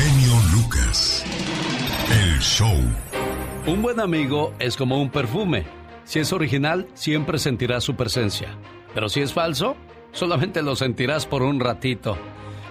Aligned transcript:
genio 0.00 0.32
Lucas. 0.54 1.26
El 2.10 2.38
show. 2.38 2.74
Un 3.66 3.82
buen 3.82 4.00
amigo 4.00 4.54
es 4.58 4.74
como 4.76 4.98
un 4.98 5.10
perfume. 5.10 5.64
Si 6.04 6.18
es 6.18 6.32
original, 6.32 6.86
siempre 6.94 7.38
sentirás 7.38 7.84
su 7.84 7.96
presencia. 7.96 8.48
Pero 8.94 9.10
si 9.10 9.20
es 9.20 9.34
falso, 9.34 9.76
solamente 10.12 10.62
lo 10.62 10.74
sentirás 10.74 11.26
por 11.26 11.42
un 11.42 11.60
ratito. 11.60 12.16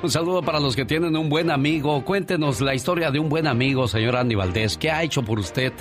Un 0.01 0.09
saludo 0.09 0.41
para 0.41 0.59
los 0.59 0.75
que 0.75 0.85
tienen 0.85 1.15
un 1.15 1.29
buen 1.29 1.51
amigo. 1.51 2.03
Cuéntenos 2.03 2.61
la 2.61 2.73
historia 2.73 3.11
de 3.11 3.19
un 3.19 3.29
buen 3.29 3.45
amigo, 3.45 3.87
señor 3.87 4.15
Andy 4.15 4.33
Valdés. 4.33 4.75
¿Qué 4.77 4.89
ha 4.89 5.03
hecho 5.03 5.21
por 5.21 5.37
usted? 5.37 5.71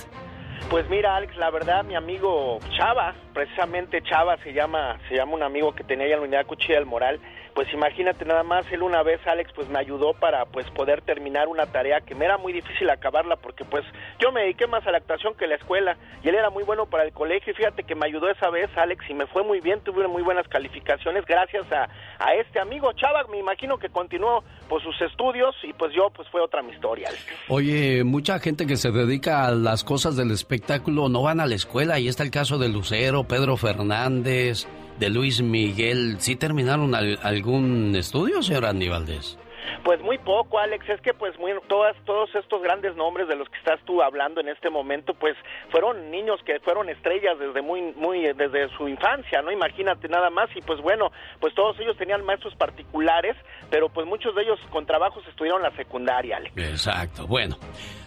Pues 0.69 0.87
mira, 0.87 1.15
Alex, 1.15 1.35
la 1.37 1.49
verdad, 1.49 1.83
mi 1.83 1.95
amigo 1.95 2.59
Chava, 2.77 3.15
precisamente 3.33 4.03
Chava 4.03 4.37
se 4.43 4.53
llama, 4.53 4.99
se 5.09 5.15
llama 5.15 5.33
un 5.33 5.41
amigo 5.41 5.73
que 5.73 5.83
tenía 5.83 6.05
en 6.05 6.11
la 6.11 6.21
unidad 6.21 6.45
Cuchilla 6.45 6.75
del 6.75 6.85
Moral, 6.85 7.19
pues 7.59 7.73
imagínate 7.73 8.23
nada 8.23 8.43
más, 8.43 8.65
él 8.71 8.81
una 8.83 9.03
vez, 9.03 9.19
Alex, 9.27 9.51
pues 9.53 9.67
me 9.67 9.79
ayudó 9.79 10.13
para 10.13 10.45
pues 10.45 10.65
poder 10.71 11.01
terminar 11.01 11.49
una 11.49 11.65
tarea 11.65 11.99
que 11.99 12.15
me 12.15 12.23
era 12.23 12.37
muy 12.37 12.53
difícil 12.53 12.89
acabarla 12.89 13.35
porque 13.35 13.65
pues 13.65 13.83
yo 14.17 14.31
me 14.31 14.43
dediqué 14.43 14.65
más 14.65 14.87
a 14.87 14.91
la 14.91 14.99
actuación 14.99 15.33
que 15.35 15.43
a 15.43 15.49
la 15.49 15.55
escuela 15.55 15.97
y 16.23 16.29
él 16.29 16.35
era 16.35 16.49
muy 16.51 16.63
bueno 16.63 16.85
para 16.85 17.03
el 17.03 17.11
colegio 17.11 17.51
y 17.51 17.55
fíjate 17.57 17.83
que 17.83 17.95
me 17.95 18.05
ayudó 18.05 18.29
esa 18.29 18.49
vez, 18.49 18.69
Alex, 18.77 19.03
y 19.09 19.13
me 19.13 19.27
fue 19.27 19.43
muy 19.43 19.59
bien, 19.59 19.81
tuve 19.81 20.07
muy 20.07 20.23
buenas 20.23 20.47
calificaciones 20.47 21.25
gracias 21.25 21.69
a, 21.69 21.89
a 22.17 22.33
este 22.35 22.61
amigo 22.61 22.93
Chava, 22.93 23.25
me 23.29 23.39
imagino 23.39 23.77
que 23.77 23.89
continuó 23.89 24.41
pues 24.69 24.83
sus 24.83 25.01
estudios 25.01 25.55
y 25.63 25.73
pues 25.73 25.91
yo 25.93 26.09
pues 26.15 26.29
fue 26.29 26.41
otra 26.41 26.61
mi 26.61 26.71
historia. 26.71 27.09
Oye, 27.49 28.03
mucha 28.03 28.39
gente 28.39 28.65
que 28.67 28.77
se 28.77 28.91
dedica 28.91 29.47
a 29.47 29.51
las 29.51 29.83
cosas 29.83 30.15
del 30.15 30.31
espectáculo 30.31 31.09
no 31.09 31.23
van 31.23 31.39
a 31.39 31.47
la 31.47 31.55
escuela. 31.55 31.99
Y 31.99 32.07
está 32.07 32.23
el 32.23 32.31
caso 32.31 32.57
de 32.57 32.69
Lucero, 32.69 33.25
Pedro 33.25 33.57
Fernández, 33.57 34.67
de 34.99 35.09
Luis 35.09 35.41
Miguel, 35.41 36.17
¿sí 36.19 36.35
terminaron 36.35 36.93
algún 36.93 37.95
estudio, 37.95 38.43
señor 38.43 38.65
Andy 38.65 38.89
Pues 39.83 40.01
muy 40.01 40.17
poco, 40.17 40.59
Alex. 40.59 40.87
Es 40.89 41.01
que 41.01 41.13
pues 41.13 41.37
muy, 41.39 41.53
todas, 41.67 41.95
todos 42.05 42.29
estos 42.35 42.61
grandes 42.61 42.95
nombres 42.95 43.27
de 43.27 43.35
los 43.35 43.49
que 43.49 43.57
estás 43.57 43.79
tú 43.85 44.01
hablando 44.01 44.41
en 44.41 44.49
este 44.49 44.69
momento, 44.69 45.13
pues 45.13 45.35
fueron 45.71 46.11
niños 46.11 46.39
que 46.45 46.59
fueron 46.59 46.89
estrellas 46.89 47.37
desde 47.39 47.61
muy, 47.61 47.93
muy, 47.93 48.21
desde 48.33 48.69
su 48.77 48.87
infancia, 48.87 49.41
¿no? 49.41 49.51
Imagínate 49.51 50.07
nada 50.07 50.29
más. 50.29 50.49
Y 50.55 50.61
pues 50.61 50.81
bueno, 50.81 51.11
pues 51.39 51.53
todos 51.55 51.79
ellos 51.79 51.97
tenían 51.97 52.23
maestros 52.25 52.55
particulares, 52.55 53.35
pero 53.69 53.89
pues 53.89 54.07
muchos 54.07 54.35
de 54.35 54.43
ellos 54.43 54.59
con 54.71 54.85
trabajos 54.85 55.25
estudiaron 55.27 55.61
la 55.61 55.75
secundaria, 55.75 56.37
Alex. 56.37 56.57
Exacto. 56.57 57.27
Bueno, 57.27 57.57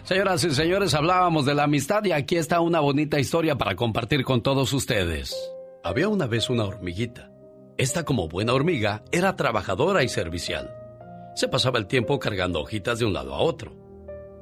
señoras 0.04 0.44
y 0.44 0.50
señores, 0.50 0.94
hablábamos 0.94 1.46
de 1.46 1.54
la 1.54 1.64
amistad 1.64 2.04
y 2.04 2.12
aquí 2.12 2.36
está 2.36 2.60
una 2.60 2.80
bonita 2.80 3.18
historia 3.18 3.56
para 3.56 3.74
compartir 3.74 4.24
con 4.24 4.42
todos 4.42 4.72
ustedes. 4.72 5.36
Había 5.84 6.08
una 6.08 6.26
vez 6.26 6.48
una 6.50 6.64
hormiguita. 6.64 7.30
Esta, 7.78 8.04
como 8.04 8.28
buena 8.28 8.52
hormiga, 8.52 9.02
era 9.10 9.34
trabajadora 9.34 10.04
y 10.04 10.08
servicial. 10.08 10.81
Se 11.34 11.48
pasaba 11.48 11.78
el 11.78 11.86
tiempo 11.86 12.18
cargando 12.18 12.60
hojitas 12.60 12.98
de 12.98 13.06
un 13.06 13.12
lado 13.12 13.34
a 13.34 13.40
otro. 13.40 13.74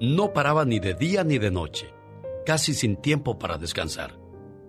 No 0.00 0.32
paraba 0.32 0.64
ni 0.64 0.80
de 0.80 0.94
día 0.94 1.24
ni 1.24 1.38
de 1.38 1.50
noche, 1.50 1.92
casi 2.44 2.74
sin 2.74 2.96
tiempo 2.96 3.38
para 3.38 3.58
descansar. 3.58 4.18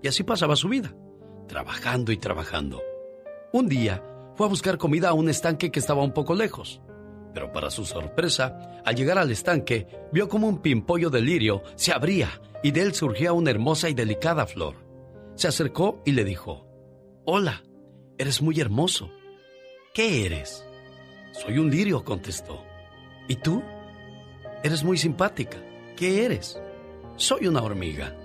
Y 0.03 0.07
así 0.07 0.23
pasaba 0.23 0.55
su 0.55 0.69
vida, 0.69 0.95
trabajando 1.47 2.11
y 2.11 2.17
trabajando. 2.17 2.81
Un 3.53 3.67
día 3.67 4.03
fue 4.35 4.45
a 4.45 4.49
buscar 4.49 4.77
comida 4.77 5.09
a 5.09 5.13
un 5.13 5.29
estanque 5.29 5.71
que 5.71 5.79
estaba 5.79 6.03
un 6.03 6.13
poco 6.13 6.35
lejos. 6.35 6.81
Pero 7.33 7.51
para 7.51 7.69
su 7.69 7.85
sorpresa, 7.85 8.81
al 8.85 8.95
llegar 8.95 9.17
al 9.17 9.31
estanque, 9.31 9.87
vio 10.11 10.27
como 10.27 10.47
un 10.47 10.61
pimpollo 10.61 11.09
de 11.09 11.21
lirio 11.21 11.63
se 11.75 11.91
abría 11.91 12.41
y 12.61 12.71
de 12.71 12.81
él 12.81 12.93
surgía 12.93 13.33
una 13.33 13.51
hermosa 13.51 13.89
y 13.89 13.93
delicada 13.93 14.45
flor. 14.45 14.75
Se 15.35 15.47
acercó 15.47 16.01
y 16.05 16.11
le 16.11 16.23
dijo, 16.23 16.67
Hola, 17.25 17.63
eres 18.17 18.41
muy 18.41 18.59
hermoso. 18.59 19.09
¿Qué 19.93 20.25
eres? 20.25 20.65
Soy 21.31 21.57
un 21.57 21.71
lirio, 21.71 22.03
contestó. 22.03 22.63
¿Y 23.27 23.35
tú? 23.35 23.63
Eres 24.63 24.83
muy 24.83 24.97
simpática. 24.97 25.57
¿Qué 25.95 26.25
eres? 26.25 26.59
Soy 27.15 27.47
una 27.47 27.61
hormiga. 27.61 28.15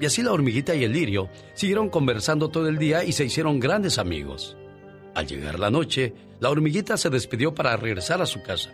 Y 0.00 0.06
así 0.06 0.22
la 0.22 0.32
hormiguita 0.32 0.74
y 0.74 0.84
el 0.84 0.92
lirio 0.92 1.28
siguieron 1.54 1.90
conversando 1.90 2.48
todo 2.48 2.68
el 2.68 2.78
día 2.78 3.04
y 3.04 3.12
se 3.12 3.24
hicieron 3.24 3.60
grandes 3.60 3.98
amigos. 3.98 4.56
Al 5.14 5.26
llegar 5.26 5.58
la 5.58 5.70
noche, 5.70 6.14
la 6.40 6.48
hormiguita 6.48 6.96
se 6.96 7.10
despidió 7.10 7.54
para 7.54 7.76
regresar 7.76 8.22
a 8.22 8.26
su 8.26 8.42
casa, 8.42 8.70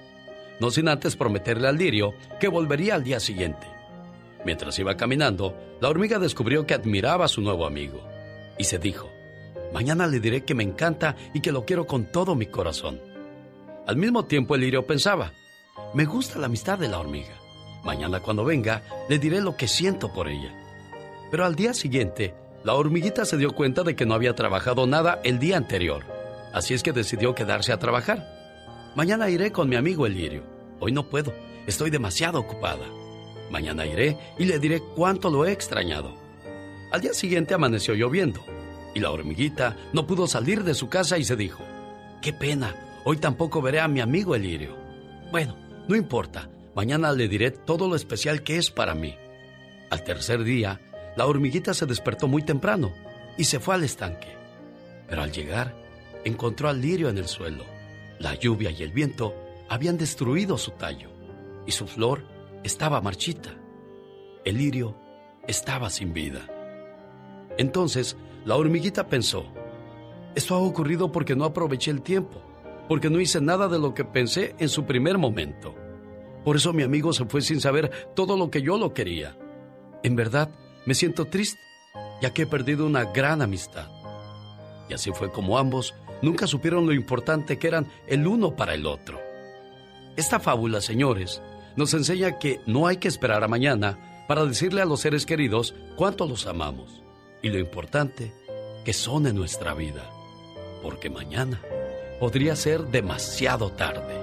no 0.60 0.70
sin 0.70 0.88
antes 0.88 1.16
prometerle 1.16 1.66
al 1.66 1.78
lirio 1.78 2.14
que 2.38 2.48
volvería 2.48 2.94
al 2.94 3.02
día 3.02 3.18
siguiente. 3.18 3.66
Mientras 4.44 4.78
iba 4.78 4.96
caminando, 4.96 5.56
la 5.80 5.88
hormiga 5.88 6.20
descubrió 6.20 6.66
que 6.66 6.74
admiraba 6.74 7.24
a 7.24 7.28
su 7.28 7.40
nuevo 7.40 7.66
amigo 7.66 8.00
y 8.58 8.64
se 8.64 8.78
dijo, 8.78 9.10
mañana 9.74 10.06
le 10.06 10.20
diré 10.20 10.44
que 10.44 10.54
me 10.54 10.62
encanta 10.62 11.16
y 11.34 11.40
que 11.40 11.50
lo 11.50 11.64
quiero 11.64 11.86
con 11.86 12.12
todo 12.12 12.36
mi 12.36 12.46
corazón. 12.46 13.00
Al 13.86 13.96
mismo 13.96 14.24
tiempo 14.24 14.56
el 14.56 14.62
lirio 14.62 14.84
pensaba, 14.84 15.32
me 15.94 16.04
gusta 16.04 16.40
la 16.40 16.46
amistad 16.46 16.76
de 16.76 16.88
la 16.88 16.98
hormiga. 16.98 17.34
Mañana 17.84 18.18
cuando 18.18 18.44
venga 18.44 18.82
le 19.08 19.20
diré 19.20 19.40
lo 19.40 19.56
que 19.56 19.68
siento 19.68 20.12
por 20.12 20.26
ella. 20.26 20.52
Pero 21.30 21.44
al 21.44 21.54
día 21.54 21.72
siguiente, 21.72 22.34
la 22.64 22.74
hormiguita 22.74 23.24
se 23.24 23.36
dio 23.36 23.52
cuenta 23.52 23.84
de 23.84 23.94
que 23.94 24.04
no 24.04 24.14
había 24.14 24.34
trabajado 24.34 24.88
nada 24.88 25.20
el 25.22 25.38
día 25.38 25.56
anterior. 25.56 26.04
Así 26.52 26.74
es 26.74 26.82
que 26.82 26.92
decidió 26.92 27.36
quedarse 27.36 27.72
a 27.72 27.78
trabajar. 27.78 28.26
Mañana 28.96 29.30
iré 29.30 29.52
con 29.52 29.68
mi 29.68 29.76
amigo 29.76 30.04
el 30.06 30.14
lirio. 30.14 30.42
Hoy 30.80 30.90
no 30.90 31.08
puedo, 31.08 31.32
estoy 31.68 31.90
demasiado 31.90 32.40
ocupada. 32.40 32.86
Mañana 33.52 33.86
iré 33.86 34.18
y 34.36 34.46
le 34.46 34.58
diré 34.58 34.80
cuánto 34.80 35.30
lo 35.30 35.44
he 35.44 35.52
extrañado. 35.52 36.12
Al 36.90 37.02
día 37.02 37.14
siguiente 37.14 37.54
amaneció 37.54 37.94
lloviendo 37.94 38.44
y 38.96 39.00
la 39.00 39.12
hormiguita 39.12 39.76
no 39.92 40.08
pudo 40.08 40.26
salir 40.26 40.64
de 40.64 40.74
su 40.74 40.88
casa 40.88 41.18
y 41.18 41.24
se 41.24 41.36
dijo, 41.36 41.62
qué 42.20 42.32
pena, 42.32 42.74
hoy 43.08 43.18
tampoco 43.18 43.62
veré 43.62 43.78
a 43.78 43.86
mi 43.86 44.00
amigo 44.00 44.34
Elirio. 44.34 44.76
Bueno, 45.30 45.56
no 45.86 45.94
importa, 45.94 46.50
mañana 46.74 47.12
le 47.12 47.28
diré 47.28 47.52
todo 47.52 47.86
lo 47.86 47.94
especial 47.94 48.42
que 48.42 48.56
es 48.56 48.72
para 48.72 48.96
mí. 48.96 49.14
Al 49.90 50.02
tercer 50.02 50.42
día, 50.42 50.80
la 51.16 51.26
hormiguita 51.26 51.72
se 51.72 51.86
despertó 51.86 52.26
muy 52.26 52.42
temprano 52.42 52.92
y 53.38 53.44
se 53.44 53.60
fue 53.60 53.76
al 53.76 53.84
estanque. 53.84 54.34
Pero 55.08 55.22
al 55.22 55.30
llegar, 55.30 55.72
encontró 56.24 56.68
al 56.68 56.80
lirio 56.80 57.08
en 57.08 57.18
el 57.18 57.28
suelo. 57.28 57.64
La 58.18 58.34
lluvia 58.34 58.72
y 58.72 58.82
el 58.82 58.90
viento 58.90 59.36
habían 59.68 59.98
destruido 59.98 60.58
su 60.58 60.72
tallo 60.72 61.10
y 61.64 61.70
su 61.70 61.86
flor 61.86 62.24
estaba 62.64 63.00
marchita. 63.00 63.54
El 64.44 64.58
lirio 64.58 64.96
estaba 65.46 65.90
sin 65.90 66.12
vida. 66.12 66.48
Entonces, 67.56 68.16
la 68.44 68.56
hormiguita 68.56 69.06
pensó, 69.06 69.46
esto 70.34 70.56
ha 70.56 70.58
ocurrido 70.58 71.12
porque 71.12 71.36
no 71.36 71.44
aproveché 71.44 71.92
el 71.92 72.02
tiempo, 72.02 72.42
porque 72.88 73.10
no 73.10 73.20
hice 73.20 73.40
nada 73.40 73.68
de 73.68 73.78
lo 73.78 73.94
que 73.94 74.04
pensé 74.04 74.54
en 74.58 74.68
su 74.68 74.84
primer 74.84 75.18
momento. 75.18 75.74
Por 76.44 76.56
eso 76.56 76.72
mi 76.72 76.82
amigo 76.82 77.12
se 77.12 77.24
fue 77.24 77.42
sin 77.42 77.60
saber 77.60 77.90
todo 78.14 78.36
lo 78.36 78.50
que 78.50 78.62
yo 78.62 78.78
lo 78.78 78.94
quería. 78.94 79.36
En 80.02 80.14
verdad, 80.14 80.50
me 80.84 80.94
siento 80.94 81.24
triste, 81.24 81.60
ya 82.22 82.32
que 82.32 82.42
he 82.42 82.46
perdido 82.46 82.86
una 82.86 83.04
gran 83.04 83.42
amistad. 83.42 83.88
Y 84.88 84.94
así 84.94 85.10
fue 85.12 85.32
como 85.32 85.58
ambos 85.58 85.94
nunca 86.22 86.46
supieron 86.46 86.86
lo 86.86 86.92
importante 86.92 87.58
que 87.58 87.66
eran 87.68 87.88
el 88.06 88.26
uno 88.26 88.54
para 88.54 88.74
el 88.74 88.86
otro. 88.86 89.20
Esta 90.16 90.40
fábula, 90.40 90.80
señores, 90.80 91.42
nos 91.74 91.92
enseña 91.92 92.38
que 92.38 92.60
no 92.66 92.86
hay 92.86 92.96
que 92.96 93.08
esperar 93.08 93.44
a 93.44 93.48
mañana 93.48 94.24
para 94.28 94.44
decirle 94.44 94.80
a 94.80 94.86
los 94.86 95.00
seres 95.00 95.26
queridos 95.26 95.74
cuánto 95.96 96.26
los 96.26 96.46
amamos 96.46 97.02
y 97.42 97.50
lo 97.50 97.58
importante 97.58 98.32
que 98.84 98.92
son 98.92 99.26
en 99.26 99.36
nuestra 99.36 99.74
vida, 99.74 100.10
porque 100.82 101.10
mañana 101.10 101.60
podría 102.18 102.56
ser 102.56 102.86
demasiado 102.86 103.70
tarde. 103.70 104.14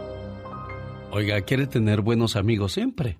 Oiga, 1.12 1.42
¿quiere 1.42 1.68
tener 1.68 2.02
buenos 2.02 2.36
amigos 2.36 2.74
siempre? 2.74 3.20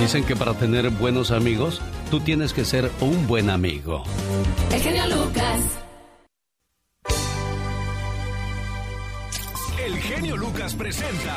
Dicen 0.00 0.24
que 0.24 0.34
para 0.36 0.54
tener 0.54 0.90
buenos 0.90 1.30
amigos, 1.30 1.80
tú 2.10 2.20
tienes 2.20 2.52
que 2.52 2.64
ser 2.64 2.90
un 3.00 3.26
buen 3.26 3.50
amigo. 3.50 4.04
El 4.72 4.80
genio 4.80 5.06
Lucas. 5.06 5.78
El 9.86 9.96
genio 9.96 10.36
Lucas 10.36 10.74
presenta 10.74 11.36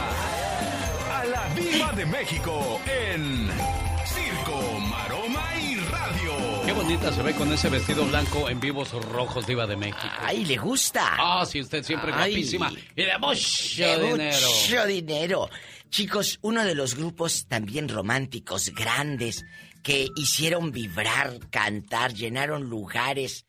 la 1.32 1.54
Viva 1.56 1.92
de 1.94 2.06
México 2.06 2.80
en 2.86 3.48
Circo, 4.06 4.60
Radio. 4.92 5.23
Qué 6.66 6.72
bonita 6.72 7.12
se 7.12 7.22
ve 7.22 7.34
con 7.34 7.52
ese 7.52 7.70
vestido 7.70 8.06
blanco 8.06 8.50
en 8.50 8.60
vivos 8.60 8.92
rojos, 8.92 9.46
Diva 9.46 9.68
de 9.68 9.76
México. 9.76 10.14
¡Ay, 10.20 10.46
le 10.46 10.56
gusta! 10.58 11.16
Ah, 11.18 11.46
sí, 11.46 11.60
usted 11.60 11.84
siempre 11.84 12.12
guapísima. 12.12 12.72
Y 12.96 13.04
de 13.04 13.18
mucho 13.20 14.00
dinero. 14.02 14.48
Mucho 14.48 14.86
dinero. 14.86 15.50
Chicos, 15.90 16.40
uno 16.42 16.64
de 16.64 16.74
los 16.74 16.96
grupos 16.96 17.48
también 17.48 17.90
románticos, 17.90 18.70
grandes, 18.70 19.44
que 19.84 20.08
hicieron 20.16 20.72
vibrar, 20.72 21.38
cantar, 21.50 22.14
llenaron 22.14 22.70
lugares, 22.70 23.46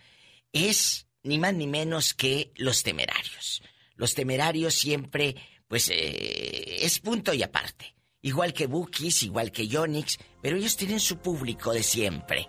es 0.52 1.06
ni 1.22 1.38
más 1.38 1.54
ni 1.54 1.68
menos 1.68 2.14
que 2.14 2.52
los 2.56 2.82
temerarios. 2.82 3.62
Los 3.94 4.14
temerarios 4.14 4.74
siempre 4.74 5.36
pues 5.68 5.88
eh, 5.90 6.84
es 6.84 6.98
punto 6.98 7.32
y 7.32 7.42
aparte. 7.42 7.94
Igual 8.22 8.52
que 8.52 8.66
Bookies, 8.66 9.22
igual 9.22 9.52
que 9.52 9.68
Yonix, 9.68 10.18
pero 10.40 10.56
ellos 10.56 10.76
tienen 10.76 11.00
su 11.00 11.18
público 11.18 11.72
de 11.72 11.82
siempre. 11.82 12.48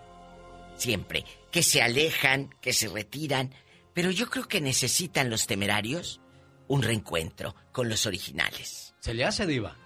Siempre. 0.76 1.24
Que 1.50 1.62
se 1.62 1.82
alejan, 1.82 2.50
que 2.60 2.72
se 2.72 2.88
retiran. 2.88 3.54
Pero 3.94 4.10
yo 4.10 4.28
creo 4.28 4.46
que 4.46 4.60
necesitan 4.60 5.30
los 5.30 5.46
temerarios 5.46 6.20
un 6.68 6.82
reencuentro 6.82 7.54
con 7.72 7.88
los 7.88 8.06
originales. 8.06 8.94
¿Se 9.00 9.14
le 9.14 9.24
hace 9.24 9.46
diva? 9.46 9.76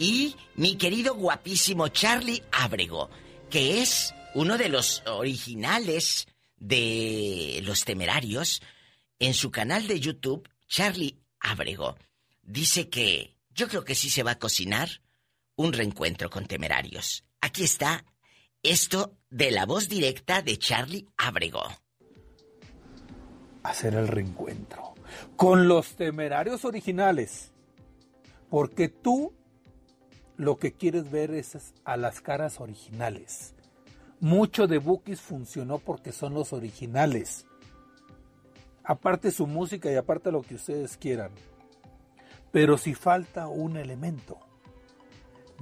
y 0.00 0.34
mi 0.56 0.76
querido 0.76 1.14
guapísimo 1.14 1.88
Charlie 1.88 2.42
Abrego, 2.50 3.10
que 3.50 3.82
es 3.82 4.14
uno 4.34 4.56
de 4.56 4.70
los 4.70 5.02
originales 5.06 6.26
de 6.56 7.60
Los 7.64 7.84
Temerarios, 7.84 8.62
en 9.18 9.34
su 9.34 9.50
canal 9.50 9.86
de 9.86 10.00
YouTube, 10.00 10.48
Charlie 10.66 11.18
Abrego, 11.38 11.98
dice 12.42 12.88
que 12.88 13.36
yo 13.50 13.68
creo 13.68 13.84
que 13.84 13.94
sí 13.94 14.08
se 14.08 14.22
va 14.22 14.32
a 14.32 14.38
cocinar 14.38 15.02
un 15.54 15.74
reencuentro 15.74 16.30
con 16.30 16.46
Temerarios. 16.46 17.24
Aquí 17.42 17.64
está 17.64 18.06
esto 18.62 19.16
de 19.30 19.50
la 19.50 19.64
voz 19.64 19.88
directa 19.88 20.42
de 20.42 20.58
Charlie 20.58 21.08
Abrego. 21.16 21.62
Hacer 23.62 23.94
el 23.94 24.08
reencuentro 24.08 24.94
con 25.36 25.66
los 25.68 25.96
Temerarios 25.96 26.64
originales. 26.64 27.52
Porque 28.50 28.88
tú 28.88 29.32
lo 30.36 30.58
que 30.58 30.72
quieres 30.72 31.10
ver 31.10 31.30
es 31.30 31.74
a 31.84 31.96
las 31.96 32.20
caras 32.20 32.60
originales. 32.60 33.54
Mucho 34.18 34.66
de 34.66 34.78
Bookies 34.78 35.20
funcionó 35.20 35.78
porque 35.78 36.12
son 36.12 36.34
los 36.34 36.52
originales. 36.52 37.46
Aparte 38.84 39.30
su 39.30 39.46
música 39.46 39.90
y 39.90 39.96
aparte 39.96 40.32
lo 40.32 40.42
que 40.42 40.56
ustedes 40.56 40.96
quieran. 40.96 41.30
Pero 42.50 42.76
si 42.76 42.94
falta 42.94 43.46
un 43.48 43.76
elemento, 43.76 44.38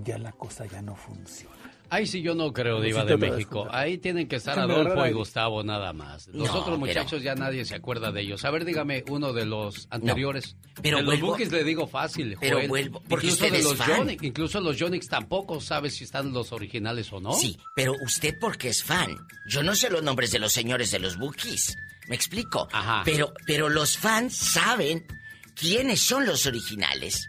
ya 0.03 0.19
la 0.19 0.33
cosa 0.33 0.67
ya 0.67 0.81
no 0.83 0.97
funciona. 0.97 1.57
Ahí 1.90 2.06
sí 2.06 2.23
yo 2.23 2.35
no 2.35 2.52
creo, 2.52 2.81
Diva 2.81 3.05
de 3.05 3.17
México. 3.17 3.67
Ahí 3.70 3.99
tienen 3.99 4.29
que 4.29 4.37
estar 4.37 4.58
Adolfo 4.58 5.06
y 5.06 5.12
Gustavo 5.12 5.62
nada 5.62 5.93
más. 5.93 6.29
Los 6.29 6.50
otros 6.50 6.79
muchachos 6.79 7.23
ya 7.23 7.35
nadie 7.35 7.64
se 7.64 7.75
acuerda 7.75 8.12
de 8.12 8.20
ellos. 8.20 8.44
A 8.44 8.50
ver, 8.50 8.64
dígame 8.64 9.05
uno 9.08 9.32
de 9.32 9.46
los 9.46 9.88
anteriores. 9.90 10.56
pero 10.82 10.99
de 10.99 11.05
los 11.05 11.20
Bookies 11.20 11.50
le 11.52 11.64
digo 11.64 11.87
fácil, 11.87 12.37
Pero 12.40 12.67
vuelvo, 12.69 13.02
porque 13.08 13.29
incluso 13.29 13.50
de 13.50 13.62
los 13.62 13.87
Yonix, 13.87 14.23
incluso 14.23 14.61
los 14.61 14.76
Yonix 14.76 15.08
tampoco 15.08 15.61
sabe 15.61 15.90
si 15.90 16.05
están 16.05 16.32
los 16.32 16.52
originales 16.52 17.12
o 17.12 17.20
no. 17.20 17.32
Sí, 17.32 17.58
pero 17.75 17.94
usted 18.05 18.34
porque 18.38 18.69
es 18.69 18.84
fan. 18.84 19.17
Yo 19.49 19.62
no 19.62 19.75
sé 19.75 19.91
los 19.91 20.02
nombres 20.02 20.31
de 20.31 20.38
los 20.38 20.52
señores 20.52 20.91
de 20.91 20.99
los 20.99 21.17
Bookies. 21.19 21.76
¿Me 22.08 22.17
explico? 22.17 22.69
Ajá. 22.73 23.02
Pero, 23.05 23.32
pero 23.46 23.69
los 23.69 23.96
fans 23.96 24.37
saben 24.37 25.06
quiénes 25.55 26.00
son 26.00 26.26
los 26.26 26.46
originales 26.46 27.29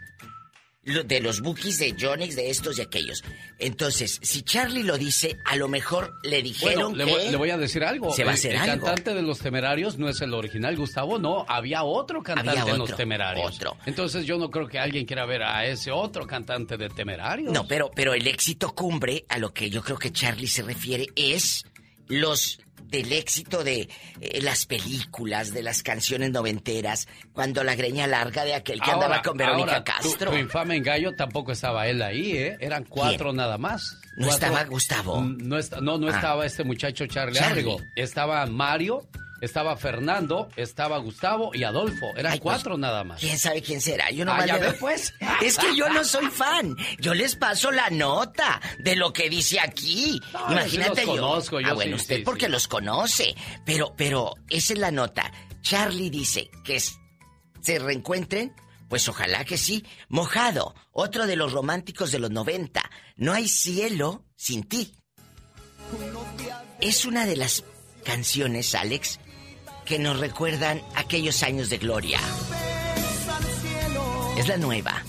de 1.04 1.20
los 1.20 1.40
bookies 1.40 1.78
de 1.78 1.94
Jonix, 1.98 2.36
de 2.36 2.50
estos 2.50 2.78
y 2.78 2.82
aquellos. 2.82 3.22
Entonces, 3.58 4.18
si 4.22 4.42
Charlie 4.42 4.82
lo 4.82 4.98
dice, 4.98 5.38
a 5.44 5.56
lo 5.56 5.68
mejor 5.68 6.14
le 6.22 6.42
dijeron 6.42 6.96
le, 6.96 7.04
voy, 7.04 7.28
le 7.28 7.36
voy 7.36 7.50
a 7.50 7.58
decir 7.58 7.84
algo. 7.84 8.12
Se 8.12 8.24
va 8.24 8.32
a 8.32 8.34
hacer 8.34 8.54
el, 8.54 8.60
el 8.60 8.66
cantante 8.66 9.14
de 9.14 9.22
los 9.22 9.38
Temerarios 9.38 9.98
no 9.98 10.08
es 10.08 10.20
el 10.20 10.34
original, 10.34 10.76
Gustavo, 10.76 11.18
no. 11.18 11.44
Había 11.48 11.84
otro 11.84 12.22
cantante 12.22 12.70
de 12.70 12.78
los 12.78 12.94
Temerarios. 12.96 13.56
Otro. 13.56 13.76
Entonces, 13.86 14.26
yo 14.26 14.38
no 14.38 14.50
creo 14.50 14.66
que 14.66 14.78
alguien 14.78 15.06
quiera 15.06 15.24
ver 15.26 15.42
a 15.42 15.66
ese 15.66 15.90
otro 15.90 16.26
cantante 16.26 16.76
de 16.76 16.88
Temerarios. 16.88 17.52
No, 17.52 17.66
pero, 17.66 17.90
pero 17.94 18.14
el 18.14 18.26
éxito 18.26 18.74
cumbre, 18.74 19.24
a 19.28 19.38
lo 19.38 19.52
que 19.52 19.70
yo 19.70 19.82
creo 19.82 19.98
que 19.98 20.12
Charlie 20.12 20.48
se 20.48 20.62
refiere, 20.62 21.06
es 21.16 21.64
los 22.08 22.58
del 22.90 23.12
éxito 23.12 23.62
de 23.64 23.88
eh, 24.20 24.40
las 24.42 24.66
películas, 24.66 25.52
de 25.52 25.62
las 25.62 25.82
canciones 25.82 26.30
noventeras, 26.30 27.08
cuando 27.32 27.62
la 27.64 27.74
greña 27.74 28.06
larga 28.06 28.44
de 28.44 28.54
aquel 28.54 28.80
que 28.80 28.90
andaba 28.90 29.22
con 29.22 29.36
Verónica 29.36 29.84
Castro. 29.84 30.30
Tu, 30.30 30.36
infame 30.38 30.76
engaño 30.76 31.12
tampoco 31.14 31.52
estaba 31.52 31.86
él 31.86 32.02
ahí, 32.02 32.36
¿eh? 32.36 32.56
Eran 32.60 32.84
cuatro 32.84 33.32
nada 33.32 33.58
más. 33.58 33.96
¿No 34.16 34.28
estaba 34.28 34.64
Gustavo? 34.64 35.22
No, 35.22 35.58
no, 35.80 35.98
no 35.98 36.08
ah. 36.08 36.10
estaba 36.10 36.46
este 36.46 36.64
muchacho 36.64 37.06
Charlie, 37.06 37.38
Charlie. 37.38 37.76
Estaba 37.96 38.44
Mario, 38.46 39.08
estaba 39.40 39.76
Fernando, 39.76 40.48
estaba 40.56 40.98
Gustavo 40.98 41.50
y 41.54 41.64
Adolfo. 41.64 42.10
Eran 42.16 42.32
pues, 42.32 42.40
cuatro 42.40 42.76
nada 42.76 43.04
más. 43.04 43.20
¿Quién 43.20 43.38
sabe 43.38 43.62
quién 43.62 43.80
será? 43.80 44.10
Yo 44.10 44.24
no 44.24 44.32
ah, 44.32 44.46
ya 44.46 44.74
pues. 44.78 45.14
Es 45.42 45.58
que 45.58 45.74
yo 45.74 45.88
no 45.88 46.04
soy 46.04 46.26
fan. 46.26 46.76
Yo 46.98 47.14
les 47.14 47.36
paso 47.36 47.70
la 47.70 47.90
nota 47.90 48.60
de 48.78 48.96
lo 48.96 49.12
que 49.12 49.30
dice 49.30 49.60
aquí. 49.60 50.20
Imagínate 50.50 51.06
yo. 51.06 51.12
Conozco, 51.12 51.58
ah, 51.64 51.72
bueno, 51.72 51.96
usted 51.96 52.22
porque 52.24 52.48
los 52.48 52.68
conoce. 52.68 53.34
Pero, 53.64 53.94
pero, 53.96 54.34
esa 54.48 54.72
es 54.74 54.78
la 54.78 54.90
nota. 54.90 55.32
Charlie 55.62 56.10
dice 56.10 56.50
que 56.64 56.80
se 56.80 57.78
reencuentren. 57.78 58.54
Pues 58.88 59.08
ojalá 59.08 59.44
que 59.44 59.56
sí. 59.56 59.86
Mojado, 60.08 60.74
otro 60.90 61.28
de 61.28 61.36
los 61.36 61.52
románticos 61.52 62.10
de 62.10 62.18
los 62.18 62.30
90. 62.30 62.82
No 63.16 63.32
hay 63.32 63.46
cielo 63.46 64.24
sin 64.34 64.64
ti. 64.64 64.92
Es 66.80 67.04
una 67.04 67.24
de 67.24 67.36
las 67.36 67.62
canciones, 68.04 68.74
Alex, 68.74 69.20
que 69.90 69.98
nos 69.98 70.20
recuerdan 70.20 70.80
aquellos 70.94 71.42
años 71.42 71.68
de 71.68 71.78
gloria. 71.78 72.20
Es 74.38 74.46
la 74.46 74.56
nueva. 74.56 75.02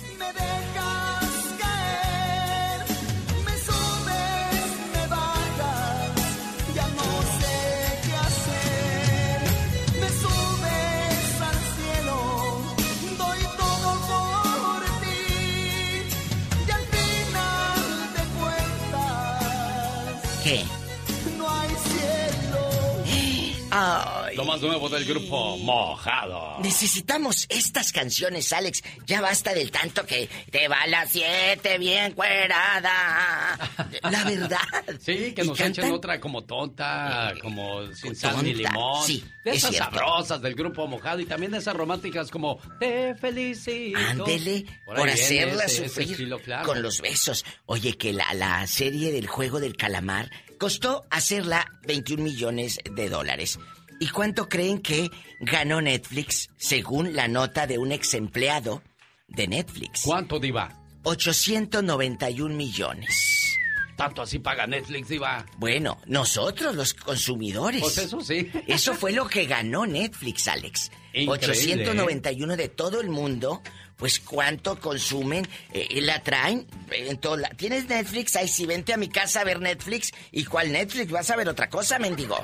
Más 24.51 24.61
nuevo 24.61 24.89
del 24.89 25.05
grupo 25.05 25.55
Mojado. 25.59 26.59
Necesitamos 26.61 27.45
estas 27.47 27.93
canciones, 27.93 28.51
Alex. 28.51 28.83
Ya 29.05 29.21
basta 29.21 29.53
del 29.53 29.71
tanto 29.71 30.05
que 30.05 30.27
te 30.49 30.67
va 30.67 30.81
a 30.81 30.87
las 30.87 31.09
siete 31.09 31.77
bien 31.77 32.11
cuerada. 32.11 33.57
La 34.03 34.23
verdad. 34.29 34.59
Sí, 34.99 35.31
que 35.33 35.45
nos 35.45 35.57
echen 35.57 35.93
otra 35.93 36.19
como 36.19 36.43
tonta, 36.43 37.33
como 37.41 37.93
sin 37.93 38.13
sal 38.13 38.43
ni 38.43 38.53
limón. 38.53 39.05
Sí, 39.05 39.23
de 39.45 39.51
esas 39.51 39.73
sabrosas 39.73 40.41
del 40.41 40.53
grupo 40.53 40.85
Mojado 40.85 41.21
y 41.21 41.25
también 41.25 41.53
de 41.53 41.59
esas 41.59 41.73
románticas 41.77 42.29
como 42.29 42.59
Te 42.77 43.15
felicito. 43.15 43.99
Ándele, 43.99 44.65
por, 44.85 45.07
hacerlas 45.07 45.71
sufrir 45.71 46.29
con 46.65 46.81
los 46.81 46.99
besos. 46.99 47.45
Oye, 47.67 47.95
que 47.97 48.11
la, 48.11 48.33
la 48.33 48.67
serie 48.67 49.13
del 49.13 49.27
juego 49.27 49.61
del 49.61 49.77
calamar 49.77 50.29
costó 50.61 51.05
hacerla 51.09 51.65
21 51.87 52.21
millones 52.21 52.79
de 52.83 53.09
dólares. 53.09 53.57
¿Y 54.01 54.07
cuánto 54.07 54.49
creen 54.49 54.81
que 54.81 55.11
ganó 55.39 55.79
Netflix 55.79 56.49
según 56.57 57.13
la 57.13 57.27
nota 57.27 57.67
de 57.67 57.77
un 57.77 57.91
ex 57.91 58.15
empleado 58.15 58.81
de 59.27 59.47
Netflix? 59.47 60.01
¿Cuánto, 60.01 60.39
Diva? 60.39 60.75
891 61.03 62.55
millones. 62.55 63.59
¿Tanto 63.95 64.23
así 64.23 64.39
paga 64.39 64.65
Netflix, 64.65 65.07
Diva? 65.07 65.45
Bueno, 65.59 65.99
nosotros 66.07 66.73
los 66.73 66.95
consumidores. 66.95 67.79
Pues 67.81 67.99
eso 67.99 68.21
sí. 68.21 68.49
Eso 68.65 68.95
fue 68.95 69.11
lo 69.11 69.27
que 69.27 69.45
ganó 69.45 69.85
Netflix, 69.85 70.47
Alex. 70.47 70.89
891 71.27 72.57
de 72.57 72.69
todo 72.69 73.01
el 73.01 73.09
mundo 73.09 73.61
pues 74.01 74.19
cuánto 74.19 74.79
consumen, 74.79 75.47
eh, 75.73 76.01
la 76.01 76.23
traen 76.23 76.65
en 76.91 77.19
todo 77.19 77.37
la... 77.37 77.49
¿Tienes 77.49 77.87
Netflix? 77.87 78.35
Ay, 78.35 78.47
si 78.47 78.65
vente 78.65 78.93
a 78.93 78.97
mi 78.97 79.09
casa 79.09 79.41
a 79.41 79.43
ver 79.43 79.59
Netflix. 79.59 80.11
¿Y 80.31 80.43
cuál 80.45 80.71
Netflix? 80.71 81.11
Vas 81.11 81.29
a 81.29 81.35
ver 81.35 81.47
otra 81.47 81.69
cosa, 81.69 81.99
mendigo. 81.99 82.35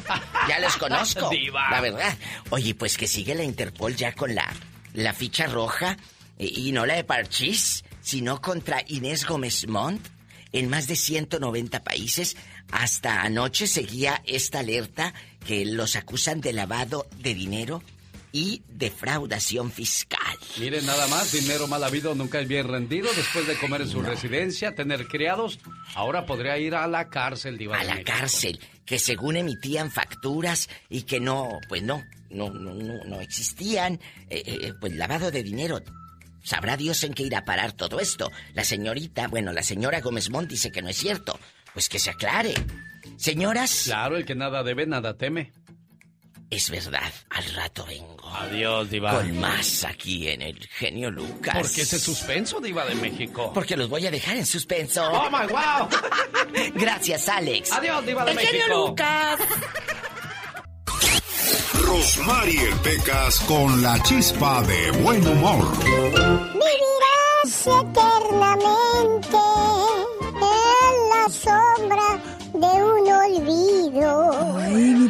Ya 0.47 0.59
los 0.59 0.77
conozco. 0.77 1.31
La 1.71 1.81
verdad. 1.81 2.15
Oye, 2.51 2.75
pues 2.75 2.95
que 2.95 3.07
sigue 3.07 3.33
la 3.33 3.43
Interpol 3.43 3.95
ya 3.95 4.13
con 4.13 4.35
la, 4.35 4.47
la 4.93 5.13
ficha 5.13 5.47
roja 5.47 5.97
y, 6.37 6.71
no 6.73 6.85
la 6.85 6.93
de 6.93 7.03
Parchís, 7.03 7.83
sino 8.01 8.39
contra 8.39 8.83
Inés 8.85 9.25
Gómez 9.25 9.67
Montt 9.67 10.05
en 10.51 10.69
más 10.69 10.85
de 10.85 10.95
190 10.95 11.83
países. 11.83 12.37
Hasta 12.71 13.23
anoche 13.23 13.65
seguía 13.65 14.21
esta 14.27 14.59
alerta 14.59 15.15
que 15.43 15.65
los 15.65 15.95
acusan 15.95 16.39
de 16.39 16.53
lavado 16.53 17.07
de 17.17 17.33
dinero 17.33 17.81
y 18.31 18.61
defraudación 18.67 19.71
fiscal. 19.71 20.26
Miren, 20.59 20.85
nada 20.85 21.07
más, 21.07 21.31
dinero 21.31 21.67
mal 21.67 21.83
habido 21.83 22.15
nunca 22.15 22.39
es 22.39 22.47
bien 22.47 22.67
rendido. 22.67 23.09
Después 23.15 23.45
de 23.45 23.55
comer 23.57 23.81
en 23.81 23.89
su 23.89 24.01
residencia, 24.01 24.73
tener 24.73 25.07
criados, 25.07 25.59
ahora 25.95 26.25
podría 26.25 26.57
ir 26.57 26.75
a 26.75 26.87
la 26.87 27.09
cárcel, 27.09 27.57
Diva 27.57 27.79
A 27.79 27.83
la 27.83 28.03
cárcel, 28.03 28.59
que 28.85 28.97
según 28.97 29.37
emitían 29.37 29.91
facturas 29.91 30.69
y 30.89 31.03
que 31.03 31.19
no, 31.19 31.59
pues 31.69 31.83
no, 31.83 32.03
no, 32.29 32.49
no, 32.49 32.73
no, 32.73 33.21
existían, 33.21 33.99
eh, 34.29 34.43
eh, 34.45 34.73
pues 34.79 34.95
lavado 34.95 35.29
de 35.29 35.43
dinero. 35.43 35.81
Sabrá 36.43 36.77
Dios 36.77 37.03
en 37.03 37.13
qué 37.13 37.23
irá 37.23 37.39
a 37.39 37.45
parar 37.45 37.73
todo 37.73 37.99
esto. 37.99 38.31
La 38.53 38.63
señorita, 38.63 39.27
bueno, 39.27 39.51
la 39.51 39.63
señora 39.63 39.99
Gómez 40.01 40.29
Mont 40.29 40.49
dice 40.49 40.71
que 40.71 40.81
no 40.81 40.89
es 40.89 40.97
cierto. 40.97 41.37
Pues 41.73 41.89
que 41.89 41.99
se 41.99 42.09
aclare. 42.09 42.53
Señoras. 43.17 43.83
Claro, 43.83 44.17
el 44.17 44.25
que 44.25 44.33
nada 44.33 44.63
debe, 44.63 44.87
nada 44.87 45.17
teme. 45.17 45.51
Es 46.49 46.69
verdad, 46.69 47.11
al 47.29 47.53
rato 47.55 47.85
vengo. 47.85 48.29
Adiós, 48.29 48.89
Diva. 48.89 49.11
Con 49.15 49.37
más 49.39 49.83
aquí 49.83 50.29
en 50.29 50.41
el 50.41 50.57
genio 50.67 51.11
Lucas. 51.11 51.55
¿Por 51.55 51.69
qué 51.71 51.81
ese 51.81 51.99
suspenso, 51.99 52.61
Diva 52.61 52.85
de 52.85 52.95
México? 52.95 53.51
Porque 53.53 53.75
los 53.75 53.89
voy 53.89 54.07
a 54.07 54.11
dejar 54.11 54.37
en 54.37 54.45
suspenso. 54.45 55.03
¡Oh, 55.11 55.29
my 55.29 55.45
wow! 55.47 55.89
Gracias, 56.75 57.27
Alex. 57.27 57.71
Adiós, 57.73 58.05
Diva 58.05 58.23
de 58.23 58.31
el 58.31 58.37
México. 58.37 58.51
Genio 58.63 58.87
Lucas. 58.87 59.39
Rosmarie 61.85 62.71
Pecas 62.83 63.39
con 63.41 63.81
la 63.81 64.01
chispa 64.03 64.61
de 64.63 64.91
buen 64.91 65.27
humor. 65.27 65.77
Vivirás 65.83 67.67
eternamente 67.67 69.37
en 70.41 71.09
la 71.09 71.29
sombra 71.29 72.36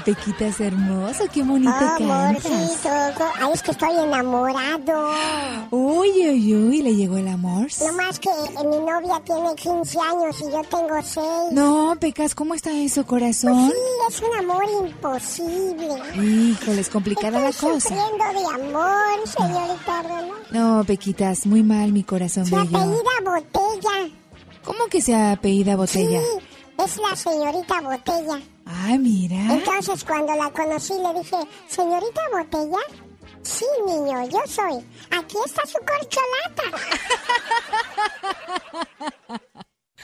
Pequita 0.08 0.48
es 0.48 0.62
hermoso, 0.62 1.26
qué 1.34 1.44
bonito 1.44 1.70
cantas. 1.98 2.46
Ay, 3.42 3.52
es 3.54 3.62
que 3.62 3.72
estoy 3.72 3.92
enamorado. 3.92 5.12
Uy, 5.70 6.30
uy, 6.30 6.56
uy, 6.56 6.82
¿le 6.82 6.96
llegó 6.96 7.18
el 7.18 7.28
amor? 7.28 7.68
No 7.86 7.92
más 7.92 8.18
que 8.18 8.30
mi 8.64 8.78
novia 8.78 9.22
tiene 9.26 9.54
15 9.54 10.00
años 10.00 10.40
y 10.40 10.50
yo 10.50 10.62
tengo 10.70 11.02
6. 11.02 11.26
No, 11.52 11.98
Pecas, 12.00 12.36
¿cómo 12.36 12.54
está 12.54 12.72
eso, 12.72 13.06
corazón? 13.06 13.70
Pues 13.70 13.74
sí, 13.74 14.16
es 14.16 14.22
un 14.22 14.50
amor 14.50 14.64
imposible. 14.88 15.96
Híjole, 16.16 16.80
es 16.80 16.90
complicada 16.90 17.42
la 17.42 17.52
cosa. 17.52 17.82
sufriendo 17.82 18.40
de 18.40 18.64
amor, 18.64 19.28
señorita 19.28 20.04
No, 20.52 20.86
Pequitas, 20.86 21.46
muy 21.46 21.64
mal 21.64 21.92
mi 21.92 22.04
corazón 22.04 22.46
Se 22.46 22.56
apellida 22.56 22.86
Botella. 23.26 24.10
¿Cómo 24.64 24.86
que 24.90 25.02
se 25.02 25.14
apellida 25.14 25.76
Botella? 25.76 26.22
Sí, 26.22 26.57
es 26.84 26.98
la 26.98 27.16
señorita 27.16 27.82
Botella. 27.82 28.42
Ah, 28.66 28.96
mira. 29.00 29.36
Entonces 29.54 30.04
cuando 30.04 30.36
la 30.36 30.50
conocí 30.52 30.94
le 30.94 31.20
dije, 31.20 31.38
señorita 31.68 32.22
Botella, 32.32 32.80
sí 33.42 33.66
niño, 33.86 34.28
yo 34.30 34.40
soy. 34.48 34.86
Aquí 35.12 35.38
está 35.46 35.66
su 35.66 35.78
corcholata. 35.80 36.78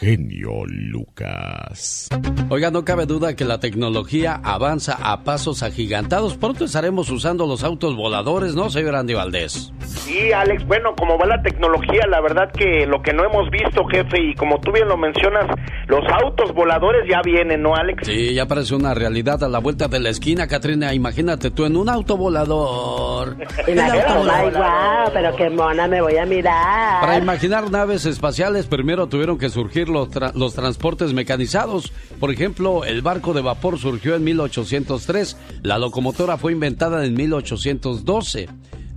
genio 0.04 0.66
Lucas. 0.68 2.10
Oiga, 2.50 2.72
no 2.72 2.84
cabe 2.84 3.06
duda 3.06 3.38
que 3.38 3.46
la 3.46 3.62
tecnología 3.62 4.42
avanza 4.44 4.98
a 5.02 5.24
pasos 5.24 5.64
agigantados. 5.64 6.36
Pronto 6.36 6.66
estaremos 6.66 7.10
usando 7.10 7.48
los 7.48 7.64
autos 7.64 7.96
voladores, 7.96 8.54
¿no, 8.54 8.70
señor 8.70 8.96
Andy 8.96 9.14
Valdés? 9.14 9.72
Sí, 9.80 10.34
Alex, 10.34 10.68
bueno, 10.68 10.94
como 10.98 11.18
va 11.18 11.26
la 11.26 11.42
tecnología, 11.42 12.06
la 12.10 12.20
verdad 12.20 12.52
que 12.52 12.86
lo 12.86 13.02
que 13.02 13.14
no 13.14 13.24
hemos 13.24 13.50
visto, 13.50 13.86
jefe, 13.86 14.22
y 14.22 14.36
como 14.36 14.60
tú 14.60 14.74
bien 14.74 14.90
lo 14.90 14.98
mencionas, 14.98 15.46
los 15.88 16.04
autos 16.22 16.54
voladores 16.54 17.10
ya 17.10 17.22
vienen, 17.24 17.62
¿no, 17.62 17.74
Alex? 17.74 18.06
Sí, 18.06 18.34
ya 18.34 18.46
parece 18.46 18.76
una 18.76 18.94
realidad 18.94 19.42
a 19.42 19.48
la 19.48 19.60
vuelta 19.60 19.88
de 19.88 20.02
la 20.02 20.10
esquina, 20.10 20.48
Katrina. 20.48 20.94
Imagínate 20.94 21.50
tú 21.50 21.66
en 21.66 21.78
un 21.78 21.88
auto 21.88 22.18
volador. 22.18 23.38
pero 25.14 25.36
qué 25.38 25.50
mona 25.50 25.88
me 25.88 26.02
voy 26.02 26.18
a 26.18 26.26
mirar. 26.26 27.02
Para 27.02 27.18
imaginar 27.18 27.72
naves 27.72 28.06
espaciales, 28.06 28.68
primero 28.68 29.08
tuvieron 29.08 29.38
que 29.38 29.50
surgir 29.50 29.93
los, 29.94 30.54
transportes 30.54 31.14
mecanizados. 31.14 31.94
Por 32.20 32.32
ejemplo, 32.32 32.84
el 32.84 33.02
barco 33.02 33.34
de 33.34 33.42
vapor 33.42 33.80
surgió 33.80 34.16
en 34.16 34.24
1803, 34.24 35.38
la 35.62 35.78
locomotora 35.78 36.38
fue 36.38 36.52
inventada 36.52 37.06
en 37.06 37.14
1812 37.14 38.50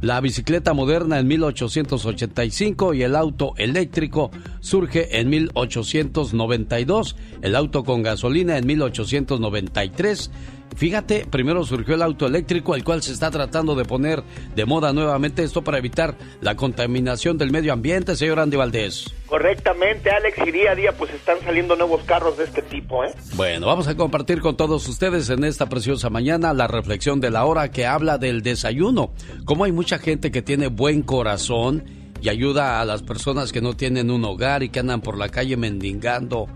la 0.02 0.20
bicicleta 0.20 0.74
moderna 0.74 1.18
en 1.18 1.26
1885 1.26 2.92
y 2.92 3.02
el 3.02 3.16
auto 3.16 3.54
eléctrico 3.56 4.30
surge 4.60 5.18
en 5.18 5.30
1892, 5.30 7.16
el 7.40 7.56
auto 7.56 7.82
con 7.82 8.02
gasolina 8.02 8.58
en 8.58 8.66
1893 8.66 10.30
Fíjate, 10.74 11.26
primero 11.30 11.64
surgió 11.64 11.94
el 11.94 12.02
auto 12.02 12.26
eléctrico, 12.26 12.74
el 12.74 12.84
cual 12.84 13.02
se 13.02 13.12
está 13.12 13.30
tratando 13.30 13.74
de 13.74 13.84
poner 13.84 14.22
de 14.54 14.64
moda 14.66 14.92
nuevamente 14.92 15.42
esto 15.42 15.62
para 15.62 15.78
evitar 15.78 16.16
la 16.42 16.54
contaminación 16.54 17.38
del 17.38 17.50
medio 17.50 17.72
ambiente, 17.72 18.14
señor 18.14 18.40
Andy 18.40 18.56
Valdés. 18.56 19.14
Correctamente, 19.26 20.10
Alex, 20.10 20.36
y 20.46 20.50
día 20.50 20.72
a 20.72 20.74
día 20.74 20.92
pues 20.92 21.14
están 21.14 21.40
saliendo 21.42 21.76
nuevos 21.76 22.02
carros 22.04 22.36
de 22.36 22.44
este 22.44 22.60
tipo, 22.60 23.04
¿eh? 23.04 23.14
Bueno, 23.36 23.66
vamos 23.66 23.88
a 23.88 23.96
compartir 23.96 24.40
con 24.40 24.56
todos 24.56 24.86
ustedes 24.86 25.30
en 25.30 25.44
esta 25.44 25.66
preciosa 25.68 26.10
mañana 26.10 26.52
la 26.52 26.66
reflexión 26.66 27.20
de 27.20 27.30
la 27.30 27.46
hora 27.46 27.70
que 27.70 27.86
habla 27.86 28.18
del 28.18 28.42
desayuno. 28.42 29.12
Como 29.46 29.64
hay 29.64 29.72
mucha 29.72 29.98
gente 29.98 30.30
que 30.30 30.42
tiene 30.42 30.68
buen 30.68 31.02
corazón 31.02 31.84
y 32.20 32.28
ayuda 32.28 32.80
a 32.80 32.84
las 32.84 33.02
personas 33.02 33.52
que 33.52 33.62
no 33.62 33.74
tienen 33.74 34.10
un 34.10 34.24
hogar 34.24 34.62
y 34.62 34.68
que 34.68 34.80
andan 34.80 35.00
por 35.00 35.16
la 35.16 35.28
calle 35.30 35.56
mendigando 35.56 36.48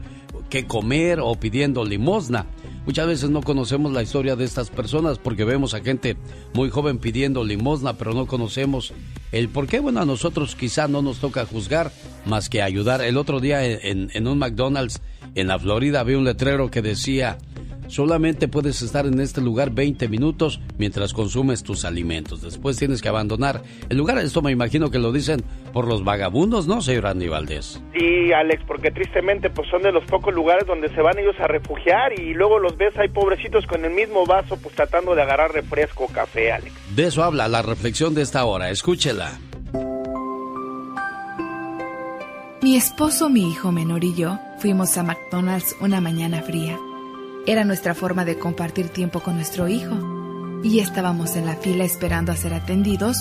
qué 0.50 0.66
comer 0.66 1.20
o 1.20 1.34
pidiendo 1.36 1.84
limosna. 1.84 2.46
Muchas 2.86 3.06
veces 3.06 3.30
no 3.30 3.42
conocemos 3.42 3.92
la 3.92 4.02
historia 4.02 4.36
de 4.36 4.44
estas 4.44 4.70
personas 4.70 5.18
porque 5.18 5.44
vemos 5.44 5.74
a 5.74 5.80
gente 5.80 6.16
muy 6.54 6.70
joven 6.70 6.98
pidiendo 6.98 7.44
limosna, 7.44 7.94
pero 7.94 8.14
no 8.14 8.26
conocemos 8.26 8.92
el 9.32 9.48
por 9.48 9.66
qué. 9.66 9.80
Bueno, 9.80 10.00
a 10.00 10.06
nosotros 10.06 10.56
quizá 10.56 10.88
no 10.88 11.02
nos 11.02 11.18
toca 11.18 11.44
juzgar 11.44 11.92
más 12.24 12.48
que 12.48 12.62
ayudar. 12.62 13.02
El 13.02 13.16
otro 13.16 13.40
día 13.40 13.64
en, 13.64 14.10
en 14.12 14.26
un 14.26 14.38
McDonald's 14.38 15.00
en 15.34 15.48
la 15.48 15.58
Florida 15.58 16.02
vi 16.02 16.14
un 16.14 16.24
letrero 16.24 16.70
que 16.70 16.82
decía 16.82 17.38
Solamente 17.90 18.46
puedes 18.46 18.82
estar 18.82 19.04
en 19.04 19.18
este 19.18 19.40
lugar 19.40 19.70
20 19.70 20.08
minutos 20.08 20.60
mientras 20.78 21.12
consumes 21.12 21.64
tus 21.64 21.84
alimentos. 21.84 22.40
Después 22.40 22.76
tienes 22.76 23.02
que 23.02 23.08
abandonar 23.08 23.62
el 23.88 23.96
lugar. 23.96 24.18
Esto 24.18 24.42
me 24.42 24.52
imagino 24.52 24.92
que 24.92 25.00
lo 25.00 25.10
dicen 25.10 25.42
por 25.72 25.88
los 25.88 26.04
vagabundos, 26.04 26.68
¿no, 26.68 26.82
señor 26.82 27.08
Andy 27.08 27.26
Valdés? 27.26 27.82
Sí, 27.92 28.32
Alex, 28.32 28.62
porque 28.64 28.92
tristemente 28.92 29.50
pues 29.50 29.68
son 29.68 29.82
de 29.82 29.90
los 29.90 30.04
pocos 30.04 30.32
lugares 30.32 30.68
donde 30.68 30.88
se 30.94 31.02
van 31.02 31.18
ellos 31.18 31.34
a 31.40 31.48
refugiar 31.48 32.16
y 32.16 32.32
luego 32.32 32.60
los 32.60 32.76
ves 32.76 32.96
ahí 32.96 33.08
pobrecitos 33.08 33.66
con 33.66 33.84
el 33.84 33.90
mismo 33.90 34.24
vaso 34.24 34.56
pues 34.56 34.76
tratando 34.76 35.16
de 35.16 35.22
agarrar 35.22 35.52
refresco 35.52 36.04
o 36.04 36.08
café, 36.08 36.52
Alex. 36.52 36.72
De 36.94 37.06
eso 37.06 37.24
habla 37.24 37.48
la 37.48 37.62
reflexión 37.62 38.14
de 38.14 38.22
esta 38.22 38.44
hora. 38.44 38.70
Escúchela. 38.70 39.32
Mi 42.62 42.76
esposo, 42.76 43.28
mi 43.30 43.50
hijo 43.50 43.72
menor 43.72 44.04
y 44.04 44.14
yo 44.14 44.38
fuimos 44.58 44.96
a 44.96 45.02
McDonald's 45.02 45.74
una 45.80 46.00
mañana 46.00 46.40
fría. 46.42 46.78
Era 47.46 47.64
nuestra 47.64 47.94
forma 47.94 48.24
de 48.24 48.38
compartir 48.38 48.88
tiempo 48.88 49.20
con 49.20 49.36
nuestro 49.36 49.68
hijo. 49.68 50.60
Y 50.62 50.80
estábamos 50.80 51.36
en 51.36 51.46
la 51.46 51.56
fila 51.56 51.84
esperando 51.84 52.32
a 52.32 52.36
ser 52.36 52.52
atendidos 52.52 53.16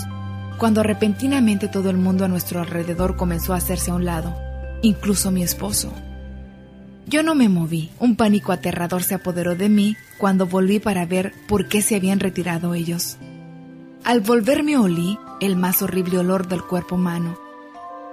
cuando 0.58 0.84
repentinamente 0.84 1.70
todo 1.70 1.90
el 1.90 1.98
mundo 1.98 2.26
a 2.26 2.28
nuestro 2.28 2.60
alrededor 2.60 3.16
comenzó 3.16 3.54
a 3.54 3.58
hacerse 3.58 3.92
a 3.92 3.96
un 3.96 4.04
lado, 4.04 4.36
incluso 4.82 5.32
mi 5.32 5.42
esposo. 5.42 5.94
Yo 7.08 7.24
no 7.24 7.34
me 7.34 7.48
moví. 7.48 7.90
Un 7.98 8.16
pánico 8.18 8.52
aterrador 8.52 9.04
se 9.04 9.16
apoderó 9.16 9.56
de 9.56 9.70
mí 9.70 9.96
cuando 10.20 10.46
volví 10.46 10.80
para 10.80 11.06
ver 11.06 11.34
por 11.48 11.68
qué 11.68 11.82
se 11.82 11.96
habían 11.96 12.20
retirado 12.20 12.76
ellos. 12.76 13.18
Al 14.04 14.20
volverme 14.20 14.78
olí 14.78 15.18
el 15.40 15.56
más 15.56 15.82
horrible 15.82 16.20
olor 16.20 16.48
del 16.48 16.62
cuerpo 16.62 16.96
humano. 16.96 17.38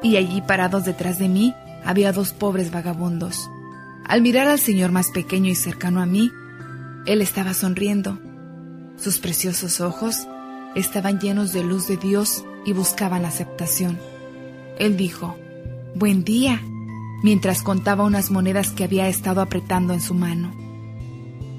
Y 0.03 0.17
allí 0.17 0.41
parados 0.41 0.85
detrás 0.85 1.19
de 1.19 1.29
mí 1.29 1.53
había 1.85 2.13
dos 2.13 2.33
pobres 2.33 2.71
vagabundos. 2.71 3.51
Al 4.09 4.23
mirar 4.23 4.47
al 4.47 4.61
señor 4.61 4.93
más 4.93 5.11
pequeño 5.11 5.51
y 5.51 5.57
cercano 5.57 6.01
a 6.01 6.07
mí, 6.07 6.31
él 7.07 7.21
estaba 7.21 7.55
sonriendo. 7.55 8.21
Sus 8.97 9.19
preciosos 9.19 9.81
ojos 9.81 10.29
estaban 10.77 11.19
llenos 11.19 11.53
de 11.53 11.65
luz 11.65 11.89
de 11.89 11.97
Dios 11.97 12.45
y 12.65 12.73
buscaban 12.73 13.25
aceptación. 13.25 13.99
Él 14.79 14.97
dijo, 14.97 15.37
Buen 15.97 16.23
día, 16.23 16.63
mientras 17.25 17.63
contaba 17.63 18.05
unas 18.05 18.31
monedas 18.31 18.71
que 18.71 18.85
había 18.85 19.09
estado 19.09 19.41
apretando 19.41 19.93
en 19.93 20.01
su 20.01 20.15
mano. 20.15 20.55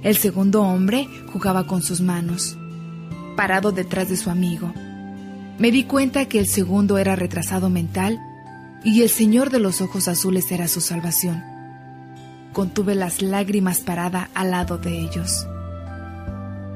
El 0.01 0.15
segundo 0.15 0.61
hombre 0.61 1.09
jugaba 1.33 1.67
con 1.67 1.81
sus 1.81 1.99
manos, 1.99 2.57
parado 3.35 3.73
detrás 3.73 4.07
de 4.07 4.15
su 4.15 4.29
amigo. 4.29 4.71
Me 5.59 5.69
di 5.71 5.83
cuenta 5.83 6.29
que 6.29 6.39
el 6.39 6.47
segundo 6.47 6.97
era 6.97 7.17
retrasado 7.17 7.69
mental 7.69 8.17
y 8.85 9.01
el 9.01 9.09
señor 9.09 9.49
de 9.49 9.59
los 9.59 9.81
ojos 9.81 10.07
azules 10.07 10.49
era 10.49 10.69
su 10.69 10.79
salvación 10.79 11.56
contuve 12.57 12.95
las 12.95 13.21
lágrimas 13.21 13.81
parada 13.81 14.31
al 14.33 14.49
lado 14.49 14.79
de 14.79 14.99
ellos. 14.99 15.45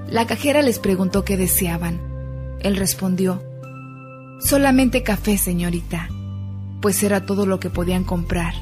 La 0.07 0.27
cajera 0.27 0.61
les 0.61 0.77
preguntó 0.77 1.25
qué 1.25 1.37
deseaban. 1.37 1.99
Él 2.59 2.75
respondió, 2.75 3.41
solamente 4.41 5.01
café, 5.01 5.39
señorita, 5.39 6.07
pues 6.81 7.01
era 7.01 7.25
todo 7.25 7.47
lo 7.47 7.59
que 7.59 7.71
podían 7.71 8.03
comprar 8.03 8.53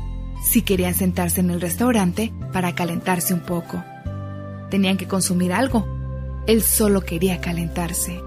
si 0.45 0.61
querían 0.61 0.93
sentarse 0.93 1.41
en 1.41 1.49
el 1.49 1.59
restaurante 1.59 2.31
para 2.53 2.73
calentarse 2.73 3.33
un 3.33 3.41
poco. 3.41 3.83
Tenían 4.69 4.95
que 4.95 5.09
consumir 5.09 5.51
algo. 5.51 5.85
Él 6.47 6.61
solo 6.63 7.01
quería 7.01 7.41
calentarse. 7.41 8.17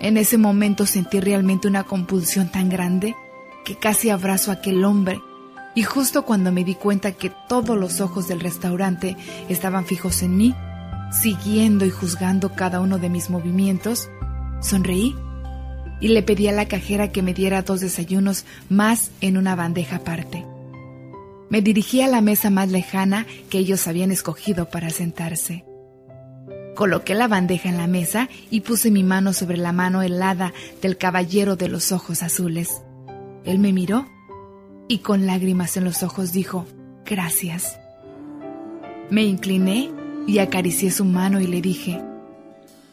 En 0.00 0.16
ese 0.16 0.38
momento 0.38 0.86
sentí 0.86 1.20
realmente 1.20 1.68
una 1.68 1.84
compulsión 1.84 2.50
tan 2.50 2.70
grande 2.70 3.14
que 3.66 3.76
casi 3.76 4.08
abrazo 4.08 4.50
a 4.50 4.54
aquel 4.54 4.82
hombre 4.82 5.20
y 5.74 5.82
justo 5.82 6.24
cuando 6.24 6.52
me 6.52 6.64
di 6.64 6.74
cuenta 6.74 7.12
que 7.12 7.30
todos 7.48 7.78
los 7.78 8.00
ojos 8.00 8.28
del 8.28 8.40
restaurante 8.40 9.16
estaban 9.48 9.86
fijos 9.86 10.22
en 10.22 10.36
mí, 10.36 10.54
siguiendo 11.12 11.84
y 11.84 11.90
juzgando 11.90 12.54
cada 12.54 12.80
uno 12.80 12.98
de 12.98 13.08
mis 13.08 13.30
movimientos, 13.30 14.08
sonreí 14.60 15.14
y 16.00 16.08
le 16.08 16.22
pedí 16.22 16.48
a 16.48 16.52
la 16.52 16.66
cajera 16.66 17.12
que 17.12 17.22
me 17.22 17.34
diera 17.34 17.62
dos 17.62 17.80
desayunos 17.80 18.44
más 18.68 19.10
en 19.20 19.36
una 19.36 19.54
bandeja 19.54 19.96
aparte. 19.96 20.44
Me 21.50 21.62
dirigí 21.62 22.00
a 22.00 22.08
la 22.08 22.20
mesa 22.20 22.48
más 22.48 22.70
lejana 22.70 23.26
que 23.50 23.58
ellos 23.58 23.86
habían 23.86 24.10
escogido 24.10 24.70
para 24.70 24.90
sentarse. 24.90 25.64
Coloqué 26.74 27.14
la 27.14 27.28
bandeja 27.28 27.68
en 27.68 27.76
la 27.76 27.86
mesa 27.86 28.28
y 28.50 28.60
puse 28.60 28.90
mi 28.90 29.02
mano 29.02 29.32
sobre 29.32 29.56
la 29.56 29.72
mano 29.72 30.00
helada 30.02 30.54
del 30.80 30.96
caballero 30.96 31.56
de 31.56 31.68
los 31.68 31.92
ojos 31.92 32.22
azules. 32.22 32.82
Él 33.44 33.58
me 33.58 33.72
miró 33.72 34.06
y 34.90 34.98
con 34.98 35.24
lágrimas 35.24 35.76
en 35.76 35.84
los 35.84 36.02
ojos 36.02 36.32
dijo, 36.32 36.66
gracias. 37.06 37.78
Me 39.08 39.22
incliné 39.22 39.88
y 40.26 40.40
acaricié 40.40 40.90
su 40.90 41.04
mano 41.04 41.40
y 41.40 41.46
le 41.46 41.62
dije, 41.62 42.02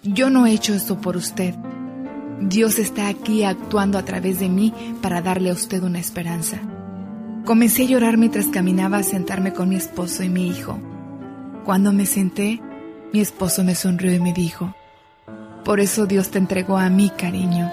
yo 0.03 0.29
no 0.29 0.45
he 0.45 0.51
hecho 0.51 0.75
esto 0.75 1.01
por 1.01 1.17
usted. 1.17 1.55
Dios 2.39 2.77
está 2.77 3.07
aquí 3.07 3.43
actuando 3.43 3.97
a 3.97 4.05
través 4.05 4.39
de 4.39 4.47
mí 4.47 4.71
para 5.01 5.23
darle 5.23 5.49
a 5.49 5.53
usted 5.53 5.81
una 5.81 5.97
esperanza. 5.97 6.59
Comencé 7.45 7.81
a 7.81 7.85
llorar 7.87 8.17
mientras 8.17 8.45
caminaba 8.45 8.97
a 8.97 9.03
sentarme 9.03 9.51
con 9.51 9.69
mi 9.69 9.75
esposo 9.75 10.21
y 10.21 10.29
mi 10.29 10.49
hijo. 10.49 10.79
Cuando 11.65 11.93
me 11.93 12.05
senté, 12.05 12.61
Mi 13.11 13.21
esposo 13.21 13.63
me 13.63 13.73
sonrió 13.73 14.13
y 14.13 14.19
me 14.19 14.33
dijo, 14.33 14.75
por 15.63 15.79
eso 15.79 16.05
Dios 16.05 16.29
te 16.29 16.37
entregó 16.37 16.77
a 16.77 16.89
mí, 16.89 17.09
cariño, 17.09 17.71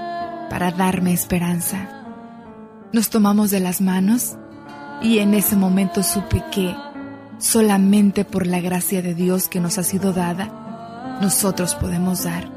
para 0.49 0.71
darme 0.71 1.13
esperanza. 1.13 1.94
Nos 2.95 3.11
tomamos 3.11 3.51
de 3.51 3.59
las 3.59 3.81
manos 3.81 4.37
y 5.03 5.19
en 5.19 5.35
ese 5.35 5.57
momento 5.57 6.05
supe 6.05 6.45
que 6.53 6.77
solamente 7.39 8.25
por 8.25 8.47
la 8.47 8.61
gracia 8.61 9.03
de 9.03 9.17
Dios 9.17 9.49
que 9.49 9.59
nos 9.59 9.79
ha 9.79 9.83
sido 9.83 10.13
dada, 10.13 11.19
nosotros 11.21 11.75
podemos 11.75 12.23
dar. 12.23 12.49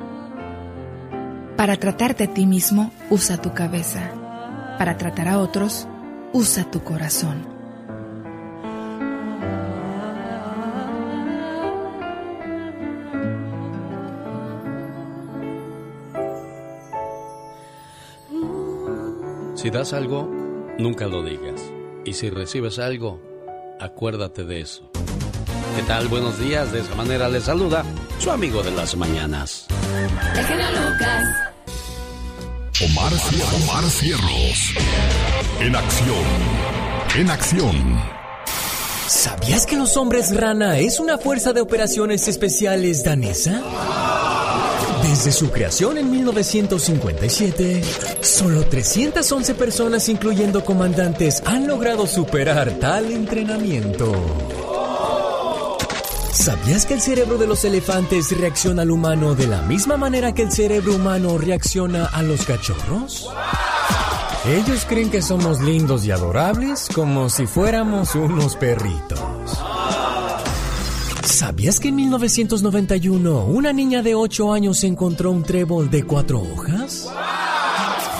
Para 1.55 1.75
tratarte 1.77 2.25
a 2.25 2.33
ti 2.35 2.45
mismo, 2.45 2.91
usa 3.09 3.41
tu 3.41 3.55
cabeza. 3.55 4.11
Para 4.77 4.95
tratar 4.95 5.27
a 5.27 5.39
otros, 5.39 5.87
usa 6.33 6.69
tu 6.69 6.83
corazón. 6.83 7.56
Si 19.57 19.71
das 19.71 19.91
algo, 19.91 20.29
nunca 20.77 21.07
lo 21.07 21.23
digas. 21.23 21.59
Y 22.05 22.13
si 22.13 22.29
recibes 22.29 22.77
algo, 22.77 23.19
acuérdate 23.79 24.43
de 24.43 24.61
eso. 24.61 24.91
¿Qué 25.75 25.81
tal? 25.87 26.07
Buenos 26.09 26.39
días. 26.39 26.71
De 26.71 26.81
esa 26.81 26.93
manera 26.93 27.27
le 27.27 27.41
saluda 27.41 27.83
su 28.19 28.29
amigo 28.29 28.61
de 28.61 28.69
las 28.69 28.95
mañanas. 28.95 29.65
El 30.35 30.45
genio 30.45 30.67
Lucas. 30.69 31.23
Omar, 32.85 33.11
Omar 33.55 33.83
Cierros. 33.89 34.73
En 35.59 35.75
acción. 35.75 36.25
En 37.17 37.31
acción. 37.31 38.01
¿Sabías 39.07 39.65
que 39.65 39.75
los 39.75 39.97
hombres 39.97 40.35
rana 40.35 40.77
es 40.77 40.99
una 40.99 41.17
fuerza 41.17 41.51
de 41.53 41.61
operaciones 41.61 42.27
especiales 42.27 43.03
danesa? 43.03 43.63
Desde 45.07 45.31
su 45.31 45.49
creación 45.49 45.97
en 45.97 46.11
1957, 46.11 47.81
solo 48.21 48.65
311 48.65 49.55
personas, 49.55 50.09
incluyendo 50.09 50.65
comandantes, 50.65 51.41
han 51.45 51.65
logrado 51.65 52.05
superar 52.05 52.71
tal 52.71 53.09
entrenamiento. 53.11 54.11
¿Sabías 56.33 56.85
que 56.85 56.95
el 56.95 57.01
cerebro 57.01 57.37
de 57.37 57.47
los 57.47 57.63
elefantes 57.63 58.37
reacciona 58.37 58.81
al 58.81 58.91
humano 58.91 59.33
de 59.33 59.47
la 59.47 59.61
misma 59.61 59.95
manera 59.95 60.33
que 60.33 60.41
el 60.41 60.51
cerebro 60.51 60.95
humano 60.95 61.37
reacciona 61.37 62.07
a 62.07 62.21
los 62.21 62.45
cachorros? 62.45 63.29
Ellos 64.45 64.85
creen 64.87 65.09
que 65.09 65.21
somos 65.21 65.61
lindos 65.61 66.05
y 66.05 66.11
adorables 66.11 66.89
como 66.93 67.29
si 67.29 67.47
fuéramos 67.47 68.13
unos 68.13 68.57
perritos. 68.57 69.19
¿Sabías 71.37 71.79
que 71.79 71.89
en 71.89 71.97
1991 71.97 73.45
una 73.45 73.71
niña 73.71 74.01
de 74.01 74.15
8 74.15 74.53
años 74.53 74.83
encontró 74.83 75.29
un 75.29 75.43
trébol 75.43 75.87
de 75.87 76.01
cuatro 76.01 76.41
hojas? 76.41 77.07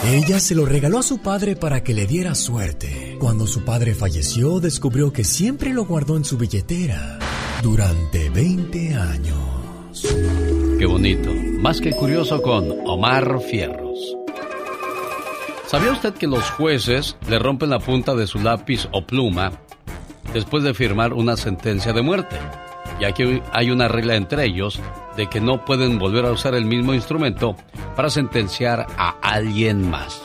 Ella 0.06 0.40
se 0.40 0.54
lo 0.54 0.68
regaló 0.68 1.00
a 1.00 1.02
su 1.02 1.18
padre 1.18 1.56
para 1.56 1.82
que 1.82 1.96
le 1.96 2.06
diera 2.06 2.36
suerte. 2.36 3.18
Cuando 3.20 3.48
su 3.48 3.66
padre 3.66 3.96
falleció, 3.96 4.60
descubrió 4.60 5.12
que 5.12 5.24
siempre 5.24 5.74
lo 5.74 5.86
guardó 5.86 6.16
en 6.16 6.26
su 6.26 6.38
billetera 6.38 7.18
durante 7.64 8.30
20 8.30 8.94
años. 8.94 10.06
Qué 10.78 10.86
bonito. 10.86 11.34
Más 11.60 11.82
que 11.82 11.94
curioso 11.94 12.40
con 12.44 12.72
Omar 12.86 13.40
Fierros. 13.42 14.16
¿Sabía 15.66 15.92
usted 15.92 16.14
que 16.14 16.28
los 16.28 16.52
jueces 16.52 17.18
le 17.28 17.40
rompen 17.40 17.72
la 17.72 17.80
punta 17.80 18.14
de 18.14 18.28
su 18.28 18.38
lápiz 18.38 18.88
o 18.92 19.08
pluma 19.08 19.54
después 20.36 20.64
de 20.64 20.76
firmar 20.76 21.14
una 21.14 21.36
sentencia 21.36 21.94
de 21.94 22.04
muerte? 22.04 22.36
Ya 23.00 23.12
que 23.12 23.42
hay 23.54 23.72
una 23.72 23.88
regla 23.88 24.16
entre 24.16 24.46
ellos 24.46 24.80
de 25.16 25.28
que 25.28 25.42
no 25.42 25.66
pueden 25.66 26.00
volver 26.00 26.26
a 26.26 26.32
usar 26.32 26.56
el 26.56 26.66
mismo 26.66 26.94
instrumento 26.94 27.56
para 27.96 28.10
sentenciar 28.10 28.86
a 28.98 29.16
alguien 29.22 29.90
más. 29.90 30.22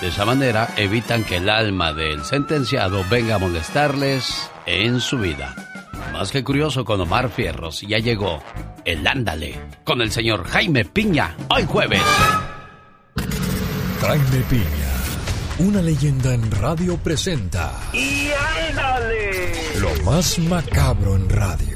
De 0.00 0.08
esa 0.08 0.26
manera 0.26 0.68
evitan 0.76 1.24
que 1.24 1.36
el 1.36 1.48
alma 1.48 1.92
del 1.94 2.22
sentenciado 2.24 3.02
venga 3.10 3.36
a 3.36 3.38
molestarles 3.38 4.50
en 4.66 5.00
su 5.00 5.18
vida. 5.18 5.54
Más 6.12 6.30
que 6.30 6.44
curioso 6.44 6.84
con 6.84 7.00
Omar 7.00 7.30
Fierros, 7.30 7.80
ya 7.80 7.98
llegó 7.98 8.42
el 8.84 9.06
Ándale 9.06 9.58
con 9.84 10.02
el 10.02 10.10
señor 10.10 10.46
Jaime 10.46 10.84
Piña, 10.84 11.34
hoy 11.48 11.64
jueves. 11.64 12.02
Jaime 14.00 14.44
Piña, 14.48 14.92
una 15.58 15.80
leyenda 15.80 16.34
en 16.34 16.50
radio 16.50 16.96
presenta. 16.98 17.72
¡Y 17.94 18.28
ándale! 18.68 19.52
Lo 19.80 20.04
más 20.04 20.38
macabro 20.38 21.16
en 21.16 21.28
radio. 21.28 21.75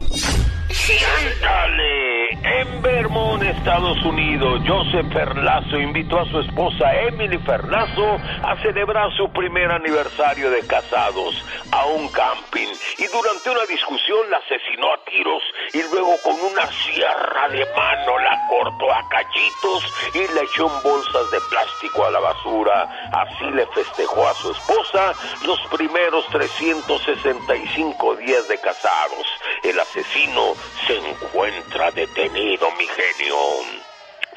¡Ándale! 0.00 2.30
En 2.30 2.82
Vermont, 2.82 3.42
Estados 3.42 4.02
Unidos, 4.04 4.62
Joseph 4.66 5.12
Ferlazo 5.12 5.78
invitó 5.78 6.20
a 6.20 6.24
su 6.26 6.40
esposa 6.40 6.94
Emily 7.02 7.38
Ferlazo 7.38 8.18
a 8.42 8.56
celebrar 8.62 9.10
su 9.16 9.30
primer 9.32 9.70
aniversario 9.70 10.50
de 10.50 10.66
casados 10.66 11.44
a 11.72 11.86
un 11.86 12.08
camping 12.08 12.68
y 12.98 13.06
durante 13.06 13.50
una 13.50 13.64
discusión 13.68 14.30
la 14.30 14.38
asesinó 14.38 14.92
a 14.92 15.04
tiros 15.04 15.42
y 15.74 15.82
luego 15.92 16.14
con 16.22 16.34
una 16.40 16.66
sierra 16.66 17.48
de 17.48 17.66
mano 17.76 18.18
la 18.18 18.46
cortó 18.48 18.92
a 18.92 19.08
cachitos 19.08 19.84
y 20.14 20.34
la 20.34 20.42
echó 20.42 20.66
en 20.66 20.82
bolsas 20.82 21.30
de 21.30 21.38
plástico 21.50 22.06
a 22.06 22.10
la 22.10 22.20
basura. 22.20 23.10
Así 23.12 23.50
le 23.52 23.66
festejó 23.68 24.26
a 24.26 24.34
su 24.34 24.52
esposa 24.52 25.12
los 25.44 25.60
primeros 25.76 26.26
365 26.28 28.16
días 28.16 28.48
de 28.48 28.58
casados. 28.58 29.26
El 29.62 29.78
asesino 29.80 30.54
se 30.86 30.96
encuentra 30.96 31.90
detenido, 31.90 32.70
mi 32.72 32.86
genio. 32.86 33.77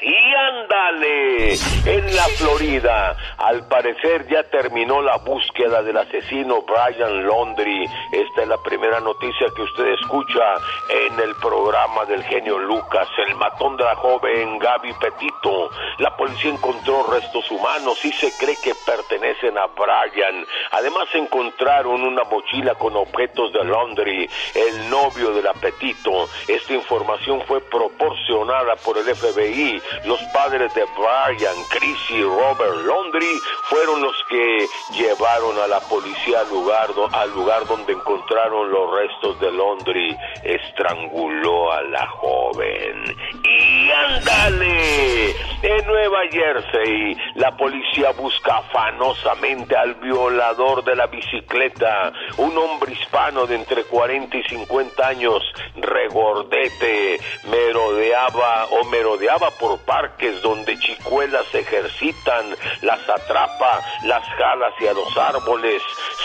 Y 0.04 0.34
ándale, 0.34 1.52
en 1.86 2.16
la 2.16 2.24
Florida, 2.36 3.16
al 3.38 3.68
parecer 3.68 4.26
ya 4.26 4.42
terminó 4.42 5.00
la 5.00 5.18
búsqueda 5.18 5.80
del 5.80 5.96
asesino 5.96 6.62
Brian 6.62 7.24
Laundry. 7.24 7.88
Esta 8.10 8.42
es 8.42 8.48
la 8.48 8.56
primera 8.58 8.98
noticia 8.98 9.46
que 9.54 9.62
usted 9.62 9.86
escucha 10.00 10.54
en 10.88 11.20
el 11.20 11.36
programa 11.36 12.04
del 12.06 12.24
genio 12.24 12.58
Lucas, 12.58 13.06
el 13.28 13.36
matón 13.36 13.76
de 13.76 13.84
la 13.84 13.94
joven 13.94 14.58
Gaby 14.58 14.92
Petito. 14.94 15.70
La 15.98 16.16
policía 16.16 16.50
encontró 16.50 17.04
restos 17.04 17.48
humanos 17.52 18.04
y 18.04 18.10
se 18.10 18.32
cree 18.38 18.56
que 18.60 18.74
pertenecen 18.84 19.56
a 19.56 19.66
Brian. 19.66 20.44
Además 20.72 21.06
encontraron 21.14 22.02
una 22.02 22.24
mochila 22.24 22.74
con 22.74 22.96
objetos 22.96 23.52
de 23.52 23.64
Laundry, 23.64 24.28
el 24.56 24.90
novio 24.90 25.30
del 25.30 25.46
apetito. 25.46 26.28
Esta 26.48 26.72
información 26.72 27.40
fue 27.46 27.60
proporcionada 27.60 28.74
por 28.84 28.98
el 28.98 29.04
FBI 29.14 29.80
los 30.04 30.20
padres 30.32 30.72
de 30.74 30.84
Brian, 30.96 31.56
Chris 31.70 31.98
y 32.10 32.22
Robert 32.22 32.86
Laundry 32.86 33.38
fueron 33.68 34.02
los 34.02 34.16
que 34.28 34.68
llevaron 34.92 35.58
a 35.58 35.66
la 35.66 35.80
policía 35.80 36.40
al 36.40 36.50
lugar, 36.50 37.66
donde 37.66 37.92
encontraron 37.92 38.70
los 38.70 38.90
restos 38.94 39.40
de 39.40 39.52
Laundry. 39.52 40.16
Estranguló 40.42 41.72
a 41.72 41.82
la 41.82 42.06
joven. 42.08 43.16
¡Y 43.44 43.90
ándale! 43.90 45.30
En 45.62 45.86
Nueva 45.86 46.20
Jersey, 46.30 47.16
la 47.36 47.56
policía 47.56 48.10
busca 48.12 48.58
afanosamente 48.58 49.76
al 49.76 49.94
violador 49.94 50.82
de 50.84 50.96
la 50.96 51.06
bicicleta, 51.06 52.12
un 52.38 52.56
hombre 52.58 52.92
hispano 52.92 53.46
de 53.46 53.56
entre 53.56 53.84
40 53.84 54.36
y 54.36 54.42
50 54.42 55.06
años, 55.06 55.42
regordete, 55.76 57.20
merodeaba 57.48 58.66
o 58.66 58.84
merodeaba 58.86 59.50
por 59.52 59.78
parques 59.86 60.40
donde 60.42 60.78
chicuelas 60.78 61.46
se 61.52 61.60
ejercitan, 61.60 62.56
las 62.82 63.08
atrapa, 63.08 63.80
las 64.04 64.26
jala 64.36 64.68
hacia 64.68 64.92
los 64.92 65.16
árboles, 65.16 65.82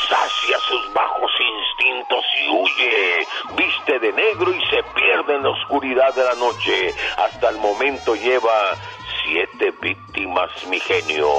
sacia 0.07 0.59
sus 0.59 0.93
bajos 0.93 1.31
instintos 1.39 2.25
y 2.41 2.49
huye, 2.49 3.27
viste 3.55 3.99
de 3.99 4.13
negro 4.13 4.51
y 4.51 4.65
se 4.67 4.83
pierde 4.95 5.35
en 5.35 5.43
la 5.43 5.49
oscuridad 5.49 6.13
de 6.15 6.23
la 6.23 6.35
noche. 6.35 6.93
Hasta 7.17 7.49
el 7.49 7.57
momento 7.57 8.15
lleva 8.15 8.75
siete 9.27 9.73
víctimas, 9.81 10.49
mi 10.69 10.79
genio. 10.79 11.29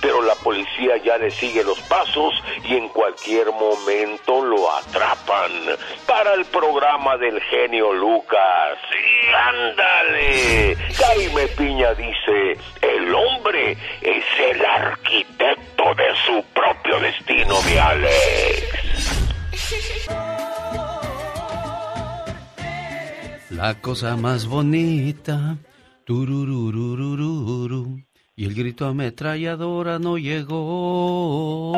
Pero 0.00 0.22
la 0.22 0.34
policía 0.36 0.96
ya 1.04 1.18
le 1.18 1.30
sigue 1.30 1.64
los 1.64 1.80
pasos 1.82 2.34
y 2.64 2.76
en 2.76 2.88
cualquier 2.88 3.46
momento 3.52 4.44
lo 4.44 4.70
atrapan. 4.72 5.50
Para 6.06 6.34
el 6.34 6.44
programa 6.46 7.16
del 7.16 7.40
genio 7.42 7.92
Lucas. 7.92 8.78
¡Y 8.92 9.34
ándale! 9.34 10.76
Jaime 10.94 11.46
Piña 11.48 11.94
dice, 11.94 12.58
el 12.80 13.14
hombre 13.14 13.76
es 14.00 14.24
el 14.50 14.64
arquitecto 14.64 15.94
de 15.94 16.14
su 16.26 16.44
propio 16.54 17.00
destino, 17.00 17.60
mi 17.62 17.76
Alex. 17.76 18.82
La 23.50 23.74
cosa 23.80 24.16
más 24.16 24.46
bonita 24.46 25.56
Y 28.34 28.44
el 28.44 28.54
grito 28.54 28.86
ametralladora 28.86 29.98
no 29.98 30.18
llegó. 30.18 31.72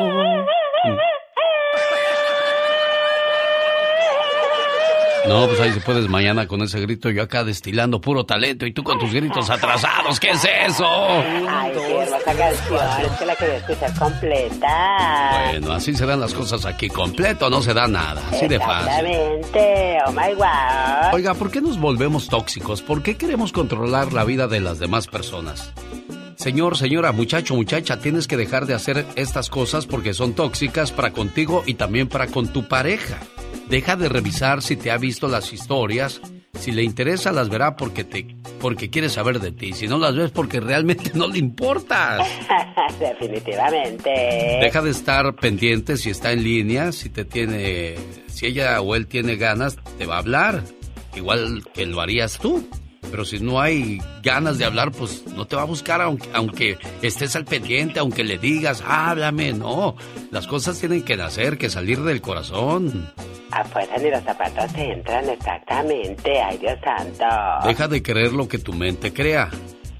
No, 5.27 5.47
pues 5.47 5.59
ahí 5.59 5.71
se 5.71 5.81
puedes 5.81 6.07
mañana 6.07 6.47
con 6.47 6.61
ese 6.61 6.79
grito, 6.79 7.09
yo 7.09 7.23
acá 7.23 7.43
destilando 7.43 7.99
puro 7.99 8.25
talento 8.25 8.65
y 8.65 8.73
tú 8.73 8.83
con 8.83 8.99
tus 8.99 9.11
gritos 9.11 9.49
atrasados, 9.49 10.19
¿qué 10.19 10.31
es 10.31 10.47
eso? 10.67 10.85
Ay, 10.87 11.71
qué 11.73 12.01
hermosa 12.01 12.23
canción, 12.23 13.05
es 13.05 13.11
que 13.17 13.25
la 13.25 13.33
escuchar 13.33 13.93
completa. 13.97 15.49
Bueno, 15.49 15.73
así 15.73 15.95
se 15.95 16.05
dan 16.05 16.19
las 16.19 16.33
cosas 16.33 16.65
aquí, 16.65 16.89
completo 16.89 17.49
no 17.49 17.61
se 17.61 17.73
da 17.73 17.87
nada, 17.87 18.21
así 18.31 18.47
de 18.47 18.59
fácil. 18.59 19.05
Exactamente, 19.05 19.97
oh 20.05 20.11
my 20.11 20.33
god. 20.35 21.13
Oiga, 21.13 21.33
¿por 21.33 21.51
qué 21.51 21.61
nos 21.61 21.79
volvemos 21.79 22.27
tóxicos? 22.27 22.81
¿Por 22.81 23.01
qué 23.01 23.17
queremos 23.17 23.51
controlar 23.51 24.13
la 24.13 24.23
vida 24.23 24.47
de 24.47 24.59
las 24.59 24.79
demás 24.79 25.07
personas? 25.07 25.73
Señor, 26.35 26.77
señora, 26.77 27.11
muchacho, 27.11 27.55
muchacha, 27.55 27.99
tienes 27.99 28.27
que 28.27 28.37
dejar 28.37 28.65
de 28.65 28.73
hacer 28.73 29.05
estas 29.15 29.49
cosas 29.49 29.85
porque 29.87 30.13
son 30.13 30.33
tóxicas 30.33 30.91
para 30.91 31.11
contigo 31.11 31.63
y 31.65 31.75
también 31.75 32.07
para 32.07 32.27
con 32.27 32.49
tu 32.49 32.67
pareja. 32.67 33.19
Deja 33.69 33.95
de 33.95 34.09
revisar 34.09 34.61
si 34.61 34.75
te 34.75 34.91
ha 34.91 34.97
visto 34.97 35.27
las 35.27 35.53
historias. 35.53 36.21
Si 36.59 36.71
le 36.71 36.83
interesa, 36.83 37.31
las 37.31 37.49
verá 37.49 37.75
porque 37.75 38.03
te 38.03 38.27
porque 38.59 38.89
quiere 38.89 39.09
saber 39.09 39.39
de 39.39 39.51
ti. 39.51 39.73
Si 39.73 39.87
no 39.87 39.97
las 39.97 40.15
ves, 40.15 40.31
porque 40.31 40.59
realmente 40.59 41.11
no 41.15 41.27
le 41.27 41.39
importas. 41.39 42.27
Definitivamente. 42.99 44.09
Deja 44.61 44.81
de 44.81 44.91
estar 44.91 45.35
pendiente 45.35 45.97
si 45.97 46.09
está 46.09 46.31
en 46.31 46.43
línea, 46.43 46.91
si 46.91 47.09
te 47.09 47.25
tiene, 47.25 47.95
si 48.27 48.47
ella 48.47 48.81
o 48.81 48.95
él 48.95 49.07
tiene 49.07 49.35
ganas, 49.35 49.77
te 49.97 50.05
va 50.05 50.15
a 50.15 50.19
hablar. 50.19 50.63
Igual 51.15 51.63
que 51.73 51.85
lo 51.85 52.01
harías 52.01 52.37
tú. 52.39 52.67
Pero 53.09 53.25
si 53.25 53.39
no 53.39 53.61
hay 53.61 53.99
ganas 54.21 54.57
de 54.57 54.65
hablar, 54.65 54.91
pues 54.91 55.25
no 55.35 55.45
te 55.45 55.55
va 55.55 55.63
a 55.63 55.65
buscar 55.65 56.01
aunque, 56.01 56.29
aunque 56.33 56.77
estés 57.01 57.35
al 57.35 57.45
pendiente, 57.45 57.99
aunque 57.99 58.23
le 58.23 58.37
digas, 58.37 58.83
háblame. 58.85 59.53
No, 59.53 59.95
las 60.31 60.47
cosas 60.47 60.79
tienen 60.79 61.03
que 61.03 61.17
nacer, 61.17 61.57
que 61.57 61.69
salir 61.69 62.01
del 62.01 62.21
corazón. 62.21 63.11
Afuera 63.51 63.97
ni 63.97 64.09
los 64.09 64.23
zapatos 64.23 64.71
entran 64.75 65.29
exactamente, 65.29 66.41
ay 66.41 66.57
Dios 66.57 66.77
santo. 66.83 67.25
Deja 67.67 67.87
de 67.87 68.03
creer 68.03 68.33
lo 68.33 68.47
que 68.47 68.57
tu 68.57 68.73
mente 68.73 69.13
crea. 69.13 69.49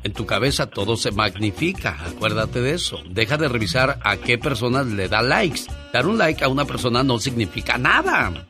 En 0.03 0.13
tu 0.13 0.27
cabeza 0.27 0.67
todo 0.67 0.97
se 0.97 1.11
magnifica, 1.11 1.97
acuérdate 2.05 2.61
de 2.61 2.73
eso. 2.73 2.99
Deja 3.09 3.37
de 3.37 3.47
revisar 3.47 3.97
a 4.03 4.17
qué 4.17 4.37
personas 4.37 4.85
le 4.85 5.07
da 5.07 5.23
likes. 5.23 5.61
Dar 5.91 6.05
un 6.05 6.19
like 6.19 6.43
a 6.43 6.47
una 6.47 6.65
persona 6.65 7.01
no 7.01 7.17
significa 7.17 7.79
nada. 7.79 8.45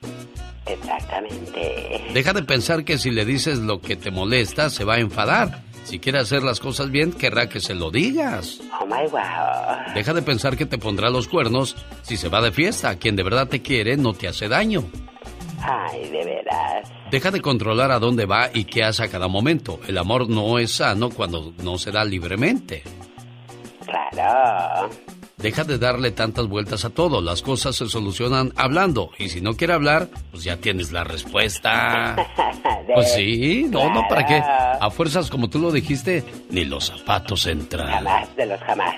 Exactamente. 0.65 2.01
Deja 2.13 2.33
de 2.33 2.43
pensar 2.43 2.83
que 2.83 2.97
si 2.97 3.11
le 3.11 3.25
dices 3.25 3.59
lo 3.59 3.81
que 3.81 3.95
te 3.95 4.11
molesta, 4.11 4.69
se 4.69 4.83
va 4.83 4.95
a 4.95 4.99
enfadar. 4.99 5.63
Si 5.83 5.99
quiere 5.99 6.17
hacer 6.17 6.41
las 6.41 6.59
cosas 6.59 6.89
bien, 6.89 7.13
querrá 7.13 7.47
que 7.47 7.59
se 7.59 7.75
lo 7.75 7.91
digas. 7.91 8.59
Oh 8.81 8.85
my 8.87 9.07
wow. 9.11 9.93
Deja 9.93 10.13
de 10.13 10.23
pensar 10.23 10.57
que 10.57 10.65
te 10.65 10.79
pondrá 10.79 11.11
los 11.11 11.27
cuernos 11.27 11.75
si 12.01 12.17
se 12.17 12.27
va 12.27 12.41
de 12.41 12.51
fiesta. 12.51 12.95
Quien 12.95 13.15
de 13.15 13.21
verdad 13.21 13.47
te 13.47 13.61
quiere 13.61 13.95
no 13.95 14.13
te 14.13 14.27
hace 14.27 14.47
daño. 14.47 14.83
Ay, 15.61 16.09
de 16.09 16.25
veras. 16.25 16.91
Deja 17.11 17.29
de 17.29 17.41
controlar 17.41 17.91
a 17.91 17.99
dónde 17.99 18.25
va 18.25 18.49
y 18.51 18.65
qué 18.65 18.83
hace 18.83 19.03
a 19.03 19.07
cada 19.09 19.27
momento. 19.27 19.79
El 19.87 19.99
amor 19.99 20.27
no 20.27 20.57
es 20.57 20.71
sano 20.71 21.11
cuando 21.11 21.53
no 21.61 21.77
se 21.77 21.91
da 21.91 22.03
libremente. 22.03 22.81
Claro. 23.85 24.89
Deja 25.37 25.63
de 25.63 25.77
darle 25.77 26.11
tantas 26.11 26.47
vueltas 26.47 26.85
a 26.85 26.89
todo. 26.89 27.21
Las 27.21 27.41
cosas 27.41 27.75
se 27.75 27.87
solucionan 27.87 28.53
hablando. 28.55 29.11
Y 29.19 29.29
si 29.29 29.41
no 29.41 29.55
quiere 29.55 29.73
hablar, 29.73 30.09
pues 30.31 30.43
ya 30.43 30.57
tienes 30.57 30.91
la 30.91 31.03
respuesta. 31.03 32.15
Pues 32.93 33.13
sí, 33.13 33.65
no, 33.69 33.91
no, 33.93 34.07
¿para 34.07 34.25
qué? 34.25 34.35
A 34.35 34.89
fuerzas, 34.91 35.29
como 35.29 35.49
tú 35.49 35.59
lo 35.59 35.71
dijiste, 35.71 36.23
ni 36.49 36.65
los 36.65 36.85
zapatos 36.85 37.47
entran. 37.47 37.89
Jamás 37.89 38.35
de 38.35 38.45
los 38.45 38.59
jamás. 38.61 38.95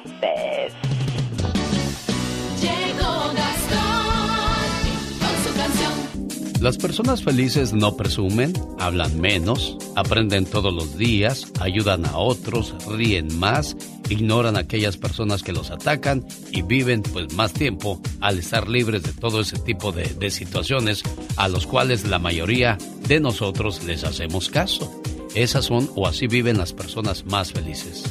Las 6.62 6.78
personas 6.78 7.22
felices 7.22 7.74
no 7.74 7.96
presumen, 7.96 8.52
hablan 8.80 9.22
menos, 9.22 9.78
aprenden 9.96 10.46
todos 10.46 10.74
los 10.74 10.98
días, 10.98 11.52
ayudan 11.60 12.04
a 12.08 12.18
otros, 12.18 12.74
ríen 12.88 13.38
más, 13.38 13.78
ignoran 14.10 14.58
aquellas 14.58 14.98
personas 14.98 15.44
que 15.44 15.54
los 15.54 15.70
atacan 15.70 16.26
y 16.52 16.64
viven 16.64 17.04
pues 17.04 17.32
más 17.34 17.54
tiempo 17.54 18.02
al 18.22 18.40
estar 18.40 18.68
libres 18.68 19.04
de 19.04 19.14
todo 19.14 19.42
ese 19.42 19.60
tipo 19.60 19.92
de, 19.92 20.06
de 20.06 20.32
situaciones 20.32 21.04
a 21.36 21.48
los 21.48 21.68
cuales 21.68 22.08
la 22.08 22.18
mayoría 22.18 22.80
de 23.08 23.20
nosotros 23.20 23.84
les 23.84 24.04
hacemos 24.04 24.50
caso. 24.50 25.02
Esas 25.36 25.66
son 25.66 25.88
o 25.96 26.08
así 26.08 26.26
viven 26.26 26.58
las 26.58 26.74
personas 26.74 27.24
más 27.28 27.52
felices. 27.52 28.04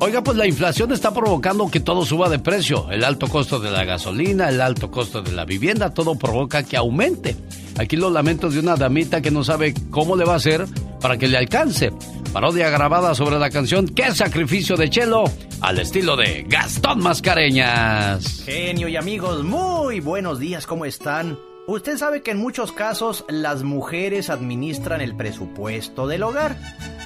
Oiga, 0.00 0.22
pues 0.22 0.36
la 0.36 0.46
inflación 0.46 0.92
está 0.92 1.12
provocando 1.12 1.68
que 1.68 1.80
todo 1.80 2.04
suba 2.04 2.28
de 2.28 2.38
precio. 2.38 2.88
El 2.90 3.02
alto 3.02 3.26
costo 3.26 3.58
de 3.58 3.72
la 3.72 3.84
gasolina, 3.84 4.48
el 4.48 4.60
alto 4.60 4.92
costo 4.92 5.22
de 5.22 5.32
la 5.32 5.44
vivienda, 5.44 5.90
todo 5.92 6.14
provoca 6.14 6.62
que 6.62 6.76
aumente. 6.76 7.36
Aquí 7.78 7.96
los 7.96 8.12
lamentos 8.12 8.54
de 8.54 8.60
una 8.60 8.76
damita 8.76 9.20
que 9.20 9.30
no 9.30 9.44
sabe 9.44 9.72
cómo 9.90 10.16
le 10.16 10.24
va 10.24 10.34
a 10.34 10.36
hacer 10.36 10.66
para 11.00 11.16
que 11.16 11.28
le 11.28 11.38
alcance. 11.38 11.92
Parodia 12.32 12.70
grabada 12.70 13.14
sobre 13.14 13.38
la 13.38 13.50
canción 13.50 13.86
¿Qué 13.86 14.12
sacrificio 14.14 14.76
de 14.76 14.90
Chelo? 14.90 15.24
Al 15.60 15.78
estilo 15.78 16.16
de 16.16 16.44
Gastón 16.48 17.00
Mascareñas. 17.00 18.42
Genio 18.44 18.88
y 18.88 18.96
amigos, 18.96 19.44
muy 19.44 20.00
buenos 20.00 20.38
días, 20.38 20.66
¿cómo 20.66 20.84
están? 20.84 21.38
Usted 21.68 21.98
sabe 21.98 22.22
que 22.22 22.30
en 22.30 22.38
muchos 22.38 22.72
casos 22.72 23.24
las 23.28 23.62
mujeres 23.62 24.30
administran 24.30 25.00
el 25.00 25.14
presupuesto 25.14 26.06
del 26.06 26.22
hogar. 26.22 26.56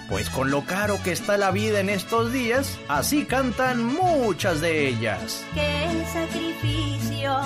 Pues 0.09 0.31
con 0.31 0.51
lo 0.51 0.65
caro 0.65 0.99
que 1.03 1.13
está 1.13 1.37
la 1.37 1.51
vida 1.51 1.81
en 1.81 1.89
estos 1.89 2.33
días, 2.33 2.79
así 2.89 3.25
cantan 3.25 3.85
muchas 3.85 4.61
de 4.61 4.89
ellas. 4.89 5.45
Qué 5.55 5.89
sacrificio 6.13 7.41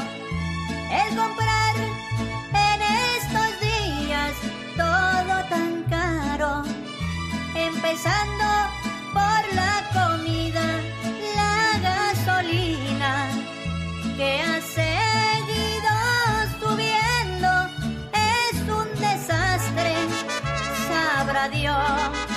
el 0.90 1.16
comprar 1.16 2.35
todo 4.76 5.34
tan 5.48 5.82
caro. 5.84 6.62
Empezando 7.54 8.44
por 9.12 9.40
la 9.60 9.74
comida, 9.98 10.64
la 11.40 11.78
gasolina 11.88 13.28
que 14.16 14.40
ha 14.40 14.60
seguido 14.60 15.92
subiendo 16.60 17.50
es 18.12 18.54
un 18.78 18.88
desastre. 19.00 19.94
Sabrá 20.88 21.48
Dios 21.48 22.35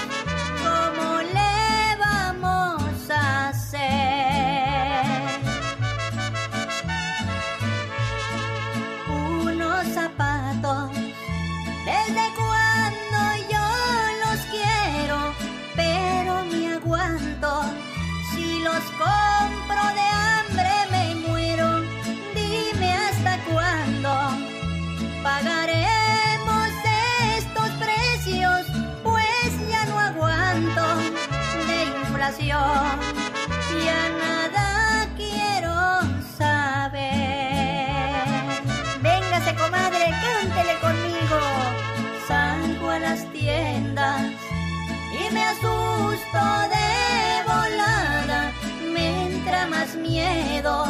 asusto 46.30 46.70
de 46.70 47.44
volada, 47.46 48.52
me 48.94 49.26
entra 49.26 49.68
más 49.68 49.96
miedo 49.96 50.86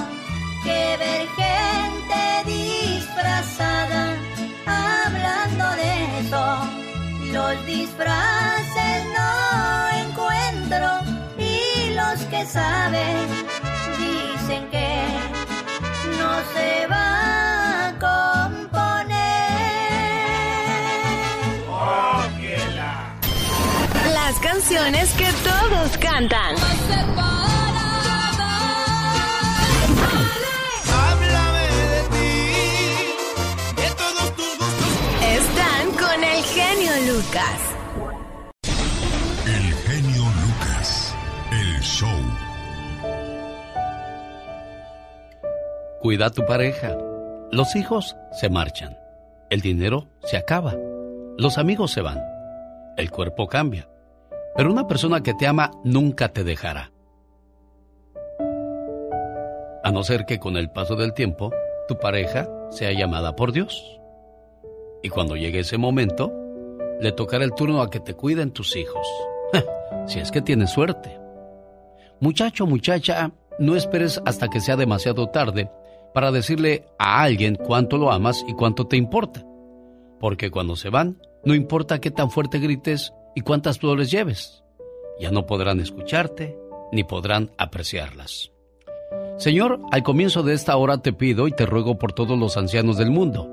que 0.64 0.98
ver 0.98 1.28
gente 1.38 2.52
disfrazada. 2.52 4.16
Hablando 4.66 5.66
de 5.76 6.20
eso, 6.20 6.44
los 7.34 7.66
disfraces 7.66 9.06
no 9.18 9.90
encuentro 10.08 11.00
y 11.38 11.94
los 11.94 12.22
que 12.26 12.46
saben 12.46 13.28
dicen 13.98 14.70
que 14.70 15.04
no 16.20 16.32
se 16.54 16.88
va 16.88 17.39
Las 24.30 24.40
canciones 24.42 25.12
que 25.14 25.26
todos 25.44 25.98
cantan. 25.98 26.54
Están 35.24 35.92
con 35.94 36.24
el 36.24 36.44
genio 36.44 36.92
Lucas. 37.12 37.60
El 39.48 39.74
genio 39.74 40.22
Lucas. 40.22 41.16
El 41.52 41.82
show. 41.82 42.10
Cuida 46.02 46.28
a 46.28 46.30
tu 46.30 46.46
pareja. 46.46 46.96
Los 47.52 47.76
hijos 47.76 48.16
se 48.40 48.48
marchan. 48.50 48.96
El 49.50 49.62
dinero 49.62 50.08
se 50.22 50.38
acaba. 50.38 50.76
Los 51.40 51.58
amigos 51.58 51.90
se 51.90 52.02
van. 52.02 52.22
El 52.96 53.10
cuerpo 53.10 53.48
cambia. 53.48 53.88
Pero 54.60 54.74
una 54.74 54.88
persona 54.88 55.24
que 55.24 55.34
te 55.34 55.48
ama 55.48 55.72
nunca 55.86 56.34
te 56.34 56.44
dejará. 56.44 56.92
A 59.86 59.92
no 59.94 60.04
ser 60.04 60.26
que 60.26 60.38
con 60.38 60.58
el 60.58 60.70
paso 60.70 60.98
del 60.98 61.14
tiempo 61.14 61.54
tu 61.88 61.98
pareja 61.98 62.50
sea 62.70 62.92
llamada 62.92 63.38
por 63.38 63.54
Dios. 63.54 63.82
Y 65.02 65.08
cuando 65.08 65.38
llegue 65.38 65.60
ese 65.60 65.78
momento, 65.78 66.34
le 67.00 67.14
tocará 67.14 67.46
el 67.46 67.54
turno 67.54 67.82
a 67.82 67.90
que 67.90 68.02
te 68.02 68.16
cuiden 68.16 68.52
tus 68.52 68.76
hijos. 68.76 69.08
si 70.08 70.20
es 70.20 70.30
que 70.30 70.42
tienes 70.42 70.72
suerte. 70.72 71.18
Muchacho, 72.20 72.66
muchacha, 72.68 73.32
no 73.60 73.78
esperes 73.78 74.22
hasta 74.26 74.50
que 74.50 74.60
sea 74.60 74.76
demasiado 74.76 75.30
tarde 75.30 75.72
para 76.14 76.34
decirle 76.34 76.84
a 76.98 77.22
alguien 77.22 77.56
cuánto 77.56 77.98
lo 77.98 78.12
amas 78.12 78.44
y 78.46 78.54
cuánto 78.56 78.88
te 78.88 78.98
importa. 78.98 79.42
Porque 80.20 80.52
cuando 80.52 80.76
se 80.76 80.90
van, 80.90 81.22
no 81.46 81.56
importa 81.56 82.02
qué 82.02 82.12
tan 82.12 82.30
fuerte 82.30 82.60
grites 82.60 83.14
y 83.40 83.42
cuántas 83.42 83.80
flores 83.80 84.12
lleves. 84.12 84.66
Ya 85.18 85.32
no 85.32 85.46
podrán 85.46 85.80
escucharte 85.80 86.60
ni 86.92 87.06
podrán 87.06 87.52
apreciarlas. 87.58 88.52
Señor, 89.38 89.80
al 89.92 90.04
comienzo 90.04 90.44
de 90.44 90.54
esta 90.54 90.76
hora 90.76 91.02
te 91.02 91.14
pido 91.14 91.48
y 91.48 91.52
te 91.54 91.66
ruego 91.66 91.98
por 91.98 92.12
todos 92.12 92.38
los 92.38 92.58
ancianos 92.58 92.98
del 92.98 93.12
mundo, 93.12 93.50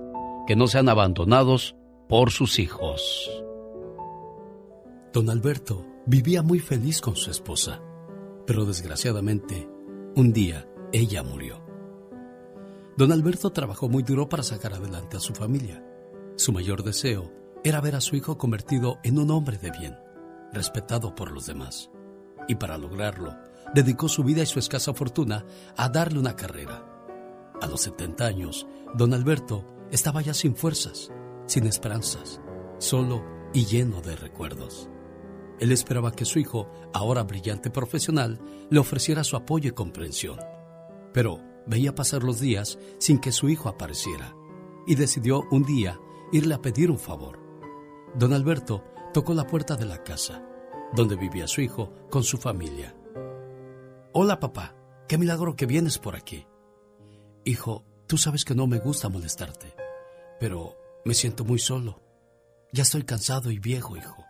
que 0.49 0.57
no 0.57 0.67
sean 0.67 0.89
abandonados 0.89 1.77
por 2.09 2.33
sus 2.33 2.59
hijos. 2.59 3.31
Don 5.13 5.31
Alberto 5.31 5.87
vivía 6.05 6.43
muy 6.43 6.59
feliz 6.59 7.01
con 7.01 7.15
su 7.15 7.31
esposa, 7.31 7.81
pero 8.45 8.65
desgraciadamente, 8.65 9.69
un 10.17 10.33
día 10.33 10.69
ella 10.93 11.23
murió. 11.23 11.65
Don 12.97 13.13
Alberto 13.13 13.51
trabajó 13.51 13.89
muy 13.89 14.03
duro 14.03 14.29
para 14.29 14.43
sacar 14.43 14.73
adelante 14.73 15.17
a 15.17 15.21
su 15.21 15.33
familia. 15.33 15.85
Su 16.35 16.53
mayor 16.53 16.83
deseo 16.83 17.31
era 17.67 17.81
ver 17.81 17.97
a 17.97 18.01
su 18.01 18.15
hijo 18.15 18.39
convertido 18.39 19.01
en 19.03 19.19
un 19.19 19.29
hombre 19.33 19.59
de 19.59 19.73
bien, 19.73 19.99
respetado 20.53 21.17
por 21.17 21.33
los 21.33 21.47
demás. 21.47 21.91
Y 22.47 22.55
para 22.55 22.79
lograrlo, 22.79 23.37
dedicó 23.75 24.09
su 24.09 24.23
vida 24.23 24.41
y 24.41 24.47
su 24.47 24.61
escasa 24.61 24.95
fortuna 24.95 25.45
a 25.77 25.89
darle 25.89 26.21
una 26.21 26.37
carrera. 26.37 26.87
A 27.61 27.67
los 27.67 27.81
70 27.81 28.25
años, 28.25 28.69
don 28.95 29.13
Alberto 29.13 29.65
estaba 29.91 30.23
ya 30.23 30.33
sin 30.33 30.55
fuerzas, 30.55 31.11
sin 31.47 31.67
esperanzas, 31.67 32.41
solo 32.79 33.25
y 33.53 33.65
lleno 33.65 34.01
de 34.01 34.15
recuerdos. 34.15 34.89
Él 35.59 35.73
esperaba 35.73 36.13
que 36.13 36.25
su 36.25 36.39
hijo, 36.39 36.71
ahora 36.95 37.25
brillante 37.25 37.71
profesional, 37.71 38.41
le 38.71 38.79
ofreciera 38.79 39.25
su 39.25 39.35
apoyo 39.35 39.71
y 39.71 39.73
comprensión. 39.73 40.39
Pero 41.13 41.41
veía 41.67 41.97
pasar 41.97 42.23
los 42.23 42.39
días 42.39 42.79
sin 42.99 43.19
que 43.19 43.33
su 43.33 43.49
hijo 43.49 43.69
apareciera 43.69 44.37
y 44.87 44.95
decidió 44.95 45.43
un 45.51 45.65
día 45.65 45.99
irle 46.31 46.55
a 46.55 46.63
pedir 46.63 46.93
un 46.93 47.01
favor. 47.01 47.46
Don 48.17 48.33
Alberto 48.33 48.83
tocó 49.13 49.35
la 49.35 49.47
puerta 49.47 49.77
de 49.77 49.85
la 49.85 50.03
casa, 50.03 50.43
donde 50.95 51.17
vivía 51.17 51.47
su 51.47 51.61
hijo 51.61 51.93
con 52.11 52.25
su 52.25 52.39
familia. 52.39 52.97
Hola 54.15 54.41
papá, 54.41 54.75
qué 55.07 55.19
milagro 55.19 55.55
que 55.55 55.67
vienes 55.67 55.99
por 55.99 56.17
aquí. 56.17 56.47
Hijo, 57.45 57.85
tú 58.07 58.17
sabes 58.17 58.47
que 58.47 58.55
no 58.55 58.67
me 58.67 58.79
gusta 58.79 59.11
molestarte, 59.11 59.75
pero 60.41 60.79
me 61.05 61.13
siento 61.13 61.45
muy 61.45 61.59
solo. 61.59 62.01
Ya 62.73 62.85
estoy 62.85 63.03
cansado 63.03 63.51
y 63.51 63.59
viejo, 63.59 63.99
hijo. 63.99 64.25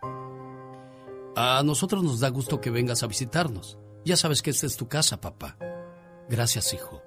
A 1.37 1.63
nosotros 1.63 2.03
nos 2.03 2.19
da 2.19 2.27
gusto 2.27 2.59
que 2.59 2.71
vengas 2.71 3.03
a 3.03 3.07
visitarnos. 3.07 3.77
Ya 4.03 4.17
sabes 4.17 4.41
que 4.41 4.49
esta 4.49 4.65
es 4.65 4.75
tu 4.75 4.89
casa, 4.89 5.21
papá. 5.21 5.57
Gracias, 6.27 6.73
hijo. 6.73 7.01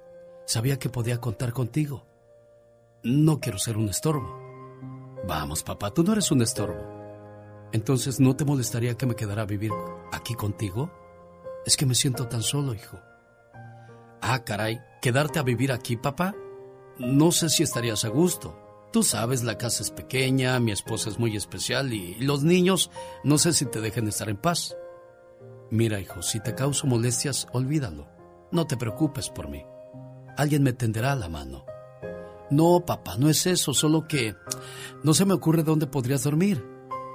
Sabía 0.46 0.78
que 0.78 0.88
podía 0.88 1.20
contar 1.20 1.52
contigo. 1.52 2.06
No 3.02 3.38
quiero 3.38 3.58
ser 3.58 3.76
un 3.76 3.90
estorbo. 3.90 4.39
Vamos, 5.26 5.62
papá, 5.62 5.90
tú 5.90 6.02
no 6.02 6.12
eres 6.12 6.30
un 6.30 6.42
estorbo. 6.42 6.80
Entonces, 7.72 8.18
¿no 8.20 8.34
te 8.34 8.44
molestaría 8.44 8.96
que 8.96 9.06
me 9.06 9.14
quedara 9.14 9.42
a 9.42 9.46
vivir 9.46 9.70
aquí 10.12 10.34
contigo? 10.34 10.90
Es 11.64 11.76
que 11.76 11.86
me 11.86 11.94
siento 11.94 12.26
tan 12.26 12.42
solo, 12.42 12.74
hijo. 12.74 12.98
Ah, 14.20 14.44
caray, 14.44 14.80
¿quedarte 15.00 15.38
a 15.38 15.42
vivir 15.42 15.72
aquí, 15.72 15.96
papá? 15.96 16.34
No 16.98 17.32
sé 17.32 17.48
si 17.48 17.62
estarías 17.62 18.04
a 18.04 18.08
gusto. 18.08 18.56
Tú 18.92 19.02
sabes, 19.02 19.44
la 19.44 19.56
casa 19.56 19.82
es 19.82 19.90
pequeña, 19.90 20.58
mi 20.58 20.72
esposa 20.72 21.10
es 21.10 21.18
muy 21.18 21.36
especial 21.36 21.92
y 21.92 22.16
los 22.16 22.42
niños 22.42 22.90
no 23.22 23.38
sé 23.38 23.52
si 23.52 23.66
te 23.66 23.80
dejen 23.80 24.08
estar 24.08 24.28
en 24.28 24.36
paz. 24.36 24.76
Mira, 25.70 26.00
hijo, 26.00 26.22
si 26.22 26.40
te 26.40 26.56
causo 26.56 26.88
molestias, 26.88 27.46
olvídalo. 27.52 28.08
No 28.50 28.66
te 28.66 28.76
preocupes 28.76 29.30
por 29.30 29.48
mí. 29.48 29.64
Alguien 30.36 30.64
me 30.64 30.72
tenderá 30.72 31.14
la 31.14 31.28
mano. 31.28 31.64
No, 32.50 32.84
papá, 32.84 33.16
no 33.16 33.28
es 33.28 33.46
eso, 33.46 33.72
solo 33.72 34.06
que 34.08 34.34
no 35.02 35.14
se 35.14 35.24
me 35.24 35.34
ocurre 35.34 35.62
dónde 35.62 35.86
podrías 35.86 36.24
dormir. 36.24 36.64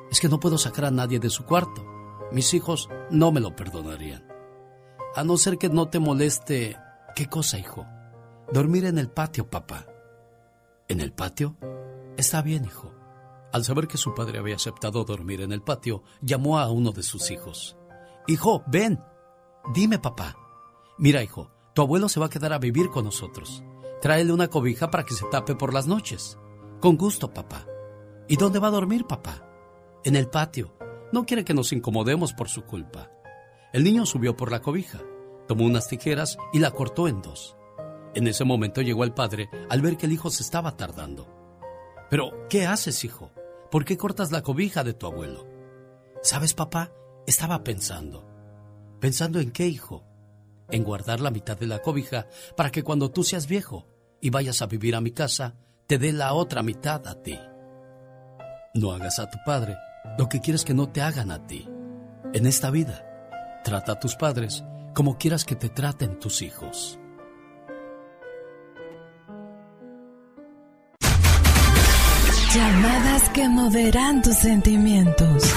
Es 0.09 0.19
que 0.19 0.29
no 0.29 0.39
puedo 0.39 0.57
sacar 0.57 0.85
a 0.85 0.91
nadie 0.91 1.19
de 1.19 1.29
su 1.29 1.45
cuarto. 1.45 1.85
Mis 2.31 2.53
hijos 2.53 2.89
no 3.11 3.31
me 3.31 3.41
lo 3.41 3.55
perdonarían. 3.55 4.25
A 5.15 5.23
no 5.23 5.37
ser 5.37 5.57
que 5.57 5.69
no 5.69 5.89
te 5.89 5.99
moleste. 5.99 6.77
¿Qué 7.15 7.27
cosa, 7.27 7.57
hijo? 7.57 7.85
Dormir 8.51 8.85
en 8.85 8.97
el 8.97 9.09
patio, 9.09 9.49
papá. 9.49 9.85
¿En 10.87 11.01
el 11.01 11.11
patio? 11.11 11.57
Está 12.17 12.41
bien, 12.41 12.65
hijo. 12.65 12.93
Al 13.51 13.63
saber 13.63 13.87
que 13.87 13.97
su 13.97 14.13
padre 14.13 14.39
había 14.39 14.55
aceptado 14.55 15.03
dormir 15.03 15.41
en 15.41 15.51
el 15.51 15.61
patio, 15.61 16.03
llamó 16.21 16.59
a 16.59 16.69
uno 16.69 16.91
de 16.91 17.03
sus 17.03 17.31
hijos. 17.31 17.77
Hijo, 18.27 18.63
ven. 18.67 19.01
Dime, 19.73 19.99
papá. 19.99 20.35
Mira, 20.97 21.23
hijo, 21.23 21.51
tu 21.73 21.81
abuelo 21.81 22.09
se 22.09 22.19
va 22.19 22.27
a 22.27 22.29
quedar 22.29 22.53
a 22.53 22.59
vivir 22.59 22.89
con 22.89 23.05
nosotros. 23.05 23.63
Tráele 24.01 24.33
una 24.33 24.47
cobija 24.47 24.91
para 24.91 25.03
que 25.03 25.13
se 25.13 25.25
tape 25.25 25.55
por 25.55 25.73
las 25.73 25.87
noches. 25.87 26.37
Con 26.79 26.97
gusto, 26.97 27.33
papá. 27.33 27.65
¿Y 28.27 28.37
dónde 28.37 28.59
va 28.59 28.67
a 28.67 28.71
dormir, 28.71 29.05
papá? 29.05 29.47
En 30.03 30.15
el 30.15 30.27
patio. 30.27 30.75
No 31.11 31.25
quiere 31.25 31.45
que 31.45 31.53
nos 31.53 31.71
incomodemos 31.71 32.33
por 32.33 32.49
su 32.49 32.63
culpa. 32.63 33.11
El 33.73 33.83
niño 33.83 34.05
subió 34.05 34.35
por 34.35 34.51
la 34.51 34.61
cobija, 34.61 34.99
tomó 35.47 35.65
unas 35.65 35.87
tijeras 35.87 36.37
y 36.53 36.59
la 36.59 36.71
cortó 36.71 37.07
en 37.07 37.21
dos. 37.21 37.57
En 38.13 38.27
ese 38.27 38.45
momento 38.45 38.81
llegó 38.81 39.03
el 39.03 39.13
padre 39.13 39.49
al 39.69 39.81
ver 39.81 39.97
que 39.97 40.05
el 40.05 40.13
hijo 40.13 40.29
se 40.29 40.43
estaba 40.43 40.77
tardando. 40.77 41.27
Pero, 42.09 42.47
¿qué 42.49 42.65
haces, 42.65 43.03
hijo? 43.03 43.31
¿Por 43.69 43.83
qué 43.83 43.97
cortas 43.97 44.31
la 44.31 44.41
cobija 44.41 44.83
de 44.83 44.93
tu 44.93 45.05
abuelo? 45.05 45.45
¿Sabes, 46.21 46.53
papá? 46.53 46.91
Estaba 47.27 47.63
pensando. 47.63 48.25
¿Pensando 48.99 49.39
en 49.39 49.51
qué, 49.51 49.67
hijo? 49.67 50.05
En 50.69 50.83
guardar 50.83 51.19
la 51.19 51.31
mitad 51.31 51.57
de 51.57 51.67
la 51.67 51.79
cobija 51.79 52.27
para 52.55 52.71
que 52.71 52.83
cuando 52.83 53.11
tú 53.11 53.23
seas 53.23 53.47
viejo 53.47 53.87
y 54.21 54.29
vayas 54.29 54.61
a 54.61 54.67
vivir 54.67 54.95
a 54.95 55.01
mi 55.01 55.11
casa, 55.11 55.55
te 55.87 55.97
dé 55.97 56.11
la 56.11 56.33
otra 56.33 56.63
mitad 56.63 57.07
a 57.07 57.21
ti. 57.21 57.39
No 58.73 58.91
hagas 58.91 59.19
a 59.19 59.29
tu 59.29 59.37
padre 59.45 59.75
lo 60.17 60.27
que 60.27 60.41
quieres 60.41 60.63
que 60.63 60.73
no 60.73 60.89
te 60.89 61.01
hagan 61.01 61.31
a 61.31 61.45
ti. 61.45 61.67
En 62.33 62.45
esta 62.45 62.69
vida, 62.69 63.05
Trata 63.65 63.93
a 63.93 63.99
tus 63.99 64.15
padres 64.15 64.63
como 64.93 65.17
quieras 65.17 65.43
que 65.43 65.55
te 65.55 65.69
traten 65.69 66.19
tus 66.19 66.43
hijos. 66.43 66.99
Llamadas 72.53 73.29
que 73.29 73.49
moverán 73.49 74.21
tus 74.21 74.35
sentimientos. 74.35 75.51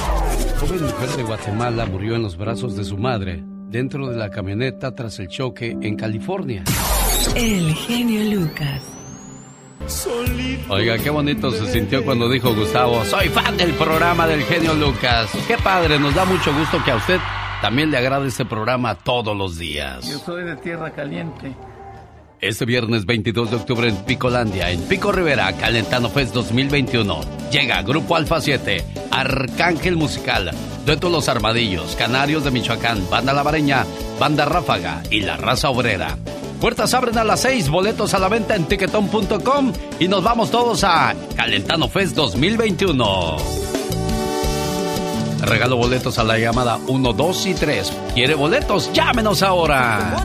Joven 0.59 0.83
mujer 0.85 1.09
de 1.11 1.23
Guatemala 1.23 1.85
murió 1.85 2.17
en 2.17 2.23
los 2.23 2.39
brazos 2.39 2.75
de 2.77 2.85
su 2.85 2.97
madre 2.97 3.45
dentro 3.69 4.09
de 4.09 4.17
la 4.17 4.31
camioneta 4.31 4.95
tras 4.95 5.19
el 5.19 5.29
choque 5.29 5.77
en 5.81 5.97
California. 5.97 6.65
El 7.35 7.75
genio 7.75 8.37
Lucas. 8.37 8.83
Oiga, 10.69 10.99
qué 10.99 11.09
bonito 11.09 11.51
se 11.51 11.67
sintió 11.73 12.05
cuando 12.05 12.29
dijo 12.29 12.55
Gustavo, 12.55 13.05
soy 13.05 13.29
fan 13.29 13.57
del 13.57 13.73
programa 13.75 14.27
del 14.27 14.43
genio 14.43 14.75
Lucas. 14.75 15.31
Qué 15.47 15.57
padre, 15.57 15.99
nos 15.99 16.15
da 16.15 16.25
mucho 16.25 16.53
gusto 16.53 16.83
que 16.85 16.91
a 16.91 16.97
usted 16.97 17.19
también 17.63 17.91
le 17.91 17.97
agrada 17.97 18.27
este 18.27 18.45
programa 18.45 18.95
todos 18.97 19.37
los 19.37 19.57
días. 19.57 20.07
Yo 20.11 20.19
soy 20.19 20.45
de 20.45 20.57
Tierra 20.57 20.91
Caliente. 20.91 21.55
Este 22.41 22.65
viernes 22.65 23.05
22 23.05 23.51
de 23.51 23.57
octubre 23.57 23.89
en 23.89 23.97
Picolandia, 23.97 24.71
en 24.71 24.81
Pico 24.83 25.11
Rivera, 25.11 25.53
Calentano 25.55 26.09
Fest 26.09 26.33
2021. 26.35 27.21
Llega 27.51 27.83
Grupo 27.83 28.15
Alfa 28.15 28.41
7, 28.41 28.85
Arcángel 29.11 29.97
Musical, 29.97 30.53
Dueto 30.87 31.11
Los 31.11 31.29
Armadillos, 31.29 31.97
Canarios 31.97 32.45
de 32.45 32.53
Michoacán, 32.53 33.11
Banda 33.11 33.33
Lavareña, 33.33 33.85
Banda 34.21 34.45
Ráfaga 34.45 35.03
y 35.11 35.23
La 35.23 35.37
Raza 35.37 35.71
Obrera. 35.71 36.17
Puertas 36.61 36.95
abren 36.95 37.19
a 37.19 37.25
las 37.25 37.41
6, 37.41 37.71
boletos 37.71 38.15
a 38.15 38.21
la 38.21 38.29
venta 38.29 38.55
en 38.55 38.67
tiquetón.com 38.67 39.73
y 39.99 40.07
nos 40.07 40.23
vamos 40.23 40.53
todos 40.53 40.85
a 40.85 41.17
Calentano 41.35 41.89
Fest 41.89 42.15
2021. 42.15 43.37
Regalo 45.41 45.77
boletos 45.77 46.19
a 46.19 46.25
la 46.25 46.39
llamada 46.39 46.79
1, 46.87 47.13
2 47.13 47.47
y 47.47 47.55
3. 47.55 47.93
¿Quiere 48.15 48.35
boletos? 48.35 48.93
Llámenos 48.93 49.43
ahora. 49.43 50.25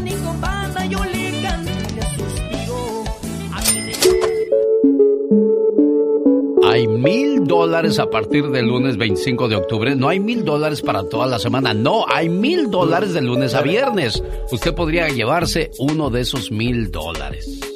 Hay 6.73 6.87
mil 6.87 7.45
dólares 7.45 7.99
a 7.99 8.09
partir 8.09 8.49
del 8.49 8.65
lunes 8.65 8.97
25 8.97 9.47
de 9.47 9.55
octubre. 9.55 9.95
No 9.95 10.09
hay 10.09 10.19
mil 10.19 10.43
dólares 10.43 10.81
para 10.81 11.07
toda 11.07 11.27
la 11.27 11.37
semana. 11.37 11.71
No, 11.71 12.03
hay 12.07 12.29
mil 12.29 12.71
dólares 12.71 13.13
de 13.13 13.21
lunes 13.21 13.53
a 13.53 13.61
viernes. 13.61 14.23
Usted 14.51 14.73
podría 14.73 15.07
llevarse 15.09 15.69
uno 15.77 16.09
de 16.09 16.21
esos 16.21 16.49
mil 16.49 16.91
dólares. 16.91 17.72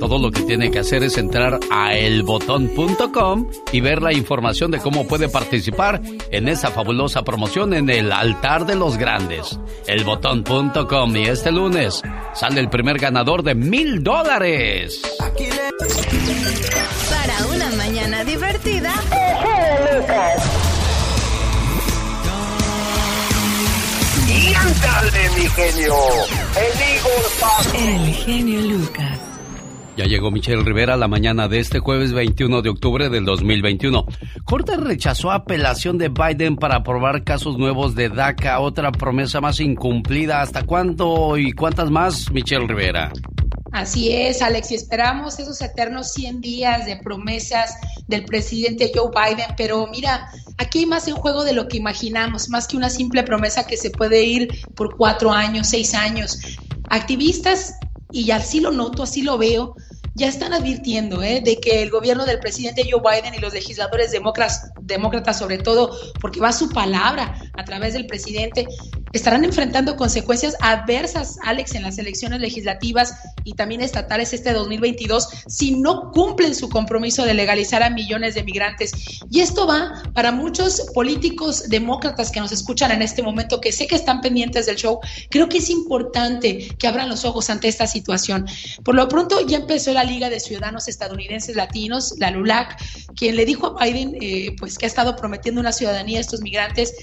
Todo 0.00 0.18
lo 0.18 0.30
que 0.30 0.40
tiene 0.42 0.70
que 0.70 0.78
hacer 0.78 1.02
es 1.02 1.18
entrar 1.18 1.60
a 1.70 1.94
elbotón.com 1.94 3.50
y 3.70 3.80
ver 3.82 4.00
la 4.00 4.14
información 4.14 4.70
de 4.70 4.78
cómo 4.78 5.06
puede 5.06 5.28
participar 5.28 6.00
en 6.30 6.48
esta 6.48 6.70
fabulosa 6.70 7.22
promoción 7.22 7.74
en 7.74 7.90
el 7.90 8.10
altar 8.10 8.64
de 8.64 8.76
los 8.76 8.96
grandes. 8.96 9.60
Elbotón.com 9.86 11.14
y 11.16 11.24
este 11.24 11.52
lunes 11.52 12.00
sale 12.34 12.60
el 12.60 12.70
primer 12.70 12.98
ganador 12.98 13.42
de 13.42 13.54
mil 13.54 14.02
dólares. 14.02 15.02
Para 17.10 17.46
una 17.54 17.70
mañana 17.76 18.24
divertida. 18.24 18.94
Y 24.28 24.54
ándale, 24.54 25.30
mi 25.36 25.46
genio. 25.48 25.94
El 26.56 27.86
El 27.86 28.14
genio 28.14 28.60
Lucas. 28.62 29.19
Ya 30.00 30.06
llegó 30.06 30.30
Michelle 30.30 30.62
Rivera 30.62 30.96
la 30.96 31.08
mañana 31.08 31.46
de 31.46 31.58
este 31.58 31.78
jueves 31.78 32.14
21 32.14 32.62
de 32.62 32.70
octubre 32.70 33.10
del 33.10 33.26
2021. 33.26 34.06
Corte 34.44 34.74
rechazó 34.78 35.30
apelación 35.30 35.98
de 35.98 36.08
Biden 36.08 36.56
para 36.56 36.76
aprobar 36.76 37.22
casos 37.22 37.58
nuevos 37.58 37.94
de 37.94 38.08
DACA, 38.08 38.60
otra 38.60 38.92
promesa 38.92 39.42
más 39.42 39.60
incumplida. 39.60 40.40
¿Hasta 40.40 40.62
cuándo 40.64 41.36
y 41.36 41.52
cuántas 41.52 41.90
más, 41.90 42.30
Michelle 42.32 42.66
Rivera? 42.66 43.12
Así 43.72 44.10
es, 44.10 44.40
Alex, 44.40 44.70
y 44.70 44.76
esperamos 44.76 45.38
esos 45.38 45.60
eternos 45.60 46.14
100 46.14 46.40
días 46.40 46.86
de 46.86 46.96
promesas 46.96 47.74
del 48.08 48.24
presidente 48.24 48.90
Joe 48.94 49.10
Biden, 49.10 49.54
pero 49.58 49.86
mira, 49.88 50.30
aquí 50.56 50.78
hay 50.78 50.86
más 50.86 51.08
en 51.08 51.14
juego 51.14 51.44
de 51.44 51.52
lo 51.52 51.68
que 51.68 51.76
imaginamos, 51.76 52.48
más 52.48 52.66
que 52.66 52.78
una 52.78 52.88
simple 52.88 53.22
promesa 53.22 53.66
que 53.66 53.76
se 53.76 53.90
puede 53.90 54.24
ir 54.24 54.48
por 54.74 54.96
cuatro 54.96 55.30
años, 55.30 55.68
seis 55.68 55.92
años. 55.92 56.38
Activistas, 56.88 57.74
y 58.12 58.30
así 58.30 58.60
lo 58.60 58.72
noto, 58.72 59.02
así 59.02 59.20
lo 59.20 59.36
veo, 59.36 59.76
ya 60.14 60.28
están 60.28 60.52
advirtiendo 60.52 61.22
¿eh? 61.22 61.40
de 61.44 61.56
que 61.60 61.82
el 61.82 61.90
gobierno 61.90 62.26
del 62.26 62.40
presidente 62.40 62.88
Joe 62.90 63.00
Biden 63.00 63.34
y 63.34 63.38
los 63.38 63.52
legisladores 63.52 64.10
demócratas, 64.10 64.72
demócratas, 64.82 65.38
sobre 65.38 65.58
todo 65.58 65.96
porque 66.20 66.40
va 66.40 66.52
su 66.52 66.68
palabra 66.70 67.34
a 67.54 67.64
través 67.64 67.92
del 67.94 68.06
presidente, 68.06 68.66
estarán 69.12 69.44
enfrentando 69.44 69.96
consecuencias 69.96 70.56
adversas, 70.60 71.38
Alex, 71.42 71.74
en 71.74 71.82
las 71.82 71.98
elecciones 71.98 72.40
legislativas 72.40 73.14
y 73.44 73.54
también 73.54 73.80
estatales 73.80 74.32
este 74.32 74.52
2022 74.52 75.28
si 75.46 75.72
no 75.72 76.10
cumplen 76.12 76.54
su 76.54 76.68
compromiso 76.68 77.24
de 77.24 77.34
legalizar 77.34 77.82
a 77.82 77.90
millones 77.90 78.34
de 78.34 78.44
migrantes. 78.44 78.92
Y 79.30 79.40
esto 79.40 79.66
va 79.66 80.02
para 80.14 80.32
muchos 80.32 80.80
políticos 80.94 81.68
demócratas 81.68 82.30
que 82.30 82.40
nos 82.40 82.52
escuchan 82.52 82.92
en 82.92 83.02
este 83.02 83.22
momento, 83.22 83.60
que 83.60 83.72
sé 83.72 83.86
que 83.86 83.96
están 83.96 84.20
pendientes 84.20 84.66
del 84.66 84.76
show. 84.76 85.00
Creo 85.30 85.48
que 85.48 85.58
es 85.58 85.70
importante 85.70 86.68
que 86.78 86.86
abran 86.86 87.08
los 87.08 87.24
ojos 87.24 87.50
ante 87.50 87.68
esta 87.68 87.86
situación. 87.86 88.46
Por 88.84 88.94
lo 88.94 89.08
pronto 89.08 89.44
ya 89.46 89.58
empezó 89.58 89.92
la 89.92 90.04
Liga 90.04 90.30
de 90.30 90.40
Ciudadanos 90.40 90.88
Estadounidenses 90.88 91.56
Latinos, 91.56 92.14
la 92.18 92.30
LULAC, 92.30 92.76
quien 93.16 93.36
le 93.36 93.44
dijo 93.44 93.78
a 93.78 93.84
Biden 93.84 94.16
eh, 94.20 94.54
pues 94.58 94.78
que 94.78 94.86
ha 94.86 94.88
estado 94.88 95.16
prometiendo 95.16 95.60
una 95.60 95.72
ciudadanía 95.72 96.18
a 96.18 96.20
estos 96.20 96.40
migrantes 96.40 96.94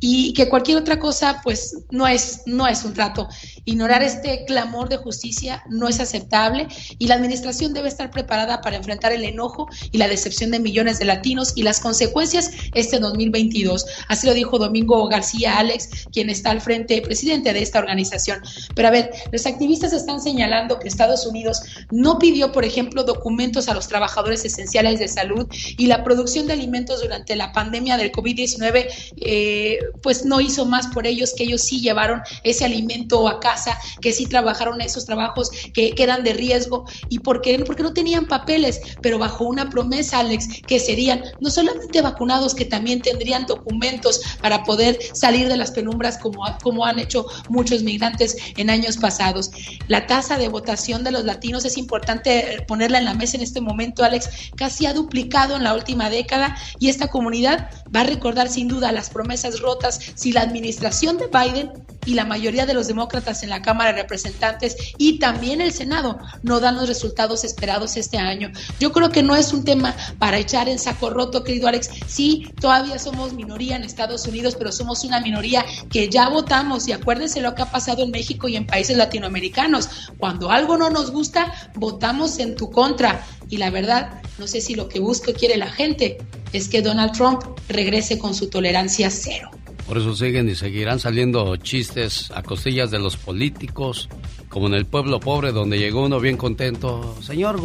y 0.00 0.32
que 0.34 0.48
cualquier 0.48 0.78
otra 0.78 0.98
cosa 0.98 1.40
pues 1.42 1.86
no 1.90 2.06
es 2.06 2.42
no 2.46 2.66
es 2.66 2.84
un 2.84 2.92
trato. 2.92 3.28
Ignorar 3.66 4.02
este 4.02 4.44
clamor 4.46 4.88
de 4.88 4.96
justicia 4.96 5.62
no 5.68 5.88
es 5.88 6.00
aceptable 6.00 6.68
y 6.98 7.08
la 7.08 7.16
administración 7.16 7.74
debe 7.74 7.88
estar 7.88 8.10
preparada 8.10 8.60
para 8.60 8.76
enfrentar 8.76 9.12
el 9.12 9.24
enojo 9.24 9.68
y 9.92 9.98
la 9.98 10.08
decepción 10.08 10.50
de 10.50 10.60
millones 10.60 10.98
de 10.98 11.04
latinos 11.04 11.52
y 11.56 11.62
las 11.62 11.80
consecuencias 11.80 12.50
este 12.74 12.98
2022. 12.98 13.84
Así 14.08 14.26
lo 14.26 14.34
dijo 14.34 14.58
Domingo 14.58 15.06
García 15.08 15.58
Alex, 15.58 16.06
quien 16.12 16.30
está 16.30 16.50
al 16.50 16.60
frente 16.60 17.02
presidente 17.02 17.52
de 17.52 17.60
esta 17.60 17.80
organización. 17.80 18.40
Pero 18.74 18.88
a 18.88 18.92
ver, 18.92 19.10
los 19.32 19.46
activistas 19.46 19.92
están 19.92 20.20
señalando 20.20 20.78
que 20.78 20.88
Estados 20.88 21.26
Unidos 21.26 21.60
no 21.90 22.18
pidió, 22.18 22.52
por 22.52 22.64
ejemplo, 22.64 23.02
documentos 23.02 23.68
a 23.68 23.74
los 23.74 23.88
trabajadores 23.88 24.44
esenciales 24.44 25.00
de 25.00 25.08
salud 25.08 25.46
y 25.76 25.86
la 25.86 26.04
producción 26.04 26.46
de 26.46 26.52
alimentos 26.52 27.02
durante 27.02 27.34
la 27.34 27.52
pandemia 27.52 27.96
del 27.96 28.12
COVID-19 28.12 28.86
eh, 29.20 29.78
pues 30.02 30.24
no 30.24 30.40
hizo 30.40 30.66
más 30.66 30.86
por 30.88 31.06
ellos, 31.06 31.34
que 31.36 31.44
ellos 31.44 31.62
sí 31.62 31.80
llevaron 31.80 32.20
ese 32.44 32.64
alimento 32.64 33.28
a 33.28 33.40
casa, 33.40 33.55
que 34.00 34.12
sí 34.12 34.26
trabajaron 34.26 34.80
esos 34.80 35.06
trabajos 35.06 35.50
que, 35.72 35.94
que 35.94 36.02
eran 36.02 36.24
de 36.24 36.32
riesgo 36.32 36.84
y 37.08 37.20
porque, 37.20 37.58
porque 37.66 37.82
no 37.82 37.92
tenían 37.92 38.26
papeles, 38.26 38.80
pero 39.00 39.18
bajo 39.18 39.44
una 39.44 39.70
promesa, 39.70 40.20
Alex, 40.20 40.62
que 40.66 40.80
serían 40.80 41.22
no 41.40 41.50
solamente 41.50 42.00
vacunados, 42.02 42.54
que 42.54 42.64
también 42.64 43.02
tendrían 43.02 43.46
documentos 43.46 44.20
para 44.40 44.64
poder 44.64 44.98
salir 45.14 45.48
de 45.48 45.56
las 45.56 45.70
penumbras 45.70 46.18
como, 46.18 46.44
como 46.62 46.84
han 46.84 46.98
hecho 46.98 47.26
muchos 47.48 47.82
migrantes 47.82 48.36
en 48.56 48.70
años 48.70 48.96
pasados. 48.96 49.50
La 49.88 50.06
tasa 50.06 50.38
de 50.38 50.48
votación 50.48 51.04
de 51.04 51.12
los 51.12 51.24
latinos 51.24 51.64
es 51.64 51.76
importante 51.76 52.64
ponerla 52.66 52.98
en 52.98 53.04
la 53.04 53.14
mesa 53.14 53.36
en 53.36 53.42
este 53.42 53.60
momento, 53.60 54.04
Alex, 54.04 54.28
casi 54.56 54.86
ha 54.86 54.94
duplicado 54.94 55.56
en 55.56 55.64
la 55.64 55.74
última 55.74 56.10
década 56.10 56.56
y 56.78 56.88
esta 56.88 57.08
comunidad 57.08 57.70
va 57.94 58.00
a 58.00 58.04
recordar 58.04 58.48
sin 58.48 58.68
duda 58.68 58.92
las 58.92 59.10
promesas 59.10 59.60
rotas 59.60 60.00
si 60.14 60.32
la 60.32 60.42
administración 60.42 61.18
de 61.18 61.28
Biden 61.28 61.72
y 62.04 62.14
la 62.14 62.24
mayoría 62.24 62.66
de 62.66 62.74
los 62.74 62.86
demócratas 62.86 63.42
en 63.46 63.50
la 63.50 63.62
Cámara 63.62 63.92
de 63.92 64.02
Representantes 64.02 64.76
y 64.98 65.18
también 65.18 65.60
el 65.60 65.72
Senado 65.72 66.18
no 66.42 66.60
dan 66.60 66.76
los 66.76 66.88
resultados 66.88 67.44
esperados 67.44 67.96
este 67.96 68.18
año. 68.18 68.50
Yo 68.78 68.92
creo 68.92 69.10
que 69.10 69.22
no 69.22 69.34
es 69.34 69.52
un 69.52 69.64
tema 69.64 69.96
para 70.18 70.38
echar 70.38 70.68
en 70.68 70.78
saco 70.78 71.10
roto, 71.10 71.42
querido 71.42 71.68
Alex. 71.68 71.90
Sí, 72.06 72.52
todavía 72.60 72.98
somos 72.98 73.32
minoría 73.32 73.76
en 73.76 73.84
Estados 73.84 74.26
Unidos, 74.26 74.56
pero 74.56 74.72
somos 74.72 75.04
una 75.04 75.20
minoría 75.20 75.64
que 75.90 76.08
ya 76.08 76.28
votamos 76.28 76.86
y 76.88 76.92
acuérdense 76.92 77.40
lo 77.40 77.54
que 77.54 77.62
ha 77.62 77.70
pasado 77.70 78.02
en 78.02 78.10
México 78.10 78.48
y 78.48 78.56
en 78.56 78.66
países 78.66 78.96
latinoamericanos. 78.96 79.88
Cuando 80.18 80.50
algo 80.50 80.76
no 80.76 80.90
nos 80.90 81.10
gusta, 81.10 81.52
votamos 81.74 82.38
en 82.38 82.56
tu 82.56 82.70
contra. 82.70 83.24
Y 83.48 83.58
la 83.58 83.70
verdad, 83.70 84.20
no 84.38 84.46
sé 84.46 84.60
si 84.60 84.74
lo 84.74 84.88
que 84.88 85.00
busca 85.00 85.30
o 85.30 85.34
quiere 85.34 85.56
la 85.56 85.70
gente 85.70 86.18
es 86.52 86.68
que 86.68 86.82
Donald 86.82 87.12
Trump 87.12 87.42
regrese 87.68 88.18
con 88.18 88.34
su 88.34 88.48
tolerancia 88.48 89.10
cero. 89.10 89.50
Por 89.86 89.98
eso 89.98 90.16
siguen 90.16 90.48
y 90.48 90.56
seguirán 90.56 90.98
saliendo 90.98 91.56
chistes 91.56 92.30
a 92.32 92.42
costillas 92.42 92.90
de 92.90 92.98
los 92.98 93.16
políticos, 93.16 94.08
como 94.48 94.66
en 94.66 94.74
el 94.74 94.84
pueblo 94.84 95.20
pobre 95.20 95.52
donde 95.52 95.78
llegó 95.78 96.04
uno 96.04 96.18
bien 96.18 96.36
contento. 96.36 97.14
Señor 97.22 97.60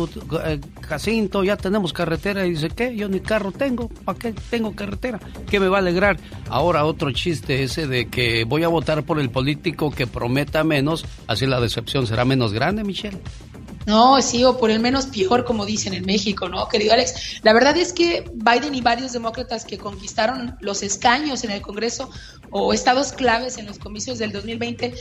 eh, 0.46 0.60
Jacinto, 0.82 1.44
ya 1.44 1.58
tenemos 1.58 1.94
carretera. 1.94 2.46
Y 2.46 2.52
dice, 2.52 2.70
¿qué? 2.70 2.96
Yo 2.96 3.10
ni 3.10 3.22
carro 3.22 3.52
tengo. 3.52 3.88
¿Para 3.88 4.20
qué 4.20 4.34
tengo 4.52 4.76
carretera? 4.76 5.20
¿Qué 5.50 5.60
me 5.60 5.68
va 5.68 5.78
a 5.78 5.82
alegrar? 5.82 6.18
Ahora 6.48 6.86
otro 6.86 7.12
chiste 7.12 7.64
ese 7.64 7.88
de 7.88 8.08
que 8.08 8.44
voy 8.44 8.64
a 8.64 8.68
votar 8.68 9.04
por 9.04 9.20
el 9.20 9.32
político 9.32 9.90
que 9.90 10.06
prometa 10.06 10.64
menos, 10.64 11.06
así 11.26 11.48
la 11.48 11.60
decepción 11.60 12.06
será 12.06 12.24
menos 12.24 12.54
grande, 12.54 12.84
Michelle. 12.84 13.18
No, 13.86 14.22
sí, 14.22 14.44
o 14.44 14.58
por 14.58 14.70
el 14.70 14.80
menos 14.80 15.08
peor, 15.08 15.44
como 15.44 15.66
dicen 15.66 15.94
en 15.94 16.06
México, 16.06 16.48
¿no, 16.48 16.68
querido 16.68 16.94
Alex? 16.94 17.42
La 17.44 17.54
verdad 17.54 17.76
es 17.78 17.94
que 17.94 18.30
Biden 18.34 18.76
y 18.76 18.82
varios 18.82 19.12
demócratas 19.12 19.66
que 19.66 19.78
conquistaron 19.78 20.56
los 20.60 20.84
escaños 20.84 21.44
en 21.44 21.52
el 21.52 21.62
Congreso 21.62 22.10
o 22.52 22.74
estados 22.74 23.12
claves 23.14 23.58
en 23.58 23.66
los 23.66 23.80
comicios 23.80 24.20
del 24.20 24.32
2020 24.32 24.94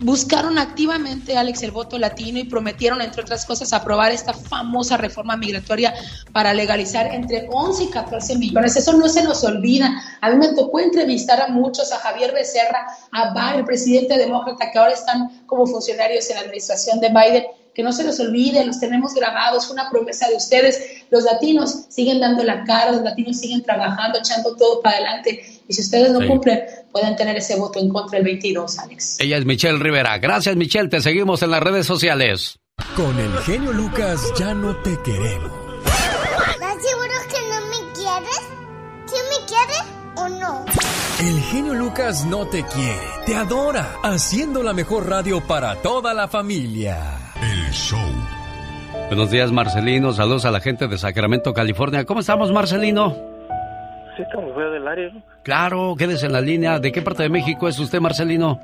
buscaron 0.00 0.58
activamente, 0.58 1.36
Alex, 1.36 1.62
el 1.62 1.70
voto 1.70 1.98
latino 1.98 2.38
y 2.38 2.44
prometieron, 2.44 3.00
entre 3.00 3.22
otras 3.22 3.44
cosas, 3.44 3.72
aprobar 3.72 4.10
esta 4.10 4.32
famosa 4.32 4.96
reforma 4.96 5.36
migratoria 5.36 5.94
para 6.32 6.54
legalizar 6.54 7.14
entre 7.14 7.46
11 7.50 7.84
y 7.84 7.90
14 7.90 8.36
millones. 8.38 8.76
Eso 8.76 8.94
no 8.94 9.08
se 9.08 9.22
nos 9.22 9.44
olvida. 9.44 10.02
A 10.20 10.30
mí 10.30 10.36
me 10.36 10.48
tocó 10.54 10.80
entrevistar 10.80 11.40
a 11.40 11.48
muchos, 11.48 11.92
a 11.92 11.98
Javier 11.98 12.32
Becerra, 12.32 12.86
a 13.12 13.32
Bar, 13.32 13.56
el 13.56 13.64
presidente 13.64 14.18
demócrata, 14.18 14.70
que 14.72 14.78
ahora 14.78 14.92
están 14.92 15.44
como 15.46 15.66
funcionarios 15.66 16.28
en 16.30 16.36
la 16.36 16.42
administración 16.42 17.00
de 17.00 17.08
Biden 17.08 17.44
que 17.74 17.82
no 17.82 17.92
se 17.92 18.04
los 18.04 18.20
olvide, 18.20 18.64
los 18.64 18.78
tenemos 18.80 19.12
grabados, 19.14 19.66
fue 19.66 19.74
una 19.74 19.90
promesa 19.90 20.28
de 20.28 20.36
ustedes. 20.36 20.80
Los 21.10 21.24
latinos 21.24 21.86
siguen 21.88 22.20
dando 22.20 22.44
la 22.44 22.64
cara, 22.64 22.92
los 22.92 23.02
latinos 23.02 23.38
siguen 23.38 23.62
trabajando, 23.62 24.18
echando 24.18 24.54
todo 24.56 24.80
para 24.80 24.96
adelante. 24.96 25.44
Y 25.66 25.72
si 25.74 25.80
ustedes 25.82 26.10
no 26.12 26.20
Sí. 26.20 26.26
cumplen, 26.28 26.60
pueden 26.92 27.16
tener 27.16 27.36
ese 27.36 27.56
voto 27.56 27.78
en 27.80 27.88
contra 27.88 28.18
el 28.18 28.24
22, 28.24 28.78
Alex. 28.78 29.16
Ella 29.20 29.38
es 29.38 29.44
Michelle 29.44 29.78
Rivera. 29.78 30.18
Gracias, 30.18 30.54
Michelle. 30.56 30.88
Te 30.88 31.00
seguimos 31.00 31.42
en 31.42 31.50
las 31.50 31.60
redes 31.62 31.86
sociales. 31.86 32.58
Con 32.96 33.18
el 33.18 33.36
genio 33.40 33.72
Lucas 33.72 34.20
ya 34.38 34.54
no 34.54 34.76
te 34.82 34.96
queremos. 35.02 35.50
¿Estás 35.84 36.76
seguro 36.82 37.14
que 37.28 37.40
no 37.48 37.60
me 37.66 37.92
quieres? 37.92 38.40
¿Sí 39.06 39.16
me 39.30 39.46
quieres 39.46 39.82
o 40.16 40.28
no? 40.28 40.64
El 41.20 41.40
genio 41.44 41.74
Lucas 41.74 42.24
no 42.26 42.46
te 42.48 42.64
quiere, 42.64 43.00
te 43.24 43.34
adora, 43.36 43.96
haciendo 44.02 44.62
la 44.62 44.72
mejor 44.72 45.08
radio 45.08 45.40
para 45.46 45.76
toda 45.80 46.12
la 46.12 46.26
familia. 46.28 47.23
El 47.42 47.70
show. 47.72 47.98
Buenos 49.08 49.30
días, 49.30 49.52
Marcelino. 49.52 50.12
Saludos 50.12 50.44
a 50.44 50.50
la 50.50 50.60
gente 50.60 50.86
de 50.88 50.98
Sacramento, 50.98 51.52
California. 51.52 52.04
¿Cómo 52.04 52.20
estamos, 52.20 52.52
Marcelino? 52.52 53.14
Sí, 54.16 54.22
estamos 54.22 54.52
fuera 54.54 54.70
del 54.70 54.86
área. 54.86 55.10
¿no? 55.12 55.22
Claro, 55.42 55.94
quédese 55.98 56.26
en 56.26 56.32
la 56.32 56.40
línea. 56.40 56.78
¿De 56.78 56.92
qué 56.92 57.02
parte 57.02 57.24
de 57.24 57.28
México 57.28 57.68
es 57.68 57.78
usted, 57.78 58.00
Marcelino? 58.00 58.60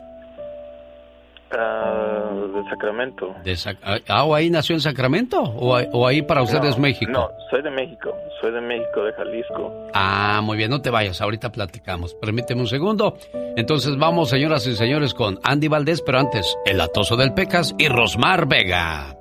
Ah, 1.52 2.19
de 2.62 2.70
Sacramento. 2.70 3.34
De 3.44 3.52
Sac- 3.54 4.02
ah, 4.08 4.24
¿o 4.24 4.34
ahí 4.34 4.50
nació 4.50 4.74
en 4.74 4.80
Sacramento? 4.80 5.40
¿O, 5.42 5.74
ahí- 5.76 5.88
o 5.92 6.06
ahí 6.06 6.22
para 6.22 6.42
usted 6.42 6.60
No, 6.60 6.68
es 6.68 6.78
México? 6.78 7.10
No, 7.12 7.28
soy 7.50 7.62
de 7.62 7.70
México. 7.70 8.14
Soy 8.40 8.52
de 8.52 8.60
México, 8.60 9.02
de 9.04 9.12
Jalisco. 9.12 9.88
Ah, 9.94 10.40
muy 10.42 10.56
bien, 10.56 10.70
no 10.70 10.80
te 10.80 10.90
vayas, 10.90 11.20
ahorita 11.20 11.50
platicamos. 11.52 12.14
Permíteme 12.14 12.60
un 12.62 12.66
segundo. 12.68 13.16
Entonces 13.56 13.96
vamos, 13.98 14.30
señoras 14.30 14.66
y 14.66 14.74
señores, 14.76 15.14
con 15.14 15.38
Andy 15.42 15.68
Valdés, 15.68 16.02
pero 16.02 16.18
antes, 16.18 16.56
el 16.64 16.80
atoso 16.80 17.16
del 17.16 17.34
Pecas 17.34 17.74
y 17.78 17.88
Rosmar 17.88 18.46
Vega. 18.46 19.16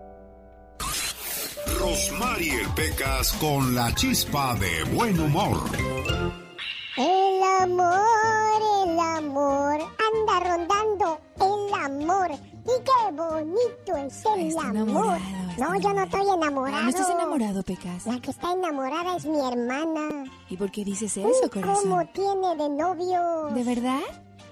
y 2.39 2.49
el 2.51 2.67
Pecas 2.75 3.33
con 3.33 3.75
la 3.75 3.93
chispa 3.95 4.55
de 4.55 4.95
buen 4.95 5.19
humor. 5.19 5.57
El 6.99 7.41
amor, 7.61 8.61
el 8.83 8.99
amor, 8.99 9.79
anda 9.79 10.39
rondando 10.41 11.17
el 11.39 11.73
amor. 11.73 12.31
Y 12.33 12.83
qué 12.83 13.11
bonito 13.13 13.95
es 13.95 14.25
el 14.25 14.57
amor. 14.57 15.17
No, 15.57 15.79
yo 15.79 15.93
no 15.93 16.03
estoy 16.03 16.29
enamorado. 16.29 16.83
¿No 16.83 16.89
estás 16.89 17.09
enamorado, 17.09 17.63
Pecas? 17.63 18.05
La 18.05 18.19
que 18.19 18.31
está 18.31 18.51
enamorada 18.51 19.15
es 19.15 19.25
mi 19.25 19.39
hermana. 19.39 20.25
¿Y 20.49 20.57
por 20.57 20.71
qué 20.71 20.83
dices 20.83 21.15
¿Y 21.15 21.21
eso, 21.21 21.49
corazón? 21.49 21.83
¿Cómo 21.83 22.05
tiene 22.07 22.55
de 22.57 22.67
novio? 22.67 23.45
¿De 23.55 23.63
verdad? 23.63 24.01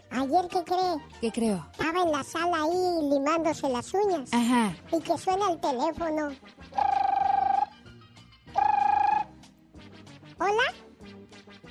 Ayer, 0.10 0.48
¿qué 0.48 0.64
cree? 0.64 0.96
¿Qué 1.20 1.32
creo? 1.34 1.68
Estaba 1.74 2.02
en 2.02 2.12
la 2.14 2.24
sala 2.24 2.64
ahí 2.64 3.10
limándose 3.10 3.68
las 3.68 3.94
uñas. 3.94 4.34
Ajá. 4.34 4.74
Y 4.94 5.02
que 5.02 5.18
suena 5.18 5.52
el 5.52 5.60
teléfono. 5.60 6.30
¿Hola? 10.40 10.87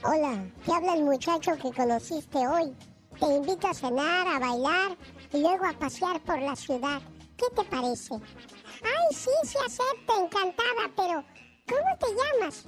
Hola, 0.09 0.39
te 0.65 0.73
habla 0.73 0.95
el 0.95 1.03
muchacho 1.03 1.57
que 1.57 1.73
conociste 1.73 2.39
hoy. 2.39 2.73
Te 3.19 3.27
invito 3.27 3.67
a 3.67 3.75
cenar, 3.75 4.29
a 4.29 4.39
bailar 4.39 4.97
y 5.33 5.41
luego 5.41 5.67
a 5.67 5.73
pasear 5.73 6.21
por 6.21 6.41
la 6.41 6.55
ciudad. 6.55 7.01
¿Qué 7.37 7.47
te 7.57 7.65
parece? 7.65 8.15
Ay, 8.15 9.17
sí, 9.17 9.31
sí 9.43 9.59
acepto, 9.67 10.23
encantada, 10.23 10.93
pero 10.97 11.25
¿cómo 11.67 11.99
te 11.99 12.07
llamas? 12.15 12.65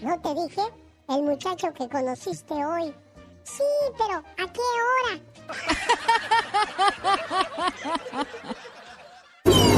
¿No 0.00 0.18
te 0.22 0.34
dije? 0.34 0.62
El 1.10 1.24
muchacho 1.24 1.74
que 1.74 1.86
conociste 1.90 2.54
hoy. 2.54 2.94
Sí, 3.44 3.64
pero 3.98 4.20
¿a 4.20 4.50
qué 4.50 4.62
hora? 4.88 5.20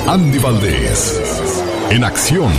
Andy 0.12 0.38
Valdés, 0.38 1.64
en 1.90 2.04
acción. 2.04 2.52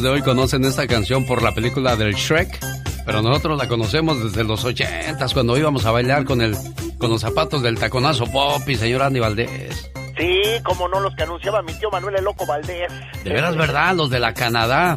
Niños 0.00 0.02
de 0.02 0.08
hoy 0.08 0.22
conocen 0.22 0.64
esta 0.64 0.86
canción 0.86 1.26
por 1.26 1.42
la 1.42 1.52
película 1.54 1.96
del 1.96 2.14
Shrek, 2.14 2.58
pero 3.04 3.22
nosotros 3.22 3.58
la 3.58 3.68
conocemos 3.68 4.22
desde 4.22 4.44
los 4.44 4.64
ochentas, 4.64 5.34
cuando 5.34 5.56
íbamos 5.56 5.84
a 5.84 5.90
bailar 5.90 6.24
con 6.24 6.40
el 6.40 6.56
con 6.98 7.10
los 7.10 7.20
zapatos 7.20 7.62
del 7.62 7.78
taconazo 7.78 8.26
Poppy, 8.26 8.76
señor 8.76 9.02
Andy 9.02 9.20
Valdés. 9.20 9.90
Sí, 10.16 10.42
como 10.64 10.88
no, 10.88 11.00
los 11.00 11.14
que 11.14 11.22
anunciaba 11.22 11.62
mi 11.62 11.72
tío 11.74 11.90
Manuel 11.90 12.16
el 12.16 12.24
Loco 12.24 12.46
Valdés. 12.46 12.92
De 13.24 13.30
veras, 13.30 13.56
¿verdad? 13.56 13.94
Los 13.94 14.10
de 14.10 14.20
la 14.20 14.34
Canadá. 14.34 14.96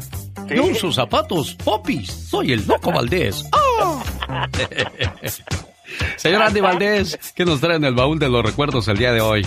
Yo 0.50 0.64
uso 0.66 0.92
zapatos 0.92 1.56
Poppy, 1.56 2.06
soy 2.06 2.54
el 2.54 2.66
loco 2.68 2.92
Valdés. 2.92 3.46
¡Ah! 3.52 4.04
señor 6.18 6.42
Andy 6.42 6.62
Valdés, 6.62 7.20
¿qué 7.36 7.46
nos 7.46 7.60
trae 7.60 7.78
en 7.78 7.86
el 7.86 7.96
baúl 7.96 8.20
de 8.20 8.30
los 8.30 8.44
recuerdos 8.44 8.88
el 8.88 8.98
día 8.98 9.12
de 9.12 9.22
hoy? 9.22 9.46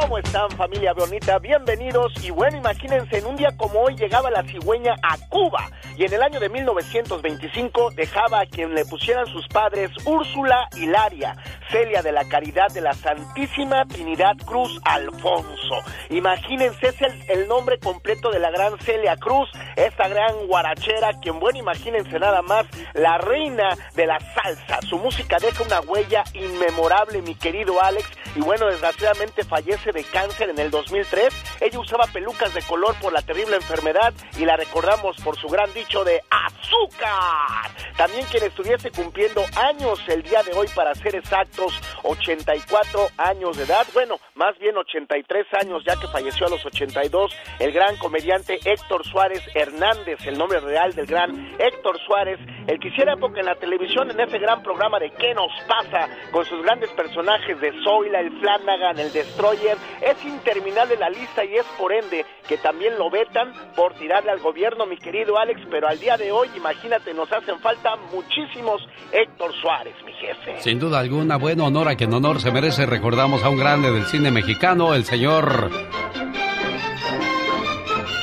¿Cómo 0.00 0.18
están 0.18 0.50
familia 0.50 0.92
bonita? 0.92 1.38
Bienvenidos 1.38 2.12
y 2.22 2.30
bueno, 2.30 2.58
imagínense, 2.58 3.16
en 3.16 3.24
un 3.24 3.34
día 3.34 3.56
como 3.56 3.80
hoy 3.80 3.96
llegaba 3.96 4.30
la 4.30 4.42
cigüeña 4.42 4.94
a 5.02 5.16
Cuba 5.28 5.70
y 5.96 6.04
en 6.04 6.12
el 6.12 6.22
año 6.22 6.38
de 6.38 6.50
1925 6.50 7.92
dejaba 7.92 8.40
a 8.40 8.46
quien 8.46 8.74
le 8.74 8.84
pusieran 8.84 9.26
sus 9.26 9.48
padres 9.48 9.90
Úrsula 10.04 10.68
Hilaria, 10.76 11.34
Celia 11.70 12.02
de 12.02 12.12
la 12.12 12.28
Caridad 12.28 12.68
de 12.74 12.82
la 12.82 12.92
Santísima 12.92 13.86
Trinidad 13.86 14.36
Cruz 14.44 14.78
Alfonso. 14.84 15.76
Imagínense, 16.10 16.88
es 16.88 17.00
el, 17.00 17.30
el 17.30 17.48
nombre 17.48 17.78
completo 17.78 18.30
de 18.30 18.38
la 18.38 18.50
gran 18.50 18.78
Celia 18.80 19.16
Cruz, 19.16 19.48
esta 19.76 20.08
gran 20.08 20.46
guarachera, 20.46 21.14
quien 21.22 21.40
bueno, 21.40 21.58
imagínense 21.58 22.18
nada 22.18 22.42
más, 22.42 22.66
la 22.92 23.16
reina 23.16 23.70
de 23.94 24.06
la 24.06 24.18
salsa. 24.20 24.80
Su 24.82 24.98
música 24.98 25.38
deja 25.38 25.64
una 25.64 25.80
huella 25.80 26.22
inmemorable, 26.34 27.22
mi 27.22 27.34
querido 27.34 27.82
Alex, 27.82 28.06
y 28.34 28.40
bueno, 28.40 28.66
desgraciadamente 28.66 29.42
fallece 29.44 29.85
de 29.92 30.04
cáncer 30.04 30.50
en 30.50 30.58
el 30.58 30.70
2003. 30.70 31.34
Ella 31.60 31.78
usaba 31.78 32.06
pelucas 32.06 32.52
de 32.54 32.62
color 32.62 32.94
por 33.00 33.12
la 33.12 33.22
terrible 33.22 33.56
enfermedad 33.56 34.12
y 34.38 34.44
la 34.44 34.56
recordamos 34.56 35.16
por 35.22 35.36
su 35.36 35.48
gran 35.48 35.72
dicho 35.74 36.04
de 36.04 36.20
azúcar. 36.30 37.70
También 37.96 38.26
quien 38.26 38.44
estuviese 38.44 38.90
cumpliendo 38.90 39.42
años 39.56 40.00
el 40.08 40.22
día 40.22 40.42
de 40.42 40.52
hoy, 40.52 40.68
para 40.74 40.94
ser 40.94 41.14
exactos, 41.16 41.80
84 42.02 43.08
años 43.16 43.56
de 43.56 43.64
edad. 43.64 43.86
Bueno, 43.94 44.18
más 44.34 44.58
bien 44.58 44.76
83 44.76 45.46
años 45.62 45.82
ya 45.86 45.98
que 45.98 46.08
falleció 46.08 46.46
a 46.46 46.50
los 46.50 46.64
82, 46.64 47.32
el 47.58 47.72
gran 47.72 47.96
comediante 47.96 48.58
Héctor 48.64 49.04
Suárez 49.06 49.42
Hernández, 49.54 50.18
el 50.26 50.36
nombre 50.36 50.60
real 50.60 50.94
del 50.94 51.06
gran 51.06 51.56
Héctor 51.58 51.98
Suárez, 52.06 52.38
el 52.66 52.78
que 52.78 52.88
hiciera 52.88 53.14
época 53.14 53.40
en 53.40 53.46
la 53.46 53.54
televisión 53.54 54.10
en 54.10 54.20
ese 54.20 54.38
gran 54.38 54.62
programa 54.62 54.98
de 54.98 55.10
¿Qué 55.10 55.34
nos 55.34 55.52
pasa? 55.66 56.08
con 56.30 56.44
sus 56.44 56.62
grandes 56.62 56.90
personajes 56.90 57.60
de 57.60 57.72
Zoila, 57.82 58.20
el 58.20 58.38
Flanagan, 58.40 58.98
el 58.98 59.12
Destroyer. 59.12 59.75
Es 60.00 60.24
interminable 60.24 60.96
la 60.96 61.10
lista 61.10 61.44
y 61.44 61.56
es 61.56 61.66
por 61.78 61.92
ende 61.92 62.24
que 62.48 62.58
también 62.58 62.98
lo 62.98 63.10
vetan 63.10 63.52
por 63.74 63.94
tirarle 63.94 64.30
al 64.30 64.40
gobierno, 64.40 64.86
mi 64.86 64.96
querido 64.96 65.38
Alex, 65.38 65.60
pero 65.70 65.88
al 65.88 65.98
día 65.98 66.16
de 66.16 66.32
hoy, 66.32 66.48
imagínate, 66.56 67.12
nos 67.14 67.30
hacen 67.32 67.58
falta 67.60 67.96
muchísimos 68.12 68.82
Héctor 69.12 69.52
Suárez, 69.60 69.94
mi 70.04 70.12
jefe. 70.12 70.60
Sin 70.60 70.78
duda 70.78 71.00
alguna, 71.00 71.36
buen 71.36 71.60
honor 71.60 71.88
a 71.88 71.96
quien 71.96 72.12
honor 72.12 72.40
se 72.40 72.50
merece. 72.50 72.86
Recordamos 72.86 73.42
a 73.42 73.48
un 73.48 73.58
grande 73.58 73.90
del 73.90 74.06
cine 74.06 74.30
mexicano, 74.30 74.94
el 74.94 75.04
señor 75.04 75.70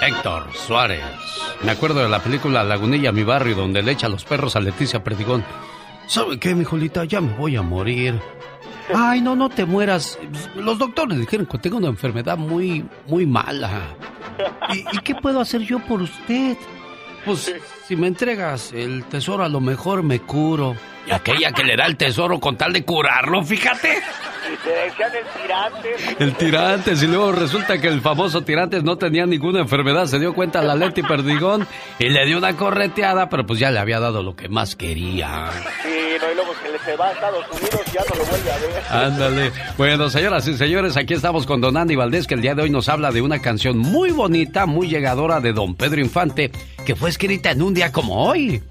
Héctor 0.06 0.54
Suárez. 0.54 1.04
Me 1.64 1.72
acuerdo 1.72 2.02
de 2.02 2.10
la 2.10 2.20
película 2.20 2.64
Lagunilla, 2.64 3.12
mi 3.12 3.24
barrio, 3.24 3.56
donde 3.56 3.82
le 3.82 3.94
echa 3.94 4.10
los 4.10 4.26
perros 4.26 4.56
a 4.56 4.60
Leticia 4.60 5.04
Perdigón. 5.04 5.46
¿Sabe 6.08 6.38
qué, 6.38 6.54
mi 6.54 6.66
Jolita? 6.66 7.06
Ya 7.06 7.22
me 7.22 7.34
voy 7.34 7.56
a 7.56 7.62
morir. 7.62 8.20
Ay, 8.94 9.22
no, 9.22 9.36
no 9.36 9.50
te 9.50 9.66
mueras. 9.66 10.18
Los 10.56 10.78
doctores 10.78 11.18
dijeron 11.18 11.46
que 11.46 11.58
tengo 11.58 11.78
una 11.78 11.88
enfermedad 11.88 12.38
muy, 12.38 12.86
muy 13.08 13.26
mala. 13.26 13.96
¿Y, 14.74 14.80
y 14.80 15.00
qué 15.04 15.16
puedo 15.16 15.40
hacer 15.40 15.62
yo 15.62 15.80
por 15.80 16.02
usted? 16.02 16.58
Pues, 17.26 17.54
si 17.88 17.96
me 17.96 18.08
entregas 18.08 18.74
el 18.74 19.06
tesoro, 19.06 19.44
a 19.44 19.50
lo 19.50 19.62
mejor 19.62 20.04
me 20.04 20.20
curo. 20.20 20.76
Y 21.06 21.12
aquella 21.12 21.52
que 21.52 21.64
le 21.64 21.76
da 21.76 21.86
el 21.86 21.98
tesoro 21.98 22.40
con 22.40 22.58
tal 22.58 22.72
de 22.72 22.86
curarlo, 22.86 23.44
fíjate. 23.44 23.98
Y 24.52 24.58
te 24.58 24.70
decían 24.70 25.12
el 25.16 25.42
tirante. 25.42 26.24
El 26.24 26.34
tirantes, 26.36 27.04
y 27.04 27.08
luego 27.08 27.32
resulta 27.32 27.80
que 27.80 27.88
el 27.88 28.02
famoso 28.02 28.42
tirantes 28.44 28.84
no 28.84 28.98
tenía 28.98 29.26
ninguna 29.26 29.60
enfermedad, 29.60 30.06
se 30.06 30.20
dio 30.20 30.34
cuenta 30.34 30.62
la 30.62 30.76
Leti 30.76 31.02
Perdigón 31.02 31.68
y 32.00 32.10
le 32.10 32.26
dio 32.26 32.38
una 32.38 32.56
correteada, 32.56 33.30
pero 33.30 33.46
pues 33.46 33.60
ya 33.60 33.72
le 33.72 33.80
había 33.80 34.00
dado 34.00 34.24
lo 34.24 34.36
que 34.36 34.50
más 34.50 34.76
quería. 34.76 35.50
Sí, 35.82 35.90
no, 36.22 36.32
y 36.32 36.36
luego 36.36 36.54
se 36.62 36.72
le 36.72 36.80
se 36.80 36.96
va 36.96 37.08
a 37.08 37.12
Estados 37.12 37.46
Unidos 37.52 37.82
y 37.88 37.92
ya 37.92 38.02
no 38.10 38.16
lo 38.16 38.26
vuelve 38.26 38.52
a 38.52 38.58
ver. 38.58 38.84
Ándale. 38.90 39.52
Bueno, 39.78 40.10
señoras 40.10 40.48
y 40.48 40.58
señores, 40.58 40.98
aquí 40.98 41.14
estamos 41.14 41.46
con 41.46 41.62
Don 41.62 41.78
Andy 41.78 41.96
Valdés, 41.96 42.28
que 42.28 42.36
el 42.36 42.42
día 42.42 42.56
de 42.56 42.64
hoy 42.64 42.70
nos 42.70 42.90
habla 42.90 43.12
de 43.12 43.22
una 43.22 43.40
canción 43.40 43.78
muy 43.78 44.12
bonita, 44.12 44.66
muy 44.66 44.88
llegadora 44.88 45.40
de 45.40 45.54
Don 45.54 45.76
Pedro 45.76 46.02
Infante, 46.02 46.52
que 46.86 46.96
fue 46.96 47.10
escrita 47.10 47.52
en 47.52 47.62
un 47.62 47.74
día 47.74 47.92
como 47.92 48.26
hoy. 48.26 48.62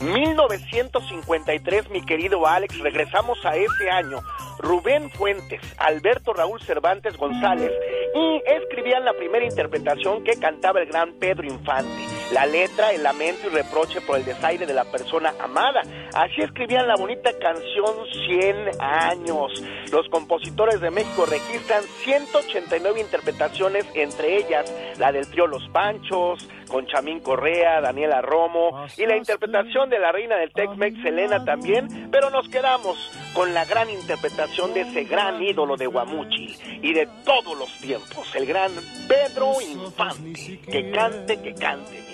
1953, 0.00 1.90
mi 1.90 2.04
querido 2.04 2.46
Alex, 2.46 2.78
regresamos 2.80 3.44
a 3.44 3.56
ese 3.56 3.90
año. 3.90 4.18
Rubén 4.58 5.10
Fuentes, 5.10 5.60
Alberto 5.78 6.32
Raúl 6.32 6.60
Cervantes 6.62 7.16
González 7.16 7.72
y 8.14 8.42
escribían 8.46 9.04
la 9.04 9.12
primera 9.14 9.44
interpretación 9.44 10.24
que 10.24 10.32
cantaba 10.36 10.80
el 10.80 10.86
gran 10.86 11.12
Pedro 11.14 11.46
Infante. 11.46 12.19
La 12.32 12.46
letra, 12.46 12.92
el 12.92 13.02
lamento 13.02 13.48
y 13.48 13.50
reproche 13.50 14.00
por 14.00 14.18
el 14.18 14.24
desaire 14.24 14.66
de 14.66 14.74
la 14.74 14.84
persona 14.84 15.34
amada. 15.40 15.82
Así 16.14 16.40
escribían 16.40 16.86
la 16.86 16.96
bonita 16.96 17.30
canción 17.38 17.94
100 18.28 18.80
años. 18.80 19.62
Los 19.90 20.08
compositores 20.08 20.80
de 20.80 20.90
México 20.90 21.26
registran 21.26 21.82
189 22.04 23.00
interpretaciones, 23.00 23.84
entre 23.94 24.36
ellas 24.36 24.72
la 24.98 25.10
del 25.10 25.26
trío 25.28 25.46
Los 25.46 25.66
Panchos, 25.70 26.48
con 26.70 26.86
Chamín 26.86 27.20
Correa, 27.20 27.80
Daniela 27.80 28.22
Romo 28.22 28.86
y 28.96 29.04
la 29.04 29.16
interpretación 29.16 29.90
de 29.90 29.98
la 29.98 30.12
reina 30.12 30.36
del 30.36 30.52
Tex-Mex, 30.52 31.02
Selena 31.02 31.44
también, 31.44 32.08
pero 32.10 32.30
nos 32.30 32.48
quedamos 32.48 32.96
con 33.34 33.52
la 33.52 33.64
gran 33.64 33.90
interpretación 33.90 34.72
de 34.72 34.82
ese 34.82 35.04
gran 35.04 35.42
ídolo 35.42 35.76
de 35.76 35.86
Guamuchi 35.86 36.56
y 36.82 36.92
de 36.92 37.08
todos 37.24 37.58
los 37.58 37.72
tiempos, 37.78 38.34
el 38.34 38.46
gran 38.46 38.70
Pedro 39.08 39.52
Infante. 39.60 40.60
Que 40.70 40.90
cante, 40.90 41.40
que 41.40 41.54
cante. 41.54 42.09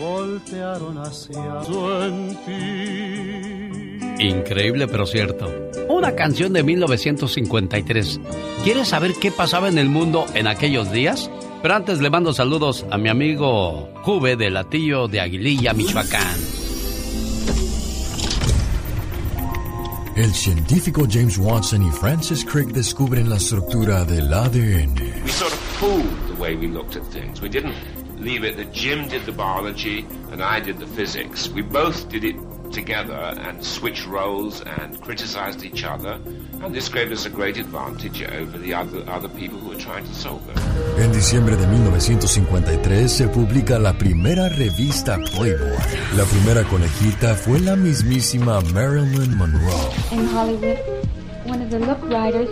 Voltearon 0.00 0.98
hacia. 0.98 1.62
Increíble 4.18 4.88
pero 4.88 5.06
cierto. 5.06 5.52
Una 5.88 6.14
canción 6.16 6.52
de 6.52 6.62
1953. 6.62 8.20
¿Quieres 8.64 8.88
saber 8.88 9.12
qué 9.20 9.30
pasaba 9.30 9.68
en 9.68 9.78
el 9.78 9.88
mundo 9.88 10.24
en 10.34 10.46
aquellos 10.46 10.90
días? 10.90 11.30
Pero 11.62 11.74
antes 11.74 12.00
le 12.00 12.08
mando 12.08 12.32
saludos 12.32 12.86
a 12.90 12.96
mi 12.96 13.10
amigo 13.10 13.90
Juve 14.02 14.36
de 14.36 14.50
Latillo 14.50 15.08
de 15.08 15.20
Aguililla, 15.20 15.74
Michoacán. 15.74 16.60
el 20.16 20.34
científico 20.34 21.06
James 21.10 21.38
Watson 21.38 21.86
y 21.86 21.90
Francis 21.92 22.44
Crick 22.44 22.68
descubren 22.72 23.30
la 23.30 23.36
estructura 23.36 24.04
del 24.04 24.32
ADN. 24.32 24.94
We 25.24 25.30
sort 25.30 25.52
of 25.52 26.28
the 26.28 26.38
way 26.38 26.54
we 26.56 26.68
looked 26.68 26.94
at 26.96 27.04
things. 27.10 27.40
We 27.40 27.48
didn't 27.48 27.72
leave 28.20 28.44
it 28.44 28.56
that 28.56 28.72
Jim 28.72 29.08
did 29.08 29.24
the 29.24 29.32
biology 29.32 30.06
and 30.30 30.42
I 30.42 30.60
did 30.60 30.78
the 30.78 30.86
physics. 30.86 31.48
We 31.48 31.62
both 31.62 32.08
did 32.08 32.24
it 32.24 32.36
together 32.70 33.14
and 33.14 33.64
switched 33.64 34.06
roles 34.06 34.62
and 34.62 35.00
criticized 35.00 35.64
each 35.64 35.84
other. 35.84 36.20
And 36.62 36.74
this 36.74 36.88
gave 36.88 37.10
us 37.10 37.26
a 37.26 37.30
great 37.30 37.56
advantage 37.56 38.22
over 38.22 38.58
the 38.58 38.74
other, 38.74 39.02
other 39.10 39.28
people 39.28 39.58
who 39.58 39.70
were 39.70 39.80
trying 39.80 40.04
to 40.04 40.14
solve 40.14 40.42
it. 40.50 40.56
En 41.02 41.12
diciembre 41.12 41.56
de 41.56 41.66
1953 41.66 43.08
se 43.08 43.28
publica 43.28 43.78
la 43.78 43.94
primera 43.94 44.48
revista 44.48 45.16
Playboy. 45.16 45.78
La 46.16 46.24
primera 46.24 46.62
conejita 46.64 47.34
fue 47.34 47.58
la 47.60 47.74
mismísima 47.74 48.60
Marilyn 48.72 49.36
Monroe. 49.36 49.90
In 50.12 50.26
Hollywood, 50.26 50.78
one 51.46 51.62
of 51.62 51.70
the 51.70 51.78
look 51.78 52.00
writers 52.02 52.48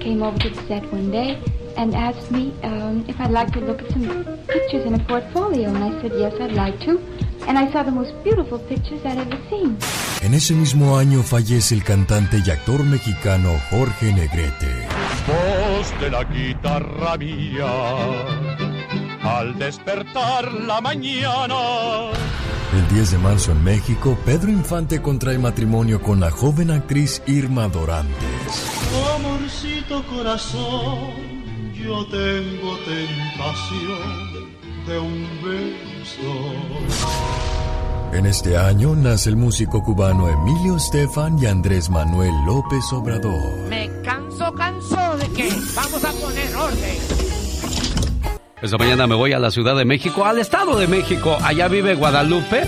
came 0.00 0.22
over 0.22 0.38
to 0.38 0.48
the 0.50 0.62
set 0.66 0.82
one 0.92 1.10
day 1.10 1.38
and 1.76 1.94
asked 1.94 2.30
me 2.30 2.52
um, 2.62 3.04
if 3.08 3.20
I'd 3.20 3.30
like 3.30 3.52
to 3.52 3.60
look 3.60 3.82
at 3.82 3.90
some 3.90 4.06
pictures 4.48 4.84
in 4.86 4.94
a 4.94 4.98
portfolio. 5.04 5.68
And 5.68 5.84
I 5.84 6.02
said, 6.02 6.12
yes, 6.18 6.34
I'd 6.40 6.52
like 6.52 6.78
to. 6.86 7.00
And 7.46 7.58
I 7.58 7.70
saw 7.72 7.82
the 7.82 7.90
most 7.90 8.12
beautiful 8.22 8.58
pictures 8.58 9.00
I'd 9.04 9.18
ever 9.18 9.38
seen. 9.48 9.78
En 10.22 10.34
ese 10.34 10.54
mismo 10.54 10.98
año 10.98 11.22
fallece 11.22 11.74
el 11.74 11.82
cantante 11.82 12.42
y 12.44 12.50
actor 12.50 12.84
mexicano 12.84 13.50
Jorge 13.70 14.12
Negrete. 14.12 14.86
Voz 15.26 16.00
de 16.00 16.10
la 16.10 16.24
guitarra 16.24 17.16
mía, 17.16 17.66
al 19.22 19.58
despertar 19.58 20.52
la 20.52 20.80
mañana. 20.80 22.10
El 22.72 22.88
10 22.94 23.10
de 23.12 23.18
marzo 23.18 23.50
en 23.50 23.64
México, 23.64 24.16
Pedro 24.24 24.50
Infante 24.50 25.02
contrae 25.02 25.38
matrimonio 25.38 26.00
con 26.00 26.20
la 26.20 26.30
joven 26.30 26.70
actriz 26.70 27.20
Irma 27.26 27.66
Dorantes. 27.68 28.80
Amorcito 29.16 30.04
corazón, 30.06 31.29
yo 31.84 32.04
tengo 32.06 32.76
tentación 32.78 34.46
de 34.86 34.98
un 34.98 35.28
beso. 35.42 36.32
En 38.12 38.26
este 38.26 38.56
año 38.56 38.94
nace 38.94 39.30
el 39.30 39.36
músico 39.36 39.82
cubano 39.82 40.28
Emilio 40.28 40.76
Estefan 40.76 41.38
y 41.40 41.46
Andrés 41.46 41.88
Manuel 41.88 42.32
López 42.44 42.84
Obrador. 42.92 43.68
Me 43.68 43.88
canso, 44.02 44.52
canso 44.54 45.16
de 45.16 45.28
que 45.28 45.48
vamos 45.74 46.04
a 46.04 46.12
poner 46.12 46.54
orden. 46.56 46.98
Esta 48.60 48.76
mañana 48.76 49.06
me 49.06 49.14
voy 49.14 49.32
a 49.32 49.38
la 49.38 49.50
Ciudad 49.50 49.76
de 49.76 49.84
México, 49.84 50.26
al 50.26 50.38
Estado 50.38 50.78
de 50.78 50.86
México. 50.86 51.38
Allá 51.42 51.68
vive 51.68 51.94
Guadalupe 51.94 52.64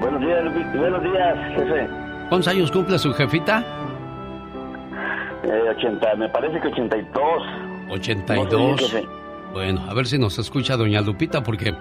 Buenos 0.01 0.21
días, 0.21 0.45
Lupi- 0.45 0.79
buenos 0.79 1.03
días, 1.03 1.37
jefe. 1.57 1.89
¿Cuántos 2.29 2.49
años 2.49 2.71
cumple 2.73 2.99
su 2.99 3.13
jefita? 3.13 3.65
Eh, 5.45 5.71
80, 5.77 6.15
me 6.17 6.29
parece 6.29 6.61
que 6.61 6.69
82. 6.69 7.43
82. 7.91 8.81
No 8.81 8.87
sé. 8.89 9.07
Bueno, 9.53 9.83
a 9.89 9.95
ver 9.95 10.07
si 10.07 10.19
nos 10.19 10.39
escucha 10.39 10.77
doña 10.77 11.01
Lupita 11.01 11.43
porque 11.43 11.75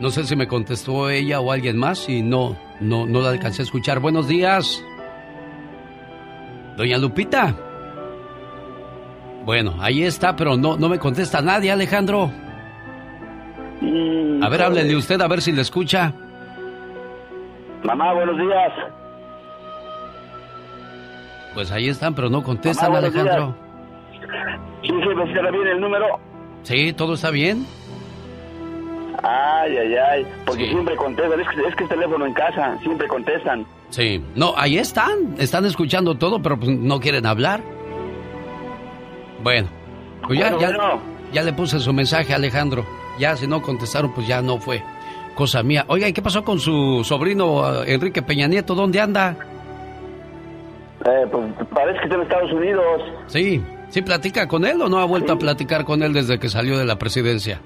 no 0.00 0.10
sé 0.10 0.24
si 0.24 0.36
me 0.36 0.46
contestó 0.46 1.08
ella 1.10 1.40
o 1.40 1.52
alguien 1.52 1.78
más 1.78 2.08
y 2.08 2.22
no, 2.22 2.56
no, 2.80 3.06
no 3.06 3.20
la 3.20 3.30
alcancé 3.30 3.62
a 3.62 3.64
escuchar. 3.64 4.00
Buenos 4.00 4.28
días. 4.28 4.84
Doña 6.76 6.98
Lupita. 6.98 7.54
Bueno, 9.44 9.76
ahí 9.78 10.02
está, 10.02 10.36
pero 10.36 10.56
no, 10.56 10.76
no 10.76 10.88
me 10.88 10.98
contesta 10.98 11.40
nadie, 11.40 11.70
Alejandro. 11.70 12.30
A 14.42 14.48
ver, 14.48 14.62
háblele 14.62 14.96
usted 14.96 15.20
a 15.20 15.28
ver 15.28 15.40
si 15.40 15.52
le 15.52 15.62
escucha. 15.62 16.12
Mamá, 17.84 18.12
buenos 18.14 18.36
días. 18.36 18.72
Pues 21.54 21.70
ahí 21.70 21.88
están, 21.88 22.14
pero 22.14 22.28
no 22.28 22.42
contestan, 22.42 22.92
Mamá, 22.92 23.06
Alejandro. 23.06 23.56
Sí, 24.82 24.88
jefe, 24.88 25.32
¿será 25.32 25.50
bien 25.50 25.66
el 25.68 25.80
número? 25.80 26.06
Sí, 26.64 26.92
¿todo 26.92 27.14
está 27.14 27.30
bien? 27.30 27.64
Ay, 29.22 29.76
ay, 29.78 29.94
ay. 29.96 30.26
Porque 30.44 30.64
Sí. 30.64 30.70
siempre 30.70 30.96
contestan. 30.96 31.40
Es 31.40 31.48
que, 31.48 31.60
es 31.68 31.74
que 31.76 31.82
el 31.84 31.88
teléfono 31.88 32.26
en 32.26 32.32
casa, 32.34 32.78
siempre 32.82 33.06
contestan. 33.08 33.66
Sí. 33.90 34.22
No, 34.34 34.54
ahí 34.56 34.78
están. 34.78 35.34
Están 35.38 35.64
escuchando 35.64 36.16
todo, 36.16 36.40
pero 36.42 36.58
pues, 36.58 36.70
no 36.70 37.00
quieren 37.00 37.26
hablar. 37.26 37.60
Bueno, 39.42 39.68
pues 40.26 40.38
ya, 40.38 40.50
Bueno, 40.50 40.60
ya, 40.60 40.76
bueno. 40.76 41.00
ya 41.32 41.42
le 41.42 41.52
puse 41.52 41.78
su 41.78 41.92
mensaje, 41.92 42.34
Alejandro. 42.34 42.84
Ya, 43.18 43.36
si 43.36 43.46
no 43.46 43.62
contestaron, 43.62 44.12
pues 44.12 44.26
ya 44.26 44.42
no 44.42 44.58
fue 44.58 44.82
cosa 45.34 45.62
mía. 45.62 45.84
Oiga, 45.88 46.08
¿y 46.08 46.12
qué 46.12 46.22
pasó 46.22 46.44
con 46.44 46.58
su 46.58 47.02
sobrino 47.04 47.82
eh, 47.84 47.94
Enrique 47.94 48.22
Peña 48.22 48.46
Nieto? 48.48 48.74
¿Dónde 48.74 49.00
anda? 49.00 49.36
Eh, 51.04 51.26
pues 51.30 51.44
parece 51.74 51.98
que 51.98 52.04
está 52.04 52.16
en 52.16 52.22
Estados 52.22 52.52
Unidos. 52.52 53.02
Sí, 53.28 53.62
¿sí 53.90 54.02
platica 54.02 54.48
con 54.48 54.64
él 54.64 54.80
o 54.82 54.88
no 54.88 54.98
ha 54.98 55.04
vuelto 55.04 55.34
a 55.34 55.38
platicar 55.38 55.84
con 55.84 56.02
él 56.02 56.12
desde 56.12 56.38
que 56.38 56.48
salió 56.48 56.76
de 56.78 56.84
la 56.84 56.98
presidencia? 56.98 57.60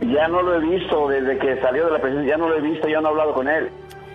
Ya 0.00 0.28
no 0.28 0.42
lo 0.42 0.56
he 0.56 0.60
visto 0.60 1.08
desde 1.08 1.38
que 1.38 1.60
salió 1.60 1.86
de 1.86 1.92
la 1.92 1.98
presidencia. 2.00 2.34
Ya 2.34 2.38
no 2.38 2.48
lo 2.48 2.56
he 2.56 2.60
visto, 2.60 2.88
ya 2.88 3.00
no 3.00 3.08
he 3.08 3.10
hablado 3.10 3.32
con 3.34 3.48
él. 3.48 3.68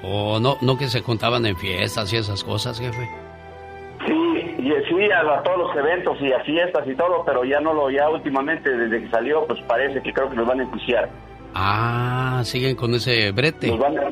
¿O 0.04 0.40
no, 0.40 0.58
no 0.62 0.78
que 0.78 0.88
se 0.88 1.02
contaban 1.04 1.46
en 1.46 1.58
fiestas 1.58 2.12
y 2.14 2.18
esas 2.18 2.44
cosas, 2.44 2.80
jefe? 2.80 3.10
Sí, 4.08 4.56
y, 4.60 4.72
sí, 4.88 5.12
a, 5.12 5.20
a 5.40 5.44
todos 5.44 5.58
los 5.58 5.76
eventos 5.76 6.18
y 6.22 6.32
a 6.32 6.40
fiestas 6.42 6.88
y 6.88 6.96
todo, 6.96 7.24
pero 7.26 7.44
ya 7.44 7.60
no 7.60 7.74
lo, 7.74 7.90
ya 7.90 8.10
últimamente 8.10 8.70
desde 8.70 9.04
que 9.04 9.10
salió, 9.10 9.46
pues 9.46 9.60
parece 9.64 10.02
que 10.02 10.14
creo 10.14 10.30
que 10.30 10.36
nos 10.38 10.48
van 10.48 10.60
a 10.62 10.64
enjuiciar. 10.64 11.10
Ah, 11.54 12.42
siguen 12.46 12.76
con 12.76 12.94
ese 12.94 13.32
brete. 13.32 13.68
Nos 13.68 13.80
van 13.80 13.98
a- 13.98 14.12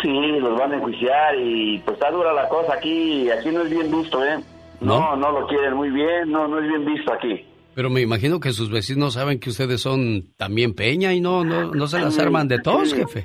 sí, 0.00 0.38
los 0.40 0.58
van 0.58 0.72
a 0.72 0.76
enjuiciar 0.76 1.34
y 1.38 1.78
pues 1.84 1.96
está 1.98 2.10
dura 2.10 2.32
la 2.32 2.48
cosa 2.48 2.74
aquí, 2.74 3.30
aquí 3.30 3.50
no 3.50 3.62
es 3.62 3.70
bien 3.70 3.90
visto, 3.90 4.24
¿eh? 4.24 4.38
No, 4.80 5.16
no, 5.16 5.32
lo 5.32 5.46
quieren 5.48 5.74
muy 5.74 5.90
bien, 5.90 6.30
no, 6.30 6.46
no 6.48 6.60
es 6.60 6.68
bien 6.68 6.84
visto 6.86 7.12
aquí. 7.12 7.44
Pero 7.78 7.90
me 7.90 8.00
imagino 8.00 8.40
que 8.40 8.50
sus 8.50 8.72
vecinos 8.72 9.14
saben 9.14 9.38
que 9.38 9.50
ustedes 9.50 9.80
son 9.80 10.34
también 10.36 10.74
Peña 10.74 11.14
y 11.14 11.20
no, 11.20 11.44
no, 11.44 11.70
no 11.70 11.86
se 11.86 12.00
las 12.00 12.18
arman 12.18 12.48
de 12.48 12.58
todos, 12.58 12.92
jefe. 12.92 13.22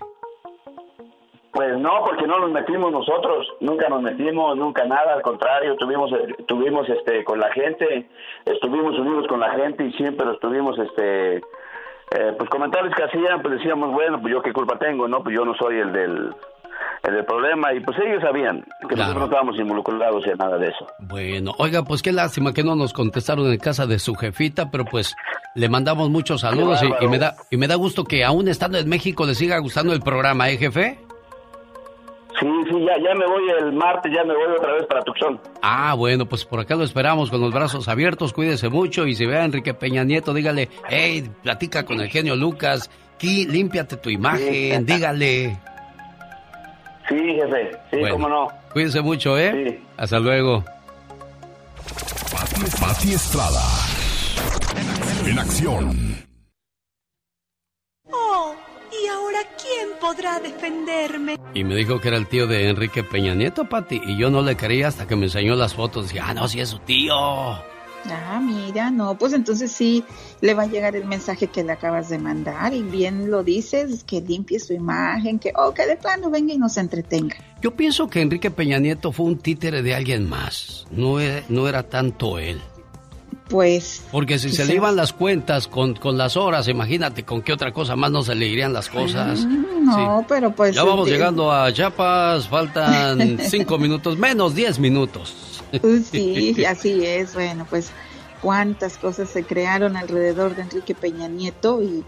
Pues 1.51 1.76
no, 1.80 1.89
porque 2.06 2.28
no 2.28 2.38
nos 2.38 2.51
metimos 2.51 2.91
nosotros, 2.91 3.47
nunca 3.62 3.89
nos 3.89 4.04
metimos, 4.04 4.56
nunca 4.56 4.86
nada, 4.86 5.16
al 5.16 5.24
contrario, 5.24 5.76
tuvimos, 5.78 6.12
eh, 6.12 6.36
tuvimos 6.45 6.88
este, 6.88 7.24
con 7.24 7.39
la 7.39 7.51
gente, 7.51 8.08
estuvimos 8.45 8.93
unidos 8.99 9.26
con 9.28 9.39
la 9.39 9.49
gente 9.54 9.86
y 9.86 9.93
siempre 9.93 10.24
los 10.24 10.39
tuvimos, 10.39 10.78
este, 10.78 11.38
eh, 11.38 12.36
pues 12.38 12.47
comentarios 12.51 12.93
que 12.93 13.06
hacían, 13.06 13.41
pues 13.41 13.58
decíamos, 13.58 13.91
bueno, 13.91 14.22
pues 14.22 14.36
yo 14.36 14.43
qué 14.43 14.54
culpa 14.54 14.78
tengo, 14.78 15.08
¿no? 15.08 15.24
Pues 15.24 15.36
yo 15.36 15.45
no 15.45 15.56
soy 15.56 15.80
el 15.80 15.91
del, 15.91 16.30
el 17.04 17.16
del 17.16 17.26
problema 17.26 17.74
y 17.74 17.82
pues 17.82 17.98
ellos 18.00 18.22
sabían 18.22 18.64
que 18.88 18.96
nosotros 18.96 19.20
no 19.20 19.26
estábamos 19.26 19.60
involucrados 19.60 20.26
en 20.26 20.38
nada 20.38 20.58
de 20.58 20.70
eso. 20.70 20.88
Bueno, 21.00 21.52
oiga, 21.58 21.84
pues 21.84 22.02
qué 22.02 22.12
lástima 22.12 22.54
que 22.54 22.64
no 22.64 22.76
nos 22.76 22.94
contestaron 22.94 23.52
en 23.52 23.60
casa 23.60 23.86
de 23.86 24.00
su 24.00 24.16
jefita, 24.16 24.72
pero 24.72 24.86
pues 24.86 25.16
le 25.56 25.68
mandamos 25.68 26.10
muchos 26.10 26.42
saludos 26.42 26.82
y, 26.82 27.08
me 27.08 27.20
da 27.20 27.36
y 27.52 27.58
me 27.58 27.68
da 27.68 27.76
gusto 27.76 28.06
que 28.06 28.24
aún 28.24 28.48
estando 28.48 28.78
en 28.78 28.88
México 28.88 29.26
le 29.26 29.36
siga 29.36 29.58
gustando 29.60 29.94
el 29.94 30.02
programa, 30.02 30.50
¿eh, 30.50 30.58
jefe? 30.58 31.00
Sí, 32.40 32.48
sí, 32.68 32.80
ya, 32.80 32.98
ya 32.98 33.14
me 33.16 33.28
voy 33.28 33.44
el 33.60 33.74
martes, 33.74 34.12
ya 34.14 34.24
me 34.24 34.34
voy 34.34 34.56
otra 34.58 34.74
vez 34.74 34.86
para 34.88 35.02
Tucson. 35.02 35.40
Ah, 35.62 35.94
bueno, 35.94 36.26
pues 36.26 36.46
por 36.46 36.60
acá 36.60 36.76
lo 36.76 36.84
esperamos 36.84 37.30
con 37.30 37.42
los 37.42 37.54
brazos 37.54 37.88
abiertos, 37.88 38.34
cuídese 38.34 38.70
mucho 38.70 39.06
y 39.06 39.14
si 39.14 39.26
ve 39.26 39.38
a 39.38 39.46
Enrique 39.46 39.74
Peña 39.74 40.04
Nieto, 40.04 40.34
dígale, 40.34 40.70
hey, 40.90 41.30
platica 41.44 41.86
con 41.86 42.00
el 42.00 42.10
genio 42.10 42.36
Lucas, 42.36 42.90
aquí, 43.14 43.46
límpiate 43.46 43.98
tu 43.98 44.10
imagen, 44.10 44.86
dígale. 44.86 45.60
Sí, 47.14 47.36
jefe, 47.36 47.72
sí, 47.91 47.97
Bueno. 47.99 48.16
cómo 48.16 48.30
no. 48.30 48.47
Cuídese 48.72 49.01
mucho, 49.01 49.38
¿eh? 49.38 49.80
Hasta 49.97 50.20
luego. 50.20 50.64
Pati, 52.32 52.61
Pati 52.82 53.14
Estrada. 53.14 53.61
En 55.28 55.38
acción. 55.38 56.18
Oh, 58.11 58.55
¿y 58.91 59.07
ahora 59.07 59.39
quién 59.61 59.89
podrá 60.01 60.39
defenderme. 60.39 61.38
Y 61.53 61.64
me 61.64 61.76
dijo 61.76 62.01
que 62.01 62.07
era 62.07 62.18
el 62.18 62.28
tío 62.28 62.47
de 62.47 62.70
Enrique 62.70 63.03
Peña 63.03 63.36
Nieto, 63.36 63.66
Pati. 63.70 64.01
Y 64.05 64.18
yo 64.18 64.32
no 64.32 64.41
le 64.41 64.57
creía 64.57 64.88
hasta 64.88 65.07
que 65.07 65.16
me 65.16 65.26
enseñó 65.26 65.55
las 65.55 65.76
fotos. 65.76 66.09
Dije, 66.09 66.20
ah, 66.20 66.34
no, 66.34 66.47
sí 66.47 66.59
es 66.61 66.70
su 66.70 66.80
tío. 66.80 67.14
Ah, 68.10 68.41
mira, 68.43 68.91
no, 68.91 69.18
pues 69.18 69.34
entonces 69.34 69.72
sí 69.72 70.04
le 70.41 70.54
va 70.54 70.64
a 70.64 70.68
llegar 70.68 70.95
el 70.95 71.06
mensaje 71.06 71.47
que 71.47 71.64
le 71.64 71.72
acabas 71.72 72.10
de 72.10 72.18
mandar 72.18 72.74
y 72.74 72.82
bien 72.84 73.32
lo 73.32 73.43
dices, 73.43 74.04
que 74.04 74.22
limpie 74.22 74.60
su 74.60 74.74
imagen, 74.74 75.39
que, 75.39 75.54
oh, 75.56 75.74
que 75.74 75.86
de 75.86 75.95
plano 75.95 76.30
venga 76.30 76.54
y 76.54 76.58
nos 76.58 76.78
entretenga. 76.78 77.38
Yo 77.62 77.76
pienso 77.76 78.08
que 78.10 78.22
Enrique 78.22 78.51
Peña 78.51 78.80
Nieto 78.80 79.12
fue 79.12 79.28
un 79.28 79.38
títere 79.38 79.82
de 79.82 79.95
alguien 79.95 80.28
más, 80.28 80.86
no 80.91 81.20
era, 81.20 81.43
no 81.49 81.68
era 81.68 81.84
tanto 81.84 82.39
él. 82.39 82.62
Pues... 83.49 84.04
Porque 84.12 84.39
si 84.39 84.49
se 84.49 84.66
le 84.66 84.76
iban 84.76 84.95
las 84.95 85.14
cuentas 85.14 85.68
con, 85.68 85.93
con, 85.93 86.18
las 86.18 86.38
horas, 86.38 86.68
imagínate 86.68 87.24
con 87.24 87.41
qué 87.41 87.54
otra 87.54 87.72
cosa 87.72 87.95
más 87.95 88.10
no 88.12 88.24
se 88.24 88.36
le 88.36 88.47
irían 88.47 88.74
las 88.74 88.89
cosas. 88.89 89.45
no, 89.45 90.26
pero 90.28 90.51
pues... 90.51 90.76
Ya 90.76 90.84
vamos 90.84 91.08
llegando 91.08 91.51
a 91.51 91.72
Chiapas, 91.72 92.47
faltan 92.47 93.38
cinco 93.43 93.78
minutos, 93.78 94.18
menos 94.18 94.56
diez 94.56 94.80
minutos. 94.80 95.53
Sí, 96.12 96.66
así 96.66 97.06
es. 97.06 97.34
Bueno, 97.34 97.66
pues 97.70 97.90
cuántas 98.42 98.98
cosas 98.98 99.30
se 99.30 99.44
crearon 99.44 99.96
alrededor 99.96 100.56
de 100.56 100.64
Enrique 100.64 100.96
Peña 100.96 101.28
Nieto 101.28 101.82
y, 101.82 102.04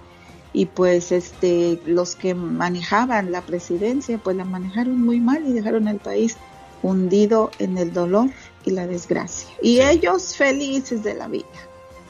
y 0.54 0.66
pues 0.68 1.12
este 1.12 1.80
los 1.86 2.16
que 2.16 2.36
manejaban 2.36 3.32
la 3.32 3.42
presidencia 3.42 4.18
pues 4.18 4.36
la 4.36 4.46
manejaron 4.46 5.02
muy 5.02 5.20
mal 5.20 5.46
y 5.48 5.54
dejaron 5.54 5.88
al 5.88 6.00
país 6.00 6.38
hundido 6.82 7.52
en 7.58 7.78
el 7.78 7.94
dolor 7.94 8.30
y 8.64 8.72
la 8.72 8.86
desgracia. 8.86 9.50
Y 9.62 9.82
ellos 9.82 10.36
felices 10.36 11.04
de 11.04 11.16
la 11.16 11.28
vida. 11.28 11.46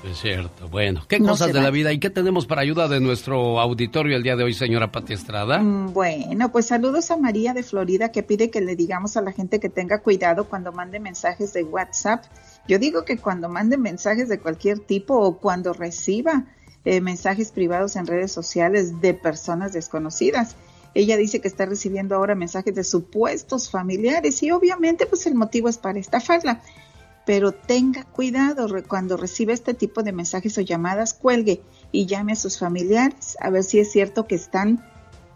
Es 0.05 0.19
cierto. 0.19 0.69
Bueno, 0.69 1.03
¿qué 1.07 1.19
cosas 1.19 1.51
de 1.51 1.59
la 1.59 1.71
vida 1.71 1.91
y 1.91 1.99
qué 1.99 2.11
tenemos 2.11 2.45
para 2.45 2.61
ayuda 2.61 2.87
de 2.87 2.99
nuestro 2.99 3.59
auditorio 3.59 4.15
el 4.15 4.21
día 4.21 4.35
de 4.35 4.43
hoy, 4.43 4.53
señora 4.53 4.91
Pati 4.91 5.13
Estrada? 5.13 5.57
Mm, 5.59 5.93
bueno, 5.93 6.51
pues 6.51 6.67
saludos 6.67 7.09
a 7.09 7.17
María 7.17 7.53
de 7.53 7.63
Florida 7.63 8.11
que 8.11 8.21
pide 8.21 8.51
que 8.51 8.61
le 8.61 8.75
digamos 8.75 9.17
a 9.17 9.21
la 9.21 9.31
gente 9.31 9.59
que 9.59 9.69
tenga 9.69 10.01
cuidado 10.01 10.47
cuando 10.47 10.71
mande 10.71 10.99
mensajes 10.99 11.53
de 11.53 11.63
WhatsApp. 11.63 12.23
Yo 12.67 12.77
digo 12.77 13.03
que 13.03 13.17
cuando 13.17 13.49
mande 13.49 13.77
mensajes 13.77 14.29
de 14.29 14.39
cualquier 14.39 14.79
tipo 14.79 15.15
o 15.19 15.39
cuando 15.39 15.73
reciba 15.73 16.45
eh, 16.83 17.01
mensajes 17.01 17.51
privados 17.51 17.95
en 17.95 18.05
redes 18.05 18.31
sociales 18.31 19.01
de 19.01 19.15
personas 19.15 19.73
desconocidas. 19.73 20.55
Ella 20.93 21.17
dice 21.17 21.41
que 21.41 21.47
está 21.47 21.65
recibiendo 21.65 22.15
ahora 22.15 22.35
mensajes 22.35 22.75
de 22.75 22.83
supuestos 22.83 23.71
familiares 23.71 24.41
y 24.43 24.51
obviamente 24.51 25.07
pues 25.07 25.25
el 25.25 25.33
motivo 25.33 25.67
es 25.67 25.77
para 25.77 25.99
estafarla 25.99 26.61
pero 27.25 27.51
tenga 27.51 28.03
cuidado 28.03 28.67
cuando 28.87 29.17
reciba 29.17 29.53
este 29.53 29.73
tipo 29.73 30.03
de 30.03 30.11
mensajes 30.11 30.57
o 30.57 30.61
llamadas, 30.61 31.13
cuelgue 31.13 31.61
y 31.91 32.05
llame 32.05 32.33
a 32.33 32.35
sus 32.35 32.59
familiares 32.59 33.37
a 33.39 33.49
ver 33.49 33.63
si 33.63 33.79
es 33.79 33.91
cierto 33.91 34.27
que 34.27 34.35
están 34.35 34.83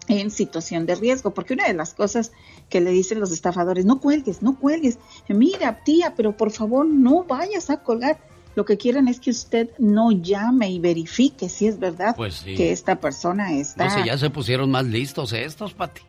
en 0.07 0.31
situación 0.31 0.85
de 0.85 0.95
riesgo, 0.95 1.33
porque 1.33 1.53
una 1.53 1.67
de 1.67 1.73
las 1.73 1.93
cosas 1.93 2.31
que 2.67 2.81
le 2.81 2.89
dicen 2.91 3.19
los 3.19 3.31
estafadores, 3.31 3.85
no 3.85 3.99
cuelgues, 3.99 4.41
no 4.41 4.57
cuelgues, 4.57 4.97
mira 5.27 5.83
tía, 5.83 6.15
pero 6.15 6.35
por 6.35 6.51
favor 6.51 6.85
no 6.85 7.23
vayas 7.23 7.69
a 7.69 7.77
colgar. 7.77 8.19
Lo 8.55 8.65
que 8.65 8.77
quieren 8.77 9.07
es 9.07 9.19
que 9.19 9.29
usted 9.29 9.69
no 9.77 10.11
llame 10.11 10.71
y 10.71 10.79
verifique 10.79 11.47
si 11.47 11.67
es 11.67 11.79
verdad 11.79 12.15
pues 12.15 12.41
que 12.41 12.71
esta 12.71 12.99
persona 12.99 13.53
está. 13.53 13.85
No 13.85 13.91
sé, 13.91 14.05
ya 14.05 14.17
se 14.17 14.31
pusieron 14.31 14.71
más 14.71 14.85
listos 14.85 15.31
estos, 15.31 15.75
Pati. 15.75 16.01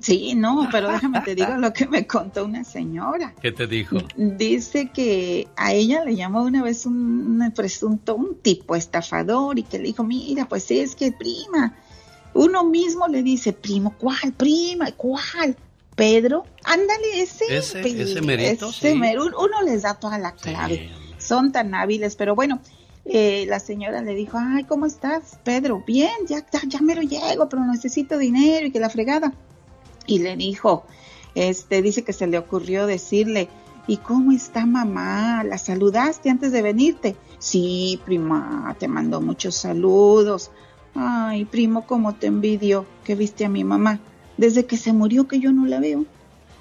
Sí, 0.00 0.34
no, 0.34 0.68
pero 0.70 0.90
déjame 0.92 1.20
te 1.22 1.34
digo 1.34 1.54
lo 1.58 1.72
que 1.72 1.86
me 1.86 2.06
contó 2.06 2.44
una 2.44 2.64
señora. 2.64 3.34
¿Qué 3.40 3.52
te 3.52 3.66
dijo? 3.66 3.98
Dice 4.16 4.90
que 4.90 5.48
a 5.56 5.72
ella 5.72 6.04
le 6.04 6.14
llamó 6.14 6.42
una 6.42 6.62
vez 6.62 6.86
un, 6.86 7.52
presunto, 7.54 8.14
un 8.14 8.36
tipo 8.36 8.76
estafador 8.76 9.58
y 9.58 9.62
que 9.62 9.78
le 9.78 9.84
dijo, 9.84 10.04
mira, 10.04 10.46
pues 10.46 10.70
es 10.70 10.94
que 10.94 11.12
prima, 11.12 11.74
uno 12.34 12.64
mismo 12.64 13.08
le 13.08 13.22
dice, 13.22 13.52
primo, 13.52 13.94
¿cuál? 13.98 14.32
Prima, 14.36 14.92
¿cuál? 14.92 15.56
Pedro, 15.96 16.44
ándale, 16.64 17.22
ese. 17.22 17.44
Ese, 17.48 17.80
ese 17.80 18.22
merito, 18.22 18.70
ese 18.70 18.94
uno 18.94 19.62
les 19.64 19.82
da 19.82 19.94
toda 19.94 20.18
la 20.18 20.32
clave. 20.32 20.90
Son 21.18 21.50
tan 21.50 21.74
hábiles, 21.74 22.14
pero 22.14 22.36
bueno, 22.36 22.60
eh, 23.04 23.46
la 23.48 23.58
señora 23.58 24.02
le 24.02 24.14
dijo, 24.14 24.38
ay, 24.38 24.62
¿cómo 24.64 24.86
estás, 24.86 25.40
Pedro? 25.42 25.82
Bien, 25.84 26.12
ya, 26.28 26.46
ya, 26.52 26.60
ya 26.68 26.80
me 26.80 26.94
lo 26.94 27.02
llego, 27.02 27.48
pero 27.48 27.64
necesito 27.64 28.16
dinero 28.16 28.66
y 28.66 28.70
que 28.70 28.78
la 28.78 28.90
fregada 28.90 29.32
y 30.08 30.18
le 30.18 30.36
dijo, 30.36 30.84
este, 31.36 31.82
dice 31.82 32.02
que 32.02 32.12
se 32.12 32.26
le 32.26 32.38
ocurrió 32.38 32.86
decirle, 32.86 33.48
¿y 33.86 33.98
cómo 33.98 34.32
está 34.32 34.66
mamá? 34.66 35.44
¿La 35.44 35.58
saludaste 35.58 36.30
antes 36.30 36.50
de 36.50 36.62
venirte? 36.62 37.14
Sí, 37.38 38.00
prima, 38.04 38.74
te 38.80 38.88
mandó 38.88 39.20
muchos 39.20 39.54
saludos. 39.54 40.50
Ay, 40.94 41.44
primo, 41.44 41.86
cómo 41.86 42.14
te 42.14 42.26
envidio 42.26 42.86
que 43.04 43.14
viste 43.14 43.44
a 43.44 43.48
mi 43.48 43.62
mamá. 43.62 44.00
Desde 44.36 44.66
que 44.66 44.76
se 44.76 44.92
murió 44.92 45.28
que 45.28 45.38
yo 45.38 45.52
no 45.52 45.66
la 45.66 45.78
veo. 45.78 46.04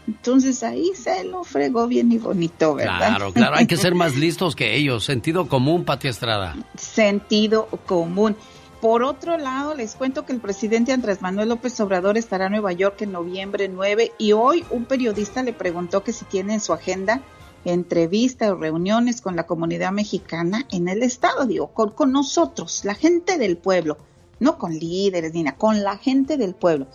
Entonces 0.07 0.63
ahí 0.63 0.91
se 0.95 1.23
lo 1.23 1.43
fregó 1.43 1.87
bien 1.87 2.11
y 2.11 2.17
bonito, 2.17 2.75
¿verdad? 2.75 2.97
Claro, 2.97 3.33
claro, 3.33 3.55
hay 3.57 3.67
que 3.67 3.77
ser 3.77 3.93
más 3.93 4.15
listos 4.17 4.55
que 4.55 4.75
ellos. 4.75 5.03
Sentido 5.03 5.47
común, 5.47 5.83
Pati 5.83 6.07
Estrada. 6.07 6.55
Sentido 6.77 7.67
común. 7.85 8.35
Por 8.81 9.01
otro 9.01 9.39
lado, 9.39 9.73
les 9.73 9.95
cuento 9.95 10.23
que 10.23 10.33
el 10.33 10.39
presidente 10.39 10.91
Andrés 10.91 11.23
Manuel 11.23 11.49
López 11.49 11.79
Obrador 11.79 12.15
estará 12.15 12.45
en 12.45 12.51
Nueva 12.51 12.73
York 12.73 13.01
en 13.01 13.11
noviembre 13.11 13.69
9 13.69 14.11
y 14.19 14.33
hoy 14.33 14.63
un 14.69 14.85
periodista 14.85 15.41
le 15.41 15.51
preguntó 15.51 16.03
que 16.03 16.13
si 16.13 16.25
tiene 16.25 16.53
en 16.53 16.59
su 16.59 16.73
agenda 16.73 17.23
entrevistas 17.65 18.51
o 18.51 18.55
reuniones 18.55 19.21
con 19.21 19.35
la 19.35 19.47
comunidad 19.47 19.91
mexicana 19.91 20.67
en 20.71 20.87
el 20.89 21.01
estado, 21.01 21.47
digo, 21.47 21.69
con, 21.69 21.89
con 21.89 22.11
nosotros, 22.11 22.85
la 22.85 22.93
gente 22.93 23.39
del 23.39 23.57
pueblo, 23.57 23.97
no 24.39 24.59
con 24.59 24.77
líderes 24.77 25.33
ni 25.33 25.41
nada, 25.41 25.57
con 25.57 25.81
la 25.81 25.97
gente 25.97 26.37
del 26.37 26.53
pueblo. 26.53 26.85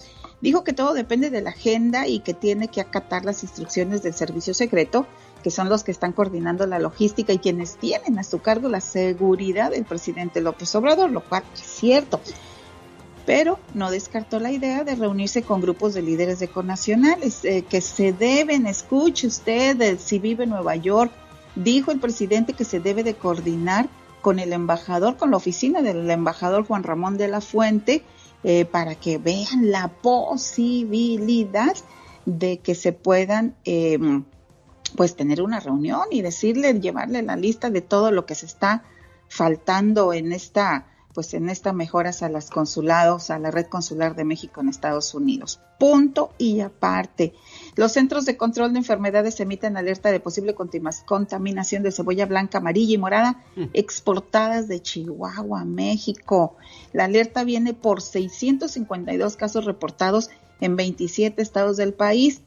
Dijo 0.40 0.62
que 0.62 0.72
todo 0.72 0.94
depende 0.94 1.30
de 1.30 1.42
la 1.42 1.50
agenda 1.50 2.06
y 2.06 2.20
que 2.20 2.32
tiene 2.32 2.68
que 2.68 2.80
acatar 2.80 3.24
las 3.24 3.42
instrucciones 3.42 4.04
del 4.04 4.14
servicio 4.14 4.54
secreto 4.54 5.04
que 5.42 5.50
son 5.50 5.68
los 5.68 5.84
que 5.84 5.90
están 5.90 6.12
coordinando 6.12 6.66
la 6.66 6.78
logística 6.78 7.32
y 7.32 7.38
quienes 7.38 7.76
tienen 7.76 8.18
a 8.18 8.24
su 8.24 8.40
cargo 8.40 8.68
la 8.68 8.80
seguridad 8.80 9.70
del 9.70 9.84
presidente 9.84 10.40
López 10.40 10.74
Obrador, 10.74 11.10
lo 11.10 11.22
cual 11.22 11.42
es 11.54 11.60
cierto. 11.60 12.20
Pero 13.26 13.58
no 13.74 13.90
descartó 13.90 14.40
la 14.40 14.50
idea 14.50 14.84
de 14.84 14.94
reunirse 14.94 15.42
con 15.42 15.60
grupos 15.60 15.94
de 15.94 16.02
líderes 16.02 16.38
de 16.40 16.48
conacionales 16.48 17.44
eh, 17.44 17.64
que 17.68 17.80
se 17.80 18.12
deben, 18.12 18.66
escuche 18.66 19.26
usted, 19.26 19.98
si 19.98 20.18
vive 20.18 20.46
Nueva 20.46 20.76
York, 20.76 21.12
dijo 21.54 21.92
el 21.92 22.00
presidente 22.00 22.54
que 22.54 22.64
se 22.64 22.80
debe 22.80 23.04
de 23.04 23.14
coordinar 23.14 23.88
con 24.22 24.38
el 24.38 24.52
embajador, 24.52 25.16
con 25.16 25.30
la 25.30 25.36
oficina 25.36 25.82
del 25.82 26.08
embajador 26.10 26.64
Juan 26.66 26.82
Ramón 26.82 27.16
de 27.16 27.28
la 27.28 27.40
Fuente, 27.40 28.04
eh, 28.44 28.64
para 28.64 28.94
que 28.94 29.18
vean 29.18 29.70
la 29.70 29.88
posibilidad 29.88 31.74
de 32.26 32.58
que 32.58 32.74
se 32.74 32.92
puedan 32.92 33.54
eh, 33.64 33.98
pues 34.96 35.16
tener 35.16 35.42
una 35.42 35.60
reunión 35.60 36.02
y 36.10 36.22
decirle, 36.22 36.80
llevarle 36.80 37.22
la 37.22 37.36
lista 37.36 37.70
de 37.70 37.80
todo 37.80 38.10
lo 38.10 38.26
que 38.26 38.34
se 38.34 38.46
está 38.46 38.84
faltando 39.28 40.12
en 40.12 40.32
esta 40.32 40.86
pues 41.14 41.34
en 41.34 41.48
esta 41.48 41.72
mejoras 41.72 42.22
a 42.22 42.28
los 42.28 42.50
consulados, 42.50 43.30
a 43.30 43.38
la 43.38 43.50
red 43.50 43.66
consular 43.66 44.16
de 44.16 44.24
México 44.24 44.60
en 44.60 44.68
Estados 44.68 45.14
Unidos. 45.14 45.60
Punto 45.78 46.32
y 46.38 46.60
aparte. 46.60 47.34
Los 47.76 47.92
centros 47.92 48.24
de 48.24 48.36
control 48.36 48.72
de 48.72 48.78
enfermedades 48.78 49.38
emiten 49.40 49.76
alerta 49.76 50.10
de 50.10 50.20
posible 50.20 50.54
contaminación 50.54 51.82
de 51.82 51.92
cebolla 51.92 52.26
blanca, 52.26 52.58
amarilla 52.58 52.94
y 52.94 52.98
morada 52.98 53.42
mm. 53.56 53.64
exportadas 53.74 54.68
de 54.68 54.80
Chihuahua 54.80 55.60
a 55.60 55.64
México. 55.64 56.56
La 56.92 57.04
alerta 57.04 57.44
viene 57.44 57.74
por 57.74 58.00
652 58.00 59.36
casos 59.36 59.64
reportados 59.64 60.30
en 60.60 60.76
27 60.76 61.42
estados 61.42 61.76
del 61.76 61.92
país 61.92 62.42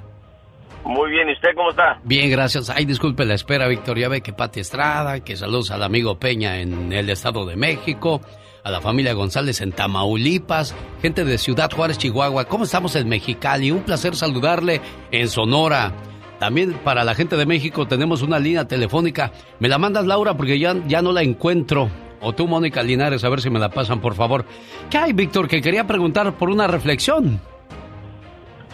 Muy 0.86 1.10
bien, 1.10 1.28
¿y 1.28 1.32
usted 1.32 1.48
cómo 1.56 1.70
está? 1.70 1.98
Bien, 2.04 2.30
gracias. 2.30 2.70
Ay, 2.70 2.84
disculpe 2.84 3.24
la 3.24 3.34
espera, 3.34 3.66
Víctor. 3.66 3.98
Ya 3.98 4.08
ve 4.08 4.20
que 4.20 4.32
Pati 4.32 4.60
Estrada, 4.60 5.18
que 5.18 5.36
saludos 5.36 5.72
al 5.72 5.82
amigo 5.82 6.18
Peña 6.18 6.60
en 6.60 6.92
el 6.92 7.10
Estado 7.10 7.44
de 7.44 7.56
México, 7.56 8.20
a 8.62 8.70
la 8.70 8.80
familia 8.80 9.12
González 9.12 9.60
en 9.60 9.72
Tamaulipas, 9.72 10.76
gente 11.02 11.24
de 11.24 11.38
Ciudad 11.38 11.72
Juárez, 11.72 11.98
Chihuahua. 11.98 12.44
¿Cómo 12.44 12.64
estamos 12.64 12.94
en 12.94 13.08
Mexicali? 13.08 13.72
Un 13.72 13.82
placer 13.82 14.14
saludarle 14.14 14.80
en 15.10 15.28
Sonora. 15.28 15.92
También 16.38 16.74
para 16.84 17.04
la 17.04 17.14
gente 17.14 17.36
de 17.36 17.46
México 17.46 17.86
tenemos 17.86 18.22
una 18.22 18.38
línea 18.38 18.66
telefónica. 18.68 19.32
¿Me 19.58 19.68
la 19.68 19.78
mandas, 19.78 20.06
Laura? 20.06 20.34
Porque 20.34 20.58
ya, 20.58 20.74
ya 20.86 21.00
no 21.00 21.12
la 21.12 21.22
encuentro. 21.22 21.88
O 22.20 22.34
tú, 22.34 22.46
Mónica 22.46 22.82
Linares, 22.82 23.24
a 23.24 23.28
ver 23.28 23.40
si 23.40 23.50
me 23.50 23.58
la 23.58 23.68
pasan, 23.70 24.00
por 24.00 24.14
favor. 24.14 24.44
¿Qué 24.90 24.98
hay, 24.98 25.12
Víctor? 25.12 25.48
Que 25.48 25.62
quería 25.62 25.86
preguntar 25.86 26.32
por 26.32 26.50
una 26.50 26.66
reflexión. 26.66 27.40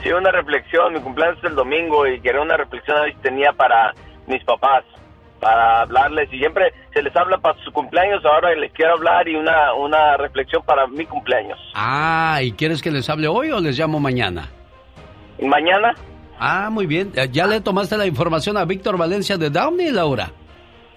Sí, 0.03 0.11
una 0.11 0.31
reflexión. 0.33 0.93
Mi 0.93 1.01
cumpleaños 1.01 1.39
es 1.39 1.45
el 1.45 1.55
domingo 1.55 2.07
y 2.07 2.21
quería 2.21 2.41
una 2.41 2.57
reflexión 2.57 2.97
a 2.97 3.03
ver 3.03 3.13
si 3.15 3.19
tenía 3.21 3.53
para 3.53 3.95
mis 4.27 4.43
papás, 4.45 4.85
para 5.41 5.83
hablarles. 5.83 6.33
Y 6.33 6.39
siempre 6.39 6.73
se 6.93 7.03
les 7.03 7.15
habla 7.15 7.39
para 7.39 7.57
su 7.63 7.73
cumpleaños, 7.73 8.25
ahora 8.25 8.55
les 8.55 8.73
quiero 8.73 8.95
hablar 8.95 9.29
y 9.29 9.37
una, 9.37 9.75
una 9.75 10.17
reflexión 10.17 10.63
para 10.65 10.87
mi 10.89 11.07
cumpleaños. 11.07 11.59
Ah, 11.75 12.41
¿y 12.43 12.53
quieres 12.53 12.83
que 12.83 12.91
les 12.91 13.09
hable 13.09 13.29
hoy 13.29 13.51
o 13.51 13.61
les 13.61 13.79
llamo 13.79 14.01
mañana? 14.01 14.49
¿Y 15.39 15.47
mañana? 15.47 15.95
Ah, 16.45 16.71
muy 16.71 16.87
bien. 16.87 17.13
¿Ya 17.31 17.47
le 17.47 17.61
tomaste 17.61 17.97
la 17.97 18.05
información 18.05 18.57
a 18.57 18.65
Víctor 18.65 18.99
Valencia 18.99 19.39
de 19.39 19.49
Downey, 19.49 19.93
Laura? 19.93 20.33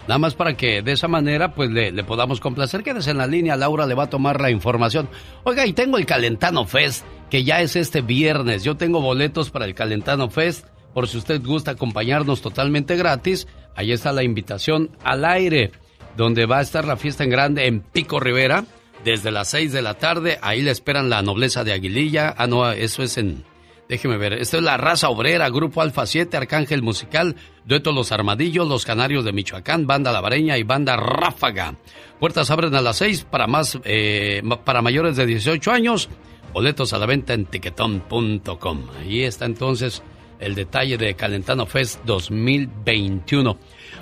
Nada 0.08 0.18
más 0.18 0.34
para 0.34 0.56
que 0.56 0.82
de 0.82 0.90
esa 0.90 1.06
manera 1.06 1.54
pues 1.54 1.70
le, 1.70 1.92
le, 1.92 2.02
podamos 2.02 2.40
complacer. 2.40 2.82
Quédese 2.82 3.12
en 3.12 3.18
la 3.18 3.28
línea, 3.28 3.54
Laura 3.54 3.86
le 3.86 3.94
va 3.94 4.04
a 4.04 4.10
tomar 4.10 4.40
la 4.40 4.50
información. 4.50 5.08
Oiga, 5.44 5.64
y 5.64 5.72
tengo 5.72 5.98
el 5.98 6.04
Calentano 6.04 6.66
Fest, 6.66 7.06
que 7.30 7.44
ya 7.44 7.60
es 7.60 7.76
este 7.76 8.00
viernes. 8.00 8.64
Yo 8.64 8.76
tengo 8.76 9.00
boletos 9.00 9.50
para 9.50 9.66
el 9.66 9.76
Calentano 9.76 10.30
Fest, 10.30 10.66
por 10.92 11.06
si 11.06 11.16
usted 11.16 11.40
gusta 11.40 11.70
acompañarnos 11.70 12.42
totalmente 12.42 12.96
gratis. 12.96 13.46
Ahí 13.76 13.92
está 13.92 14.10
la 14.10 14.24
invitación 14.24 14.90
al 15.04 15.24
aire, 15.24 15.70
donde 16.16 16.46
va 16.46 16.58
a 16.58 16.62
estar 16.62 16.84
la 16.88 16.96
fiesta 16.96 17.22
en 17.22 17.30
grande 17.30 17.68
en 17.68 17.82
Pico 17.82 18.18
Rivera, 18.18 18.64
desde 19.04 19.30
las 19.30 19.46
6 19.50 19.72
de 19.72 19.82
la 19.82 19.94
tarde. 19.94 20.40
Ahí 20.42 20.62
le 20.62 20.72
esperan 20.72 21.08
la 21.08 21.22
nobleza 21.22 21.62
de 21.62 21.72
Aguililla. 21.72 22.34
Ah, 22.36 22.48
no, 22.48 22.68
eso 22.72 23.04
es 23.04 23.16
en 23.16 23.44
Déjeme 23.88 24.16
ver. 24.16 24.32
Esto 24.34 24.56
es 24.56 24.64
la 24.64 24.76
raza 24.76 25.08
obrera, 25.08 25.48
Grupo 25.48 25.80
Alfa 25.80 26.06
7, 26.06 26.36
Arcángel 26.36 26.82
Musical, 26.82 27.36
Dueto 27.64 27.92
Los 27.92 28.10
Armadillos, 28.10 28.68
Los 28.68 28.84
Canarios 28.84 29.24
de 29.24 29.32
Michoacán, 29.32 29.86
Banda 29.86 30.12
Lavareña 30.12 30.58
y 30.58 30.64
Banda 30.64 30.96
Ráfaga. 30.96 31.76
Puertas 32.18 32.50
abren 32.50 32.74
a 32.74 32.80
las 32.80 32.96
6 32.96 33.26
para 33.30 33.46
más, 33.46 33.78
eh, 33.84 34.42
para 34.64 34.82
mayores 34.82 35.16
de 35.16 35.26
18 35.26 35.70
años. 35.70 36.08
Boletos 36.52 36.92
a 36.92 36.98
la 36.98 37.06
venta 37.06 37.34
en 37.34 37.46
tiquetón.com. 37.46 38.86
Ahí 38.98 39.22
está 39.22 39.44
entonces 39.44 40.02
el 40.40 40.54
detalle 40.54 40.98
de 40.98 41.14
Calentano 41.14 41.66
Fest 41.66 42.04
2021. 42.04 43.56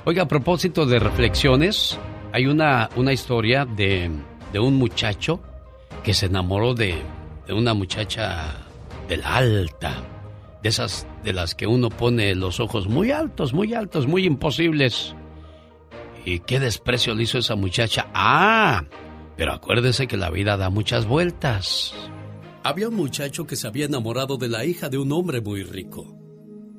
Oiga, 0.05 0.23
a 0.23 0.29
propósito 0.29 0.87
de 0.87 0.99
reflexiones, 0.99 1.99
hay 2.33 2.47
una, 2.47 2.89
una 2.97 3.13
historia 3.13 3.67
de, 3.67 4.11
de 4.53 4.59
un 4.59 4.77
muchacho 4.77 5.41
que 6.03 6.15
se 6.15 6.27
enamoró 6.27 6.75
de, 6.75 7.03
de 7.47 7.53
una 7.53 7.75
muchacha 7.75 8.64
de 9.09 9.17
la 9.17 9.37
alta, 9.37 10.03
de 10.63 10.69
esas 10.69 11.07
de 11.23 11.33
las 11.33 11.55
que 11.55 11.67
uno 11.67 11.89
pone 11.91 12.35
los 12.35 12.61
ojos 12.61 12.89
muy 12.89 13.11
altos, 13.11 13.53
muy 13.53 13.75
altos, 13.75 14.07
muy 14.07 14.25
imposibles. 14.25 15.15
¿Y 16.25 16.41
qué 16.41 16.59
desprecio 16.59 17.15
le 17.15 17.25
hizo 17.25 17.39
esa 17.39 17.55
muchacha? 17.55 18.11
Ah, 18.15 18.85
pero 19.37 19.53
acuérdese 19.53 20.07
que 20.07 20.17
la 20.17 20.31
vida 20.31 20.57
da 20.57 20.71
muchas 20.71 21.07
vueltas. 21.07 21.95
Había 22.63 22.89
un 22.89 22.95
muchacho 22.95 23.47
que 23.47 23.57
se 23.57 23.67
había 23.67 23.85
enamorado 23.85 24.39
de 24.39 24.49
la 24.49 24.65
hija 24.65 24.89
de 24.89 24.97
un 24.97 25.13
hombre 25.13 25.43
muy 25.43 25.65
rico, 25.65 26.19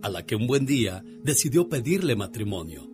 a 0.01 0.09
la 0.09 0.25
que 0.25 0.35
un 0.35 0.47
buen 0.47 0.65
día 0.65 1.03
decidió 1.21 1.69
pedirle 1.69 2.15
matrimonio. 2.15 2.89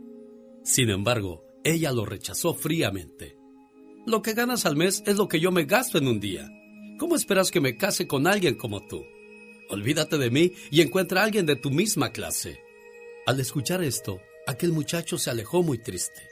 Sin 0.64 0.90
embargo, 0.90 1.46
ella 1.64 1.94
lo 1.94 2.06
rechazó 2.06 2.54
fríamente. 2.54 3.38
Lo 4.06 4.22
que 4.22 4.34
ganas 4.34 4.66
al 4.66 4.76
mes 4.76 5.04
es 5.06 5.16
lo 5.16 5.28
que 5.28 5.40
yo 5.40 5.52
me 5.52 5.66
gasto 5.66 5.98
en 6.00 6.08
un 6.08 6.20
día. 6.20 6.50
¿Cómo 6.98 7.16
esperas 7.16 7.50
que 7.50 7.62
me 7.62 7.78
case 7.78 8.08
con 8.08 8.28
alguien 8.28 8.56
como 8.56 8.86
tú? 8.88 9.04
Olvídate 9.72 10.18
de 10.18 10.30
mí 10.30 10.54
y 10.70 10.82
encuentra 10.82 11.22
a 11.22 11.24
alguien 11.24 11.46
de 11.46 11.56
tu 11.56 11.72
misma 11.72 12.12
clase. 12.12 12.62
Al 13.26 13.40
escuchar 13.40 13.82
esto, 13.82 14.20
aquel 14.46 14.74
muchacho 14.74 15.18
se 15.18 15.30
alejó 15.30 15.64
muy 15.64 15.78
triste, 15.78 16.28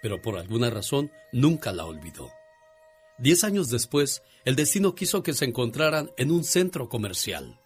pero 0.00 0.22
por 0.22 0.38
alguna 0.38 0.70
razón 0.70 1.12
nunca 1.30 1.72
la 1.72 1.84
olvidó. 1.84 2.30
Diez 3.18 3.44
años 3.44 3.68
después, 3.68 4.22
el 4.46 4.56
destino 4.56 4.94
quiso 4.94 5.22
que 5.22 5.34
se 5.34 5.44
encontraran 5.44 6.10
en 6.16 6.30
un 6.30 6.42
centro 6.42 6.88
comercial. 6.88 7.60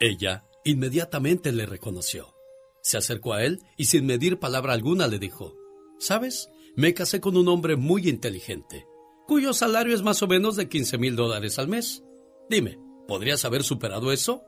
Ella 0.00 0.44
inmediatamente 0.64 1.52
le 1.52 1.64
reconoció. 1.64 2.34
Se 2.82 2.98
acercó 2.98 3.34
a 3.34 3.44
él 3.44 3.62
y 3.76 3.84
sin 3.84 4.04
medir 4.04 4.40
palabra 4.40 4.72
alguna 4.72 5.06
le 5.06 5.20
dijo, 5.20 5.54
¿Sabes? 6.00 6.48
Me 6.74 6.92
casé 6.92 7.20
con 7.20 7.36
un 7.36 7.46
hombre 7.46 7.76
muy 7.76 8.08
inteligente, 8.08 8.84
cuyo 9.28 9.52
salario 9.52 9.94
es 9.94 10.02
más 10.02 10.22
o 10.24 10.26
menos 10.26 10.56
de 10.56 10.68
15 10.68 10.98
mil 10.98 11.14
dólares 11.14 11.60
al 11.60 11.68
mes. 11.68 12.02
Dime, 12.48 12.78
¿Podrías 13.10 13.44
haber 13.44 13.64
superado 13.64 14.12
eso? 14.12 14.44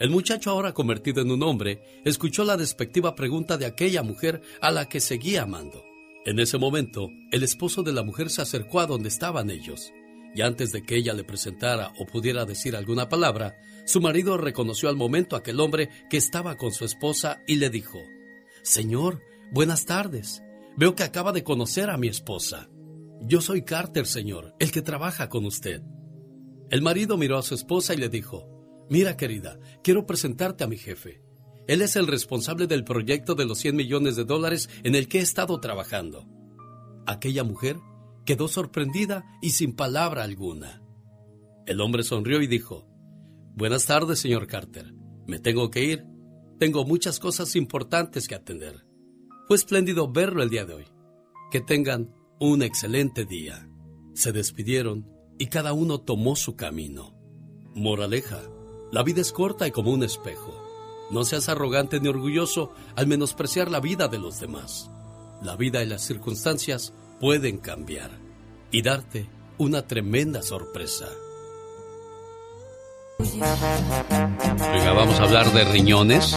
El 0.00 0.08
muchacho, 0.08 0.48
ahora 0.48 0.72
convertido 0.72 1.20
en 1.20 1.30
un 1.30 1.42
hombre, 1.42 2.00
escuchó 2.06 2.42
la 2.42 2.56
despectiva 2.56 3.14
pregunta 3.14 3.58
de 3.58 3.66
aquella 3.66 4.02
mujer 4.02 4.40
a 4.62 4.70
la 4.70 4.88
que 4.88 4.98
seguía 4.98 5.42
amando. 5.42 5.84
En 6.24 6.38
ese 6.38 6.56
momento, 6.56 7.10
el 7.30 7.42
esposo 7.42 7.82
de 7.82 7.92
la 7.92 8.02
mujer 8.02 8.30
se 8.30 8.40
acercó 8.40 8.80
a 8.80 8.86
donde 8.86 9.10
estaban 9.10 9.50
ellos, 9.50 9.92
y 10.34 10.40
antes 10.40 10.72
de 10.72 10.84
que 10.84 10.96
ella 10.96 11.12
le 11.12 11.22
presentara 11.22 11.92
o 11.98 12.06
pudiera 12.06 12.46
decir 12.46 12.74
alguna 12.76 13.10
palabra, 13.10 13.58
su 13.84 14.00
marido 14.00 14.38
reconoció 14.38 14.88
al 14.88 14.96
momento 14.96 15.36
a 15.36 15.40
aquel 15.40 15.60
hombre 15.60 15.90
que 16.08 16.16
estaba 16.16 16.56
con 16.56 16.72
su 16.72 16.86
esposa 16.86 17.42
y 17.46 17.56
le 17.56 17.68
dijo, 17.68 17.98
Señor, 18.62 19.20
buenas 19.52 19.84
tardes. 19.84 20.42
Veo 20.78 20.94
que 20.94 21.02
acaba 21.02 21.30
de 21.30 21.44
conocer 21.44 21.90
a 21.90 21.98
mi 21.98 22.08
esposa. 22.08 22.70
Yo 23.20 23.42
soy 23.42 23.64
Carter, 23.64 24.06
señor, 24.06 24.54
el 24.60 24.72
que 24.72 24.80
trabaja 24.80 25.28
con 25.28 25.44
usted. 25.44 25.82
El 26.70 26.82
marido 26.82 27.16
miró 27.16 27.38
a 27.38 27.42
su 27.42 27.54
esposa 27.54 27.94
y 27.94 27.98
le 27.98 28.08
dijo, 28.08 28.48
Mira 28.88 29.16
querida, 29.16 29.58
quiero 29.82 30.06
presentarte 30.06 30.64
a 30.64 30.68
mi 30.68 30.76
jefe. 30.76 31.22
Él 31.66 31.82
es 31.82 31.96
el 31.96 32.06
responsable 32.06 32.66
del 32.66 32.84
proyecto 32.84 33.34
de 33.34 33.44
los 33.44 33.58
100 33.58 33.76
millones 33.76 34.16
de 34.16 34.24
dólares 34.24 34.68
en 34.84 34.94
el 34.94 35.08
que 35.08 35.18
he 35.18 35.22
estado 35.22 35.60
trabajando. 35.60 36.28
Aquella 37.06 37.44
mujer 37.44 37.76
quedó 38.24 38.48
sorprendida 38.48 39.24
y 39.42 39.50
sin 39.50 39.74
palabra 39.74 40.22
alguna. 40.22 40.82
El 41.66 41.80
hombre 41.80 42.04
sonrió 42.04 42.40
y 42.42 42.46
dijo, 42.46 42.86
Buenas 43.54 43.86
tardes, 43.86 44.20
señor 44.20 44.46
Carter. 44.46 44.92
Me 45.26 45.38
tengo 45.40 45.70
que 45.70 45.84
ir. 45.84 46.04
Tengo 46.58 46.84
muchas 46.84 47.18
cosas 47.18 47.56
importantes 47.56 48.28
que 48.28 48.34
atender. 48.34 48.86
Fue 49.48 49.56
espléndido 49.56 50.10
verlo 50.10 50.42
el 50.42 50.50
día 50.50 50.64
de 50.64 50.74
hoy. 50.74 50.84
Que 51.50 51.60
tengan 51.60 52.14
un 52.38 52.62
excelente 52.62 53.24
día. 53.24 53.68
Se 54.14 54.32
despidieron 54.32 55.15
y 55.38 55.46
cada 55.46 55.72
uno 55.72 56.00
tomó 56.00 56.36
su 56.36 56.56
camino. 56.56 57.14
Moraleja, 57.74 58.40
la 58.92 59.02
vida 59.02 59.20
es 59.20 59.32
corta 59.32 59.66
y 59.66 59.70
como 59.70 59.92
un 59.92 60.02
espejo. 60.02 60.54
No 61.10 61.24
seas 61.24 61.48
arrogante 61.48 62.00
ni 62.00 62.08
orgulloso 62.08 62.72
al 62.96 63.06
menospreciar 63.06 63.70
la 63.70 63.80
vida 63.80 64.08
de 64.08 64.18
los 64.18 64.40
demás. 64.40 64.90
La 65.42 65.56
vida 65.56 65.82
y 65.82 65.86
las 65.86 66.02
circunstancias 66.02 66.92
pueden 67.20 67.58
cambiar 67.58 68.10
y 68.70 68.82
darte 68.82 69.28
una 69.58 69.86
tremenda 69.86 70.42
sorpresa. 70.42 71.08
Oiga, 73.18 74.92
vamos 74.94 75.18
a 75.18 75.22
hablar 75.22 75.50
de 75.52 75.64
riñones. 75.64 76.36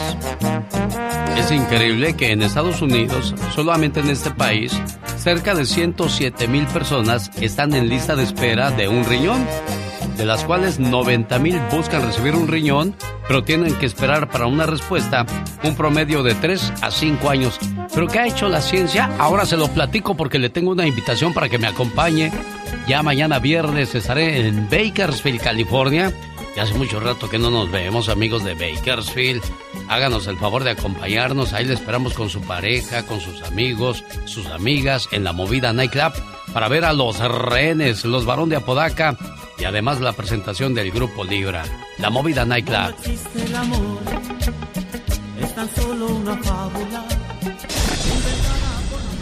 Es 1.38 1.51
increíble 1.51 2.15
que 2.15 2.32
en 2.32 2.41
Estados 2.41 2.82
Unidos, 2.82 3.36
solamente 3.53 3.99
en 3.99 4.09
este 4.09 4.32
país, 4.32 4.80
cerca 5.17 5.53
de 5.55 5.65
107 5.65 6.47
mil 6.47 6.65
personas 6.67 7.32
están 7.41 7.73
en 7.73 7.89
lista 7.89 8.15
de 8.15 8.23
espera 8.23 8.71
de 8.71 8.88
un 8.88 9.03
riñón, 9.03 9.45
de 10.15 10.25
las 10.25 10.45
cuales 10.45 10.80
90 10.80 11.38
mil 11.39 11.59
buscan 11.71 12.01
recibir 12.05 12.36
un 12.36 12.47
riñón, 12.47 12.95
pero 13.27 13.43
tienen 13.43 13.75
que 13.75 13.86
esperar 13.86 14.30
para 14.30 14.45
una 14.47 14.65
respuesta 14.65 15.25
un 15.63 15.75
promedio 15.75 16.23
de 16.23 16.34
3 16.36 16.73
a 16.82 16.91
5 16.91 17.30
años. 17.30 17.59
¿Pero 17.93 18.07
qué 18.07 18.19
ha 18.19 18.27
hecho 18.27 18.47
la 18.47 18.61
ciencia? 18.61 19.09
Ahora 19.17 19.45
se 19.45 19.57
lo 19.57 19.67
platico 19.67 20.15
porque 20.15 20.39
le 20.39 20.49
tengo 20.49 20.71
una 20.71 20.88
invitación 20.88 21.34
para 21.34 21.49
que 21.49 21.57
me 21.57 21.67
acompañe 21.67 22.32
Ya 22.88 23.03
mañana 23.03 23.39
viernes 23.39 23.93
estaré 23.95 24.47
en 24.47 24.69
Bakersfield, 24.69 25.41
California. 25.41 26.13
Ya 26.60 26.64
hace 26.64 26.74
mucho 26.74 26.99
rato 26.99 27.30
que 27.30 27.39
no 27.39 27.49
nos 27.49 27.72
vemos, 27.72 28.10
amigos 28.10 28.43
de 28.43 28.53
Bakersfield. 28.53 29.41
Háganos 29.88 30.28
el 30.28 30.38
favor 30.38 30.66
de 30.66 30.72
acompañarnos. 30.72 31.53
Ahí 31.53 31.64
le 31.64 31.74
esperamos 31.74 32.14
con 32.14 32.30
su 32.30 32.41
pareja, 32.41 33.05
con 33.05 33.22
sus 33.22 33.41
amigos, 33.43 34.03
sus 34.26 34.45
amigas 34.47 35.07
en 35.14 35.24
la 35.24 35.32
movida 35.32 35.72
Nightclub 35.72 36.12
para 36.51 36.68
ver 36.68 36.84
a 36.84 36.91
los 36.91 37.18
rehenes, 37.20 38.03
los 38.03 38.26
varón 38.26 38.49
de 38.49 38.57
Apodaca 38.57 39.16
y 39.57 39.64
además 39.64 40.01
la 40.01 40.12
presentación 40.12 40.74
del 40.74 40.91
grupo 40.91 41.24
Libra, 41.24 41.64
la 41.97 42.10
movida 42.10 42.43
Nightclub. 42.43 42.93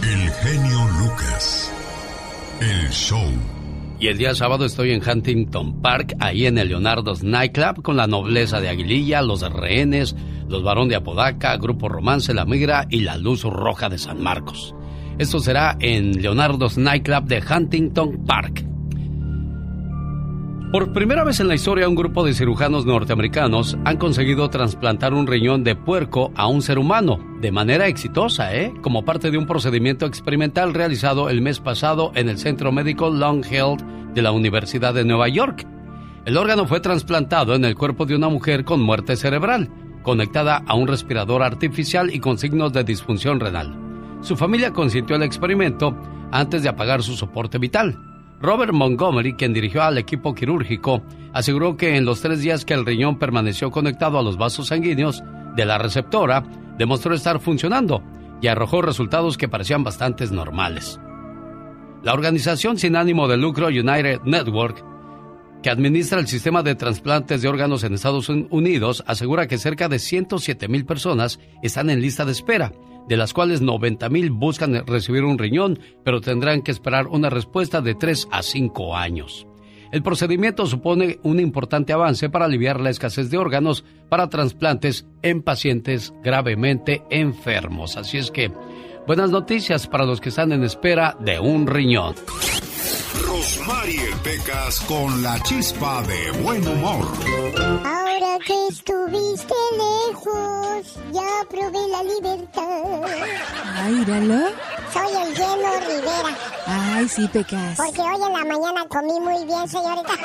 El 0.02 0.32
genio 0.32 0.88
Lucas. 0.98 1.72
El 2.62 2.90
show. 2.90 3.32
Y 4.00 4.08
el 4.08 4.18
día 4.20 4.36
sábado 4.36 4.66
estoy 4.66 4.92
en 4.92 5.02
Huntington 5.02 5.82
Park, 5.82 6.16
ahí 6.20 6.46
en 6.46 6.60
el 6.60 6.68
Leonardo's 6.68 7.24
Nightclub, 7.24 7.82
con 7.82 7.98
la 7.98 8.06
nobleza 8.06 8.62
de 8.62 8.70
Aguililla, 8.70 9.24
los 9.24 9.42
rehenes, 9.42 10.16
los 10.48 10.62
varón 10.62 10.88
de 10.88 10.96
Apodaca, 10.96 11.58
Grupo 11.58 11.90
Romance 11.90 12.32
La 12.34 12.46
Migra 12.46 12.86
y 12.92 13.00
la 13.00 13.18
Luz 13.18 13.42
Roja 13.44 13.90
de 13.90 13.98
San 13.98 14.22
Marcos. 14.22 14.76
Esto 15.18 15.40
será 15.40 15.78
en 15.80 16.22
Leonardo's 16.22 16.78
Nightclub 16.78 17.24
de 17.24 17.42
Huntington 17.42 18.24
Park. 18.24 18.64
Por 20.72 20.92
primera 20.92 21.24
vez 21.24 21.40
en 21.40 21.48
la 21.48 21.56
historia, 21.56 21.88
un 21.88 21.96
grupo 21.96 22.26
de 22.26 22.34
cirujanos 22.34 22.86
norteamericanos 22.86 23.78
han 23.86 23.96
conseguido 23.96 24.50
trasplantar 24.50 25.14
un 25.14 25.26
riñón 25.26 25.64
de 25.64 25.78
puerco 25.78 26.34
a 26.36 26.48
un 26.48 26.62
ser 26.62 26.78
humano, 26.78 27.20
de 27.40 27.54
manera 27.54 27.88
exitosa, 27.88 28.54
¿eh? 28.54 28.74
Como 28.82 29.06
parte 29.06 29.32
de 29.32 29.38
un 29.38 29.46
procedimiento 29.46 30.06
experimental 30.06 30.74
realizado 30.74 31.30
el 31.30 31.42
mes 31.42 31.62
pasado 31.62 32.12
en 32.16 32.28
el 32.28 32.38
Centro 32.38 32.74
Médico 32.74 33.10
Long 33.10 33.46
Health 33.46 33.82
de 34.14 34.22
la 34.22 34.34
Universidad 34.34 34.94
de 34.94 35.06
Nueva 35.06 35.30
York. 35.30 35.66
El 36.26 36.36
órgano 36.36 36.68
fue 36.68 36.82
trasplantado 36.82 37.56
en 37.56 37.64
el 37.64 37.76
cuerpo 37.76 38.06
de 38.06 38.18
una 38.18 38.28
mujer 38.28 38.66
con 38.66 38.82
muerte 38.82 39.16
cerebral, 39.16 39.70
conectada 40.04 40.64
a 40.68 40.76
un 40.76 40.88
respirador 40.88 41.44
artificial 41.44 42.14
y 42.14 42.20
con 42.20 42.38
signos 42.38 42.74
de 42.74 42.84
disfunción 42.84 43.40
renal. 43.40 43.74
Su 44.20 44.36
familia 44.36 44.74
consintió 44.74 45.16
el 45.16 45.24
experimento 45.24 45.98
antes 46.30 46.62
de 46.62 46.68
apagar 46.68 47.04
su 47.04 47.16
soporte 47.16 47.58
vital. 47.58 48.07
Robert 48.40 48.72
Montgomery, 48.72 49.34
quien 49.34 49.54
dirigió 49.54 49.82
al 49.84 49.98
equipo 49.98 50.36
quirúrgico, 50.36 51.02
aseguró 51.34 51.76
que 51.76 51.96
en 51.96 52.06
los 52.06 52.22
tres 52.22 52.42
días 52.42 52.66
que 52.66 52.76
el 52.76 52.86
riñón 52.86 53.18
permaneció 53.18 53.72
conectado 53.72 54.20
a 54.20 54.24
los 54.24 54.38
vasos 54.38 54.68
sanguíneos 54.68 55.24
de 55.56 55.66
la 55.66 55.80
receptora, 55.80 56.44
demostró 56.78 57.16
estar 57.16 57.40
funcionando 57.40 58.04
y 58.40 58.48
arrojó 58.48 58.84
resultados 58.84 59.38
que 59.38 59.50
parecían 59.50 59.84
bastante 59.84 60.28
normales. 60.28 61.00
La 62.04 62.14
organización 62.14 62.78
sin 62.78 62.96
ánimo 62.96 63.28
de 63.28 63.38
lucro 63.38 63.68
United 63.68 64.22
Network, 64.24 64.86
que 65.64 65.72
administra 65.72 66.20
el 66.20 66.28
sistema 66.28 66.62
de 66.62 66.76
trasplantes 66.76 67.42
de 67.42 67.48
órganos 67.48 67.84
en 67.84 67.96
Estados 67.96 68.30
Unidos, 68.30 69.04
asegura 69.08 69.48
que 69.48 69.58
cerca 69.58 69.90
de 69.90 69.98
107 69.98 70.68
mil 70.68 70.86
personas 70.86 71.40
están 71.64 71.90
en 71.90 72.02
lista 72.02 72.24
de 72.24 72.34
espera 72.34 72.72
de 73.08 73.18
las 73.18 73.34
cuales 73.34 73.62
90 73.62 74.10
mil 74.10 74.32
buscan 74.32 74.86
recibir 74.86 75.24
un 75.24 75.38
riñón, 75.38 75.80
pero 76.04 76.22
tendrán 76.22 76.62
que 76.62 76.72
esperar 76.72 77.08
una 77.08 77.30
respuesta 77.30 77.82
de 77.82 77.96
3 77.96 78.28
a 78.32 78.42
5 78.44 78.96
años. 78.96 79.48
El 79.92 80.04
procedimiento 80.04 80.66
supone 80.66 81.20
un 81.24 81.40
importante 81.40 81.94
avance 81.94 82.30
para 82.30 82.46
aliviar 82.46 82.82
la 82.82 82.90
escasez 82.90 83.30
de 83.30 83.38
órganos 83.38 83.86
para 84.10 84.30
trasplantes 84.30 85.06
en 85.22 85.42
pacientes 85.42 86.14
gravemente 86.24 87.04
enfermos. 87.10 87.96
Así 87.96 88.18
es 88.18 88.32
que, 88.32 88.52
buenas 89.06 89.32
noticias 89.32 89.88
para 89.88 90.06
los 90.06 90.20
que 90.20 90.30
están 90.30 90.52
en 90.52 90.64
espera 90.64 91.16
de 91.22 91.40
un 91.40 91.68
riñón. 91.68 92.16
Rosmarie 93.26 94.10
Pecas 94.24 94.82
con 94.82 95.24
la 95.24 95.42
chispa 95.44 96.04
de 96.04 96.44
buen 96.44 96.68
humor. 96.68 97.08
Ahora 98.20 98.40
que 98.44 98.68
estuviste 98.70 99.54
lejos, 99.78 100.98
ya 101.12 101.46
probé 101.50 101.88
la 101.88 102.02
libertad. 102.02 103.04
Ay, 103.76 104.06
Soy 104.92 105.12
el 105.22 105.36
lleno 105.36 105.70
Rivera. 105.86 106.34
Ay, 106.66 107.08
sí, 107.10 107.28
Pecas. 107.28 107.78
Porque 107.78 108.02
hoy 108.02 108.16
en 108.16 108.34
la 108.34 108.44
mañana 108.44 108.86
comí 108.90 109.20
muy 109.20 109.46
bien, 109.46 109.68
señorita. 109.68 110.14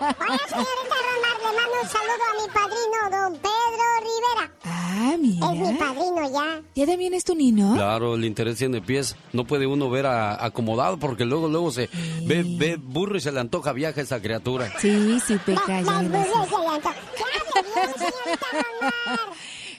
Hola, 0.00 0.38
señorita 0.48 0.96
Romar, 1.08 1.38
le 1.40 1.50
mando 1.56 1.76
un 1.82 1.88
saludo 1.88 2.24
a 2.28 2.32
mi 2.40 2.46
padrino, 2.52 2.98
don 3.10 3.32
Pedro 3.40 3.86
Rivera. 4.00 4.44
Ah, 4.64 5.16
mira. 5.18 5.52
Es 5.52 5.58
mi 5.58 5.78
padrino 5.78 6.30
ya. 6.32 6.62
¿Ya 6.74 6.86
también 6.86 7.14
es 7.14 7.24
tu 7.24 7.34
nino? 7.34 7.74
Claro, 7.74 8.16
el 8.16 8.24
interés 8.24 8.58
tiene 8.58 8.80
pies. 8.82 9.16
No 9.32 9.44
puede 9.44 9.66
uno 9.66 9.88
ver 9.88 10.06
a, 10.06 10.44
acomodado 10.44 10.98
porque 10.98 11.24
luego, 11.24 11.48
luego 11.48 11.70
se 11.70 11.88
ve, 12.24 12.44
ve 12.44 12.76
burro 12.76 13.16
y 13.16 13.20
se 13.20 13.32
le 13.32 13.40
antoja 13.40 13.72
viaja 13.72 14.00
esa 14.00 14.20
criatura. 14.20 14.70
Sí, 14.78 15.18
sí, 15.26 15.38
Pecas. 15.44 15.84
Las 15.84 16.10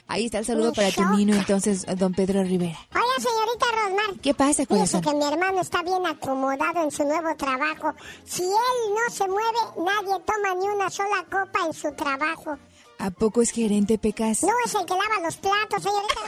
Ahí 0.07 0.25
está 0.25 0.39
el 0.39 0.45
saludo 0.45 0.73
para 0.73 0.89
tu 0.91 1.05
nino, 1.15 1.35
entonces, 1.35 1.85
don 1.97 2.13
Pedro 2.13 2.41
Rivera. 2.43 2.79
Oiga, 2.95 3.05
señorita 3.19 3.65
Rosmar. 3.75 4.19
¿Qué 4.21 4.33
pasa, 4.33 4.63
Dice 4.63 4.67
corazón? 4.67 5.01
que 5.01 5.13
mi 5.13 5.23
hermano 5.23 5.61
está 5.61 5.83
bien 5.83 6.03
acomodado 6.07 6.81
en 6.83 6.89
su 6.89 7.03
nuevo 7.03 7.35
trabajo. 7.35 7.93
Si 8.25 8.41
él 8.41 8.93
no 8.95 9.07
se 9.13 9.27
mueve, 9.27 9.59
nadie 9.77 10.15
toma 10.25 10.55
ni 10.59 10.67
una 10.67 10.89
sola 10.89 11.23
copa 11.29 11.59
en 11.67 11.73
su 11.73 11.91
trabajo. 11.93 12.57
¿A 12.97 13.11
poco 13.11 13.43
es 13.43 13.51
gerente, 13.51 13.99
Pecas? 13.99 14.41
No 14.41 14.49
es 14.65 14.73
el 14.73 14.83
que 14.85 14.93
lava 14.93 15.19
los 15.23 15.37
platos, 15.37 15.83
señorita. 15.83 16.21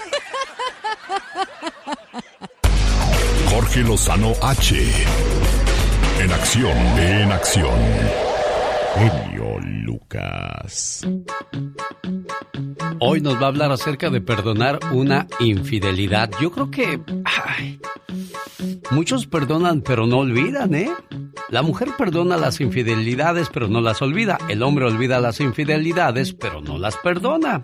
Jorge 3.49 3.79
Lozano 3.79 4.33
H. 4.43 4.75
En 6.19 6.31
acción, 6.31 6.77
en 6.99 7.31
acción. 7.31 7.79
Lucas. 9.81 11.05
Hoy 12.99 13.19
nos 13.21 13.35
va 13.35 13.45
a 13.45 13.47
hablar 13.47 13.71
acerca 13.71 14.09
de 14.09 14.21
perdonar 14.21 14.79
una 14.91 15.27
infidelidad. 15.39 16.29
Yo 16.39 16.51
creo 16.51 16.69
que 16.69 17.01
muchos 18.91 19.25
perdonan 19.25 19.81
pero 19.81 20.05
no 20.05 20.19
olvidan, 20.19 20.75
¿eh? 20.75 20.91
La 21.49 21.63
mujer 21.63 21.89
perdona 21.97 22.37
las 22.37 22.61
infidelidades 22.61 23.49
pero 23.51 23.67
no 23.67 23.81
las 23.81 24.01
olvida. 24.01 24.37
El 24.49 24.63
hombre 24.63 24.85
olvida 24.85 25.19
las 25.19 25.39
infidelidades 25.39 26.33
pero 26.33 26.61
no 26.61 26.77
las 26.77 26.95
perdona. 26.97 27.63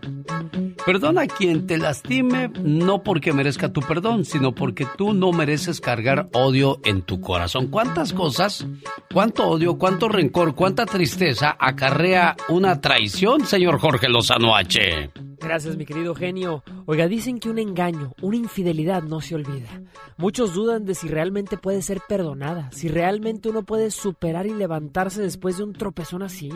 Perdona 0.87 1.23
a 1.23 1.27
quien 1.27 1.67
te 1.67 1.77
lastime 1.77 2.49
no 2.63 3.03
porque 3.03 3.33
merezca 3.33 3.73
tu 3.73 3.81
perdón, 3.81 4.23
sino 4.23 4.55
porque 4.55 4.87
tú 4.97 5.13
no 5.13 5.33
mereces 5.33 5.81
cargar 5.81 6.29
odio 6.31 6.79
en 6.85 7.01
tu 7.01 7.19
corazón. 7.19 7.67
¿Cuántas 7.67 8.13
cosas, 8.13 8.65
cuánto 9.13 9.49
odio, 9.49 9.77
cuánto 9.77 10.07
rencor, 10.07 10.55
cuánta 10.55 10.85
tristeza 10.85 11.57
acarrea 11.59 12.06
una 12.49 12.79
traición, 12.79 13.45
señor 13.45 13.79
Jorge 13.79 14.07
Lozano 14.09 14.55
H? 14.55 15.09
Gracias, 15.39 15.75
mi 15.77 15.85
querido 15.85 16.15
genio. 16.15 16.63
Oiga, 16.89 17.09
dicen 17.09 17.39
que 17.39 17.49
un 17.49 17.59
engaño, 17.59 18.13
una 18.21 18.37
infidelidad 18.37 19.03
no 19.03 19.19
se 19.19 19.35
olvida. 19.35 19.67
Muchos 20.15 20.53
dudan 20.53 20.85
de 20.85 20.95
si 20.95 21.09
realmente 21.09 21.57
puede 21.57 21.81
ser 21.81 21.99
perdonada, 22.07 22.71
si 22.71 22.87
realmente 22.87 23.49
uno 23.49 23.63
puede 23.63 23.91
superar 23.91 24.47
y 24.47 24.53
levantarse 24.53 25.21
después 25.21 25.57
de 25.57 25.65
un 25.65 25.73
tropezón 25.73 26.23
así. 26.23 26.49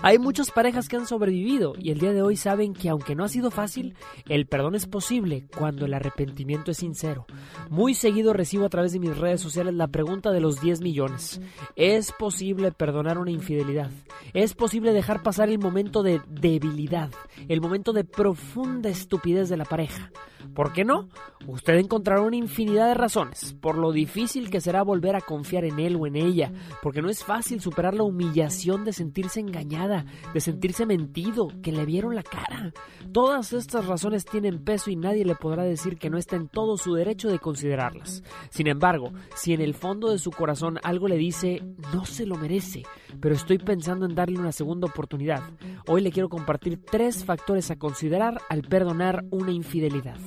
Hay 0.00 0.18
muchas 0.18 0.50
parejas 0.50 0.88
que 0.88 0.96
han 0.96 1.06
sobrevivido 1.06 1.74
y 1.78 1.90
el 1.90 1.98
día 1.98 2.14
de 2.14 2.22
hoy 2.22 2.36
saben 2.36 2.72
que 2.72 2.88
aunque 2.88 3.14
no 3.14 3.24
ha 3.24 3.28
sido 3.28 3.50
fácil, 3.50 3.94
el 4.26 4.46
perdón 4.46 4.74
es 4.74 4.86
posible 4.86 5.48
cuando 5.54 5.84
el 5.84 5.92
arrepentimiento 5.92 6.70
es 6.70 6.78
sincero. 6.78 7.26
Muy 7.68 7.92
seguido 7.92 8.32
recibo 8.32 8.64
a 8.64 8.70
través 8.70 8.92
de 8.92 9.00
mis 9.00 9.14
redes 9.14 9.42
sociales 9.42 9.74
la 9.74 9.88
pregunta 9.88 10.30
de 10.30 10.40
los 10.40 10.62
10 10.62 10.80
millones. 10.80 11.42
¿Es 11.76 12.10
posible 12.10 12.72
perdonar 12.72 13.18
una 13.18 13.32
infidelidad? 13.32 13.90
¿Es 14.32 14.54
posible 14.54 14.94
dejar 14.94 15.22
pasar 15.22 15.50
el 15.50 15.58
momento 15.58 16.02
de 16.02 16.22
debilidad, 16.26 17.10
el 17.48 17.60
momento 17.60 17.92
de 17.92 18.04
profunda 18.04 18.88
estupidez 18.88 19.50
de 19.50 19.58
la 19.58 19.73
pareja. 19.74 20.12
¿Por 20.54 20.72
qué 20.72 20.84
no? 20.84 21.08
Usted 21.48 21.74
encontrará 21.74 22.20
una 22.20 22.36
infinidad 22.36 22.86
de 22.88 22.94
razones 22.94 23.54
por 23.60 23.76
lo 23.76 23.92
difícil 23.92 24.50
que 24.50 24.60
será 24.60 24.82
volver 24.82 25.16
a 25.16 25.20
confiar 25.20 25.64
en 25.64 25.78
él 25.78 25.96
o 25.96 26.06
en 26.06 26.16
ella, 26.16 26.52
porque 26.82 27.02
no 27.02 27.10
es 27.10 27.24
fácil 27.24 27.60
superar 27.60 27.94
la 27.94 28.04
humillación 28.04 28.84
de 28.84 28.92
sentirse 28.92 29.40
engañada, 29.40 30.06
de 30.32 30.40
sentirse 30.40 30.86
mentido, 30.86 31.48
que 31.62 31.72
le 31.72 31.84
vieron 31.84 32.14
la 32.14 32.22
cara. 32.22 32.72
Todas 33.12 33.52
estas 33.52 33.86
razones 33.86 34.24
tienen 34.24 34.64
peso 34.64 34.90
y 34.90 34.96
nadie 34.96 35.24
le 35.24 35.34
podrá 35.34 35.64
decir 35.64 35.98
que 35.98 36.08
no 36.08 36.18
está 36.18 36.36
en 36.36 36.48
todo 36.48 36.76
su 36.76 36.94
derecho 36.94 37.28
de 37.28 37.40
considerarlas. 37.40 38.22
Sin 38.50 38.68
embargo, 38.68 39.12
si 39.34 39.54
en 39.54 39.60
el 39.60 39.74
fondo 39.74 40.10
de 40.10 40.18
su 40.18 40.30
corazón 40.30 40.78
algo 40.82 41.08
le 41.08 41.16
dice 41.16 41.62
no 41.92 42.04
se 42.04 42.26
lo 42.26 42.36
merece, 42.36 42.84
pero 43.20 43.34
estoy 43.34 43.58
pensando 43.58 44.06
en 44.06 44.14
darle 44.14 44.38
una 44.38 44.52
segunda 44.52 44.86
oportunidad, 44.86 45.42
hoy 45.88 46.00
le 46.00 46.12
quiero 46.12 46.28
compartir 46.28 46.80
tres 46.84 47.24
factores 47.24 47.70
a 47.70 47.76
considerar 47.76 48.40
al 48.48 48.62
perdonar 48.62 49.24
una 49.30 49.50
infidelidad 49.50 49.63
infidelidad. 49.64 50.18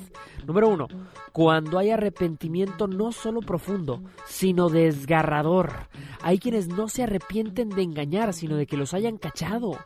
Número 0.48 0.70
uno, 0.70 0.88
cuando 1.32 1.78
hay 1.78 1.90
arrepentimiento 1.90 2.86
no 2.86 3.12
solo 3.12 3.42
profundo, 3.42 4.02
sino 4.26 4.70
desgarrador. 4.70 5.70
Hay 6.22 6.38
quienes 6.38 6.68
no 6.68 6.88
se 6.88 7.02
arrepienten 7.02 7.68
de 7.68 7.82
engañar, 7.82 8.32
sino 8.32 8.56
de 8.56 8.66
que 8.66 8.78
los 8.78 8.94
hayan 8.94 9.18
cachado. 9.18 9.78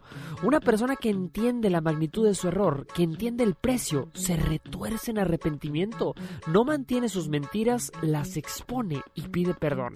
Una 0.44 0.60
persona 0.60 0.94
que 0.94 1.10
entiende 1.10 1.68
la 1.68 1.80
magnitud 1.80 2.24
de 2.24 2.36
su 2.36 2.46
error, 2.46 2.86
que 2.94 3.02
entiende 3.02 3.42
el 3.42 3.56
precio, 3.56 4.08
se 4.14 4.36
retuerce 4.36 5.10
en 5.10 5.18
arrepentimiento. 5.18 6.14
No 6.46 6.62
mantiene 6.62 7.08
sus 7.08 7.28
mentiras, 7.28 7.90
las 8.00 8.36
expone 8.36 9.02
y 9.16 9.22
pide 9.22 9.54
perdón. 9.54 9.94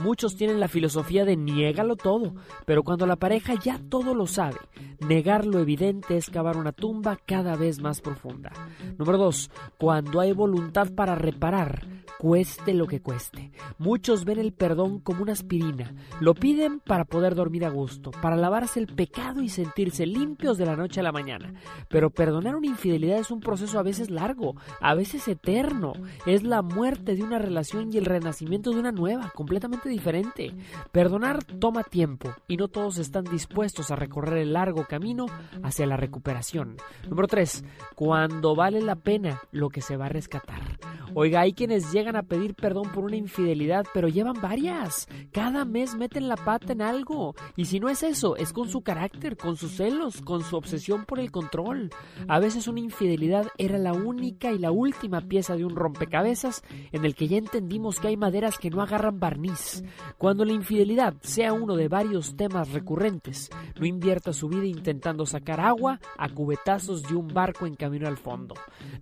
Muchos 0.00 0.36
tienen 0.36 0.60
la 0.60 0.68
filosofía 0.68 1.24
de 1.24 1.36
niégalo 1.36 1.96
todo, 1.96 2.36
pero 2.66 2.84
cuando 2.84 3.04
la 3.04 3.16
pareja 3.16 3.54
ya 3.54 3.80
todo 3.88 4.14
lo 4.14 4.28
sabe, 4.28 4.60
negar 5.00 5.44
lo 5.44 5.58
evidente 5.58 6.16
es 6.16 6.30
cavar 6.30 6.56
una 6.56 6.70
tumba 6.70 7.18
cada 7.26 7.56
vez 7.56 7.82
más 7.82 8.00
profunda. 8.00 8.52
Número 8.96 9.18
2. 9.18 9.50
Cuando 9.76 10.03
hay 10.20 10.32
voluntad 10.32 10.90
para 10.94 11.14
reparar, 11.14 11.86
cueste 12.18 12.72
lo 12.72 12.86
que 12.86 13.00
cueste. 13.00 13.50
Muchos 13.78 14.24
ven 14.24 14.38
el 14.38 14.52
perdón 14.52 14.98
como 14.98 15.22
una 15.22 15.32
aspirina. 15.32 15.94
Lo 16.20 16.34
piden 16.34 16.80
para 16.80 17.04
poder 17.04 17.34
dormir 17.34 17.64
a 17.64 17.70
gusto, 17.70 18.10
para 18.10 18.36
lavarse 18.36 18.80
el 18.80 18.86
pecado 18.86 19.42
y 19.42 19.48
sentirse 19.48 20.06
limpios 20.06 20.56
de 20.56 20.66
la 20.66 20.76
noche 20.76 21.00
a 21.00 21.02
la 21.02 21.12
mañana. 21.12 21.52
Pero 21.88 22.10
perdonar 22.10 22.56
una 22.56 22.66
infidelidad 22.66 23.18
es 23.18 23.30
un 23.30 23.40
proceso 23.40 23.78
a 23.78 23.82
veces 23.82 24.10
largo, 24.10 24.56
a 24.80 24.94
veces 24.94 25.28
eterno. 25.28 25.92
Es 26.26 26.42
la 26.42 26.62
muerte 26.62 27.14
de 27.14 27.22
una 27.22 27.38
relación 27.38 27.92
y 27.92 27.98
el 27.98 28.04
renacimiento 28.04 28.70
de 28.70 28.78
una 28.78 28.92
nueva, 28.92 29.30
completamente 29.34 29.88
diferente. 29.88 30.54
Perdonar 30.92 31.44
toma 31.44 31.82
tiempo 31.82 32.32
y 32.48 32.56
no 32.56 32.68
todos 32.68 32.98
están 32.98 33.24
dispuestos 33.24 33.90
a 33.90 33.96
recorrer 33.96 34.38
el 34.38 34.52
largo 34.52 34.86
camino 34.86 35.26
hacia 35.62 35.86
la 35.86 35.96
recuperación. 35.96 36.76
Número 37.08 37.28
3. 37.28 37.64
Cuando 37.94 38.54
vale 38.54 38.80
la 38.80 38.96
pena 38.96 39.40
lo 39.52 39.68
que 39.68 39.82
se 39.82 39.93
va 39.96 40.06
a 40.06 40.10
rescatar. 40.10 40.78
Oiga, 41.16 41.42
hay 41.42 41.52
quienes 41.52 41.92
llegan 41.92 42.16
a 42.16 42.24
pedir 42.24 42.54
perdón 42.54 42.90
por 42.92 43.04
una 43.04 43.14
infidelidad, 43.14 43.86
pero 43.94 44.08
llevan 44.08 44.40
varias. 44.40 45.06
Cada 45.32 45.64
mes 45.64 45.94
meten 45.94 46.28
la 46.28 46.34
pata 46.34 46.72
en 46.72 46.82
algo. 46.82 47.36
Y 47.56 47.66
si 47.66 47.78
no 47.78 47.88
es 47.88 48.02
eso, 48.02 48.34
es 48.36 48.52
con 48.52 48.68
su 48.68 48.82
carácter, 48.82 49.36
con 49.36 49.56
sus 49.56 49.76
celos, 49.76 50.22
con 50.22 50.42
su 50.42 50.56
obsesión 50.56 51.04
por 51.04 51.20
el 51.20 51.30
control. 51.30 51.90
A 52.26 52.40
veces 52.40 52.66
una 52.66 52.80
infidelidad 52.80 53.46
era 53.58 53.78
la 53.78 53.92
única 53.92 54.50
y 54.50 54.58
la 54.58 54.72
última 54.72 55.20
pieza 55.20 55.56
de 55.56 55.64
un 55.64 55.76
rompecabezas 55.76 56.62
en 56.90 57.04
el 57.04 57.14
que 57.14 57.28
ya 57.28 57.36
entendimos 57.36 58.00
que 58.00 58.08
hay 58.08 58.16
maderas 58.16 58.58
que 58.58 58.70
no 58.70 58.82
agarran 58.82 59.20
barniz. 59.20 59.84
Cuando 60.18 60.44
la 60.44 60.52
infidelidad 60.52 61.14
sea 61.20 61.52
uno 61.52 61.76
de 61.76 61.88
varios 61.88 62.36
temas 62.36 62.72
recurrentes, 62.72 63.50
no 63.78 63.86
invierta 63.86 64.32
su 64.32 64.48
vida 64.48 64.66
intentando 64.66 65.26
sacar 65.26 65.60
agua 65.60 66.00
a 66.18 66.28
cubetazos 66.28 67.02
de 67.02 67.14
un 67.14 67.28
barco 67.28 67.66
en 67.66 67.74
camino 67.74 68.08
al 68.08 68.16
fondo. 68.16 68.54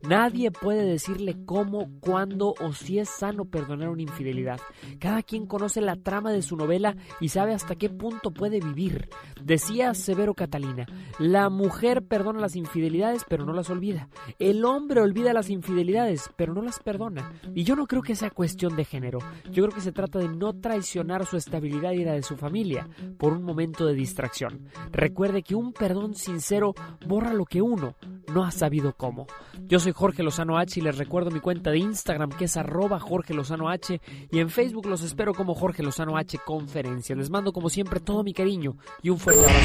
Nadie 0.03 0.51
puede 0.51 0.72
decirle 0.81 1.37
cómo, 1.45 1.91
cuándo 2.01 2.55
o 2.61 2.73
si 2.73 2.99
es 2.99 3.09
sano 3.09 3.45
perdonar 3.45 3.89
una 3.89 4.03
infidelidad. 4.03 4.61
Cada 4.99 5.23
quien 5.23 5.47
conoce 5.47 5.81
la 5.81 5.97
trama 5.97 6.33
de 6.33 6.43
su 6.43 6.57
novela 6.57 6.97
y 7.21 7.29
sabe 7.29 7.53
hasta 7.53 7.77
qué 7.77 7.91
punto 7.91 8.31
puede 8.33 8.61
vivir. 8.61 9.09
Decía 9.43 9.95
Severo 9.95 10.35
Catalina, 10.35 10.87
la 11.19 11.51
mujer 11.51 12.03
perdona 12.03 12.41
las 12.41 12.57
infidelidades 12.57 13.25
pero 13.29 13.45
no 13.45 13.53
las 13.53 13.71
olvida. 13.71 14.09
El 14.39 14.65
hombre 14.65 15.01
olvida 15.01 15.33
las 15.33 15.51
infidelidades 15.51 16.31
pero 16.37 16.55
no 16.55 16.63
las 16.63 16.79
perdona. 16.79 17.33
Y 17.55 17.65
yo 17.65 17.77
no 17.77 17.87
creo 17.87 18.03
que 18.03 18.17
sea 18.17 18.31
cuestión 18.31 18.77
de 18.77 18.85
género. 18.85 19.19
Yo 19.51 19.65
creo 19.65 19.75
que 19.75 19.81
se 19.81 19.93
trata 19.93 20.19
de 20.19 20.29
no 20.29 20.55
traicionar 20.55 21.27
su 21.27 21.37
estabilidad 21.37 21.93
y 21.93 22.05
la 22.05 22.13
de 22.13 22.23
su 22.23 22.37
familia 22.37 22.89
por 23.19 23.33
un 23.33 23.43
momento 23.43 23.87
de 23.87 23.95
distracción. 23.95 24.69
Recuerde 24.91 25.43
que 25.43 25.55
un 25.55 25.73
perdón 25.73 26.15
sincero 26.15 26.75
borra 27.07 27.33
lo 27.33 27.45
que 27.45 27.63
uno 27.63 27.95
no 28.33 28.45
ha 28.45 28.51
sabido 28.51 28.95
cómo. 28.95 29.27
Yo 29.67 29.79
soy 29.79 29.93
Jorge 29.93 30.23
Lozano 30.23 30.59
H 30.63 30.81
y 30.81 30.83
les 30.83 30.97
recuerdo 30.97 31.31
mi 31.31 31.41
cuenta 31.41 31.71
de 31.71 31.79
Instagram 31.79 32.31
que 32.31 32.47
es 32.47 32.57
arroba 32.57 32.99
Jorge 32.99 33.35
Lozano 33.35 33.69
H 33.69 34.01
y 34.31 34.39
en 34.39 34.49
Facebook 34.49 34.87
los 34.87 35.03
espero 35.03 35.35
como 35.35 35.55
Jorge 35.55 35.83
Lozano 35.83 36.17
H 36.17 36.39
Conferencia. 36.45 37.15
Les 37.15 37.31
mando 37.31 37.53
como 37.53 37.69
siempre 37.69 38.01
todo 38.01 38.23
mi 38.25 38.33
cariño 38.33 38.77
y 39.03 39.11
un 39.11 39.19
fuerte 39.19 39.45
abrazo. 39.45 39.63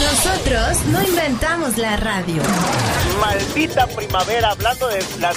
Nosotros 0.00 0.86
no 0.92 1.02
inventamos 1.02 1.78
la 1.78 1.96
radio. 1.96 2.42
Maldita 3.20 3.86
primavera, 3.86 4.50
hablando 4.50 4.88
de 4.88 4.98
las... 5.20 5.36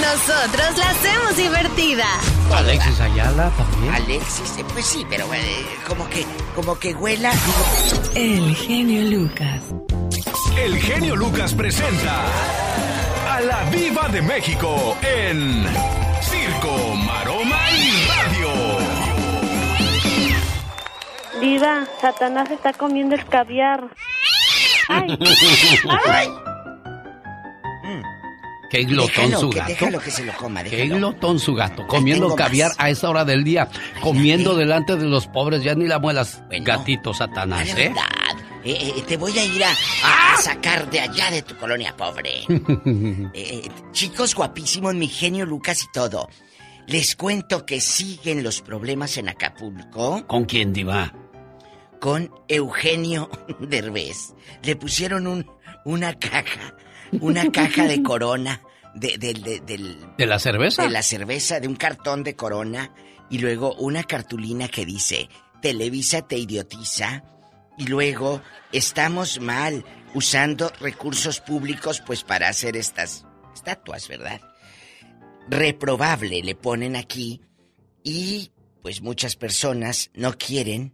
Nosotros 0.00 0.78
la 0.78 0.90
hacemos 0.90 1.36
divertida. 1.36 2.06
Alexis 2.50 2.98
Ayala 3.00 3.50
también. 3.50 3.94
Alexis, 3.94 4.58
eh, 4.58 4.64
pues 4.72 4.86
sí, 4.86 5.06
pero 5.08 5.32
eh, 5.32 5.66
como 5.86 6.08
que, 6.08 6.24
como 6.54 6.78
que 6.78 6.94
huela. 6.94 7.32
El 8.14 8.54
genio 8.56 9.02
Lucas. 9.04 9.62
El 10.56 10.78
genio 10.78 11.16
Lucas 11.16 11.54
presenta 11.54 12.24
a 13.28 13.40
la 13.40 13.64
Viva 13.70 14.08
de 14.08 14.22
México 14.22 14.96
en 15.02 15.64
Circo, 16.20 16.94
Maroma 16.94 17.58
y 17.70 18.06
Radio. 18.08 18.50
Diva, 21.40 21.86
Satanás 22.00 22.50
está 22.50 22.72
comiendo 22.72 23.14
el 23.14 23.24
caviar. 23.24 23.88
¡Ay! 24.88 25.18
¡Ay! 26.06 26.28
Qué 28.72 28.84
glotón 28.84 29.14
Déjalo, 29.26 29.38
su 29.40 29.50
que- 29.50 29.58
gato. 29.58 29.68
déjalo 29.70 30.00
que 30.00 30.10
se 30.10 30.24
lo 30.24 30.32
coma, 30.32 30.64
Qué 30.64 30.86
glotón 30.88 31.38
su 31.38 31.54
gato. 31.54 31.86
Comiendo 31.86 32.34
caviar 32.34 32.70
más. 32.70 32.80
a 32.80 32.88
esa 32.90 33.10
hora 33.10 33.24
del 33.24 33.44
día. 33.44 33.68
Comiendo 34.00 34.56
delante 34.56 34.96
de 34.96 35.04
los 35.06 35.26
pobres. 35.28 35.62
Ya 35.62 35.74
ni 35.74 35.86
la 35.86 35.98
muelas. 35.98 36.42
Gatito 36.50 37.12
Satanás, 37.14 37.66
La 37.68 37.72
¿eh? 37.80 37.88
verdad, 37.88 38.02
eh, 38.64 38.94
eh, 38.96 39.02
te 39.06 39.16
voy 39.18 39.38
a 39.38 39.44
ir 39.44 39.62
a, 39.62 39.70
a 39.70 40.36
sacar 40.40 40.88
de 40.90 41.00
allá 41.00 41.30
de 41.30 41.42
tu 41.42 41.54
colonia 41.56 41.94
pobre. 41.96 42.44
Eh, 43.34 43.68
chicos 43.92 44.34
guapísimos, 44.34 44.94
mi 44.94 45.06
genio 45.08 45.44
Lucas 45.46 45.82
y 45.82 45.92
todo. 45.92 46.28
Les 46.86 47.14
cuento 47.14 47.64
que 47.66 47.80
siguen 47.80 48.42
los 48.42 48.60
problemas 48.62 49.16
en 49.18 49.28
Acapulco. 49.28 50.26
¿Con 50.26 50.44
quién, 50.46 50.72
Diva? 50.72 51.12
Con 52.00 52.30
Eugenio 52.48 53.30
Derbez. 53.60 54.34
Le 54.62 54.76
pusieron 54.76 55.26
un, 55.26 55.46
una 55.84 56.14
caja, 56.18 56.74
una 57.20 57.50
caja 57.52 57.86
de 57.86 58.02
corona, 58.02 58.62
de, 58.94 59.16
de- 59.18 59.60
del, 59.64 59.98
¿De 60.18 60.26
la 60.26 60.38
cerveza? 60.38 60.82
de 60.84 60.90
la 60.90 61.02
cerveza, 61.02 61.60
de 61.60 61.68
un 61.68 61.76
cartón 61.76 62.24
de 62.24 62.34
corona, 62.36 62.94
y 63.30 63.38
luego 63.38 63.74
una 63.74 64.02
cartulina 64.04 64.68
que 64.68 64.84
dice, 64.84 65.28
Televisa 65.60 66.22
te 66.26 66.36
idiotiza, 66.38 67.24
y 67.78 67.86
luego 67.86 68.42
estamos 68.72 69.40
mal 69.40 69.84
usando 70.14 70.70
recursos 70.80 71.40
públicos 71.40 72.02
pues 72.04 72.22
para 72.22 72.48
hacer 72.48 72.76
estas 72.76 73.24
estatuas, 73.54 74.08
¿verdad? 74.08 74.40
Reprobable 75.48 76.42
le 76.42 76.54
ponen 76.54 76.96
aquí 76.96 77.40
y 78.04 78.52
pues 78.82 79.00
muchas 79.00 79.36
personas 79.36 80.10
no 80.14 80.36
quieren 80.36 80.92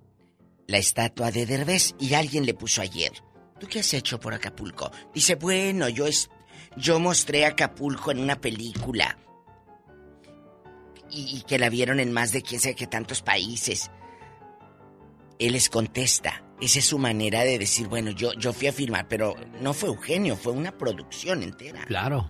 la 0.66 0.78
estatua 0.78 1.30
de 1.30 1.46
Derbez 1.46 1.94
y 1.98 2.14
alguien 2.14 2.46
le 2.46 2.54
puso 2.54 2.80
ayer. 2.80 3.12
¿Tú 3.58 3.66
qué 3.66 3.80
has 3.80 3.94
hecho 3.94 4.20
por 4.20 4.34
Acapulco? 4.34 4.90
Dice, 5.12 5.34
bueno, 5.34 5.88
yo 5.88 6.06
es 6.06 6.30
yo 6.76 7.00
mostré 7.00 7.44
Acapulco 7.46 8.10
en 8.10 8.20
una 8.20 8.40
película 8.40 9.18
y, 11.10 11.38
y 11.38 11.42
que 11.42 11.58
la 11.58 11.68
vieron 11.70 12.00
en 12.00 12.12
más 12.12 12.32
de 12.32 12.42
quién 12.42 12.60
sabe 12.60 12.74
qué 12.74 12.86
tantos 12.86 13.22
países. 13.22 13.90
Él 15.38 15.52
les 15.52 15.68
contesta. 15.68 16.44
Esa 16.60 16.80
es 16.80 16.86
su 16.86 16.98
manera 16.98 17.44
de 17.44 17.58
decir, 17.58 17.86
bueno, 17.86 18.10
yo, 18.10 18.32
yo 18.34 18.52
fui 18.52 18.66
a 18.66 18.72
filmar, 18.72 19.06
pero 19.08 19.34
no 19.60 19.72
fue 19.72 19.88
Eugenio, 19.88 20.36
fue 20.36 20.52
una 20.52 20.76
producción 20.76 21.42
entera. 21.42 21.84
Claro. 21.84 22.28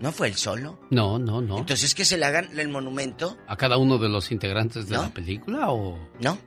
¿No 0.00 0.10
fue 0.10 0.28
él 0.28 0.34
solo? 0.34 0.80
No, 0.90 1.18
no, 1.18 1.40
no. 1.40 1.58
Entonces 1.58 1.94
que 1.94 2.04
se 2.04 2.16
le 2.16 2.24
hagan 2.24 2.58
el 2.58 2.68
monumento. 2.68 3.36
¿A 3.46 3.56
cada 3.56 3.76
uno 3.76 3.98
de 3.98 4.08
los 4.08 4.32
integrantes 4.32 4.88
de 4.88 4.96
¿No? 4.96 5.02
la 5.02 5.10
película 5.10 5.70
o...? 5.70 5.96
No. 6.18 6.38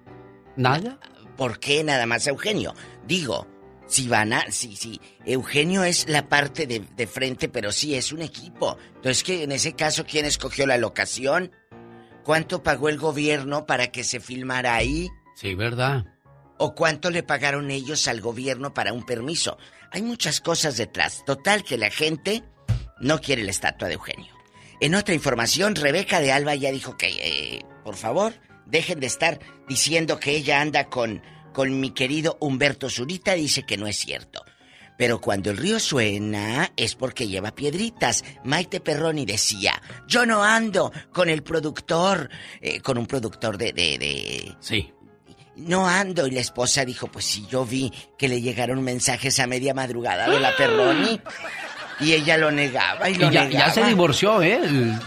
¿Nada? 0.58 1.00
¿Por 1.38 1.60
qué 1.60 1.84
nada 1.84 2.06
más 2.06 2.28
Eugenio? 2.28 2.74
Digo, 3.08 3.48
si 3.88 4.08
van 4.08 4.34
a. 4.34 4.52
Si, 4.52 4.76
si. 4.76 5.00
Eugenio 5.26 5.84
es 5.84 6.08
la 6.10 6.28
parte 6.30 6.68
de, 6.68 6.80
de 6.96 7.08
frente, 7.08 7.50
pero 7.50 7.72
sí 7.72 7.96
es 7.96 8.12
un 8.12 8.22
equipo. 8.22 8.78
Entonces, 8.96 9.24
que 9.24 9.44
en 9.44 9.52
ese 9.52 9.74
caso, 9.74 10.06
¿quién 10.06 10.26
escogió 10.26 10.66
la 10.66 10.78
locación? 10.78 11.52
¿Cuánto 12.24 12.64
pagó 12.64 12.90
el 12.90 12.98
gobierno 12.98 13.66
para 13.66 13.88
que 13.88 14.04
se 14.04 14.20
filmara 14.20 14.76
ahí? 14.76 15.10
Sí, 15.36 15.54
¿verdad? 15.54 16.06
¿O 16.58 16.74
cuánto 16.74 17.12
le 17.12 17.22
pagaron 17.22 17.70
ellos 17.70 18.08
al 18.08 18.22
gobierno 18.22 18.74
para 18.74 18.94
un 18.94 19.06
permiso? 19.06 19.58
Hay 19.92 20.02
muchas 20.02 20.42
cosas 20.42 20.78
detrás. 20.78 21.24
Total 21.26 21.64
que 21.64 21.78
la 21.78 21.92
gente 21.92 22.44
no 23.00 23.20
quiere 23.20 23.44
la 23.44 23.52
estatua 23.52 23.90
de 23.90 23.96
Eugenio. 23.96 24.34
En 24.82 24.96
otra 24.96 25.14
información, 25.14 25.76
Rebeca 25.76 26.20
de 26.20 26.32
Alba 26.32 26.56
ya 26.56 26.72
dijo 26.72 26.98
que, 26.98 27.08
eh, 27.08 27.66
por 27.84 27.96
favor, 27.96 28.34
dejen 28.66 29.00
de 29.00 29.08
estar 29.08 29.40
diciendo 29.68 30.20
que 30.20 30.32
ella 30.32 30.62
anda 30.62 30.86
con, 30.90 31.22
con 31.56 31.80
mi 31.80 31.92
querido 31.92 32.38
Humberto 32.42 32.90
Zurita. 32.90 33.34
Dice 33.34 33.64
que 33.64 33.78
no 33.78 33.88
es 33.88 33.98
cierto. 33.98 34.44
Pero 34.98 35.22
cuando 35.22 35.52
el 35.52 35.58
río 35.58 35.80
suena 35.80 36.72
es 36.76 36.96
porque 36.96 37.28
lleva 37.28 37.56
piedritas. 37.56 38.26
Maite 38.44 38.82
Perroni 38.82 39.26
decía, 39.26 39.82
yo 40.06 40.26
no 40.26 40.44
ando 40.44 40.92
con 41.14 41.30
el 41.30 41.44
productor, 41.44 42.30
eh, 42.62 42.82
con 42.82 42.98
un 42.98 43.06
productor 43.06 43.58
de, 43.58 43.72
de, 43.72 43.98
de... 43.98 44.56
Sí. 44.60 44.92
No 45.56 45.88
ando. 45.88 46.28
Y 46.28 46.32
la 46.32 46.42
esposa 46.42 46.84
dijo, 46.84 47.08
pues 47.08 47.24
si 47.24 47.46
yo 47.48 47.66
vi 47.66 47.92
que 48.18 48.28
le 48.28 48.42
llegaron 48.42 48.84
mensajes 48.84 49.40
a 49.40 49.48
media 49.48 49.74
madrugada 49.74 50.30
de 50.30 50.40
la 50.40 50.56
Perroni. 50.56 51.22
Y 52.00 52.12
ella 52.14 52.38
lo 52.38 52.52
negaba 52.52 53.10
y 53.10 53.14
Y 53.14 53.18
lo 53.18 53.32
ya, 53.32 53.46
negaba. 53.46 53.68
ya 53.68 53.74
se 53.74 53.84
divorció, 53.86 54.42
¿eh? 54.42 54.60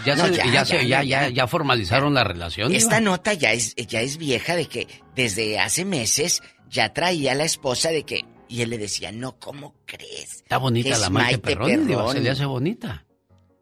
Ya, 0.05 0.15
No, 0.15 0.25
se- 0.27 0.35
ya, 0.35 0.45
ya, 0.51 0.65
se- 0.65 0.87
ya, 0.87 1.03
ya, 1.03 1.29
ya, 1.29 1.47
formalizaron 1.47 2.13
la 2.13 2.23
relación. 2.23 2.73
Esta 2.73 2.99
nota 2.99 3.33
ya 3.33 3.51
es, 3.53 3.75
ya 3.75 4.01
es 4.01 4.17
vieja 4.17 4.55
de 4.55 4.65
que 4.67 4.87
desde 5.15 5.59
hace 5.59 5.85
meses 5.85 6.41
ya 6.69 6.93
traía 6.93 7.33
a 7.33 7.35
la 7.35 7.43
esposa 7.45 7.89
de 7.89 8.03
que... 8.03 8.25
Y 8.47 8.63
él 8.63 8.71
le 8.71 8.79
decía, 8.79 9.11
no, 9.11 9.37
¿cómo 9.37 9.75
crees? 9.85 10.37
Está 10.37 10.57
bonita 10.57 10.97
la 10.97 11.11
Maite 11.11 11.37
Perroni, 11.37 11.93
se 12.11 12.19
le 12.19 12.29
hace 12.31 12.45
bonita. 12.45 13.05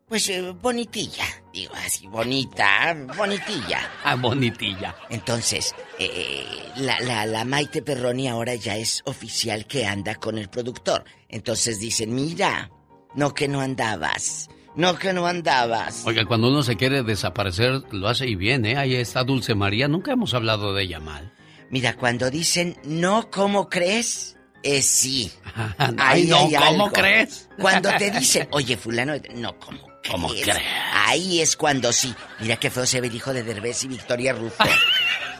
Pues 0.07 0.29
eh, 0.29 0.41
bonitilla, 0.61 1.25
digo 1.51 1.73
así, 1.85 2.07
bonita, 2.07 2.95
bonitilla. 3.17 3.91
Ah, 4.05 4.15
bonitilla. 4.15 4.95
Entonces, 5.09 5.75
eh, 5.99 6.45
la, 6.77 6.97
la, 7.01 7.25
la 7.25 7.43
Maite 7.43 7.81
Perroni 7.81 8.29
ahora 8.29 8.55
ya 8.55 8.77
es 8.77 9.01
oficial 9.03 9.65
que 9.67 9.85
anda 9.85 10.15
con 10.15 10.37
el 10.37 10.47
productor. 10.47 11.03
Entonces 11.27 11.81
dicen, 11.81 12.15
mira, 12.15 12.71
no 13.15 13.33
que 13.33 13.47
no 13.47 13.61
andabas, 13.61 14.49
no 14.75 14.97
que 14.97 15.13
no 15.13 15.27
andabas. 15.27 16.03
Oiga, 16.05 16.25
cuando 16.25 16.49
uno 16.49 16.63
se 16.63 16.75
quiere 16.75 17.03
desaparecer, 17.03 17.81
lo 17.91 18.07
hace 18.07 18.27
y 18.27 18.35
bien, 18.35 18.65
¿eh? 18.65 18.77
Ahí 18.77 18.95
está 18.95 19.23
Dulce 19.23 19.55
María, 19.55 19.87
nunca 19.87 20.11
hemos 20.11 20.33
hablado 20.33 20.73
de 20.73 20.83
ella 20.83 20.99
mal. 20.99 21.33
Mira, 21.69 21.95
cuando 21.95 22.29
dicen, 22.29 22.77
no, 22.83 23.29
¿cómo 23.29 23.69
crees? 23.69 24.37
Es 24.63 24.85
sí. 24.87 25.31
Ay, 25.77 25.95
Ahí 25.97 26.25
no, 26.27 26.37
hay 26.37 26.53
¿cómo 26.53 26.85
algo. 26.85 26.91
crees? 26.91 27.49
Cuando 27.59 27.89
te 27.97 28.11
dicen, 28.19 28.47
oye, 28.51 28.77
fulano, 28.77 29.13
no, 29.35 29.57
¿cómo 29.59 29.79
crees? 29.81 30.11
¿Cómo 30.11 30.29
crees? 30.29 30.57
Ahí 30.93 31.41
es 31.41 31.57
cuando 31.57 31.91
sí. 31.91 32.13
Mira 32.39 32.55
qué 32.57 32.69
feo 32.69 32.85
se 32.85 33.01
ve 33.01 33.07
el 33.07 33.15
hijo 33.15 33.33
de 33.33 33.43
Derbez 33.43 33.83
y 33.83 33.87
Victoria 33.89 34.33
Rufo. 34.33 34.63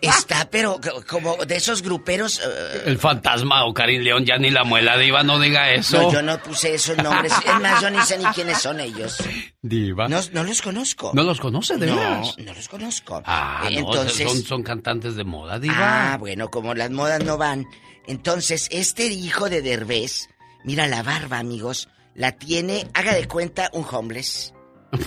Está, 0.00 0.48
pero 0.50 0.80
co- 0.80 1.04
como 1.06 1.36
de 1.44 1.56
esos 1.56 1.82
gruperos... 1.82 2.40
eh, 2.44 2.82
El 2.86 2.98
fantasma 2.98 3.64
o 3.64 3.74
Karim 3.74 4.02
León, 4.02 4.24
ya 4.24 4.38
ni 4.38 4.50
la 4.50 4.64
muela, 4.64 4.96
Diva, 4.96 5.22
no 5.22 5.38
diga 5.38 5.70
eso. 5.72 6.00
No, 6.02 6.12
yo 6.12 6.22
no 6.22 6.38
puse 6.42 6.74
esos 6.74 6.96
nombres. 6.98 7.32
Es 7.44 7.60
más, 7.60 7.80
yo 7.82 7.90
ni 7.90 8.00
sé 8.02 8.18
ni 8.18 8.24
quiénes 8.26 8.58
son 8.62 8.80
ellos. 8.80 9.16
Diva. 9.62 10.08
No, 10.08 10.20
no 10.32 10.44
los 10.44 10.62
conozco. 10.62 11.10
¿No 11.14 11.22
los 11.22 11.40
conoce, 11.40 11.76
de 11.76 11.86
no, 11.86 11.96
veras? 11.96 12.34
no 12.38 12.54
los 12.54 12.68
conozco. 12.68 13.22
Ah, 13.26 13.66
Eh, 13.70 13.80
no, 13.80 13.92
entonces... 13.92 14.30
son, 14.30 14.42
son 14.42 14.62
cantantes 14.62 15.16
de 15.16 15.24
moda, 15.24 15.58
Diva. 15.58 16.12
Ah, 16.12 16.16
bueno, 16.18 16.48
como 16.50 16.74
las 16.74 16.90
modas 16.90 17.22
no 17.24 17.36
van. 17.36 17.66
Entonces, 18.06 18.68
este 18.70 19.06
hijo 19.06 19.48
de 19.50 19.62
Derbez, 19.62 20.28
mira 20.64 20.86
la 20.86 21.02
barba, 21.02 21.38
amigos, 21.38 21.88
la 22.14 22.32
tiene, 22.32 22.86
haga 22.94 23.14
de 23.14 23.26
cuenta, 23.28 23.70
un 23.72 23.84
homeless. 23.90 24.52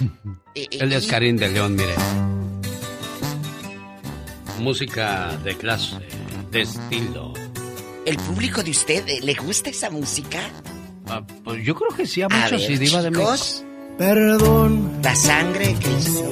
Eh, 0.56 0.64
eh, 0.72 0.78
Él 0.82 0.92
es 0.94 1.06
Karim 1.06 1.38
de 1.38 1.48
León, 1.48 1.76
mire. 1.76 1.94
Música 4.60 5.38
de 5.44 5.56
clase, 5.58 5.96
de 6.52 6.62
estilo. 6.62 7.34
¿El 8.06 8.18
público 8.18 8.62
de 8.62 8.72
usted 8.72 9.08
eh, 9.08 9.20
le 9.24 9.34
gusta 9.36 9.70
esa 9.70 9.90
música? 9.90 10.40
Ah, 11.08 11.22
pues 11.44 11.64
yo 11.66 11.74
creo 11.76 11.96
que 11.96 12.06
sí, 12.06 12.22
a 12.22 12.28
muchos, 12.30 12.62
sí, 12.66 12.78
Diva 12.78 13.02
de 13.02 13.10
México. 13.12 13.32
chicos. 13.34 13.64
Perdón. 13.98 15.00
La 15.04 15.14
sangre, 15.16 15.76
Cristo. 15.82 16.32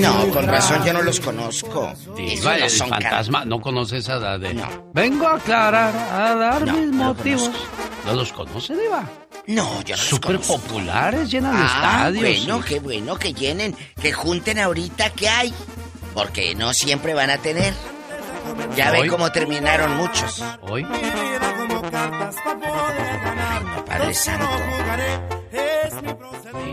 No, 0.00 0.28
con 0.30 0.46
razón 0.46 0.84
yo 0.84 0.92
no 0.92 1.02
los 1.02 1.20
conozco. 1.20 1.92
Diva, 2.16 2.56
no 2.58 2.64
el 2.64 2.70
son 2.70 2.88
fantasma, 2.90 3.44
¿no 3.46 3.60
conoces 3.60 4.08
a 4.08 4.16
la 4.16 4.38
de...? 4.38 4.60
Vengo 4.92 5.26
a 5.26 5.36
aclarar, 5.36 5.94
a 5.96 6.34
dar 6.34 6.66
No, 6.66 6.72
mis 6.74 6.90
no 6.90 6.96
lo 7.08 7.14
motivos. 7.14 7.50
¿No 8.04 8.12
los 8.14 8.32
conoce, 8.32 8.74
Diva? 8.76 9.08
No, 9.46 9.82
yo 9.82 9.96
no 9.96 10.02
los 10.02 10.08
Súper 10.10 10.36
conozco. 10.36 10.58
populares, 10.58 11.30
llenan 11.30 11.54
Ah, 11.56 12.08
estadios. 12.10 12.44
bueno, 12.46 12.64
qué 12.64 12.78
bueno 12.80 13.16
que 13.18 13.32
llenen, 13.32 13.74
que 14.00 14.12
junten 14.12 14.58
ahorita 14.58 15.10
que 15.10 15.28
hay. 15.28 15.54
Porque 16.18 16.52
no 16.56 16.74
siempre 16.74 17.14
van 17.14 17.30
a 17.30 17.38
tener. 17.38 17.72
Ya 18.74 18.90
Hoy. 18.90 19.02
ven 19.02 19.10
cómo 19.10 19.30
terminaron 19.30 19.96
muchos. 19.98 20.42
Hoy. 20.62 20.84
Padre 23.86 24.14
Santo. 24.14 24.48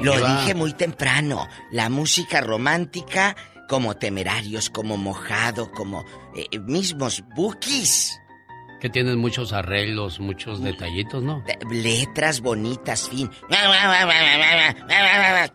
Lo 0.01 0.17
dije 0.17 0.55
muy 0.55 0.73
temprano. 0.73 1.47
La 1.69 1.89
música 1.89 2.41
romántica, 2.41 3.35
como 3.69 3.95
temerarios, 3.97 4.71
como 4.71 4.97
mojado, 4.97 5.71
como 5.71 6.03
eh, 6.35 6.57
mismos 6.57 7.23
bookies. 7.35 8.19
Que 8.79 8.89
tienen 8.89 9.17
muchos 9.17 9.51
arreglos, 9.53 10.19
muchos 10.19 10.61
detallitos, 10.61 11.23
¿no? 11.23 11.43
Letras 11.71 12.41
bonitas, 12.41 13.09
fin. 13.09 13.31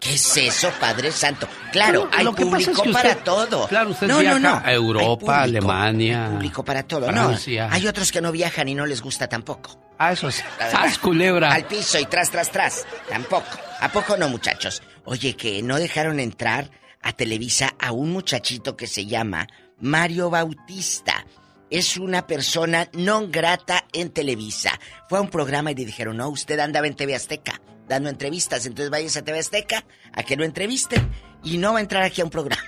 ¿Qué 0.01 0.15
es 0.15 0.37
eso, 0.37 0.71
Padre 0.81 1.13
Santo? 1.13 1.47
Claro, 1.73 2.09
hay 2.13 2.25
lo 2.25 2.35
que 2.35 2.45
pasa 2.47 2.57
público 2.57 2.73
es 2.73 2.81
que 2.89 2.93
para 2.93 3.11
usted- 3.11 3.23
todo. 3.25 3.69
Claro, 3.69 3.91
usted 3.91 4.09
no, 4.09 4.19
viaja 4.19 4.39
no, 4.39 4.51
no. 4.59 4.63
a 4.65 4.73
Europa, 4.73 5.43
Hay 5.43 5.51
público, 5.53 5.71
Alemania. 5.71 6.25
hay 6.27 6.33
público 6.33 6.65
para 6.65 6.83
todo. 6.83 7.07
Francia. 7.09 7.69
No, 7.69 7.75
hay 7.75 7.87
otros 7.87 8.11
que 8.11 8.21
no 8.21 8.33
viajan 8.33 8.69
y 8.69 8.75
no 8.75 8.87
les 8.87 9.01
gusta 9.03 9.29
tampoco. 9.29 9.79
Ah, 9.99 10.13
eso 10.13 10.29
es. 10.29 10.43
¡Sas, 10.71 10.99
culebra! 10.99 11.53
Al 11.53 11.65
piso 11.67 11.99
y 11.99 12.07
tras, 12.07 12.31
tras, 12.31 12.51
tras. 12.51 12.87
Tampoco. 13.09 13.47
¿A 13.81 13.89
poco 13.91 14.17
no, 14.17 14.29
muchachos? 14.29 14.83
Oye, 15.05 15.37
que 15.37 15.63
no 15.63 15.77
dejaron 15.77 16.19
entrar 16.21 16.71
a 17.03 17.13
Televisa 17.13 17.75
a 17.79 17.93
un 17.93 18.11
muchachito 18.13 18.77
que 18.77 18.87
se 18.87 19.07
llama 19.07 19.47
Mario 19.79 20.31
Bautista. 20.31 21.25
Es 21.71 21.97
una 21.97 22.27
persona 22.27 22.89
no 22.93 23.29
grata 23.29 23.87
en 23.93 24.11
Televisa. 24.11 24.79
Fue 25.09 25.19
a 25.19 25.23
un 25.23 25.31
programa 25.31 25.71
y 25.71 25.77
le 25.77 25.87
dijeron, 25.87 26.17
no, 26.17 26.29
usted 26.29 26.59
andaba 26.59 26.87
en 26.87 26.97
TV 26.97 27.15
Azteca 27.15 27.61
dando 27.89 28.09
entrevistas, 28.09 28.67
entonces 28.67 28.91
vayas 28.91 29.17
a 29.17 29.23
TV 29.23 29.39
Azteca 29.41 29.85
a 30.13 30.23
que 30.23 30.37
lo 30.37 30.45
entrevisten 30.45 31.11
y 31.43 31.59
no 31.59 31.73
va 31.73 31.79
a 31.79 31.83
entrar 31.83 32.05
aquí 32.05 32.21
a 32.21 32.25
un 32.25 32.31
programa. 32.31 32.63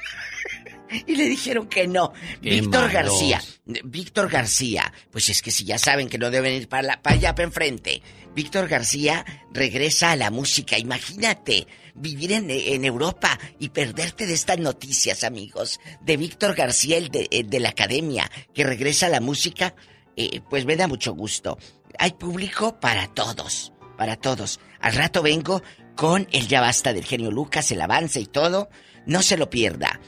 Y 1.07 1.17
le 1.17 1.25
dijeron 1.25 1.69
que 1.69 1.87
no. 1.87 2.13
Víctor 2.41 2.93
malos. 2.93 2.93
García, 2.93 3.43
Víctor 3.85 4.31
García, 4.31 4.93
pues 5.11 5.29
es 5.29 5.43
que 5.43 5.51
si 5.51 5.65
ya 5.65 5.79
saben 5.79 6.09
que 6.09 6.19
no 6.19 6.31
deben 6.31 6.55
ir 6.55 6.69
para, 6.69 6.83
la, 6.83 7.03
para 7.03 7.17
allá, 7.17 7.35
para 7.35 7.47
enfrente. 7.47 8.03
Víctor 8.35 8.69
García 8.69 9.25
regresa 9.53 10.13
a 10.13 10.17
la 10.17 10.31
música. 10.31 10.79
Imagínate 10.79 11.67
vivir 11.95 12.33
en, 12.33 12.51
en 12.51 12.85
Europa 12.85 13.39
y 13.59 13.69
perderte 13.69 14.27
de 14.27 14.35
estas 14.35 14.59
noticias, 14.59 15.25
amigos. 15.25 15.81
De 16.01 16.17
Víctor 16.17 16.55
García, 16.55 16.97
el 16.97 17.11
de, 17.11 17.29
el 17.31 17.51
de 17.51 17.61
la 17.61 17.71
academia, 17.71 18.31
que 18.55 18.65
regresa 18.65 19.07
a 19.07 19.11
la 19.11 19.21
música, 19.21 19.75
eh, 20.17 20.41
pues 20.49 20.65
me 20.65 20.77
da 20.77 20.89
mucho 20.89 21.13
gusto. 21.15 21.59
Hay 21.99 22.13
público 22.13 22.81
para 22.81 23.09
todos, 23.09 23.73
para 23.99 24.17
todos. 24.17 24.61
Al 24.81 24.95
rato 24.95 25.23
vengo 25.23 25.63
con 25.95 26.27
el 26.33 26.49
Ya 26.49 26.63
Basta 26.63 26.93
del 26.95 27.05
genio 27.05 27.31
Lucas, 27.31 27.71
el 27.71 27.83
avance 27.83 28.19
y 28.19 28.27
todo. 28.27 28.71
No 29.05 29.21
se 29.21 29.37
lo 29.37 29.51
pierda. 29.51 30.01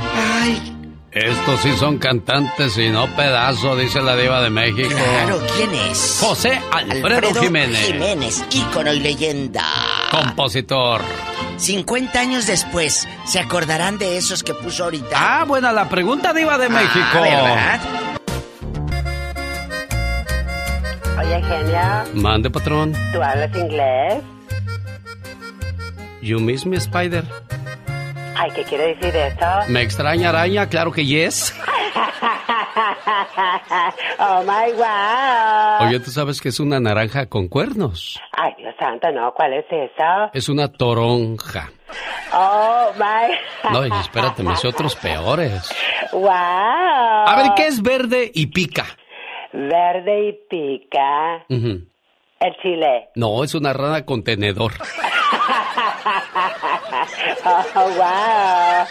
Ay, 0.00 0.74
Estos 1.10 1.60
sí 1.60 1.72
son 1.78 1.98
cantantes 1.98 2.76
y 2.78 2.90
no 2.90 3.06
pedazo, 3.16 3.76
dice 3.76 4.00
la 4.00 4.14
diva 4.16 4.40
de 4.42 4.50
México. 4.50 4.88
Claro, 4.90 5.40
¿quién 5.56 5.74
es? 5.74 6.18
José 6.20 6.60
Alfredo, 6.70 7.34
Jiménez. 7.40 7.86
Jiménez, 7.86 8.44
ícono 8.50 8.92
y 8.92 9.00
leyenda. 9.00 9.64
Compositor. 10.10 11.00
50 11.56 12.20
años 12.20 12.46
después, 12.46 13.08
¿se 13.24 13.40
acordarán 13.40 13.98
de 13.98 14.16
esos 14.16 14.42
que 14.44 14.54
puso 14.54 14.84
ahorita? 14.84 15.16
Ah, 15.40 15.44
buena 15.44 15.72
la 15.72 15.88
pregunta, 15.88 16.32
diva 16.32 16.56
de 16.58 16.68
México. 16.68 17.20
¿verdad? 17.20 17.80
Oye, 21.18 21.42
genio, 21.42 21.80
Mande, 22.14 22.48
patrón. 22.48 22.92
¿tú 23.12 23.20
hablas 23.20 23.50
inglés? 23.56 24.22
You 26.22 26.38
miss 26.38 26.64
me, 26.64 26.76
Spider. 26.76 27.24
Ay, 28.40 28.50
¿qué 28.52 28.62
quiere 28.64 28.94
decir 28.94 29.16
eso? 29.16 29.46
¿Me 29.68 29.82
extraña 29.82 30.28
araña? 30.28 30.68
Claro 30.68 30.92
que 30.92 31.04
yes. 31.04 31.52
oh 34.20 34.42
my 34.42 34.72
wow. 34.74 35.88
Oye, 35.88 35.98
¿tú 36.00 36.10
sabes 36.10 36.40
que 36.40 36.50
es 36.50 36.60
una 36.60 36.78
naranja 36.78 37.26
con 37.26 37.48
cuernos? 37.48 38.20
Ay, 38.32 38.52
Dios 38.58 38.74
santo, 38.78 39.10
no, 39.10 39.32
¿cuál 39.34 39.54
es 39.54 39.66
eso? 39.70 40.30
Es 40.32 40.48
una 40.48 40.68
toronja. 40.68 41.70
Oh 42.32 42.92
my. 42.96 43.36
No, 43.72 43.84
y 43.86 43.90
espérate, 44.00 44.42
me 44.42 44.52
hice 44.52 44.68
otros 44.68 44.94
peores. 44.96 45.68
Wow. 46.12 46.30
A 46.30 47.34
ver, 47.36 47.52
¿qué 47.56 47.66
es 47.66 47.82
verde 47.82 48.30
y 48.32 48.46
pica? 48.46 48.86
Verde 49.52 50.28
y 50.28 50.32
pica. 50.48 51.44
Ujú. 51.48 51.82
El 52.40 52.54
chile. 52.62 53.08
No, 53.14 53.42
es 53.42 53.54
una 53.54 53.72
rana 53.72 54.04
contenedor. 54.04 54.72
oh, 57.44 57.64
wow. 57.74 58.86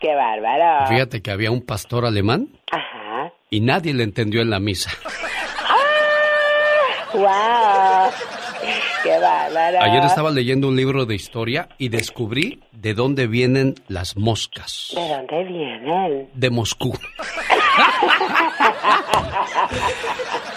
Qué 0.00 0.14
bárbaro. 0.14 0.86
Fíjate 0.88 1.22
que 1.22 1.30
había 1.30 1.50
un 1.50 1.62
pastor 1.62 2.04
alemán 2.06 2.48
Ajá. 2.70 3.32
y 3.50 3.60
nadie 3.60 3.94
le 3.94 4.04
entendió 4.04 4.42
en 4.42 4.50
la 4.50 4.60
misa. 4.60 4.90
Wow. 7.12 8.10
Qué 9.02 9.18
bárbaro. 9.18 9.80
Ayer 9.82 10.04
estaba 10.04 10.30
leyendo 10.30 10.68
un 10.68 10.76
libro 10.76 11.06
de 11.06 11.14
historia 11.14 11.68
y 11.78 11.88
descubrí 11.88 12.62
de 12.72 12.94
dónde 12.94 13.26
vienen 13.26 13.74
las 13.88 14.16
moscas. 14.16 14.92
¿De 14.94 15.08
dónde 15.08 15.44
vienen? 15.44 16.28
De 16.34 16.50
Moscú. 16.50 16.92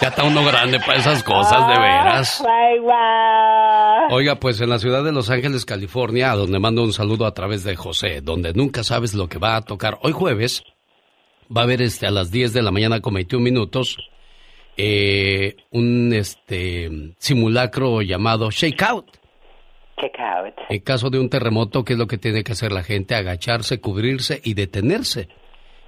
Ya 0.01 0.09
está 0.09 0.23
uno 0.23 0.45
grande 0.45 0.79
para 0.79 0.99
esas 0.99 1.23
cosas, 1.23 1.67
de 1.67 1.79
veras. 1.79 2.43
Wow. 2.81 4.15
Oiga, 4.15 4.35
pues 4.35 4.61
en 4.61 4.69
la 4.69 4.79
ciudad 4.79 5.03
de 5.03 5.11
Los 5.11 5.29
Ángeles, 5.29 5.65
California, 5.65 6.31
a 6.31 6.35
donde 6.35 6.59
mando 6.59 6.83
un 6.83 6.93
saludo 6.93 7.25
a 7.25 7.33
través 7.33 7.63
de 7.63 7.75
José, 7.75 8.21
donde 8.21 8.53
nunca 8.53 8.83
sabes 8.83 9.15
lo 9.15 9.27
que 9.27 9.39
va 9.39 9.55
a 9.55 9.61
tocar. 9.61 9.97
Hoy 10.01 10.11
jueves 10.11 10.63
va 11.55 11.61
a 11.61 11.63
haber 11.63 11.81
este 11.81 12.05
a 12.05 12.11
las 12.11 12.31
10 12.31 12.53
de 12.53 12.61
la 12.61 12.71
mañana 12.71 12.99
con 13.01 13.15
21 13.15 13.43
minutos 13.43 13.97
eh, 14.77 15.55
un 15.71 16.13
este 16.13 17.15
simulacro 17.17 18.03
llamado 18.03 18.51
Shakeout. 18.51 19.07
Shakeout. 19.97 20.53
En 20.69 20.79
caso 20.81 21.09
de 21.09 21.19
un 21.19 21.29
terremoto, 21.29 21.83
¿qué 21.83 21.93
es 21.93 21.99
lo 21.99 22.05
que 22.05 22.19
tiene 22.19 22.43
que 22.43 22.51
hacer 22.51 22.71
la 22.71 22.83
gente? 22.83 23.15
Agacharse, 23.15 23.81
cubrirse 23.81 24.39
y 24.43 24.53
detenerse. 24.53 25.29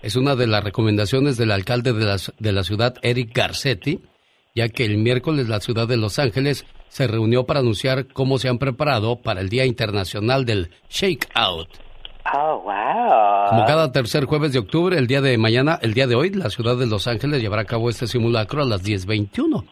Es 0.01 0.15
una 0.15 0.35
de 0.35 0.47
las 0.47 0.63
recomendaciones 0.63 1.38
del 1.38 1.51
alcalde 1.51 1.93
de 1.93 2.05
la, 2.05 2.17
de 2.38 2.51
la 2.51 2.63
ciudad, 2.63 2.95
Eric 3.01 3.35
Garcetti, 3.35 3.99
ya 4.55 4.69
que 4.69 4.85
el 4.85 4.97
miércoles 4.97 5.49
la 5.49 5.59
ciudad 5.59 5.88
de 5.88 5.97
Los 5.97 6.19
Ángeles 6.19 6.65
se 6.88 7.07
reunió 7.07 7.45
para 7.45 7.59
anunciar 7.59 8.07
cómo 8.07 8.38
se 8.39 8.49
han 8.49 8.57
preparado 8.57 9.21
para 9.21 9.41
el 9.41 9.49
Día 9.49 9.65
Internacional 9.65 10.45
del 10.45 10.71
Shakeout. 10.89 11.69
Oh, 12.34 12.61
wow. 12.63 13.49
Como 13.49 13.65
cada 13.65 13.91
tercer 13.91 14.26
jueves 14.26 14.53
de 14.53 14.59
octubre, 14.59 14.97
el 14.97 15.07
día 15.07 15.21
de 15.21 15.38
mañana, 15.38 15.80
el 15.81 15.93
día 15.93 16.07
de 16.07 16.15
hoy, 16.15 16.30
la 16.30 16.49
ciudad 16.49 16.77
de 16.77 16.85
Los 16.85 17.07
Ángeles 17.07 17.41
llevará 17.41 17.63
a 17.63 17.65
cabo 17.65 17.89
este 17.89 18.07
simulacro 18.07 18.61
a 18.61 18.65
las 18.65 18.84
10.21. 18.84 19.65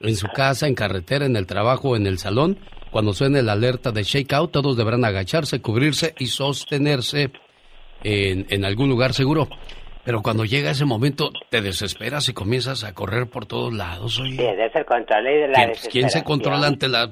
En 0.00 0.16
su 0.16 0.26
casa, 0.28 0.66
en 0.66 0.74
carretera, 0.74 1.24
en 1.24 1.36
el 1.36 1.46
trabajo, 1.46 1.96
en 1.96 2.06
el 2.06 2.18
salón, 2.18 2.58
cuando 2.90 3.12
suene 3.12 3.42
la 3.42 3.52
alerta 3.52 3.92
de 3.92 4.02
shakeout, 4.02 4.50
todos 4.52 4.76
deberán 4.76 5.04
agacharse, 5.04 5.60
cubrirse 5.60 6.14
y 6.18 6.26
sostenerse 6.26 7.30
en, 8.06 8.46
en 8.50 8.64
algún 8.64 8.88
lugar 8.88 9.12
seguro. 9.12 9.48
Pero 10.04 10.22
cuando 10.22 10.44
llega 10.44 10.70
ese 10.70 10.84
momento, 10.84 11.32
te 11.50 11.60
desesperas 11.60 12.28
y 12.28 12.32
comienzas 12.32 12.84
a 12.84 12.94
correr 12.94 13.28
por 13.28 13.46
todos 13.46 13.74
lados. 13.74 14.20
Oye. 14.20 14.36
Pierdes 14.36 14.74
el 14.76 14.84
control 14.84 15.26
y 15.26 15.48
la 15.48 15.54
¿Quién, 15.54 15.72
quién 15.90 16.10
se 16.10 16.22
controla 16.22 16.68
ante 16.68 16.88
la, 16.88 17.10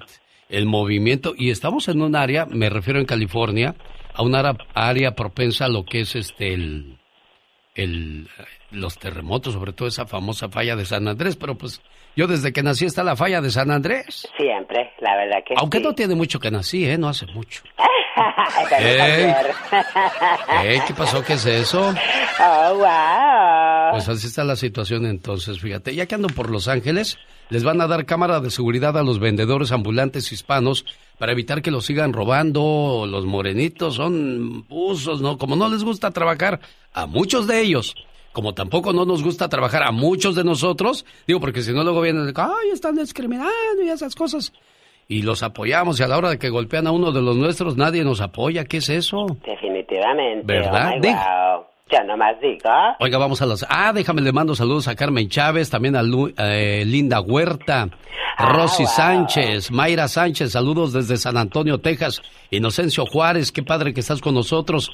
el 0.49 0.67
movimiento? 0.67 1.35
Y 1.37 1.51
estamos 1.51 1.89
en 1.89 2.01
un 2.01 2.15
área, 2.15 2.47
me 2.47 2.71
refiero 2.71 3.01
en 3.01 3.07
California, 3.07 3.75
a 4.15 4.23
una 4.23 4.39
área, 4.39 4.57
área 4.75 5.11
propensa 5.17 5.65
a 5.65 5.69
lo 5.69 5.85
que 5.85 6.03
es 6.03 6.15
este 6.15 6.55
el, 6.55 6.99
el 7.75 8.29
los 8.71 8.97
terremotos, 8.97 9.55
sobre 9.55 9.73
todo 9.73 9.89
esa 9.89 10.07
famosa 10.07 10.49
falla 10.49 10.77
de 10.77 10.85
San 10.85 11.09
Andrés, 11.09 11.35
pero 11.35 11.57
pues 11.57 11.81
yo 12.17 12.27
desde 12.27 12.53
que 12.53 12.63
nací 12.63 12.85
está 12.85 13.03
la 13.05 13.17
falla 13.17 13.41
de 13.41 13.51
San 13.51 13.71
Andrés. 13.71 14.29
Siempre, 14.37 14.93
la 15.01 15.17
verdad 15.17 15.39
que 15.47 15.55
Aunque 15.57 15.79
sí. 15.79 15.85
no 15.85 15.95
tiene 15.95 16.15
mucho 16.15 16.39
que 16.39 16.51
nací, 16.51 16.85
¿eh? 16.89 16.99
No 16.99 17.09
hace 17.09 17.27
mucho. 17.27 17.63
¿Eh? 20.63 20.81
¿Qué 20.87 20.95
pasó? 20.95 21.23
¿Qué 21.23 21.35
es 21.35 21.47
eso? 21.47 21.95
Oh, 22.37 22.75
wow. 22.79 23.93
Pues 23.93 24.09
así 24.09 24.27
está 24.27 24.43
la 24.43 24.57
situación 24.57 25.07
entonces, 25.07 25.61
fíjate. 25.61 25.95
Ya 25.95 26.07
que 26.07 26.17
ando 26.17 26.27
por 26.27 26.51
Los 26.51 26.67
Ángeles, 26.67 27.17
les 27.49 27.63
van 27.63 27.81
a 27.81 27.87
dar 27.87 28.07
cámara 28.07 28.41
de 28.41 28.51
seguridad 28.51 28.99
a 28.99 29.05
los 29.05 29.21
vendedores 29.21 29.71
ambulantes 29.71 30.33
hispanos 30.33 30.85
para 31.17 31.31
evitar 31.31 31.63
que 31.63 31.71
los 31.71 31.87
sigan 31.87 32.13
robando. 32.13 33.07
Los 33.09 33.25
morenitos 33.25 33.95
son 33.95 34.65
usos, 34.69 35.21
¿no? 35.21 35.39
Como 35.39 35.55
no 35.55 35.69
les 35.69 35.85
gusta 35.85 36.11
trabajar 36.11 36.59
a 36.93 37.07
muchos 37.07 37.47
de 37.47 37.61
ellos, 37.61 37.95
como 38.35 38.53
tampoco 38.53 38.93
no 38.93 39.07
nos 39.07 39.23
gusta 39.23 39.49
trabajar 39.49 39.83
a 39.85 39.93
muchos 39.93 40.35
de 40.35 40.45
nosotros, 40.45 41.07
digo, 41.27 41.41
porque 41.41 41.63
si 41.63 41.73
no 41.73 41.83
luego 41.85 42.03
vienen, 42.03 42.31
ay, 42.37 42.69
están 42.73 42.97
discriminando 42.97 43.51
y 43.83 43.89
esas 43.89 44.15
cosas. 44.15 44.53
Y 45.09 45.23
los 45.23 45.43
apoyamos 45.43 46.01
y 46.01 46.03
a 46.03 46.09
la 46.09 46.19
hora 46.19 46.31
de 46.31 46.39
que 46.39 46.51
golpean 46.51 46.87
a 46.87 46.91
uno 46.93 47.13
de 47.13 47.23
los 47.23 47.37
nuestros, 47.37 47.77
nadie 47.77 48.05
nos 48.05 48.21
apoya. 48.21 48.65
¿Qué 48.65 48.79
es 48.79 48.89
eso? 48.89 49.27
Definitivamente. 49.47 50.45
¿Verdad? 50.47 50.95
Oh, 50.97 51.01
wow. 51.59 51.65
Yo 51.93 52.03
nomás 52.05 52.41
digo. 52.41 52.71
Oiga, 52.99 53.19
vamos 53.19 53.41
a 53.43 53.47
las... 53.47 53.65
Ah, 53.69 53.93
déjame, 53.93 54.23
le 54.23 54.33
mando 54.33 54.55
saludos 54.55 54.89
a 54.89 54.95
Carmen 54.97 55.29
Chávez, 55.29 55.69
también 55.69 55.95
a 55.95 56.03
Lu- 56.03 56.33
eh, 56.39 56.83
Linda 56.87 57.21
Huerta, 57.21 57.91
Rosy 58.39 58.87
Sánchez, 58.87 59.71
Mayra 59.71 60.09
Sánchez, 60.09 60.53
saludos 60.53 60.95
desde 60.95 61.19
San 61.19 61.37
Antonio, 61.37 61.79
Texas, 61.79 62.23
Inocencio 62.51 63.05
Juárez, 63.05 63.53
qué 63.53 63.63
padre 63.63 63.93
que 63.93 64.01
estás 64.01 64.23
con 64.23 64.35
nosotros, 64.35 64.91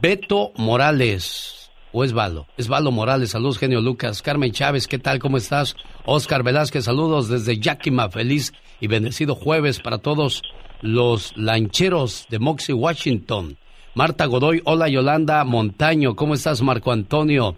Beto 0.00 0.52
Morales, 0.56 1.63
o 1.94 2.02
es 2.02 2.12
Valo, 2.12 2.48
es 2.56 2.66
Valo 2.66 2.90
Morales, 2.90 3.30
saludos 3.30 3.56
genio 3.56 3.80
Lucas, 3.80 4.20
Carmen 4.20 4.50
Chávez, 4.50 4.88
¿qué 4.88 4.98
tal, 4.98 5.20
cómo 5.20 5.36
estás? 5.36 5.76
Oscar 6.04 6.42
Velázquez, 6.42 6.84
saludos 6.84 7.28
desde 7.28 7.60
Yakima, 7.60 8.10
feliz 8.10 8.52
y 8.80 8.88
bendecido 8.88 9.36
jueves 9.36 9.78
para 9.78 9.98
todos 9.98 10.42
los 10.82 11.32
lancheros 11.36 12.26
de 12.28 12.40
Moxie, 12.40 12.74
Washington. 12.74 13.58
Marta 13.94 14.26
Godoy, 14.26 14.60
hola 14.64 14.88
Yolanda 14.88 15.44
Montaño, 15.44 16.16
¿cómo 16.16 16.34
estás 16.34 16.62
Marco 16.62 16.90
Antonio? 16.90 17.54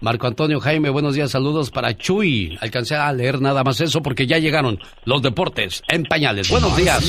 Marco 0.00 0.28
Antonio 0.28 0.60
Jaime, 0.60 0.88
buenos 0.88 1.16
días, 1.16 1.32
saludos 1.32 1.72
para 1.72 1.96
Chuy. 1.96 2.56
Alcancé 2.60 2.94
a 2.94 3.12
leer 3.12 3.40
nada 3.40 3.64
más 3.64 3.80
eso 3.80 4.00
porque 4.00 4.28
ya 4.28 4.38
llegaron 4.38 4.78
los 5.04 5.22
deportes 5.22 5.82
en 5.88 6.04
pañales. 6.04 6.48
Buenos 6.48 6.76
días. 6.76 7.02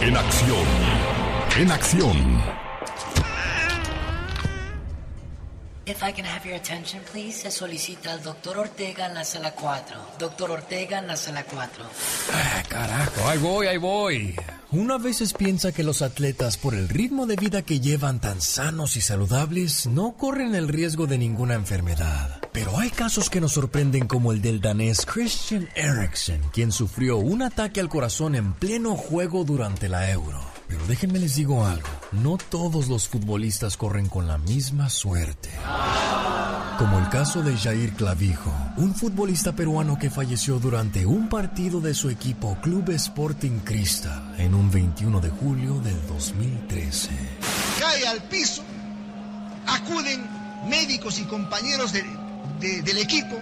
En 0.00 0.16
acción. 0.16 0.64
En 1.58 1.72
acción. 1.72 2.64
If 5.86 6.02
I 6.02 6.12
can 6.12 6.24
have 6.24 6.46
your 6.46 6.56
attention, 6.56 7.02
please, 7.12 7.42
se 7.42 7.50
solicita 7.50 8.12
al 8.12 8.22
doctor 8.22 8.56
Ortega 8.56 9.06
en 9.06 9.14
la 9.14 9.22
sala 9.22 9.52
4. 9.54 9.96
Doctor 10.18 10.50
Ortega 10.50 10.98
en 10.98 11.06
la 11.06 11.16
sala 11.16 11.44
4. 11.44 11.84
Carajo, 12.70 13.28
ahí 13.28 13.38
voy, 13.38 13.66
ahí 13.66 13.76
voy. 13.76 14.34
Una 14.70 14.96
veces 14.96 15.34
piensa 15.34 15.72
que 15.72 15.82
los 15.82 16.00
atletas, 16.00 16.56
por 16.56 16.74
el 16.74 16.88
ritmo 16.88 17.26
de 17.26 17.36
vida 17.36 17.60
que 17.60 17.80
llevan 17.80 18.18
tan 18.18 18.40
sanos 18.40 18.96
y 18.96 19.02
saludables, 19.02 19.86
no 19.86 20.12
corren 20.16 20.54
el 20.54 20.68
riesgo 20.68 21.06
de 21.06 21.18
ninguna 21.18 21.52
enfermedad. 21.52 22.40
Pero 22.52 22.78
hay 22.78 22.88
casos 22.88 23.28
que 23.28 23.42
nos 23.42 23.52
sorprenden 23.52 24.06
como 24.06 24.32
el 24.32 24.40
del 24.40 24.62
danés 24.62 25.04
Christian 25.04 25.68
Eriksen, 25.74 26.40
quien 26.54 26.72
sufrió 26.72 27.18
un 27.18 27.42
ataque 27.42 27.80
al 27.80 27.90
corazón 27.90 28.36
en 28.36 28.54
pleno 28.54 28.96
juego 28.96 29.44
durante 29.44 29.90
la 29.90 30.10
Euro. 30.10 30.53
Pero 30.74 30.86
déjenme 30.88 31.20
les 31.20 31.36
digo 31.36 31.64
algo, 31.64 31.86
no 32.10 32.36
todos 32.36 32.88
los 32.88 33.06
futbolistas 33.06 33.76
corren 33.76 34.08
con 34.08 34.26
la 34.26 34.38
misma 34.38 34.90
suerte. 34.90 35.48
Como 36.78 36.98
el 36.98 37.08
caso 37.10 37.42
de 37.44 37.56
Jair 37.56 37.92
Clavijo, 37.92 38.52
un 38.78 38.92
futbolista 38.92 39.52
peruano 39.52 39.96
que 39.96 40.10
falleció 40.10 40.58
durante 40.58 41.06
un 41.06 41.28
partido 41.28 41.80
de 41.80 41.94
su 41.94 42.10
equipo 42.10 42.58
Club 42.60 42.90
Sporting 42.90 43.60
Crista 43.60 44.34
en 44.36 44.52
un 44.52 44.68
21 44.68 45.20
de 45.20 45.30
julio 45.30 45.78
del 45.80 46.04
2013. 46.08 47.10
cae 47.78 48.08
al 48.08 48.24
piso, 48.24 48.62
acuden 49.68 50.26
médicos 50.68 51.20
y 51.20 51.24
compañeros 51.24 51.92
de- 51.92 52.04
de- 52.58 52.82
del 52.82 52.98
equipo, 52.98 53.36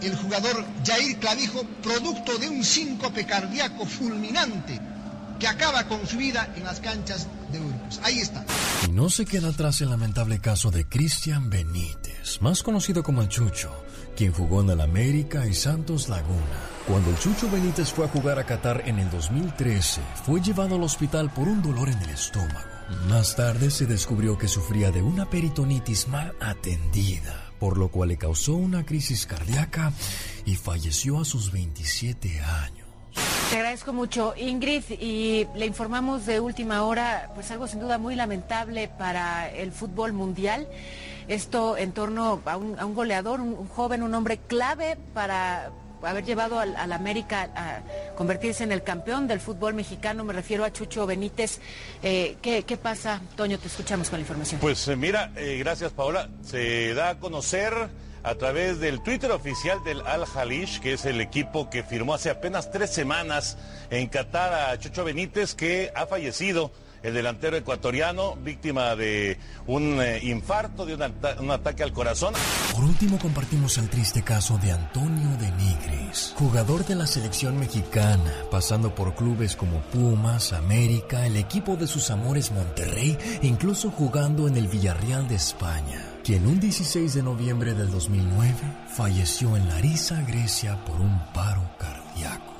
el 0.00 0.14
jugador 0.16 0.64
Jair 0.86 1.18
Clavijo, 1.18 1.64
producto 1.82 2.38
de 2.38 2.48
un 2.48 2.62
síncope 2.62 3.26
cardíaco 3.26 3.84
fulminante 3.84 4.80
que 5.38 5.46
acaba 5.46 5.84
con 5.84 6.06
su 6.06 6.16
vida 6.16 6.52
en 6.56 6.64
las 6.64 6.80
canchas 6.80 7.26
de 7.52 7.58
Burgos. 7.58 8.00
Ahí 8.02 8.18
está. 8.18 8.44
Y 8.86 8.90
no 8.90 9.10
se 9.10 9.24
queda 9.24 9.48
atrás 9.48 9.80
el 9.80 9.90
lamentable 9.90 10.40
caso 10.40 10.70
de 10.70 10.86
Cristian 10.86 11.50
Benítez, 11.50 12.40
más 12.40 12.62
conocido 12.62 13.02
como 13.02 13.22
el 13.22 13.28
Chucho, 13.28 13.72
quien 14.16 14.32
jugó 14.32 14.62
en 14.62 14.70
el 14.70 14.80
América 14.80 15.46
y 15.46 15.54
Santos 15.54 16.08
Laguna. 16.08 16.68
Cuando 16.86 17.10
el 17.10 17.18
Chucho 17.18 17.50
Benítez 17.50 17.92
fue 17.92 18.06
a 18.06 18.08
jugar 18.08 18.38
a 18.38 18.46
Qatar 18.46 18.82
en 18.86 18.98
el 18.98 19.10
2013, 19.10 20.00
fue 20.24 20.40
llevado 20.40 20.76
al 20.76 20.82
hospital 20.82 21.30
por 21.30 21.46
un 21.46 21.62
dolor 21.62 21.88
en 21.88 21.98
el 21.98 22.10
estómago. 22.10 22.78
Más 23.08 23.36
tarde 23.36 23.70
se 23.70 23.84
descubrió 23.84 24.38
que 24.38 24.48
sufría 24.48 24.90
de 24.90 25.02
una 25.02 25.28
peritonitis 25.28 26.08
mal 26.08 26.34
atendida, 26.40 27.52
por 27.58 27.76
lo 27.76 27.90
cual 27.90 28.08
le 28.08 28.16
causó 28.16 28.54
una 28.54 28.86
crisis 28.86 29.26
cardíaca 29.26 29.92
y 30.46 30.56
falleció 30.56 31.20
a 31.20 31.26
sus 31.26 31.52
27 31.52 32.40
años. 32.40 32.77
Te 33.50 33.56
agradezco 33.56 33.94
mucho, 33.94 34.34
Ingrid, 34.36 34.84
y 34.90 35.46
le 35.54 35.64
informamos 35.64 36.26
de 36.26 36.38
última 36.38 36.82
hora, 36.82 37.30
pues 37.34 37.50
algo 37.50 37.66
sin 37.66 37.80
duda 37.80 37.96
muy 37.96 38.14
lamentable 38.14 38.88
para 38.88 39.48
el 39.48 39.72
fútbol 39.72 40.12
mundial. 40.12 40.68
Esto 41.28 41.76
en 41.78 41.92
torno 41.92 42.42
a 42.44 42.56
un, 42.56 42.94
goleador, 42.94 43.40
un, 43.40 43.66
joven, 43.68 44.02
un 44.02 44.14
hombre 44.14 44.36
clave 44.36 44.98
para 45.14 45.70
haber 46.02 46.24
llevado 46.24 46.58
al, 46.58 46.76
al 46.76 46.92
América 46.92 47.48
a 47.54 47.80
convertirse 48.16 48.64
en 48.64 48.72
el 48.72 48.82
campeón 48.82 49.26
del 49.26 49.40
fútbol 49.40 49.74
mexicano. 49.74 50.24
Me 50.24 50.32
refiero 50.32 50.64
a 50.64 50.72
Chucho 50.72 51.06
Benítez. 51.06 51.60
Eh, 52.02 52.36
¿qué, 52.42 52.64
qué 52.64 52.76
pasa, 52.76 53.20
Toño? 53.36 53.58
Te 53.58 53.68
escuchamos 53.68 54.10
con 54.10 54.18
la 54.18 54.22
información. 54.22 54.60
Pues 54.60 54.86
eh, 54.88 54.96
mira, 54.96 55.32
eh, 55.36 55.56
gracias 55.58 55.92
Paola. 55.92 56.28
Se 56.42 56.94
da 56.94 57.10
a 57.10 57.18
conocer 57.18 57.72
a 58.28 58.34
través 58.34 58.78
del 58.78 59.00
Twitter 59.02 59.30
oficial 59.30 59.82
del 59.84 60.02
Al 60.06 60.24
Halish, 60.34 60.80
que 60.80 60.92
es 60.92 61.04
el 61.06 61.20
equipo 61.20 61.70
que 61.70 61.82
firmó 61.82 62.12
hace 62.14 62.28
apenas 62.28 62.70
tres 62.70 62.90
semanas 62.92 63.56
en 63.90 64.06
Qatar 64.08 64.52
a 64.52 64.78
Chucho 64.78 65.02
Benítez, 65.04 65.54
que 65.54 65.90
ha 65.94 66.06
fallecido. 66.06 66.70
El 67.00 67.14
delantero 67.14 67.56
ecuatoriano, 67.56 68.34
víctima 68.34 68.96
de 68.96 69.38
un 69.68 70.02
eh, 70.02 70.18
infarto, 70.24 70.84
de 70.84 70.94
un, 70.96 71.02
ata- 71.02 71.36
un 71.40 71.48
ataque 71.52 71.84
al 71.84 71.92
corazón. 71.92 72.34
Por 72.74 72.82
último 72.82 73.20
compartimos 73.20 73.78
el 73.78 73.88
triste 73.88 74.24
caso 74.24 74.58
de 74.58 74.72
Antonio 74.72 75.28
de 75.38 75.48
Nigris, 75.52 76.34
jugador 76.36 76.84
de 76.86 76.96
la 76.96 77.06
selección 77.06 77.56
mexicana, 77.56 78.32
pasando 78.50 78.96
por 78.96 79.14
clubes 79.14 79.54
como 79.54 79.80
Pumas, 79.80 80.52
América, 80.52 81.24
el 81.24 81.36
equipo 81.36 81.76
de 81.76 81.86
sus 81.86 82.10
amores 82.10 82.50
Monterrey 82.50 83.16
incluso 83.42 83.92
jugando 83.92 84.48
en 84.48 84.56
el 84.56 84.66
Villarreal 84.66 85.28
de 85.28 85.36
España, 85.36 86.04
quien 86.28 86.46
un 86.46 86.60
16 86.60 87.14
de 87.14 87.22
noviembre 87.22 87.72
del 87.72 87.90
2009 87.90 88.52
falleció 88.86 89.56
en 89.56 89.66
Larissa, 89.66 90.20
Grecia 90.28 90.76
por 90.84 91.00
un 91.00 91.18
paro 91.32 91.62
cardíaco. 91.78 92.52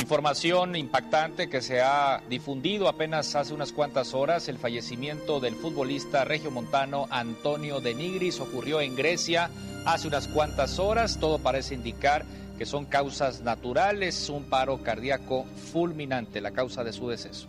Información 0.00 0.74
impactante 0.74 1.48
que 1.48 1.62
se 1.62 1.80
ha 1.80 2.20
difundido 2.28 2.88
apenas 2.88 3.36
hace 3.36 3.54
unas 3.54 3.70
cuantas 3.70 4.14
horas. 4.14 4.48
El 4.48 4.58
fallecimiento 4.58 5.38
del 5.38 5.54
futbolista 5.54 6.24
regiomontano 6.24 7.06
Antonio 7.08 7.78
de 7.78 7.94
Nigris 7.94 8.40
ocurrió 8.40 8.80
en 8.80 8.96
Grecia 8.96 9.48
hace 9.86 10.08
unas 10.08 10.26
cuantas 10.26 10.80
horas. 10.80 11.20
Todo 11.20 11.38
parece 11.38 11.76
indicar 11.76 12.24
que 12.58 12.66
son 12.66 12.84
causas 12.84 13.42
naturales, 13.42 14.28
un 14.28 14.42
paro 14.42 14.82
cardíaco 14.82 15.44
fulminante, 15.72 16.40
la 16.40 16.50
causa 16.50 16.82
de 16.82 16.92
su 16.92 17.08
deceso. 17.08 17.46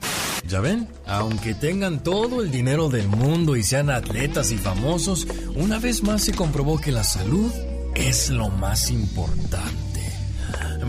Ya 0.48 0.60
ven, 0.60 0.88
aunque 1.08 1.56
tengan 1.56 2.04
todo 2.04 2.42
el 2.42 2.52
dinero 2.52 2.90
del 2.90 3.08
mundo 3.08 3.56
y 3.56 3.64
sean 3.64 3.90
atletas 3.90 4.52
y 4.52 4.58
famosos, 4.58 5.28
una 5.56 5.80
vez 5.80 6.04
más 6.04 6.24
se 6.24 6.34
comprobó 6.34 6.80
que 6.80 6.92
la 6.92 7.04
salud 7.04 7.52
es 7.96 8.30
lo 8.30 8.50
más 8.50 8.92
importante. 8.92 9.86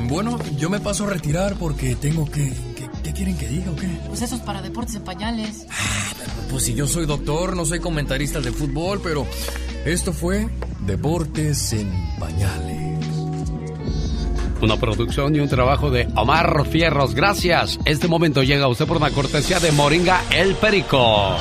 Bueno, 0.09 0.39
yo 0.57 0.69
me 0.69 0.81
paso 0.81 1.05
a 1.05 1.11
retirar 1.11 1.57
porque 1.57 1.97
tengo 1.97 2.31
que... 2.31 2.53
¿Qué, 3.03 3.13
quieren 3.13 3.39
que 3.39 3.47
diga 3.49 3.71
o 3.71 3.77
qué? 3.77 3.87
Pues 4.09 4.21
eso 4.21 4.35
es 4.35 4.43
para 4.43 4.61
deportes 4.61 4.97
en 4.97 5.05
pañales. 5.05 5.67
Pues 6.51 6.65
si 6.65 6.75
yo 6.75 6.87
soy 6.87 7.07
doctor, 7.07 7.57
no 7.57 7.65
soy 7.65 7.79
comentarista 7.79 8.41
de 8.41 8.53
fútbol, 8.53 9.01
pero 9.03 9.27
esto 9.87 10.13
fue 10.13 10.49
Deportes 10.87 11.73
en 11.73 11.91
Pañales. 12.19 12.86
Una 14.61 14.77
producción 14.77 15.37
y 15.37 15.41
un 15.41 15.49
trabajo 15.49 15.91
de 15.91 16.09
Omar 16.15 16.67
Fierros. 16.67 17.15
Gracias. 17.15 17.79
Este 17.85 18.09
momento 18.09 18.43
llega 18.43 18.65
a 18.65 18.69
usted 18.69 18.87
por 18.87 18.97
una 18.97 19.11
cortesía 19.11 19.61
de 19.61 19.71
Moringa 19.73 20.23
El 20.31 20.55
Perico. 20.55 21.37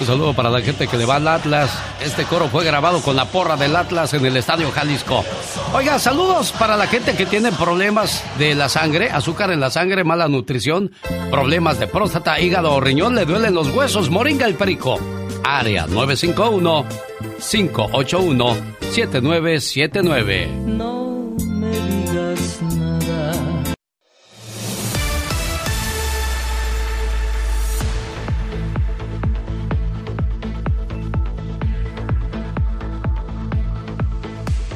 Un 0.00 0.06
saludo 0.08 0.34
para 0.34 0.50
la 0.50 0.60
gente 0.60 0.88
que 0.88 0.96
le 0.96 1.04
va 1.04 1.14
al 1.14 1.28
Atlas. 1.28 1.78
Este 2.00 2.24
coro 2.24 2.48
fue 2.48 2.64
grabado 2.64 3.00
con 3.02 3.14
la 3.14 3.26
porra 3.26 3.56
del 3.56 3.76
Atlas 3.76 4.12
en 4.14 4.26
el 4.26 4.36
Estadio 4.36 4.72
Jalisco. 4.72 5.24
Oiga, 5.72 6.00
saludos 6.00 6.50
para 6.50 6.76
la 6.76 6.88
gente 6.88 7.14
que 7.14 7.24
tiene 7.24 7.52
problemas 7.52 8.24
de 8.36 8.56
la 8.56 8.68
sangre, 8.68 9.10
azúcar 9.10 9.52
en 9.52 9.60
la 9.60 9.70
sangre, 9.70 10.02
mala 10.02 10.26
nutrición, 10.26 10.90
problemas 11.30 11.78
de 11.78 11.86
próstata, 11.86 12.40
hígado 12.40 12.72
o 12.72 12.80
riñón, 12.80 13.14
le 13.14 13.26
duelen 13.26 13.54
los 13.54 13.68
huesos. 13.68 14.10
Moringa 14.10 14.46
el 14.46 14.56
Perico. 14.56 14.98
Área 15.42 15.86
951 15.86 16.84
581 17.38 18.56
7979. 18.92 20.61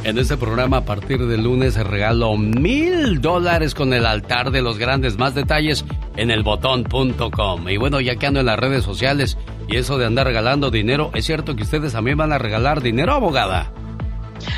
En 0.06 0.18
este 0.18 0.36
programa 0.36 0.76
a 0.76 0.84
partir 0.84 1.26
del 1.26 1.42
lunes 1.42 1.74
regalo 1.74 2.36
mil 2.36 3.20
dólares 3.20 3.74
con 3.74 3.92
el 3.92 4.06
altar 4.06 4.52
de 4.52 4.62
los 4.62 4.78
grandes. 4.78 5.18
Más 5.18 5.34
detalles 5.34 5.84
en 6.16 6.30
elbotón.com. 6.30 7.68
Y 7.68 7.76
bueno, 7.76 8.00
ya 8.00 8.14
que 8.14 8.26
ando 8.28 8.38
en 8.38 8.46
las 8.46 8.56
redes 8.56 8.84
sociales 8.84 9.36
y 9.66 9.78
eso 9.78 9.98
de 9.98 10.06
andar 10.06 10.28
regalando 10.28 10.70
dinero, 10.70 11.10
¿es 11.12 11.24
cierto 11.24 11.56
que 11.56 11.64
ustedes 11.64 11.92
también 11.92 12.18
van 12.18 12.32
a 12.32 12.38
regalar 12.38 12.82
dinero, 12.82 13.14
abogada? 13.14 13.72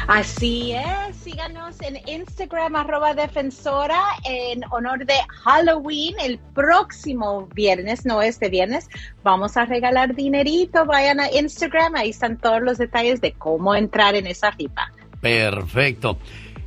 Así 0.07 0.73
es, 0.73 1.17
síganos 1.17 1.81
en 1.81 1.97
Instagram 2.07 2.77
arroba 2.77 3.15
defensora 3.15 4.03
en 4.25 4.61
honor 4.71 5.07
de 5.07 5.15
Halloween 5.45 6.15
el 6.23 6.39
próximo 6.53 7.49
viernes, 7.55 8.05
no 8.05 8.21
este 8.21 8.51
viernes, 8.51 8.87
vamos 9.23 9.57
a 9.57 9.65
regalar 9.65 10.15
dinerito, 10.15 10.85
vayan 10.85 11.21
a 11.21 11.31
Instagram, 11.31 11.95
ahí 11.95 12.11
están 12.11 12.37
todos 12.37 12.61
los 12.61 12.77
detalles 12.77 13.23
de 13.23 13.33
cómo 13.33 13.75
entrar 13.75 14.15
en 14.15 14.27
esa 14.27 14.51
rifa. 14.51 14.93
Perfecto. 15.21 16.19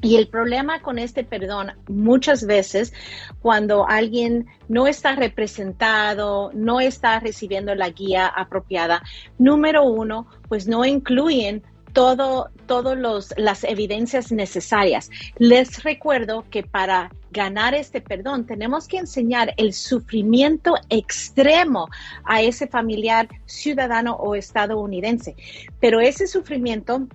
Y 0.02 0.16
el 0.16 0.30
problema 0.30 0.82
con 0.82 1.00
este 1.00 1.26
perdón, 1.26 1.74
muchas 1.90 2.46
veces 2.46 2.94
cuando 3.42 3.86
alguien 3.86 4.48
no 4.70 4.88
está 4.88 5.16
representado, 5.16 6.52
no 6.54 6.80
está 6.80 7.20
recibiendo 7.20 7.76
la 7.76 7.90
guía 7.90 8.26
apropiada, 8.26 9.04
número 9.38 9.84
uno, 9.84 10.28
pues 10.48 10.66
no 10.66 10.86
incluyen 10.86 11.62
todo, 11.94 12.50
todas 12.68 13.34
las 13.38 13.64
evidencias 13.64 14.32
necesarias. 14.32 15.10
Les 15.38 15.84
recuerdo 15.84 16.46
que 16.50 16.64
para 16.64 17.12
ganar 17.32 17.74
este 17.74 18.02
perdón 18.02 18.46
tenemos 18.46 18.88
que 18.88 18.98
enseñar 18.98 19.54
el 19.58 19.74
sufrimiento 19.74 20.76
extremo 20.90 21.88
a 22.24 22.42
ese 22.42 22.68
familiar 22.68 23.28
ciudadano 23.46 24.16
o 24.16 24.36
estadounidense. 24.36 25.36
Pero 25.80 26.00
ese 26.00 26.28
sufrimiento 26.28 27.08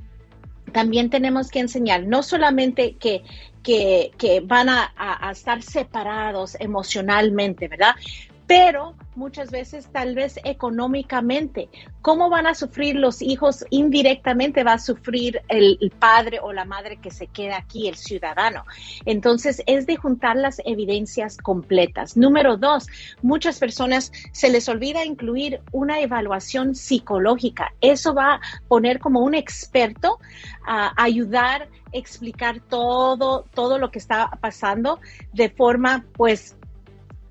también 0.73 1.11
tenemos 1.11 1.51
que 1.51 1.61
enseñar 1.61 2.05
no 2.07 2.23
solamente 2.23 2.97
que, 2.97 3.23
que, 3.62 4.43
van 4.44 4.69
a, 4.69 4.93
a, 4.97 5.31
estar 5.31 5.62
separados 5.62 6.57
emocionalmente, 6.61 7.69
¿verdad? 7.69 7.94
Pero 8.47 8.94
muchas 9.16 9.51
veces 9.51 9.88
tal 9.90 10.14
vez 10.14 10.38
económicamente. 10.44 11.68
¿Cómo 12.02 12.30
van 12.30 12.47
a 12.47 12.55
sufrir 12.55 12.97
los 12.97 13.22
hijos? 13.22 13.64
Indirectamente 13.70 14.62
va 14.62 14.74
a 14.74 14.78
sufrir 14.78 15.40
el, 15.48 15.78
padre 15.98 16.40
o 16.43 16.52
la 16.52 16.64
madre 16.64 16.98
que 16.98 17.10
se 17.10 17.26
queda 17.26 17.56
aquí, 17.56 17.88
el 17.88 17.97
ciudadano. 17.97 18.64
Entonces 19.05 19.62
es 19.66 19.86
de 19.86 19.97
juntar 19.97 20.36
las 20.36 20.60
evidencias 20.64 21.36
completas. 21.36 22.16
Número 22.16 22.56
dos, 22.56 22.86
muchas 23.22 23.59
personas 23.59 24.12
se 24.32 24.51
les 24.51 24.68
olvida 24.68 25.05
incluir 25.05 25.60
una 25.72 26.01
evaluación 26.01 26.74
psicológica. 26.74 27.72
Eso 27.80 28.14
va 28.14 28.34
a 28.34 28.40
poner 28.68 29.01
como 29.01 29.20
un 29.20 29.34
experto 29.34 30.18
a 30.66 30.93
ayudar 31.02 31.68
explicar 31.93 32.60
todo, 32.60 33.47
todo 33.55 33.78
lo 33.78 33.90
que 33.90 33.98
está 33.98 34.30
pasando 34.40 35.01
de 35.32 35.48
forma, 35.48 36.05
pues, 36.14 36.56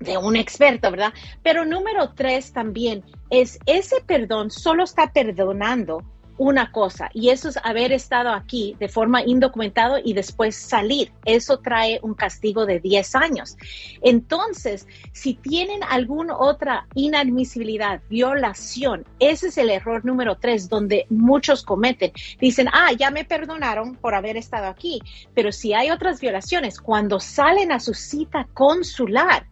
de 0.00 0.18
un 0.18 0.36
experto, 0.36 0.90
¿verdad? 0.90 1.12
Pero 1.42 1.64
número 1.64 2.12
tres 2.14 2.52
también 2.52 3.04
es 3.30 3.58
ese 3.66 4.00
perdón 4.06 4.50
solo 4.50 4.84
está 4.84 5.12
perdonando 5.12 6.02
una 6.38 6.70
cosa 6.70 7.08
y 7.14 7.30
eso 7.30 7.48
es 7.48 7.58
haber 7.62 7.92
estado 7.92 8.30
aquí 8.30 8.76
de 8.78 8.88
forma 8.88 9.22
indocumentada 9.22 10.00
y 10.04 10.12
después 10.12 10.56
salir. 10.56 11.12
Eso 11.24 11.58
trae 11.58 11.98
un 12.02 12.14
castigo 12.14 12.66
de 12.66 12.80
10 12.80 13.14
años. 13.14 13.56
Entonces, 14.02 14.86
si 15.12 15.34
tienen 15.34 15.82
alguna 15.82 16.36
otra 16.36 16.86
inadmisibilidad, 16.94 18.00
violación, 18.08 19.06
ese 19.18 19.48
es 19.48 19.58
el 19.58 19.70
error 19.70 20.04
número 20.04 20.36
tres 20.36 20.68
donde 20.68 21.06
muchos 21.08 21.62
cometen. 21.62 22.12
Dicen, 22.38 22.68
ah, 22.72 22.92
ya 22.92 23.10
me 23.10 23.24
perdonaron 23.24 23.96
por 23.96 24.14
haber 24.14 24.36
estado 24.36 24.66
aquí, 24.66 25.00
pero 25.34 25.52
si 25.52 25.72
hay 25.72 25.90
otras 25.90 26.20
violaciones, 26.20 26.80
cuando 26.80 27.20
salen 27.20 27.72
a 27.72 27.80
su 27.80 27.94
cita 27.94 28.46
consular, 28.52 29.46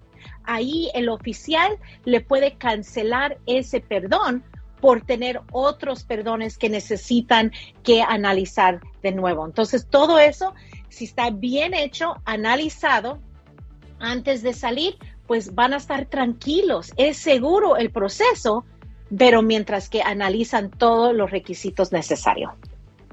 ahí 0.44 0.90
el 0.94 1.08
oficial 1.08 1.78
le 2.04 2.20
puede 2.20 2.54
cancelar 2.56 3.38
ese 3.46 3.80
perdón 3.80 4.44
por 4.80 5.00
tener 5.00 5.40
otros 5.52 6.04
perdones 6.04 6.58
que 6.58 6.68
necesitan 6.68 7.52
que 7.82 8.02
analizar 8.02 8.80
de 9.02 9.12
nuevo. 9.12 9.46
Entonces, 9.46 9.86
todo 9.88 10.18
eso, 10.18 10.54
si 10.90 11.06
está 11.06 11.30
bien 11.30 11.72
hecho, 11.72 12.16
analizado 12.26 13.18
antes 13.98 14.42
de 14.42 14.52
salir, 14.52 14.98
pues 15.26 15.54
van 15.54 15.72
a 15.72 15.78
estar 15.78 16.06
tranquilos. 16.06 16.92
Es 16.96 17.16
seguro 17.16 17.76
el 17.76 17.90
proceso, 17.90 18.64
pero 19.16 19.40
mientras 19.40 19.88
que 19.88 20.02
analizan 20.02 20.70
todos 20.70 21.14
los 21.14 21.30
requisitos 21.30 21.92
necesarios. 21.92 22.52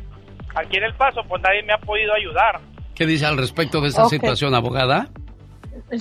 aquí 0.54 0.78
en 0.78 0.84
El 0.84 0.94
Paso, 0.94 1.24
pues 1.28 1.42
nadie 1.42 1.64
me 1.64 1.74
ha 1.74 1.80
podido 1.80 2.14
ayudar. 2.14 2.62
¿Qué 2.94 3.08
dice 3.08 3.26
al 3.26 3.38
respecto 3.38 3.82
de 3.82 3.88
esta 3.88 4.06
situación, 4.06 4.54
abogada? 4.54 5.10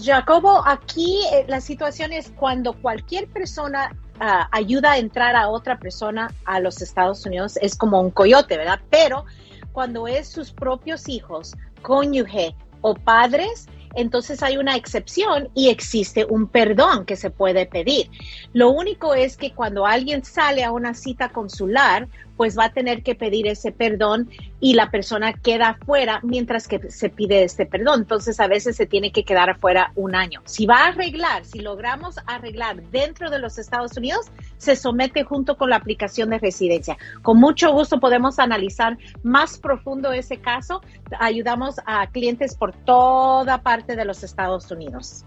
Jacobo, 0.04 0.62
aquí 0.66 1.22
eh, 1.32 1.46
la 1.48 1.62
situación 1.62 2.12
es 2.12 2.34
cuando 2.36 2.74
cualquier 2.74 3.28
persona 3.28 3.96
ah, 4.20 4.46
ayuda 4.52 4.92
a 4.92 4.98
entrar 4.98 5.36
a 5.36 5.48
otra 5.48 5.78
persona 5.78 6.30
a 6.44 6.60
los 6.60 6.82
Estados 6.82 7.24
Unidos, 7.24 7.56
es 7.62 7.74
como 7.74 7.98
un 7.98 8.10
coyote, 8.10 8.58
¿verdad? 8.58 8.80
Pero 8.90 9.24
cuando 9.72 10.06
es 10.06 10.28
sus 10.28 10.52
propios 10.52 11.08
hijos, 11.08 11.54
cónyuge 11.80 12.54
o 12.82 12.94
padres, 12.94 13.68
entonces 13.94 14.42
hay 14.42 14.56
una 14.56 14.76
excepción 14.76 15.48
y 15.54 15.68
existe 15.68 16.24
un 16.24 16.48
perdón 16.48 17.04
que 17.04 17.16
se 17.16 17.30
puede 17.30 17.66
pedir. 17.66 18.10
Lo 18.52 18.70
único 18.70 19.14
es 19.14 19.36
que 19.36 19.52
cuando 19.52 19.86
alguien 19.86 20.24
sale 20.24 20.64
a 20.64 20.72
una 20.72 20.94
cita 20.94 21.30
consular, 21.30 22.08
pues 22.36 22.58
va 22.58 22.66
a 22.66 22.72
tener 22.72 23.02
que 23.02 23.14
pedir 23.14 23.46
ese 23.46 23.72
perdón 23.72 24.28
y 24.60 24.74
la 24.74 24.90
persona 24.90 25.32
queda 25.32 25.70
afuera 25.70 26.20
mientras 26.22 26.68
que 26.68 26.90
se 26.90 27.08
pide 27.08 27.44
este 27.44 27.66
perdón. 27.66 28.00
Entonces 28.00 28.40
a 28.40 28.46
veces 28.46 28.76
se 28.76 28.86
tiene 28.86 29.12
que 29.12 29.24
quedar 29.24 29.50
afuera 29.50 29.92
un 29.94 30.14
año. 30.14 30.40
Si 30.44 30.66
va 30.66 30.84
a 30.84 30.88
arreglar, 30.88 31.44
si 31.44 31.60
logramos 31.60 32.16
arreglar 32.26 32.82
dentro 32.90 33.30
de 33.30 33.38
los 33.38 33.58
Estados 33.58 33.96
Unidos, 33.96 34.30
se 34.58 34.76
somete 34.76 35.24
junto 35.24 35.56
con 35.56 35.70
la 35.70 35.76
aplicación 35.76 36.30
de 36.30 36.38
residencia. 36.38 36.96
Con 37.22 37.38
mucho 37.38 37.72
gusto 37.72 38.00
podemos 38.00 38.38
analizar 38.38 38.96
más 39.22 39.58
profundo 39.58 40.12
ese 40.12 40.38
caso. 40.38 40.80
Ayudamos 41.18 41.76
a 41.86 42.06
clientes 42.08 42.56
por 42.56 42.72
toda 42.72 43.62
parte 43.62 43.96
de 43.96 44.04
los 44.04 44.22
Estados 44.22 44.70
Unidos. 44.70 45.24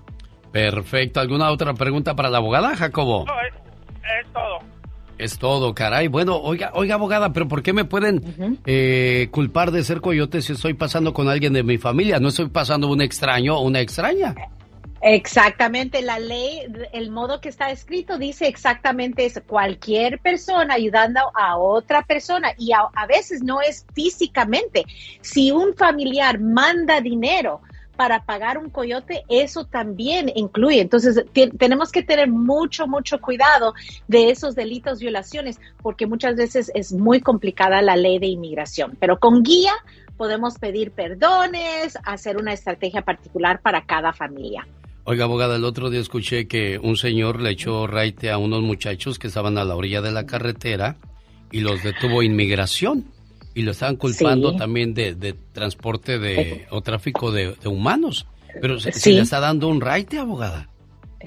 Perfecto. 0.51 1.19
¿Alguna 1.19 1.51
otra 1.51 1.73
pregunta 1.73 2.15
para 2.15 2.29
la 2.29 2.37
abogada, 2.37 2.75
Jacobo? 2.77 3.25
No, 3.25 3.33
es 3.41 4.31
todo. 4.31 4.74
Es 5.17 5.37
todo, 5.37 5.73
caray. 5.73 6.07
Bueno, 6.07 6.37
oiga, 6.37 6.71
oiga, 6.73 6.95
abogada, 6.95 7.31
pero 7.31 7.47
¿por 7.47 7.63
qué 7.63 7.71
me 7.71 7.85
pueden 7.85 8.59
eh, 8.65 9.29
culpar 9.31 9.71
de 9.71 9.83
ser 9.83 10.01
coyote 10.01 10.41
si 10.41 10.53
estoy 10.53 10.73
pasando 10.73 11.13
con 11.13 11.29
alguien 11.29 11.53
de 11.53 11.63
mi 11.63 11.77
familia? 11.77 12.19
No 12.19 12.29
estoy 12.29 12.49
pasando 12.49 12.89
un 12.89 13.01
extraño 13.01 13.57
o 13.57 13.61
una 13.61 13.79
extraña. 13.79 14.35
Exactamente, 15.01 16.01
la 16.01 16.17
ley, 16.19 16.61
el 16.91 17.11
modo 17.11 17.39
que 17.39 17.49
está 17.49 17.69
escrito 17.69 18.17
dice 18.17 18.47
exactamente 18.47 19.25
eso, 19.25 19.41
cualquier 19.45 20.19
persona 20.19 20.73
ayudando 20.73 21.19
a 21.35 21.57
otra 21.57 22.01
persona 22.01 22.53
y 22.57 22.71
a 22.73 23.05
veces 23.05 23.43
no 23.43 23.61
es 23.61 23.85
físicamente. 23.93 24.83
Si 25.21 25.51
un 25.51 25.75
familiar 25.75 26.39
manda 26.39 27.01
dinero, 27.01 27.61
para 27.95 28.25
pagar 28.25 28.57
un 28.57 28.69
coyote, 28.69 29.23
eso 29.29 29.65
también 29.65 30.31
incluye. 30.35 30.81
Entonces, 30.81 31.23
tenemos 31.57 31.91
que 31.91 32.03
tener 32.03 32.29
mucho, 32.29 32.87
mucho 32.87 33.19
cuidado 33.19 33.73
de 34.07 34.29
esos 34.29 34.55
delitos, 34.55 34.99
violaciones, 34.99 35.59
porque 35.81 36.07
muchas 36.07 36.35
veces 36.35 36.71
es 36.75 36.93
muy 36.93 37.21
complicada 37.21 37.81
la 37.81 37.95
ley 37.95 38.19
de 38.19 38.27
inmigración. 38.27 38.97
Pero 38.99 39.19
con 39.19 39.43
guía 39.43 39.73
podemos 40.17 40.57
pedir 40.57 40.91
perdones, 40.91 41.97
hacer 42.03 42.37
una 42.37 42.53
estrategia 42.53 43.01
particular 43.01 43.61
para 43.61 43.85
cada 43.85 44.13
familia. 44.13 44.67
Oiga, 45.03 45.25
abogada, 45.25 45.55
el 45.55 45.65
otro 45.65 45.89
día 45.89 46.01
escuché 46.01 46.47
que 46.47 46.79
un 46.79 46.97
señor 46.97 47.41
le 47.41 47.51
echó 47.51 47.85
raite 47.85 48.31
a 48.31 48.37
unos 48.37 48.61
muchachos 48.63 49.19
que 49.19 49.27
estaban 49.27 49.57
a 49.57 49.63
la 49.63 49.75
orilla 49.75 50.01
de 50.01 50.11
la 50.11 50.25
carretera 50.25 50.97
y 51.51 51.59
los 51.59 51.83
detuvo 51.83 52.23
inmigración 52.23 53.14
y 53.55 53.61
lo 53.61 53.71
estaban 53.71 53.95
culpando 53.95 54.55
también 54.55 54.93
de, 54.93 55.33
transporte 55.53 56.19
de 56.19 56.67
o 56.69 56.81
tráfico 56.81 57.31
de, 57.31 57.55
humanos. 57.65 58.27
Pero 58.61 58.79
se, 58.79 59.11
le 59.11 59.21
está 59.21 59.39
dando 59.39 59.67
un 59.67 59.81
raite, 59.81 60.19
abogada. 60.19 60.69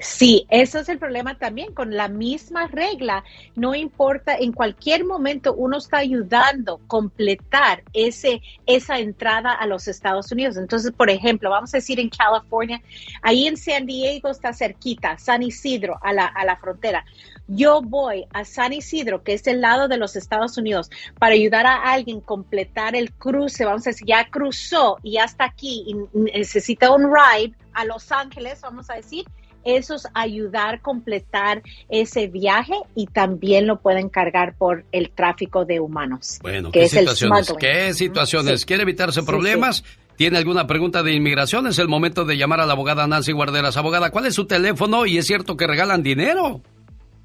Sí, 0.01 0.45
eso 0.49 0.79
es 0.79 0.87
el 0.87 0.97
problema 0.97 1.37
también 1.37 1.73
con 1.73 1.95
la 1.95 2.07
misma 2.07 2.67
regla. 2.67 3.23
No 3.55 3.75
importa, 3.75 4.35
en 4.37 4.53
cualquier 4.53 5.03
momento 5.03 5.53
uno 5.53 5.77
está 5.77 5.97
ayudando 5.97 6.75
a 6.75 6.87
completar 6.87 7.83
ese, 7.93 8.41
esa 8.65 8.99
entrada 8.99 9.51
a 9.51 9.67
los 9.67 9.87
Estados 9.87 10.31
Unidos. 10.31 10.55
Entonces, 10.55 10.91
por 10.91 11.09
ejemplo, 11.09 11.49
vamos 11.49 11.73
a 11.73 11.77
decir 11.77 11.99
en 11.99 12.09
California, 12.09 12.81
ahí 13.21 13.47
en 13.47 13.57
San 13.57 13.85
Diego 13.85 14.29
está 14.29 14.53
cerquita, 14.53 15.17
San 15.17 15.43
Isidro, 15.43 15.97
a 16.01 16.13
la, 16.13 16.27
a 16.27 16.45
la 16.45 16.55
frontera 16.57 17.03
yo 17.49 17.81
voy 17.81 18.25
a 18.31 18.45
San 18.45 18.73
Isidro, 18.73 19.23
que 19.23 19.33
es 19.33 19.45
el 19.47 19.61
lado 19.61 19.87
de 19.87 19.97
los 19.97 20.15
Estados 20.15 20.57
Unidos, 20.57 20.89
para 21.17 21.33
ayudar 21.33 21.65
a 21.65 21.91
alguien 21.91 22.19
a 22.19 22.25
completar 22.25 22.95
el 22.95 23.11
cruce, 23.11 23.65
vamos 23.65 23.85
a 23.87 23.89
decir, 23.89 24.07
ya 24.07 24.29
cruzó 24.29 24.97
y 25.03 25.13
ya 25.13 25.23
está 25.23 25.45
aquí 25.45 25.83
y 25.87 25.95
necesita 26.17 26.91
un 26.91 27.11
ride 27.11 27.55
a 27.73 27.85
Los 27.85 28.11
Ángeles, 28.11 28.61
vamos 28.61 28.89
a 28.89 28.95
decir, 28.95 29.25
eso 29.65 29.95
es 29.95 30.07
ayudar 30.13 30.75
a 30.75 30.79
completar 30.79 31.61
ese 31.89 32.27
viaje 32.27 32.75
y 32.95 33.07
también 33.07 33.67
lo 33.67 33.79
pueden 33.79 34.09
cargar 34.09 34.55
por 34.57 34.85
el 34.91 35.11
tráfico 35.11 35.65
de 35.65 35.79
humanos. 35.79 36.39
Bueno, 36.41 36.71
¿qué 36.71 36.87
situaciones? 36.87 37.53
¿Qué 37.59 37.93
situaciones? 37.93 38.65
¿Quiere 38.65 38.83
evitarse 38.83 39.23
problemas? 39.23 39.83
¿Tiene 40.15 40.37
alguna 40.37 40.67
pregunta 40.67 41.01
de 41.01 41.13
inmigración? 41.13 41.67
Es 41.67 41.79
el 41.79 41.87
momento 41.87 42.25
de 42.25 42.37
llamar 42.37 42.59
a 42.59 42.65
la 42.65 42.73
abogada 42.73 43.07
Nancy 43.07 43.31
Guarderas. 43.31 43.77
Abogada, 43.77 44.11
¿cuál 44.11 44.25
es 44.25 44.35
su 44.35 44.45
teléfono? 44.45 45.05
Y 45.05 45.17
es 45.17 45.25
cierto 45.25 45.55
que 45.55 45.65
regalan 45.65 46.03
dinero. 46.03 46.61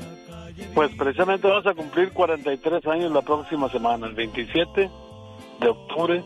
Pues 0.74 0.90
precisamente 0.96 1.48
vamos 1.48 1.66
a 1.66 1.74
cumplir 1.74 2.12
43 2.12 2.86
años 2.86 3.12
la 3.12 3.22
próxima 3.22 3.68
semana, 3.70 4.06
el 4.06 4.14
27 4.14 4.90
de 5.60 5.68
octubre. 5.68 6.22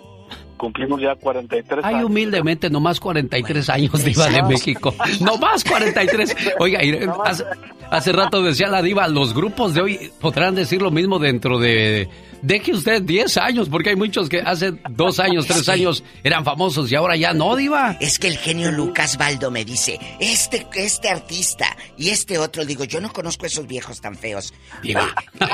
Cumplimos 0.56 1.00
ya 1.00 1.14
43 1.16 1.84
Ay, 1.84 1.94
años. 1.96 2.06
humildemente, 2.06 2.70
nomás 2.70 3.00
43 3.00 3.70
años, 3.70 4.04
Diva 4.04 4.28
de 4.28 4.42
México. 4.44 4.94
Nomás 5.20 5.64
43. 5.64 6.36
Oiga, 6.58 6.80
hace, 7.24 7.44
hace 7.90 8.12
rato 8.12 8.42
decía 8.42 8.68
la 8.68 8.82
Diva, 8.82 9.08
los 9.08 9.34
grupos 9.34 9.74
de 9.74 9.80
hoy 9.80 10.12
podrán 10.20 10.54
decir 10.54 10.80
lo 10.82 10.90
mismo 10.90 11.18
dentro 11.18 11.58
de 11.58 12.08
deje 12.44 12.72
usted 12.72 13.02
10 13.02 13.36
años, 13.38 13.68
porque 13.68 13.90
hay 13.90 13.96
muchos 13.96 14.28
que 14.28 14.40
hace 14.40 14.72
dos 14.90 15.18
años, 15.18 15.46
tres 15.46 15.68
años 15.68 16.04
eran 16.22 16.44
famosos 16.44 16.90
y 16.92 16.94
ahora 16.94 17.16
ya 17.16 17.32
no, 17.32 17.56
Diva. 17.56 17.96
Es 18.00 18.18
que 18.18 18.28
el 18.28 18.38
genio 18.38 18.70
Lucas 18.70 19.16
Baldo 19.16 19.50
me 19.50 19.64
dice: 19.64 19.98
este, 20.20 20.66
este 20.74 21.08
artista 21.08 21.76
y 21.96 22.10
este 22.10 22.38
otro, 22.38 22.64
digo, 22.64 22.84
yo 22.84 23.00
no 23.00 23.12
conozco 23.12 23.46
esos 23.46 23.66
viejos 23.66 24.00
tan 24.00 24.16
feos. 24.16 24.52
Diva. 24.82 25.14
Eh, 25.40 25.46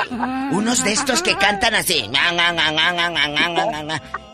unos 0.51 0.83
de 0.83 0.91
estos 0.93 1.21
que 1.21 1.35
cantan 1.37 1.75
así. 1.75 2.05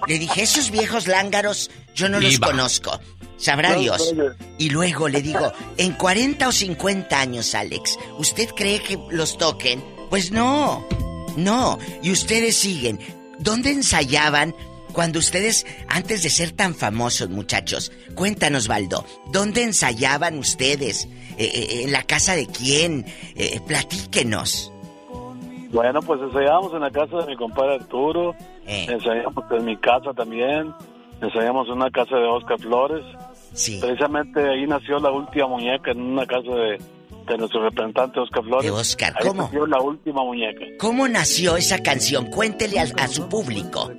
Le 0.08 0.20
dije: 0.20 0.42
esos 0.42 0.72
viejos 0.72 1.08
lángaros, 1.08 1.70
yo 1.96 2.10
no 2.10 2.20
los 2.20 2.40
conozco. 2.40 3.00
Sabrá 3.38 3.76
Dios. 3.76 4.16
Y 4.58 4.72
luego 4.72 5.08
le 5.08 5.22
digo, 5.22 5.54
en 5.78 5.94
40 5.94 6.48
o 6.48 6.52
50 6.52 7.20
años, 7.20 7.54
Alex, 7.54 7.98
¿usted 8.18 8.50
cree 8.56 8.82
que 8.82 8.98
los 9.12 9.38
toquen? 9.38 9.84
Pues 10.10 10.32
no 10.32 10.84
no. 11.38 11.80
Y 12.04 12.12
ustedes 12.12 12.56
siguen. 12.58 13.00
¿Dónde 13.40 13.70
ensayaban 13.72 14.54
cuando 14.94 15.20
ustedes, 15.20 15.66
antes 15.88 16.24
de 16.24 16.30
ser 16.30 16.52
tan 16.52 16.74
famosos, 16.76 17.30
muchachos? 17.30 17.92
Cuéntanos, 18.16 18.68
Baldo, 18.68 19.06
¿dónde 19.32 19.64
ensayaban 19.64 20.38
ustedes? 20.40 21.08
Eh, 21.38 21.46
eh, 21.54 21.84
¿En 21.84 21.92
la 21.92 22.04
casa 22.04 22.36
de 22.36 22.48
quién? 22.48 23.06
Eh, 23.36 23.60
platíquenos. 23.68 24.72
Bueno, 25.72 26.02
pues 26.02 26.20
ensayamos 26.22 26.74
en 26.74 26.80
la 26.80 26.90
casa 26.92 27.18
de 27.18 27.26
mi 27.28 27.36
compadre 27.38 27.76
Arturo, 27.76 28.34
Eh. 28.66 28.88
ensayamos 28.90 29.44
en 29.52 29.66
mi 29.66 29.78
casa 29.78 30.14
también, 30.14 30.74
ensayamos 31.22 31.68
en 31.68 31.74
una 31.74 31.92
casa 31.92 32.16
de 32.16 32.26
Oscar 32.26 32.60
Flores. 32.60 33.04
Sí. 33.54 33.78
Precisamente 33.82 34.40
ahí 34.50 34.66
nació 34.66 34.98
la 35.00 35.12
última 35.12 35.48
muñeca 35.48 35.92
en 35.92 36.02
una 36.02 36.26
casa 36.26 36.50
de, 36.50 36.78
de 37.28 37.38
nuestro 37.38 37.62
representante 37.64 38.20
Oscar 38.20 38.44
Flores. 38.44 38.64
De 38.66 38.72
Oscar, 38.72 39.14
Ahí 39.20 39.28
¿cómo? 39.28 39.44
nació 39.44 39.66
la 39.68 39.82
última 39.82 40.24
muñeca. 40.24 40.66
¿Cómo 40.80 41.08
nació 41.08 41.58
esa 41.58 41.80
canción? 41.84 42.28
Cuéntele 42.28 42.80
al- 42.80 42.94
a, 42.98 43.08
su 43.08 43.28
público. 43.30 43.92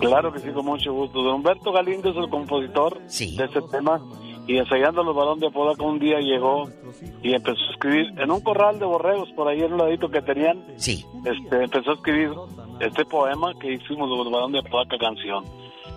Claro 0.00 0.32
que 0.32 0.38
sí, 0.38 0.48
con 0.50 0.64
mucho 0.64 0.92
gusto. 0.92 1.22
Don 1.22 1.36
Humberto 1.36 1.72
Galindo 1.72 2.10
es 2.10 2.16
el 2.16 2.28
compositor 2.30 3.00
de 3.08 3.44
este 3.44 3.60
tema 3.72 4.00
y 4.46 4.56
ensayando 4.56 5.02
los 5.02 5.14
balón 5.14 5.40
de 5.40 5.48
Apodaca 5.48 5.82
un 5.82 5.98
día 5.98 6.20
llegó 6.20 6.68
y 7.22 7.34
empezó 7.34 7.58
a 7.68 7.72
escribir 7.72 8.06
en 8.16 8.30
un 8.30 8.40
corral 8.40 8.78
de 8.78 8.86
borregos 8.86 9.28
por 9.32 9.48
ahí 9.48 9.60
en 9.60 9.72
un 9.72 9.78
ladito 9.78 10.08
que 10.08 10.22
tenían. 10.22 10.64
Sí. 10.76 11.04
Este, 11.24 11.64
empezó 11.64 11.90
a 11.90 11.94
escribir 11.94 12.30
este 12.80 13.04
poema 13.04 13.52
que 13.60 13.72
hicimos 13.72 14.08
los 14.08 14.30
balón 14.30 14.52
de 14.52 14.60
Apodaca 14.60 14.96
canción 14.98 15.44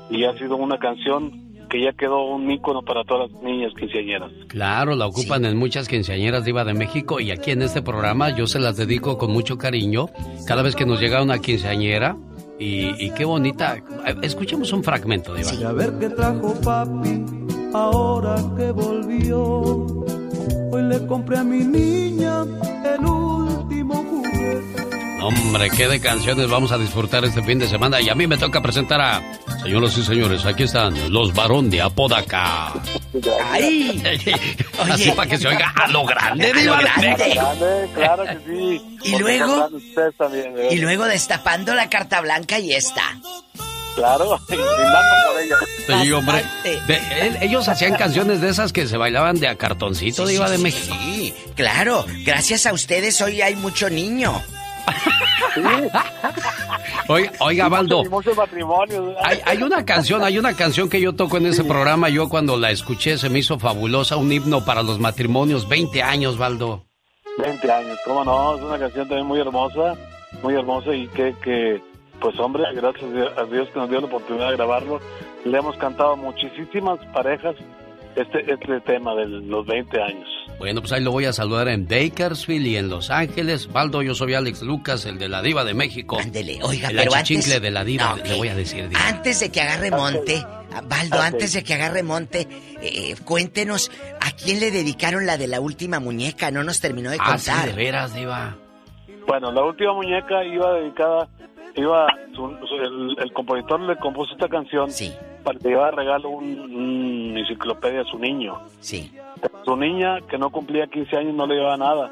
y 0.09 0.23
ha 0.25 0.33
sido 0.37 0.55
una 0.55 0.79
canción 0.79 1.50
que 1.71 1.81
ya 1.81 1.93
quedó 1.93 2.25
un 2.25 2.51
ícono 2.51 2.81
para 2.81 3.03
todas 3.05 3.31
las 3.31 3.41
niñas 3.41 3.71
quinceañeras. 3.79 4.29
Claro, 4.47 4.95
la 4.95 5.07
ocupan 5.07 5.45
en 5.45 5.57
muchas 5.57 5.87
quinceañeras 5.87 6.43
Diva 6.43 6.65
de 6.65 6.73
México 6.73 7.21
y 7.21 7.31
aquí 7.31 7.51
en 7.51 7.61
este 7.61 7.81
programa 7.81 8.35
yo 8.35 8.45
se 8.45 8.59
las 8.59 8.75
dedico 8.75 9.17
con 9.17 9.31
mucho 9.31 9.57
cariño 9.57 10.09
cada 10.45 10.61
vez 10.63 10.75
que 10.75 10.85
nos 10.85 10.99
llega 10.99 11.23
una 11.23 11.39
quinceañera 11.39 12.17
y, 12.59 12.89
y 13.03 13.11
qué 13.11 13.23
bonita. 13.23 13.77
Escuchemos 14.21 14.73
un 14.73 14.83
fragmento, 14.83 15.33
Diva. 15.33 15.53
Y 15.53 15.63
a 15.63 15.71
ver 15.71 15.93
qué 15.97 16.09
trajo 16.09 16.53
papi 16.61 17.23
ahora 17.73 18.35
que 18.57 18.71
volvió. 18.71 19.41
Hoy 20.71 20.83
le 20.83 21.07
compré 21.07 21.37
a 21.37 21.43
mi 21.43 21.63
niña 21.63 22.43
el 22.83 23.05
último 23.05 23.95
juguete. 23.95 24.80
Hombre, 25.21 25.69
qué 25.69 25.87
de 25.87 25.99
canciones 25.99 26.49
vamos 26.49 26.71
a 26.71 26.77
disfrutar 26.77 27.23
este 27.25 27.43
fin 27.43 27.59
de 27.59 27.67
semana 27.67 28.01
y 28.01 28.09
a 28.09 28.15
mí 28.15 28.25
me 28.27 28.37
toca 28.37 28.59
presentar 28.61 28.99
a... 28.99 29.21
Señoras 29.61 29.95
y 29.97 30.03
señores, 30.03 30.45
aquí 30.45 30.63
están 30.63 30.95
los 31.13 31.33
varón 31.33 31.69
de 31.69 31.81
Apodaca. 31.81 32.73
¡Ay! 33.51 34.01
Así 34.89 35.11
para 35.11 35.29
que 35.29 35.37
se 35.37 35.47
oiga 35.47 35.71
a 35.75 35.87
lo 35.89 36.03
grande, 36.05 36.47
A 36.51 36.53
lo 36.53 36.75
de 36.75 36.81
grande. 36.83 37.33
Grande, 37.35 37.89
claro 37.93 38.23
que 38.25 38.37
sí. 38.47 38.81
Y 39.03 39.17
luego- 39.17 39.69
también, 40.17 40.53
¿verdad? 40.53 40.71
Y 40.71 40.77
luego 40.77 41.05
destapando 41.05 41.73
la 41.75 41.89
carta 41.89 42.21
blanca 42.21 42.59
y 42.59 42.73
esta. 42.73 43.01
Claro, 43.95 44.39
brindando 44.47 45.15
por 45.27 45.41
ella. 45.41 45.57
Sí, 46.03 46.11
hombre. 46.11 46.43
De- 46.87 47.01
él- 47.27 47.37
ellos 47.41 47.67
hacían 47.67 47.95
canciones 47.95 48.41
de 48.41 48.49
esas 48.49 48.71
que 48.73 48.87
se 48.87 48.97
bailaban 48.97 49.39
de 49.39 49.47
a 49.47 49.55
cartoncito, 49.55 50.25
Sí, 50.25 50.33
Diva 50.33 50.47
sí, 50.47 50.51
de 50.53 50.57
México. 50.59 50.95
Sí, 51.03 51.33
claro. 51.55 52.05
Gracias 52.25 52.65
a 52.65 52.73
ustedes 52.73 53.21
hoy 53.21 53.41
hay 53.41 53.55
mucho 53.55 53.89
niño. 53.89 54.41
Oiga, 57.07 57.31
oiga, 57.39 57.67
Baldo. 57.69 58.03
Hay, 59.23 59.39
hay 59.45 59.63
una 59.63 59.83
canción, 59.83 60.23
hay 60.23 60.37
una 60.39 60.53
canción 60.53 60.89
que 60.89 61.01
yo 61.01 61.13
toco 61.13 61.37
en 61.37 61.47
ese 61.47 61.63
programa. 61.63 62.09
Yo 62.09 62.29
cuando 62.29 62.57
la 62.57 62.71
escuché 62.71 63.17
se 63.17 63.29
me 63.29 63.39
hizo 63.39 63.59
fabulosa, 63.59 64.15
un 64.17 64.31
himno 64.31 64.63
para 64.63 64.81
los 64.83 64.99
matrimonios. 64.99 65.67
20 65.67 66.01
años, 66.01 66.37
Baldo. 66.37 66.85
20 67.37 67.71
años, 67.71 67.97
cómo 68.05 68.23
no, 68.23 68.55
es 68.55 68.61
una 68.61 68.77
canción 68.77 69.07
también 69.07 69.27
muy 69.27 69.39
hermosa, 69.39 69.95
muy 70.43 70.53
hermosa 70.53 70.93
y 70.93 71.07
que, 71.07 71.33
que 71.41 71.81
pues 72.19 72.37
hombre, 72.39 72.63
gracias 72.73 73.05
a 73.37 73.43
Dios 73.45 73.69
que 73.69 73.79
nos 73.79 73.89
dio 73.89 73.99
la 73.99 74.07
oportunidad 74.07 74.49
de 74.49 74.57
grabarlo. 74.57 74.99
Le 75.45 75.57
hemos 75.57 75.75
cantado 75.77 76.13
a 76.13 76.15
muchísimas 76.15 76.99
parejas 77.13 77.55
este, 78.15 78.51
este 78.51 78.81
tema 78.81 79.15
de 79.15 79.25
los 79.27 79.65
20 79.65 80.01
años. 80.01 80.27
Bueno, 80.59 80.81
pues 80.81 80.91
ahí 80.91 81.03
lo 81.03 81.11
voy 81.11 81.25
a 81.25 81.33
saludar 81.33 81.67
en 81.69 81.87
Bakersfield 81.87 82.67
y 82.67 82.77
en 82.77 82.89
Los 82.89 83.09
Ángeles. 83.09 83.71
Baldo, 83.71 84.01
yo 84.03 84.13
soy 84.13 84.33
Alex 84.35 84.61
Lucas, 84.61 85.05
el 85.05 85.17
de 85.17 85.27
la 85.29 85.41
diva 85.41 85.63
de 85.63 85.73
México. 85.73 86.17
Ándele, 86.19 86.59
oiga, 86.61 86.89
el 86.89 86.97
pero 86.97 87.13
antes- 87.15 87.61
de 87.61 87.71
la 87.71 87.83
diva, 87.83 88.15
No, 88.17 88.23
le 88.23 88.37
voy 88.37 88.47
a 88.49 88.55
decir. 88.55 88.87
diva. 88.87 89.07
Antes 89.07 89.39
de 89.39 89.51
que 89.51 89.61
agarre 89.61 89.89
monte, 89.91 90.45
Baldo, 90.87 91.19
antes 91.21 91.53
de 91.53 91.63
que 91.63 91.73
agarre 91.73 92.03
monte, 92.03 92.47
eh, 92.81 93.15
cuéntenos 93.25 93.91
a 94.21 94.31
quién 94.31 94.59
le 94.59 94.71
dedicaron 94.71 95.25
la 95.25 95.37
de 95.37 95.47
la 95.47 95.59
última 95.59 95.99
muñeca. 95.99 96.51
No 96.51 96.63
nos 96.63 96.79
terminó 96.79 97.09
de 97.11 97.17
Ah, 97.19 97.37
sí, 97.37 97.49
contar. 97.49 97.69
de 97.69 97.73
veras, 97.75 98.13
diva. 98.13 98.55
Bueno, 99.27 99.51
la 99.51 99.63
última 99.63 99.93
muñeca 99.93 100.43
iba 100.43 100.73
dedicada, 100.73 101.27
iba, 101.75 102.07
su- 102.33 102.57
su- 102.67 102.75
el, 102.75 103.15
el 103.19 103.33
compositor 103.33 103.79
le 103.81 103.95
compuso 103.97 104.33
esta 104.33 104.47
canción 104.49 104.89
para 105.43 105.57
que 105.59 105.69
llevara 105.69 105.91
de 105.91 105.97
regalo 105.97 106.29
un, 106.29 106.59
un 106.59 107.37
enciclopedia 107.37 108.01
a 108.01 108.05
su 108.05 108.17
niño. 108.19 108.59
Sí. 108.79 109.11
Su 109.65 109.75
niña, 109.75 110.19
que 110.29 110.37
no 110.37 110.49
cumplía 110.49 110.87
15 110.87 111.17
años, 111.17 111.33
no 111.35 111.45
le 111.47 111.55
llevaba 111.55 111.77
nada. 111.77 112.11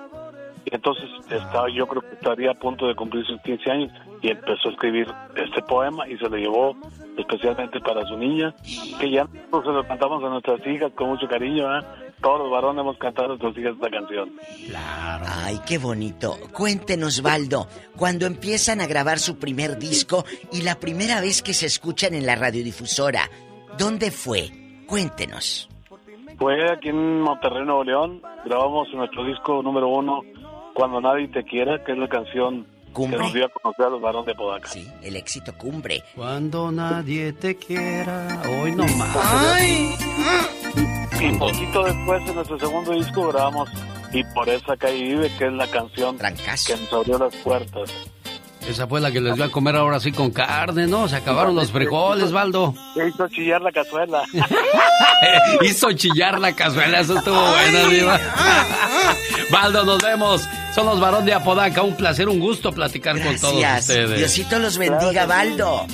Y 0.66 0.76
entonces 0.76 1.06
estaba, 1.30 1.70
yo 1.70 1.88
creo 1.88 2.02
que 2.02 2.14
estaría 2.16 2.52
a 2.52 2.54
punto 2.54 2.88
de 2.88 2.96
cumplir 2.96 3.26
sus 3.26 3.40
15 3.42 3.72
años 3.72 3.92
y 4.22 4.30
empezó 4.30 4.70
a 4.70 4.72
escribir 4.72 5.08
este 5.36 5.62
poema 5.64 6.08
y 6.08 6.18
se 6.18 6.30
lo 6.30 6.38
llevó 6.38 6.76
especialmente 7.18 7.80
para 7.80 8.06
su 8.06 8.18
niña, 8.18 8.54
que 9.00 9.10
ya 9.10 9.24
nosotros 9.52 9.64
se 9.66 9.72
lo 9.72 9.88
cantamos 9.88 10.24
a 10.24 10.30
nuestras 10.30 10.66
hijas 10.68 10.92
con 10.96 11.10
mucho 11.10 11.28
cariño, 11.28 11.66
¿eh? 11.78 11.82
Todos 12.22 12.40
los 12.40 12.52
varones 12.52 12.82
hemos 12.82 12.98
cantado 12.98 13.36
hijas 13.36 13.74
esta 13.76 13.90
canción. 13.90 14.32
Ay, 15.26 15.60
qué 15.66 15.78
bonito. 15.78 16.38
Cuéntenos, 16.52 17.22
Baldo, 17.22 17.68
cuando 17.96 18.26
empiezan 18.26 18.82
a 18.82 18.88
grabar 18.88 19.20
su 19.20 19.38
primer 19.38 19.80
disco 19.80 20.26
y 20.52 20.62
la 20.64 20.76
primera 20.76 21.22
vez 21.22 21.42
que 21.42 21.54
se 21.54 21.66
escuchan 21.66 22.14
en 22.14 22.26
la 22.26 22.36
radiodifusora, 22.36 23.30
¿dónde 23.78 24.12
fue? 24.12 24.50
Cuéntenos. 24.86 25.70
Fue 26.38 26.56
aquí 26.72 26.90
en 26.90 27.22
Monterrey, 27.22 27.64
Nuevo 27.66 27.84
León. 27.84 28.22
Grabamos 28.46 28.88
nuestro 28.94 29.24
disco 29.26 29.62
número 29.64 29.88
uno, 29.88 30.22
Cuando 30.74 31.00
Nadie 31.02 31.28
Te 31.30 31.44
Quiera, 31.44 31.84
que 31.84 31.94
es 31.94 31.98
la 31.98 32.08
canción 32.08 32.66
Cumbre. 32.94 33.18
que 33.18 33.24
nos 33.24 33.34
dio 33.34 33.46
a 33.46 33.50
conocer 33.50 33.86
a 33.86 33.90
los 33.90 34.02
varones 34.02 34.28
de 34.28 34.36
Podaca. 34.36 34.68
Sí, 34.68 34.88
el 35.04 35.16
éxito 35.16 35.54
cumbre. 35.58 36.04
Cuando 36.16 36.72
nadie 36.72 37.34
te 37.34 37.56
quiera, 37.56 38.42
hoy 38.62 38.72
no 38.72 38.84
más. 38.98 39.18
Y 41.22 41.32
poquito 41.38 41.84
después, 41.84 42.22
en 42.28 42.36
nuestro 42.36 42.60
segundo 42.60 42.92
disco, 42.94 43.28
grabamos 43.28 43.70
Y 44.14 44.24
por 44.24 44.48
esa 44.48 44.78
calle 44.78 45.04
vive, 45.04 45.32
que 45.38 45.48
es 45.48 45.54
la 45.54 45.68
canción 45.68 46.18
que 46.18 46.76
nos 46.78 46.94
abrió 46.94 47.18
las 47.20 47.36
puertas. 47.38 47.92
Esa 48.68 48.88
fue 48.88 49.02
la 49.02 49.12
que 49.12 49.20
les 49.20 49.36
dio 49.36 49.46
a 49.46 49.50
comer 49.50 49.76
ahora 49.76 50.00
sí 50.00 50.12
con 50.12 50.32
carne, 50.32 50.86
¿no? 50.86 51.08
Se 51.08 51.16
acabaron 51.16 51.56
los 51.56 51.72
frijoles, 51.72 52.32
Baldo. 52.32 52.76
Hizo 52.96 53.28
chillar 53.30 53.62
la 53.62 53.72
cazuela. 53.72 54.24
Hizo 55.62 55.92
chillar 55.94 56.40
la 56.40 56.54
cazuela, 56.54 57.00
eso 57.00 57.18
estuvo 57.18 57.42
bueno, 57.42 57.88
diva. 57.90 58.20
Baldo, 59.52 59.86
nos 59.86 60.02
vemos. 60.02 60.48
Son 60.76 60.86
los 60.86 61.00
varón 61.00 61.26
de 61.26 61.34
Apodaca. 61.34 61.82
Un 61.82 61.96
placer, 61.96 62.30
un 62.30 62.40
gusto 62.40 62.72
platicar 62.72 63.22
con 63.22 63.36
todos 63.40 63.56
ustedes. 63.56 64.18
Diosito 64.18 64.60
los 64.60 64.78
bendiga, 64.78 65.26
Baldo. 65.26 65.88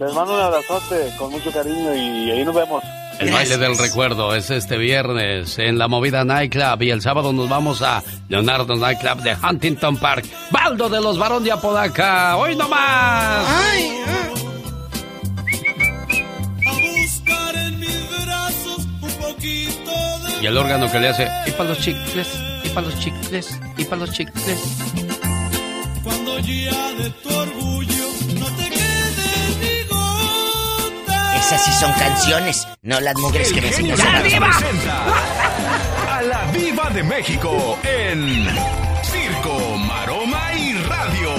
Les 0.00 0.14
mando 0.14 0.34
un 0.34 0.40
abrazote 0.40 1.12
con 1.18 1.30
mucho 1.30 1.52
cariño 1.52 1.94
y 1.94 2.30
ahí 2.30 2.44
nos 2.44 2.54
vemos. 2.54 2.82
El 3.22 3.30
baile 3.30 3.56
del 3.56 3.78
recuerdo 3.78 4.34
es 4.34 4.50
este 4.50 4.76
viernes 4.76 5.56
en 5.60 5.78
la 5.78 5.86
Movida 5.86 6.24
Nightclub 6.24 6.82
y 6.82 6.90
el 6.90 7.00
sábado 7.00 7.32
nos 7.32 7.48
vamos 7.48 7.80
a 7.80 8.02
Leonardo 8.28 8.74
Nightclub 8.74 9.22
de 9.22 9.36
Huntington 9.36 9.96
Park. 9.96 10.24
Baldo 10.50 10.88
de 10.88 11.00
los 11.00 11.16
Varón 11.18 11.44
de 11.44 11.52
Apodaca. 11.52 12.36
Hoy 12.36 12.56
no 12.56 12.68
más. 12.68 13.46
buscar 16.64 17.54
en 17.54 17.78
mis 17.78 18.24
brazos 18.24 18.88
un 19.00 19.12
poquito 19.12 19.92
de 20.26 20.42
Y 20.42 20.46
el 20.46 20.56
órgano 20.56 20.90
que 20.90 20.98
le 20.98 21.08
hace 21.10 21.28
y 21.46 21.52
para 21.52 21.68
los 21.68 21.78
chicles, 21.78 22.28
y 22.64 22.68
para 22.70 22.88
los 22.88 22.98
chicles, 22.98 23.60
y 23.76 23.84
para 23.84 23.96
los 23.98 24.10
chicles. 24.10 24.58
cuando 26.02 26.40
ya 26.40 26.92
de 26.94 27.10
tu 27.22 27.32
orgullo 27.32 27.71
Esas 31.52 31.66
sí 31.66 31.72
son 31.72 31.92
canciones, 31.92 32.66
no 32.80 32.98
las 32.98 33.14
mugres 33.18 33.52
que 33.52 33.60
me 33.60 33.68
enseñó 33.68 33.94
¡La 33.94 34.22
diva! 34.22 34.50
a 36.08 36.22
la 36.22 36.50
diva 36.50 36.88
de 36.88 37.02
México 37.02 37.78
en 37.82 38.46
Circo, 39.02 39.76
Maroma 39.76 40.54
y 40.54 40.72
Radio. 40.84 41.30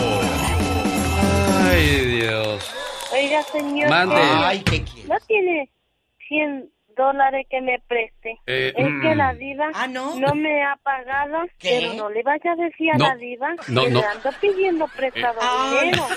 Ay, 1.68 2.06
Dios. 2.20 2.64
Oiga, 3.12 3.42
señor. 3.52 3.90
Mande. 3.90 4.22
Ay, 4.22 4.60
¿qué 4.60 4.86
¿No 5.08 5.16
tiene 5.26 5.68
100 6.28 6.70
dólares 6.96 7.46
que 7.50 7.62
me 7.62 7.80
preste? 7.88 8.38
Eh, 8.48 8.74
es 8.76 8.86
que 9.02 9.14
mm. 9.16 9.18
la 9.18 9.34
diva 9.34 9.70
no? 9.90 10.16
me 10.36 10.64
ha 10.64 10.76
pagado, 10.84 11.40
¿Qué? 11.60 11.80
pero 11.82 11.94
no 11.96 12.10
le 12.10 12.24
vaya 12.24 12.52
a 12.52 12.56
decir 12.56 12.92
a 12.94 12.98
No, 12.98 13.08
la 13.08 13.16
diva 13.16 13.48
no, 13.68 13.84
que 13.84 13.90
no. 13.92 14.00
le 14.00 14.06
ando 14.06 14.30
pidiendo 14.40 14.88
prestado 14.88 15.40
Ah, 15.42 15.80
dinero. 15.82 16.08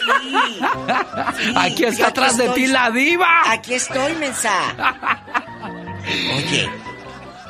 Aquí 1.61 1.85
está 1.85 2.09
atrás 2.09 2.37
de 2.37 2.49
ti 2.51 2.67
la 2.67 2.91
diva. 2.91 3.27
Aquí 3.51 3.75
estoy, 3.75 4.15
mensa. 4.15 4.53
Oye, 6.37 6.69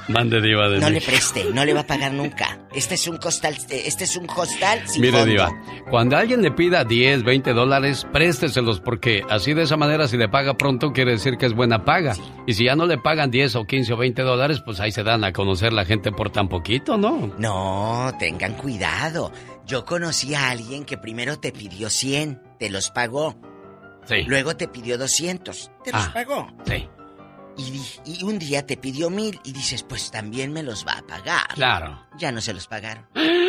Mande 0.09 0.41
diva 0.41 0.69
de 0.69 0.79
no 0.79 0.89
le 0.89 1.01
preste, 1.01 1.45
no 1.53 1.65
le 1.65 1.75
va 1.75 1.81
a 1.81 1.87
pagar 1.87 2.13
nunca. 2.13 2.61
Este 2.73 2.95
es 2.95 3.09
un 3.09 3.17
costal, 3.17 3.57
este 3.71 4.05
es 4.05 4.17
un 4.17 4.29
hostal 4.31 4.87
sin 4.87 5.01
Mire, 5.03 5.19
fondo. 5.19 5.27
Diva, 5.33 5.51
cuando 5.91 6.17
alguien 6.17 6.43
le 6.43 6.53
pida 6.53 6.85
10, 6.85 7.25
20 7.25 7.53
dólares, 7.53 8.07
présteselos 8.13 8.79
porque 8.81 9.23
así 9.29 9.53
de 9.53 9.63
esa 9.63 9.77
manera, 9.77 10.07
si 10.07 10.17
le 10.17 10.29
paga 10.29 10.55
pronto, 10.55 10.93
quiere 10.93 11.13
decir 11.13 11.37
que 11.39 11.47
es 11.47 11.55
buena 11.55 11.85
paga. 11.85 12.15
Y 12.47 12.55
si 12.55 12.67
ya 12.67 12.77
no 12.77 12.87
le 12.87 12.99
pagan 12.99 13.31
10 13.33 13.57
o 13.57 13.65
15 13.65 13.93
o 13.95 13.97
20 13.97 14.23
dólares, 14.23 14.63
pues 14.65 14.79
ahí 14.79 14.93
se 14.93 15.03
dan 15.03 15.25
a 15.25 15.33
conocer 15.33 15.73
la 15.73 15.85
gente 15.85 16.13
por 16.13 16.31
tan 16.31 16.49
poquito, 16.49 16.97
¿no? 16.97 17.33
No, 17.39 18.13
tengan 18.19 18.55
cuidado. 18.55 19.33
Yo 19.67 19.85
conocí 19.85 20.35
a 20.35 20.51
alguien 20.51 20.85
que 20.85 20.97
primero 20.99 21.41
te 21.41 21.51
pidió 21.51 21.91
100, 21.91 22.41
te 22.61 22.71
los 22.71 22.91
pagó. 22.91 23.35
Sí. 24.05 24.23
Luego 24.29 24.57
te 24.57 24.69
pidió 24.69 24.99
200, 24.99 25.71
te 25.83 25.91
los 25.91 26.05
Ah, 26.07 26.11
pagó. 26.15 26.47
Sí. 26.65 26.89
Y, 27.59 28.23
un 28.25 28.39
día 28.39 28.67
te 28.67 28.77
pidió 28.77 29.09
mil 29.11 29.41
y 29.45 29.53
dices, 29.53 29.83
pues 29.83 30.11
también 30.11 30.53
me 30.53 30.63
los 30.63 30.87
va 30.87 30.93
a 30.99 31.03
pagar. 31.07 31.47
Claro. 31.55 32.07
Ya 32.19 32.31
no 32.33 32.41
se 32.41 32.53
los 32.53 32.67
pagaron. 32.67 33.07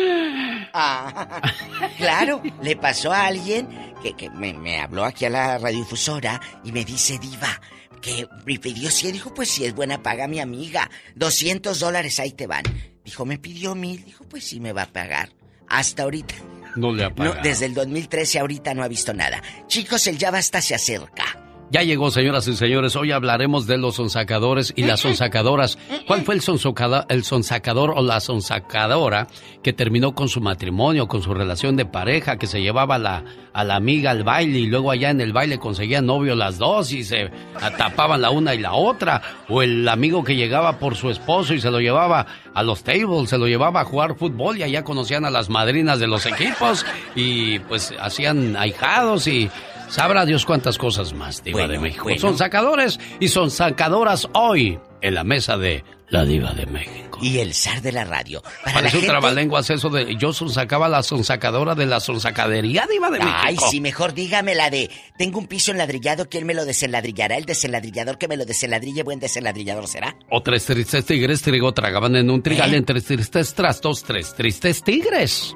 Ah, 0.74 1.40
claro, 1.96 2.42
le 2.62 2.76
pasó 2.76 3.10
a 3.10 3.24
alguien 3.26 3.94
que, 4.02 4.12
que 4.14 4.28
me, 4.28 4.52
me 4.52 4.80
habló 4.80 5.04
aquí 5.04 5.24
a 5.24 5.30
la 5.30 5.56
radiodifusora 5.58 6.40
y 6.62 6.72
me 6.72 6.84
dice, 6.84 7.18
Diva, 7.18 7.60
que 8.02 8.28
me 8.44 8.58
pidió 8.58 8.90
100. 8.90 9.12
Dijo, 9.14 9.32
pues 9.34 9.48
si 9.48 9.64
es 9.64 9.74
buena 9.74 10.02
paga 10.02 10.28
mi 10.28 10.40
amiga. 10.40 10.90
200 11.16 11.80
dólares, 11.80 12.20
ahí 12.20 12.32
te 12.32 12.46
van. 12.46 12.64
Dijo, 13.02 13.24
me 13.24 13.38
pidió 13.38 13.74
mil. 13.74 14.04
Dijo, 14.04 14.24
pues 14.24 14.44
sí 14.44 14.60
me 14.60 14.72
va 14.74 14.82
a 14.82 14.92
pagar. 14.92 15.30
Hasta 15.68 16.02
ahorita. 16.02 16.34
No 16.76 16.92
le 16.92 17.04
ha 17.04 17.08
No, 17.08 17.14
pagado. 17.16 17.40
desde 17.42 17.64
el 17.64 17.74
2013 17.74 18.38
ahorita 18.38 18.74
no 18.74 18.82
ha 18.84 18.88
visto 18.88 19.14
nada. 19.14 19.42
Chicos, 19.68 20.06
el 20.06 20.18
ya 20.18 20.30
basta 20.30 20.60
se 20.60 20.74
acerca. 20.74 21.24
Ya 21.70 21.82
llegó, 21.82 22.10
señoras 22.10 22.48
y 22.48 22.56
señores. 22.56 22.96
Hoy 22.96 23.12
hablaremos 23.12 23.66
de 23.66 23.76
los 23.76 23.96
sonsacadores 23.96 24.72
y 24.74 24.84
las 24.84 25.00
sonsacadoras. 25.00 25.76
¿Cuál 26.06 26.22
fue 26.22 26.34
el, 26.34 26.40
sonsocada- 26.40 27.04
el 27.10 27.24
sonsacador 27.24 27.92
o 27.94 28.02
la 28.02 28.20
sonsacadora 28.20 29.26
que 29.62 29.74
terminó 29.74 30.14
con 30.14 30.30
su 30.30 30.40
matrimonio, 30.40 31.08
con 31.08 31.20
su 31.20 31.34
relación 31.34 31.76
de 31.76 31.84
pareja, 31.84 32.38
que 32.38 32.46
se 32.46 32.62
llevaba 32.62 32.96
la, 32.96 33.22
a 33.52 33.64
la 33.64 33.76
amiga 33.76 34.12
al 34.12 34.24
baile 34.24 34.60
y 34.60 34.66
luego 34.66 34.90
allá 34.90 35.10
en 35.10 35.20
el 35.20 35.34
baile 35.34 35.58
conseguían 35.58 36.06
novio 36.06 36.34
las 36.34 36.56
dos 36.56 36.90
y 36.92 37.04
se 37.04 37.30
tapaban 37.76 38.22
la 38.22 38.30
una 38.30 38.54
y 38.54 38.60
la 38.60 38.72
otra? 38.72 39.20
O 39.50 39.60
el 39.60 39.86
amigo 39.90 40.24
que 40.24 40.36
llegaba 40.36 40.78
por 40.78 40.96
su 40.96 41.10
esposo 41.10 41.52
y 41.52 41.60
se 41.60 41.70
lo 41.70 41.80
llevaba 41.80 42.24
a 42.54 42.62
los 42.62 42.82
tables, 42.82 43.28
se 43.28 43.36
lo 43.36 43.46
llevaba 43.46 43.82
a 43.82 43.84
jugar 43.84 44.16
fútbol 44.16 44.56
y 44.56 44.62
allá 44.62 44.84
conocían 44.84 45.26
a 45.26 45.30
las 45.30 45.50
madrinas 45.50 46.00
de 46.00 46.06
los 46.06 46.24
equipos 46.24 46.86
y 47.14 47.58
pues 47.58 47.92
hacían 48.00 48.56
ahijados 48.56 49.26
y 49.26 49.50
Sabrá 49.88 50.24
Dios 50.26 50.44
cuántas 50.44 50.78
cosas 50.78 51.12
más, 51.12 51.42
Diva 51.42 51.58
Bueno, 51.60 51.72
de 51.72 51.78
México. 51.78 52.04
bueno. 52.04 52.20
Son 52.20 52.36
sacadores 52.38 52.98
y 53.20 53.28
son 53.28 53.50
sacadoras 53.50 54.28
hoy 54.34 54.78
en 55.00 55.14
la 55.14 55.24
mesa 55.24 55.56
de 55.56 55.84
la 56.10 56.24
Diva 56.24 56.52
de 56.52 56.66
México. 56.66 57.18
Y 57.20 57.38
el 57.38 57.52
zar 57.52 57.82
de 57.82 57.90
la 57.92 58.04
radio. 58.04 58.42
Para 58.42 58.56
la 58.66 58.72
Parece 58.74 58.96
un 58.96 59.00
gente... 59.02 59.06
trabalenguas 59.08 59.68
eso 59.70 59.90
de 59.90 60.16
yo 60.16 60.32
sonsacaba 60.32 60.88
la 60.88 61.02
sonsacadora 61.02 61.74
de 61.74 61.84
la 61.86 61.98
sonsacadería, 62.00 62.86
Diva 62.90 63.10
de 63.10 63.18
Ay, 63.20 63.54
México. 63.54 63.70
sí, 63.70 63.80
mejor 63.80 64.14
dígame 64.14 64.54
la 64.54 64.70
de 64.70 64.88
tengo 65.18 65.38
un 65.38 65.46
piso 65.48 65.72
enladrillado, 65.72 66.28
¿quién 66.28 66.46
me 66.46 66.54
lo 66.54 66.64
desenladrillará? 66.64 67.36
El 67.36 67.44
desenladrillador 67.44 68.18
que 68.18 68.28
me 68.28 68.36
lo 68.36 68.44
desenladrille, 68.44 69.02
buen 69.02 69.18
desenladrillador 69.20 69.86
será. 69.88 70.16
O 70.30 70.42
tres 70.42 70.64
tristes 70.64 71.04
tigres 71.06 71.42
trigo 71.42 71.72
tragaban 71.74 72.14
en 72.16 72.30
un 72.30 72.40
trigal 72.42 72.72
¿Eh? 72.72 72.76
en 72.78 72.84
tres 72.84 73.04
tristes 73.04 73.52
trastos, 73.54 74.04
tres 74.04 74.32
tristes 74.34 74.82
tigres. 74.84 75.54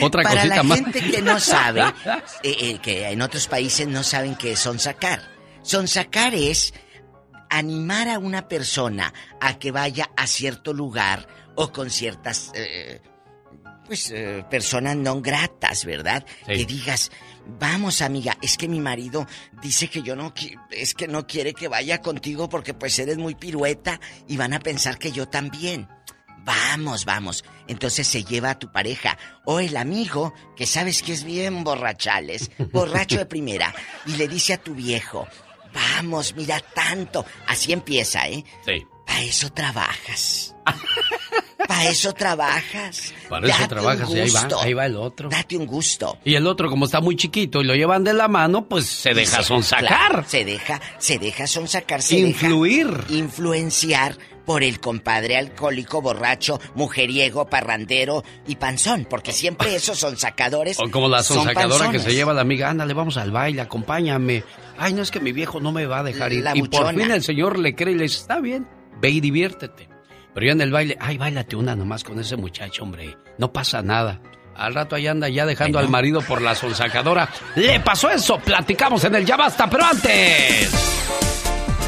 Otra 0.00 0.22
Para 0.22 0.36
cosita 0.36 0.56
la 0.56 0.62
más. 0.62 0.78
gente 0.78 1.00
que 1.10 1.22
no 1.22 1.38
sabe, 1.40 1.82
eh, 2.42 2.56
eh, 2.60 2.78
que 2.82 3.08
en 3.08 3.22
otros 3.22 3.46
países 3.48 3.86
no 3.86 4.02
saben 4.02 4.34
qué 4.36 4.52
es 4.52 4.58
sonsacar. 4.60 5.22
Sonsacar 5.62 6.34
es 6.34 6.72
animar 7.50 8.08
a 8.08 8.18
una 8.18 8.48
persona 8.48 9.12
a 9.40 9.58
que 9.58 9.70
vaya 9.70 10.10
a 10.16 10.26
cierto 10.26 10.72
lugar 10.72 11.28
o 11.54 11.70
con 11.70 11.90
ciertas, 11.90 12.50
eh, 12.54 13.00
pues, 13.86 14.10
eh, 14.10 14.44
personas 14.48 14.96
no 14.96 15.20
gratas, 15.20 15.84
¿verdad? 15.84 16.24
Sí. 16.46 16.54
Que 16.54 16.64
digas, 16.64 17.10
vamos 17.58 18.00
amiga, 18.00 18.38
es 18.40 18.56
que 18.56 18.68
mi 18.68 18.80
marido 18.80 19.26
dice 19.60 19.88
que 19.88 20.02
yo 20.02 20.16
no, 20.16 20.32
es 20.70 20.94
que 20.94 21.08
no 21.08 21.26
quiere 21.26 21.52
que 21.52 21.68
vaya 21.68 22.00
contigo 22.00 22.48
porque 22.48 22.72
pues 22.72 22.98
eres 22.98 23.18
muy 23.18 23.34
pirueta 23.34 24.00
y 24.28 24.38
van 24.38 24.54
a 24.54 24.60
pensar 24.60 24.98
que 24.98 25.12
yo 25.12 25.28
también. 25.28 25.88
Vamos, 26.44 27.04
vamos. 27.04 27.44
Entonces 27.68 28.06
se 28.06 28.24
lleva 28.24 28.50
a 28.50 28.58
tu 28.58 28.70
pareja 28.72 29.16
o 29.44 29.60
el 29.60 29.76
amigo 29.76 30.32
que 30.56 30.66
sabes 30.66 31.02
que 31.02 31.12
es 31.12 31.24
bien 31.24 31.62
borrachales, 31.64 32.50
borracho 32.72 33.18
de 33.18 33.26
primera, 33.26 33.74
y 34.06 34.12
le 34.16 34.26
dice 34.28 34.54
a 34.54 34.58
tu 34.58 34.74
viejo, 34.74 35.26
vamos, 35.72 36.34
mira 36.36 36.60
tanto. 36.74 37.24
Así 37.46 37.72
empieza, 37.72 38.26
¿eh? 38.28 38.44
Sí. 38.66 38.84
Para 39.06 39.22
eso 39.22 39.50
trabajas. 39.52 40.54
Para 41.68 41.88
eso 41.88 42.12
trabajas. 42.12 43.12
Para 43.28 43.46
eso 43.46 43.56
Date 43.58 43.68
trabajas 43.68 44.10
y 44.10 44.18
ahí 44.20 44.30
va, 44.30 44.40
gusto. 44.40 44.60
ahí 44.60 44.72
va 44.74 44.86
el 44.86 44.96
otro. 44.96 45.28
Date 45.28 45.56
un 45.56 45.66
gusto. 45.66 46.18
Y 46.24 46.34
el 46.34 46.46
otro, 46.46 46.68
como 46.70 46.86
está 46.86 47.00
muy 47.00 47.16
chiquito 47.16 47.60
y 47.60 47.64
lo 47.64 47.74
llevan 47.74 48.04
de 48.04 48.14
la 48.14 48.26
mano, 48.28 48.66
pues 48.68 48.86
se 48.86 49.12
deja 49.14 49.38
Se- 49.38 49.44
sonsacar. 49.44 49.86
claro, 49.86 50.24
se 50.26 50.44
deja, 50.44 50.80
se 50.98 51.18
deja 51.18 51.46
sonsacar, 51.46 52.02
se 52.02 52.18
Influir. 52.18 52.86
deja 52.88 53.12
influenciar 53.14 54.16
por 54.44 54.62
el 54.62 54.80
compadre 54.80 55.36
alcohólico, 55.36 56.02
borracho, 56.02 56.60
mujeriego, 56.74 57.46
parrandero 57.46 58.24
y 58.46 58.56
panzón, 58.56 59.06
porque 59.08 59.32
siempre 59.32 59.74
esos 59.74 59.98
son 59.98 60.16
sacadores. 60.16 60.78
O 60.80 60.90
como 60.90 61.08
la 61.08 61.22
son 61.22 61.38
sonsacadora 61.38 61.90
que 61.90 61.98
se 61.98 62.14
lleva 62.14 62.32
la 62.32 62.42
amiga, 62.42 62.70
ándale, 62.70 62.94
vamos 62.94 63.16
al 63.16 63.30
baile, 63.30 63.60
acompáñame. 63.60 64.44
Ay, 64.78 64.92
no 64.94 65.02
es 65.02 65.10
que 65.10 65.20
mi 65.20 65.32
viejo 65.32 65.60
no 65.60 65.72
me 65.72 65.86
va 65.86 66.00
a 66.00 66.02
dejar 66.02 66.32
ir. 66.32 66.44
La 66.44 66.56
y 66.56 66.62
por 66.62 66.94
fin 66.94 67.10
el 67.10 67.22
señor 67.22 67.58
le 67.58 67.74
cree 67.74 67.94
y 67.94 67.96
le 67.96 68.04
dice, 68.04 68.18
está 68.18 68.40
bien, 68.40 68.66
ve 69.00 69.10
y 69.10 69.20
diviértete. 69.20 69.88
Pero 70.34 70.46
ya 70.46 70.52
en 70.52 70.60
el 70.62 70.72
baile, 70.72 70.96
ay, 70.98 71.18
bailate 71.18 71.56
una 71.56 71.76
nomás 71.76 72.04
con 72.04 72.18
ese 72.18 72.36
muchacho, 72.36 72.82
hombre. 72.82 73.16
No 73.38 73.52
pasa 73.52 73.82
nada. 73.82 74.20
Al 74.54 74.74
rato 74.74 74.96
ahí 74.96 75.06
anda 75.06 75.28
ya 75.28 75.46
dejando 75.46 75.78
al 75.78 75.88
marido 75.88 76.20
por 76.20 76.42
la 76.42 76.54
sonsacadora. 76.54 77.28
Le 77.56 77.80
pasó 77.80 78.10
eso, 78.10 78.38
platicamos 78.38 79.02
en 79.04 79.14
el 79.14 79.24
Ya 79.24 79.36
Basta, 79.36 79.68
pero 79.68 79.84
antes. 79.84 81.31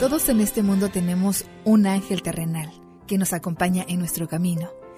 Todos 0.00 0.26
en 0.30 0.40
este 0.40 0.62
mundo 0.62 0.88
tenemos 0.88 1.44
un 1.64 1.86
ángel 1.86 2.22
terrenal 2.22 2.72
que 3.06 3.18
nos 3.18 3.34
acompaña 3.34 3.84
en 3.86 3.98
nuestro 3.98 4.26
camino. 4.26 4.70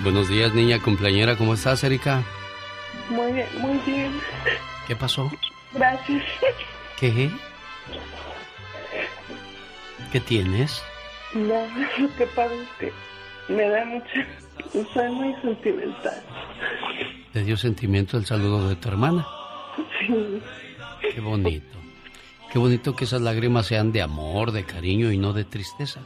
Buenos 0.00 0.28
días, 0.28 0.54
niña 0.54 0.80
cumpleañera. 0.80 1.36
¿Cómo 1.36 1.54
estás, 1.54 1.82
Erika? 1.82 2.22
Muy 3.08 3.32
bien, 3.32 3.46
muy 3.58 3.78
bien. 3.86 4.12
¿Qué 4.86 4.94
pasó? 4.94 5.30
Gracias. 5.72 6.22
¿Qué? 7.00 7.30
¿Qué 10.12 10.20
tienes? 10.20 10.82
No, 11.34 11.66
lo 11.98 12.14
que 12.16 12.26
pasa 12.26 12.54
es 12.54 12.68
que 12.78 12.92
me 13.52 13.68
da 13.68 13.84
mucha... 13.86 14.26
Soy 14.92 15.10
muy 15.10 15.34
sentimental. 15.40 16.22
¿Te 17.32 17.42
dio 17.42 17.56
sentimiento 17.56 18.18
el 18.18 18.26
saludo 18.26 18.68
de 18.68 18.76
tu 18.76 18.88
hermana? 18.88 19.26
Sí. 20.06 20.42
Qué 21.14 21.20
bonito. 21.20 21.78
Qué 22.52 22.58
bonito 22.58 22.94
que 22.94 23.04
esas 23.04 23.22
lágrimas 23.22 23.66
sean 23.66 23.92
de 23.92 24.02
amor, 24.02 24.52
de 24.52 24.64
cariño 24.64 25.10
y 25.10 25.18
no 25.18 25.32
de 25.32 25.44
tristeza. 25.44 26.00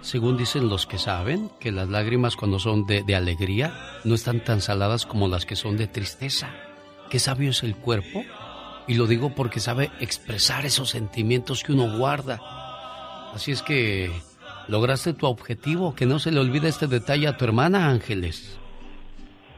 Según 0.00 0.36
dicen 0.36 0.68
los 0.68 0.86
que 0.86 0.98
saben, 0.98 1.50
que 1.60 1.72
las 1.72 1.88
lágrimas 1.88 2.36
cuando 2.36 2.58
son 2.58 2.86
de, 2.86 3.14
alegría 3.14 3.72
no 4.04 4.14
están 4.14 4.42
tan 4.44 4.60
saladas 4.60 5.06
como 5.06 5.28
las 5.28 5.44
que 5.44 5.56
son 5.56 5.76
de 5.76 5.86
tristeza. 5.86 6.50
Qué 7.10 7.18
sabio 7.18 7.50
es 7.50 7.62
el 7.62 7.76
cuerpo. 7.76 8.24
Y 8.86 8.94
lo 8.94 9.06
digo 9.06 9.34
porque 9.34 9.60
sabe 9.60 9.90
expresar 10.00 10.64
esos 10.64 10.90
sentimientos 10.90 11.62
que 11.62 11.72
uno 11.72 11.98
guarda. 11.98 12.40
Así 13.34 13.52
es 13.52 13.62
que 13.62 14.10
lograste 14.66 15.12
tu 15.12 15.26
objetivo, 15.26 15.94
que 15.94 16.06
no 16.06 16.18
se 16.18 16.30
le 16.30 16.40
olvide 16.40 16.68
este 16.68 16.86
detalle 16.86 17.28
a 17.28 17.36
tu 17.36 17.44
hermana 17.44 17.88
Ángeles. 17.88 18.58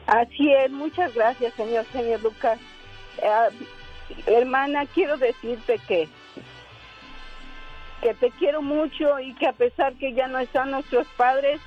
Así 0.07 0.53
es, 0.53 0.71
muchas 0.73 1.15
gracias, 1.15 1.55
señor, 1.55 1.87
señor 1.93 2.21
Lucas. 2.23 2.59
Eh, 3.19 3.67
hermana, 4.27 4.85
quiero 4.87 5.17
decirte 5.17 5.79
que 5.87 6.09
que 8.02 8.14
te 8.14 8.31
quiero 8.32 8.62
mucho 8.62 9.18
y 9.20 9.35
que 9.35 9.47
a 9.48 9.52
pesar 9.52 9.94
que 9.94 10.12
ya 10.12 10.27
no 10.28 10.39
están 10.39 10.70
nuestros 10.70 11.06
padres, 11.16 11.60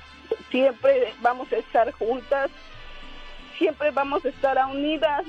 siempre 0.50 1.12
vamos 1.20 1.52
a 1.52 1.56
estar 1.56 1.90
juntas, 1.92 2.50
siempre 3.58 3.90
vamos 3.90 4.24
a 4.24 4.28
estar 4.28 4.58
unidas. 4.66 5.24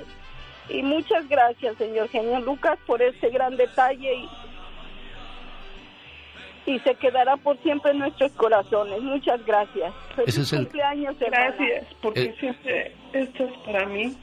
Y 0.69 0.81
muchas 0.81 1.27
gracias, 1.29 1.77
señor 1.77 2.09
Genio 2.09 2.39
Lucas, 2.39 2.79
por 2.87 3.01
ese 3.01 3.29
gran 3.29 3.55
detalle 3.55 4.15
y, 4.15 4.29
y 6.71 6.79
se 6.79 6.95
quedará 6.95 7.37
por 7.37 7.57
siempre 7.61 7.91
en 7.91 7.99
nuestros 7.99 8.31
corazones. 8.31 8.99
Muchas 9.01 9.45
gracias. 9.45 9.93
Ese 10.25 10.41
es 10.41 10.53
el- 10.53 10.59
cumpleaños, 10.63 11.15
hermana. 11.21 11.45
Gracias, 11.55 11.85
porque 12.01 12.23
Eh. 12.23 12.35
siempre 12.39 12.95
estás 13.13 13.51
para 13.65 13.85
mí. 13.85 14.15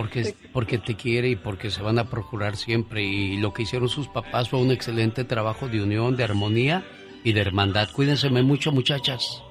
Porque, 0.00 0.34
porque 0.54 0.78
te 0.78 0.94
quiere 0.94 1.28
y 1.28 1.36
porque 1.36 1.70
se 1.70 1.82
van 1.82 1.98
a 1.98 2.04
procurar 2.04 2.56
siempre. 2.56 3.02
Y 3.02 3.36
lo 3.36 3.52
que 3.52 3.64
hicieron 3.64 3.90
sus 3.90 4.08
papás 4.08 4.48
fue 4.48 4.58
un 4.58 4.70
excelente 4.70 5.24
trabajo 5.24 5.68
de 5.68 5.82
unión, 5.82 6.16
de 6.16 6.24
armonía 6.24 6.84
y 7.22 7.34
de 7.34 7.40
hermandad. 7.42 7.90
Cuídense 7.92 8.30
mucho, 8.30 8.72
muchachas. 8.72 9.42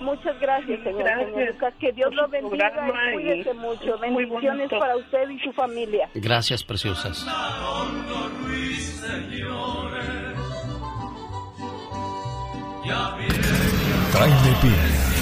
Muchas 0.00 0.40
gracias, 0.40 0.80
señor 0.84 1.02
Gracias 1.02 1.54
Lucas. 1.54 1.74
Que 1.78 1.92
Dios 1.92 2.14
lo 2.14 2.28
bendiga 2.28 2.72
y 2.72 3.14
cuídese 3.14 3.52
mucho. 3.52 3.98
Bendiciones 3.98 4.70
para 4.70 4.96
usted 4.96 5.28
y 5.28 5.38
su 5.40 5.52
familia. 5.52 6.08
Gracias, 6.14 6.64
preciosas. 6.64 7.26
Jaime 14.12 14.56
Piña, 14.62 15.17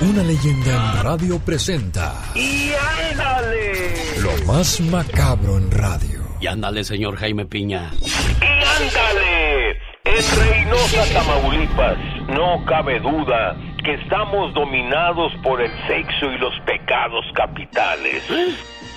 una 0.00 0.22
leyenda 0.22 0.70
en 0.70 1.02
radio 1.02 1.38
presenta 1.40 2.14
¡Y 2.34 2.70
ándale! 3.10 3.94
lo 4.20 4.46
más 4.46 4.80
macabro 4.80 5.58
en 5.58 5.70
radio. 5.70 6.20
Y 6.40 6.46
ándale, 6.46 6.84
señor 6.84 7.16
Jaime 7.16 7.46
Piña. 7.46 7.90
¡Y 8.00 8.84
ándale! 8.84 9.70
En 10.04 10.40
Reynosa, 10.40 11.04
Tamaulipas, 11.12 11.98
no 12.28 12.64
cabe 12.66 13.00
duda 13.00 13.56
que 13.84 13.94
estamos 13.94 14.54
dominados 14.54 15.32
por 15.42 15.60
el 15.60 15.70
sexo 15.86 16.26
y 16.26 16.38
los 16.38 16.54
pecados 16.64 17.24
capitales. 17.34 18.22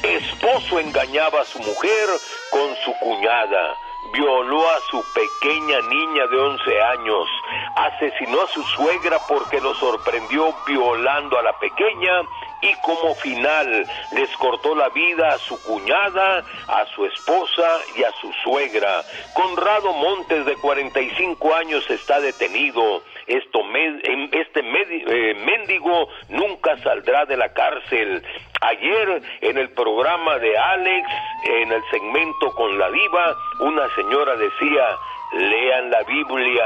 Esposo 0.04 0.80
engañaba 0.80 1.42
a 1.42 1.46
su 1.46 1.60
mujer 1.60 2.08
con 2.52 2.70
su 2.86 2.92
cuñada, 3.00 3.76
violó 4.14 4.70
a 4.70 4.80
su 4.90 5.04
pequeña 5.14 5.82
niña 5.82 6.28
de 6.28 6.38
11 6.38 6.82
años, 6.82 7.28
asesinó 7.76 8.42
a 8.42 8.48
su 8.48 8.64
suegra 8.64 9.18
porque 9.28 9.60
lo 9.62 9.74
sorprendió 9.76 10.54
violando 10.68 11.38
a 11.38 11.44
la 11.44 11.58
pequeña 11.60 12.22
y 12.62 12.74
como 12.82 13.16
final 13.16 13.88
les 14.12 14.30
cortó 14.38 14.76
la 14.76 14.90
vida 14.90 15.34
a 15.34 15.38
su 15.40 15.62
cuñada, 15.64 16.44
a 16.68 16.86
su 16.94 17.06
esposa 17.06 17.80
y 17.96 18.04
a 18.04 18.12
su 18.22 18.32
suegra. 18.44 19.04
Conrado 19.34 19.94
Montes, 19.94 20.46
de 20.46 20.56
45 20.56 21.56
años, 21.56 21.90
está 21.90 22.20
detenido. 22.20 23.02
Esto 23.28 23.60
em- 23.76 24.30
este 24.32 24.62
eh, 24.62 25.34
mendigo 25.46 26.10
nunca 26.30 26.78
saldrá 26.78 27.26
de 27.26 27.38
la 27.38 27.54
cárcel. 27.54 28.24
Ayer 28.62 29.22
en 29.42 29.58
el 29.58 29.70
programa 29.72 30.38
de 30.38 30.58
Alex, 30.58 31.10
en 31.46 31.72
el 31.72 31.82
segmento 31.90 32.52
con 32.56 32.78
la 32.78 32.90
diva, 32.92 33.36
una 33.62 33.88
señora 33.96 34.36
decía, 34.36 34.86
lean 35.34 35.92
la 35.92 36.04
Biblia, 36.04 36.66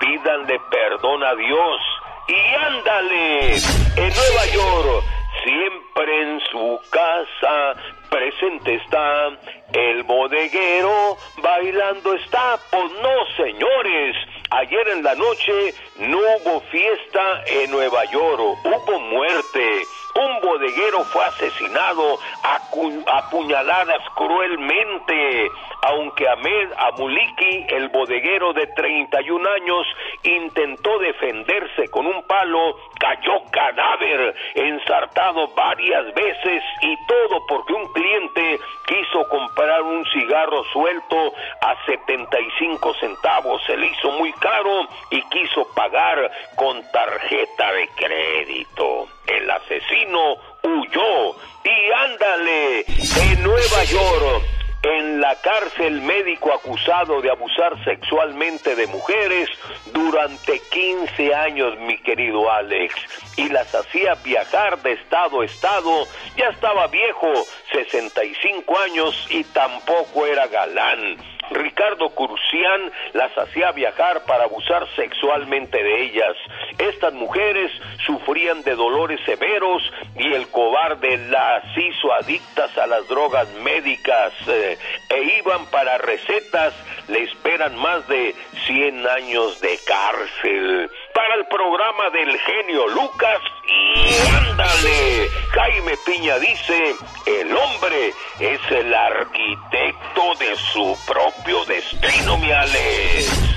pídanle 0.00 0.60
perdón 0.70 1.24
a 1.24 1.34
Dios. 1.34 1.80
Y 2.28 2.54
ándale, 2.54 3.56
en 3.56 4.12
Nueva 4.14 4.46
York, 4.54 5.04
siempre 5.42 6.22
en 6.22 6.40
su 6.50 6.80
casa, 6.90 7.74
presente 8.14 8.74
está 8.74 9.36
el 9.72 10.04
bodeguero, 10.04 11.16
bailando 11.42 12.14
está, 12.14 12.56
pues 12.70 12.92
no 13.02 13.26
señores, 13.36 14.16
ayer 14.50 14.88
en 14.90 15.02
la 15.02 15.16
noche 15.16 15.74
no 15.98 16.18
hubo 16.18 16.60
fiesta 16.70 17.42
en 17.46 17.72
Nueva 17.72 18.04
York, 18.12 18.40
hubo 18.64 19.00
muerte, 19.00 19.82
un 20.14 20.40
bodeguero 20.40 21.04
fue 21.04 21.24
asesinado 21.24 22.18
a, 22.42 23.30
puñaladas 23.30 24.02
cruelmente, 24.14 25.50
aunque 25.82 26.28
Ahmed 26.28 26.70
Amuliki, 26.76 27.66
el 27.68 27.88
bodeguero 27.88 28.52
de 28.52 28.66
31 28.68 29.48
años, 29.50 29.86
intentó 30.22 30.98
defenderse 30.98 31.88
con 31.90 32.06
un 32.06 32.22
palo, 32.26 32.76
cayó 32.98 33.42
cadáver, 33.50 34.34
ensartado 34.54 35.48
varias 35.48 36.14
veces 36.14 36.62
y 36.82 36.96
todo 37.06 37.46
porque 37.46 37.72
un 37.72 37.92
cliente 37.92 38.60
quiso 38.86 39.28
comprar 39.28 39.82
un 39.82 40.04
cigarro 40.06 40.62
suelto 40.72 41.32
a 41.60 41.84
75 41.86 42.94
centavos, 42.94 43.62
se 43.64 43.76
le 43.76 43.86
hizo 43.86 44.10
muy 44.12 44.32
caro 44.34 44.86
y 45.10 45.22
quiso 45.22 45.66
pagar 45.74 46.30
con 46.56 46.82
tarjeta 46.92 47.72
de 47.72 47.88
crédito. 47.96 49.13
El 49.26 49.50
asesino 49.50 50.36
huyó 50.62 51.36
y 51.64 51.92
ándale 51.92 52.80
en 52.80 53.42
Nueva 53.42 53.84
York. 53.84 54.44
En 54.82 55.18
la 55.18 55.34
cárcel 55.40 56.02
médico 56.02 56.52
acusado 56.52 57.22
de 57.22 57.30
abusar 57.30 57.82
sexualmente 57.84 58.76
de 58.76 58.86
mujeres 58.86 59.48
durante 59.94 60.60
15 60.60 61.34
años, 61.34 61.78
mi 61.78 61.96
querido 62.02 62.50
Alex, 62.50 62.94
y 63.38 63.48
las 63.48 63.74
hacía 63.74 64.14
viajar 64.16 64.82
de 64.82 64.92
estado 64.92 65.40
a 65.40 65.46
estado, 65.46 66.06
ya 66.36 66.48
estaba 66.50 66.86
viejo, 66.88 67.32
65 67.72 68.78
años 68.80 69.26
y 69.30 69.44
tampoco 69.44 70.26
era 70.26 70.48
galán. 70.48 71.33
Ricardo 71.50 72.10
Curcián 72.10 72.92
las 73.12 73.36
hacía 73.36 73.72
viajar 73.72 74.24
para 74.26 74.44
abusar 74.44 74.86
sexualmente 74.96 75.82
de 75.82 76.02
ellas. 76.02 76.36
Estas 76.78 77.12
mujeres 77.12 77.70
sufrían 78.06 78.62
de 78.62 78.74
dolores 78.74 79.20
severos 79.24 79.82
y 80.16 80.32
el 80.32 80.48
cobarde 80.48 81.18
las 81.28 81.64
hizo 81.76 82.12
adictas 82.12 82.76
a 82.78 82.86
las 82.86 83.06
drogas 83.08 83.48
médicas 83.62 84.32
eh, 84.48 84.78
e 85.10 85.38
iban 85.38 85.66
para 85.66 85.98
recetas. 85.98 86.74
Le 87.08 87.22
esperan 87.22 87.76
más 87.76 88.06
de 88.08 88.34
100 88.66 89.06
años 89.06 89.60
de 89.60 89.78
cárcel. 89.86 90.90
Para 91.14 91.36
el 91.36 91.46
programa 91.46 92.10
del 92.10 92.36
genio 92.38 92.88
Lucas 92.88 93.40
y 93.68 94.26
ándale. 94.36 95.28
Jaime 95.50 95.92
Piña 96.04 96.38
dice, 96.38 96.96
el 97.26 97.56
hombre 97.56 98.12
es 98.40 98.60
el 98.70 98.92
arquitecto 98.92 100.34
de 100.40 100.56
su 100.72 100.96
propio 101.06 101.64
destino, 101.66 102.36
mi 102.38 102.50
Alex. 102.50 103.54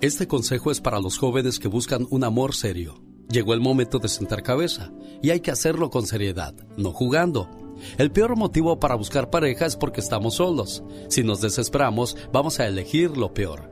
Este 0.00 0.28
consejo 0.28 0.70
es 0.70 0.80
para 0.80 1.00
los 1.00 1.18
jóvenes 1.18 1.58
que 1.58 1.68
buscan 1.68 2.06
un 2.10 2.22
amor 2.22 2.54
serio. 2.54 3.02
Llegó 3.28 3.54
el 3.54 3.60
momento 3.60 3.98
de 3.98 4.08
sentar 4.08 4.44
cabeza 4.44 4.92
y 5.20 5.30
hay 5.30 5.40
que 5.40 5.50
hacerlo 5.50 5.90
con 5.90 6.06
seriedad, 6.06 6.54
no 6.76 6.92
jugando. 6.92 7.65
El 7.98 8.10
peor 8.10 8.36
motivo 8.36 8.78
para 8.78 8.94
buscar 8.94 9.30
pareja 9.30 9.66
es 9.66 9.76
porque 9.76 10.00
estamos 10.00 10.34
solos. 10.34 10.82
Si 11.08 11.22
nos 11.22 11.40
desesperamos, 11.40 12.16
vamos 12.32 12.60
a 12.60 12.66
elegir 12.66 13.16
lo 13.16 13.32
peor. 13.32 13.70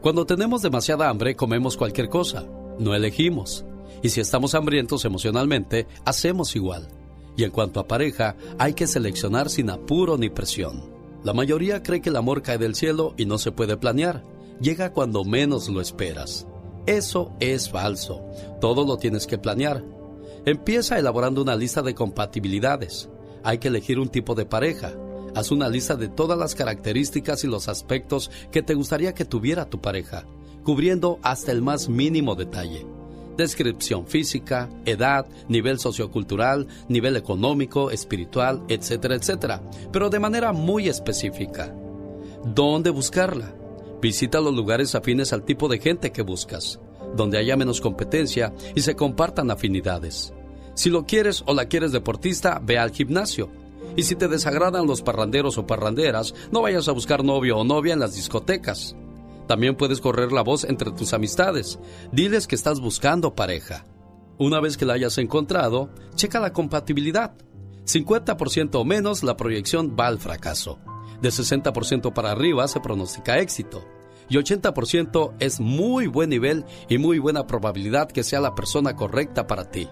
Cuando 0.00 0.26
tenemos 0.26 0.62
demasiada 0.62 1.08
hambre, 1.08 1.36
comemos 1.36 1.76
cualquier 1.76 2.08
cosa. 2.08 2.46
No 2.78 2.94
elegimos. 2.94 3.64
Y 4.02 4.10
si 4.10 4.20
estamos 4.20 4.54
hambrientos 4.54 5.04
emocionalmente, 5.04 5.86
hacemos 6.04 6.54
igual. 6.54 6.88
Y 7.36 7.44
en 7.44 7.50
cuanto 7.50 7.80
a 7.80 7.88
pareja, 7.88 8.36
hay 8.58 8.74
que 8.74 8.86
seleccionar 8.86 9.50
sin 9.50 9.70
apuro 9.70 10.16
ni 10.16 10.30
presión. 10.30 10.94
La 11.24 11.32
mayoría 11.32 11.82
cree 11.82 12.00
que 12.00 12.10
el 12.10 12.16
amor 12.16 12.42
cae 12.42 12.58
del 12.58 12.74
cielo 12.74 13.14
y 13.16 13.26
no 13.26 13.38
se 13.38 13.52
puede 13.52 13.76
planear. 13.76 14.22
Llega 14.60 14.92
cuando 14.92 15.24
menos 15.24 15.68
lo 15.68 15.80
esperas. 15.80 16.46
Eso 16.86 17.32
es 17.40 17.68
falso. 17.68 18.24
Todo 18.60 18.86
lo 18.86 18.96
tienes 18.96 19.26
que 19.26 19.38
planear. 19.38 19.84
Empieza 20.44 20.98
elaborando 20.98 21.42
una 21.42 21.56
lista 21.56 21.82
de 21.82 21.94
compatibilidades. 21.94 23.10
Hay 23.46 23.58
que 23.58 23.68
elegir 23.68 24.00
un 24.00 24.08
tipo 24.08 24.34
de 24.34 24.44
pareja. 24.44 24.92
Haz 25.36 25.52
una 25.52 25.68
lista 25.68 25.94
de 25.94 26.08
todas 26.08 26.36
las 26.36 26.56
características 26.56 27.44
y 27.44 27.46
los 27.46 27.68
aspectos 27.68 28.28
que 28.50 28.60
te 28.60 28.74
gustaría 28.74 29.14
que 29.14 29.24
tuviera 29.24 29.70
tu 29.70 29.80
pareja, 29.80 30.26
cubriendo 30.64 31.20
hasta 31.22 31.52
el 31.52 31.62
más 31.62 31.88
mínimo 31.88 32.34
detalle. 32.34 32.84
descripción 33.36 34.08
física, 34.08 34.68
edad, 34.84 35.26
nivel 35.48 35.78
sociocultural, 35.78 36.66
nivel 36.88 37.16
económico, 37.16 37.92
espiritual, 37.92 38.64
etcétera, 38.66 39.14
etcétera, 39.14 39.62
pero 39.92 40.10
de 40.10 40.18
manera 40.18 40.52
muy 40.52 40.88
específica. 40.88 41.72
¿Dónde 42.44 42.90
buscarla? 42.90 43.54
Visita 44.02 44.40
los 44.40 44.54
lugares 44.54 44.96
afines 44.96 45.32
al 45.32 45.44
tipo 45.44 45.68
de 45.68 45.78
gente 45.78 46.10
que 46.10 46.22
buscas, 46.22 46.80
donde 47.14 47.38
haya 47.38 47.56
menos 47.56 47.80
competencia 47.80 48.52
y 48.74 48.80
se 48.80 48.96
compartan 48.96 49.52
afinidades. 49.52 50.32
Si 50.76 50.90
lo 50.90 51.06
quieres 51.06 51.42
o 51.46 51.54
la 51.54 51.64
quieres 51.64 51.90
deportista, 51.90 52.60
ve 52.62 52.78
al 52.78 52.90
gimnasio. 52.90 53.50
Y 53.96 54.02
si 54.02 54.14
te 54.14 54.28
desagradan 54.28 54.86
los 54.86 55.00
parranderos 55.00 55.56
o 55.56 55.66
parranderas, 55.66 56.34
no 56.52 56.60
vayas 56.60 56.86
a 56.86 56.92
buscar 56.92 57.24
novio 57.24 57.56
o 57.56 57.64
novia 57.64 57.94
en 57.94 57.98
las 58.00 58.14
discotecas. 58.14 58.94
También 59.48 59.74
puedes 59.74 60.02
correr 60.02 60.32
la 60.32 60.42
voz 60.42 60.64
entre 60.64 60.90
tus 60.90 61.14
amistades. 61.14 61.78
Diles 62.12 62.46
que 62.46 62.54
estás 62.54 62.78
buscando 62.78 63.34
pareja. 63.34 63.86
Una 64.38 64.60
vez 64.60 64.76
que 64.76 64.84
la 64.84 64.92
hayas 64.92 65.16
encontrado, 65.16 65.88
checa 66.14 66.40
la 66.40 66.52
compatibilidad. 66.52 67.34
50% 67.86 68.74
o 68.74 68.84
menos 68.84 69.22
la 69.22 69.38
proyección 69.38 69.96
va 69.98 70.08
al 70.08 70.18
fracaso. 70.18 70.78
De 71.22 71.30
60% 71.30 72.12
para 72.12 72.32
arriba 72.32 72.68
se 72.68 72.80
pronostica 72.80 73.38
éxito. 73.38 73.82
Y 74.28 74.36
80% 74.36 75.36
es 75.38 75.58
muy 75.58 76.06
buen 76.06 76.28
nivel 76.28 76.66
y 76.90 76.98
muy 76.98 77.18
buena 77.18 77.46
probabilidad 77.46 78.08
que 78.08 78.24
sea 78.24 78.40
la 78.40 78.54
persona 78.54 78.94
correcta 78.94 79.46
para 79.46 79.70
ti. 79.70 79.88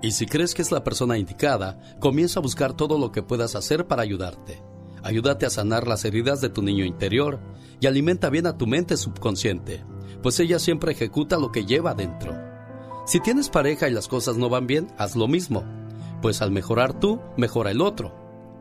Y 0.00 0.12
si 0.12 0.26
crees 0.26 0.54
que 0.54 0.62
es 0.62 0.70
la 0.70 0.84
persona 0.84 1.18
indicada, 1.18 1.80
comienza 1.98 2.38
a 2.38 2.42
buscar 2.42 2.74
todo 2.74 2.98
lo 2.98 3.10
que 3.10 3.22
puedas 3.22 3.54
hacer 3.54 3.86
para 3.86 4.02
ayudarte. 4.02 4.62
Ayúdate 5.02 5.46
a 5.46 5.50
sanar 5.50 5.88
las 5.88 6.04
heridas 6.04 6.40
de 6.40 6.48
tu 6.48 6.62
niño 6.62 6.84
interior 6.84 7.40
y 7.80 7.86
alimenta 7.86 8.30
bien 8.30 8.46
a 8.46 8.56
tu 8.56 8.66
mente 8.66 8.96
subconsciente, 8.96 9.84
pues 10.22 10.38
ella 10.40 10.58
siempre 10.58 10.92
ejecuta 10.92 11.38
lo 11.38 11.52
que 11.52 11.64
lleva 11.64 11.94
dentro. 11.94 12.36
Si 13.06 13.20
tienes 13.20 13.48
pareja 13.48 13.88
y 13.88 13.92
las 13.92 14.08
cosas 14.08 14.36
no 14.36 14.48
van 14.48 14.66
bien, 14.66 14.88
haz 14.98 15.16
lo 15.16 15.28
mismo, 15.28 15.64
pues 16.20 16.42
al 16.42 16.50
mejorar 16.50 16.98
tú, 16.98 17.20
mejora 17.36 17.70
el 17.70 17.80
otro. 17.80 18.14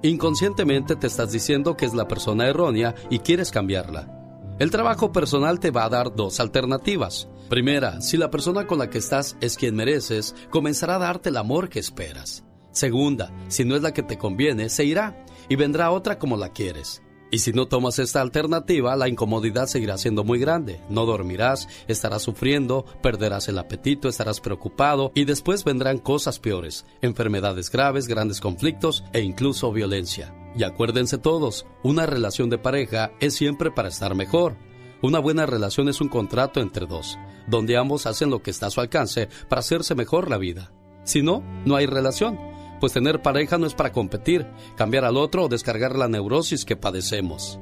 Inconscientemente 0.03 0.95
te 0.95 1.07
estás 1.07 1.31
diciendo 1.31 1.75
que 1.75 1.85
es 1.85 1.93
la 1.93 2.07
persona 2.07 2.47
errónea 2.47 2.95
y 3.09 3.19
quieres 3.19 3.51
cambiarla. 3.51 4.26
El 4.59 4.71
trabajo 4.71 5.11
personal 5.11 5.59
te 5.59 5.69
va 5.69 5.85
a 5.85 5.89
dar 5.89 6.15
dos 6.15 6.39
alternativas. 6.39 7.29
Primera, 7.47 8.01
si 8.01 8.17
la 8.17 8.31
persona 8.31 8.65
con 8.65 8.79
la 8.79 8.89
que 8.89 8.97
estás 8.97 9.37
es 9.39 9.55
quien 9.55 9.75
mereces, 9.75 10.33
comenzará 10.49 10.95
a 10.95 10.99
darte 10.99 11.29
el 11.29 11.37
amor 11.37 11.69
que 11.69 11.79
esperas. 11.79 12.43
Segunda, 12.71 13.31
si 13.49 13.65
no 13.65 13.75
es 13.75 13.83
la 13.83 13.93
que 13.93 14.01
te 14.01 14.17
conviene, 14.17 14.69
se 14.69 14.83
irá 14.83 15.23
y 15.47 15.55
vendrá 15.55 15.91
otra 15.91 16.17
como 16.17 16.37
la 16.37 16.53
quieres. 16.53 17.03
Y 17.29 17.39
si 17.39 17.51
no 17.51 17.67
tomas 17.67 17.99
esta 17.99 18.21
alternativa, 18.21 18.95
la 18.95 19.07
incomodidad 19.07 19.67
seguirá 19.67 19.97
siendo 19.99 20.23
muy 20.23 20.39
grande. 20.39 20.81
No 20.89 21.05
dormirás, 21.05 21.67
estarás 21.87 22.23
sufriendo, 22.23 22.83
perderás 23.03 23.49
el 23.49 23.59
apetito, 23.59 24.09
estarás 24.09 24.39
preocupado 24.39 25.11
y 25.13 25.25
después 25.25 25.65
vendrán 25.65 25.99
cosas 25.99 26.39
peores, 26.39 26.85
enfermedades 27.01 27.69
graves, 27.69 28.07
grandes 28.07 28.41
conflictos 28.41 29.03
e 29.13 29.21
incluso 29.21 29.71
violencia. 29.71 30.33
Y 30.57 30.63
acuérdense 30.63 31.17
todos, 31.17 31.65
una 31.83 32.05
relación 32.05 32.49
de 32.49 32.57
pareja 32.57 33.11
es 33.19 33.35
siempre 33.35 33.71
para 33.71 33.89
estar 33.89 34.15
mejor. 34.15 34.57
Una 35.01 35.19
buena 35.19 35.45
relación 35.45 35.87
es 35.87 36.01
un 36.01 36.09
contrato 36.09 36.59
entre 36.59 36.87
dos, 36.87 37.17
donde 37.47 37.77
ambos 37.77 38.07
hacen 38.07 38.31
lo 38.31 38.41
que 38.41 38.51
está 38.51 38.67
a 38.67 38.71
su 38.71 38.81
alcance 38.81 39.29
para 39.47 39.59
hacerse 39.59 39.93
mejor 39.93 40.29
la 40.29 40.37
vida. 40.37 40.71
Si 41.03 41.21
no, 41.21 41.43
no 41.65 41.75
hay 41.75 41.85
relación 41.85 42.37
pues 42.79 42.93
tener 42.93 43.21
pareja 43.21 43.57
no 43.57 43.65
es 43.65 43.73
para 43.73 43.91
competir, 43.91 44.47
cambiar 44.75 45.05
al 45.05 45.17
otro 45.17 45.45
o 45.45 45.47
descargar 45.47 45.95
la 45.95 46.07
neurosis 46.07 46.65
que 46.65 46.75
padecemos. 46.75 47.59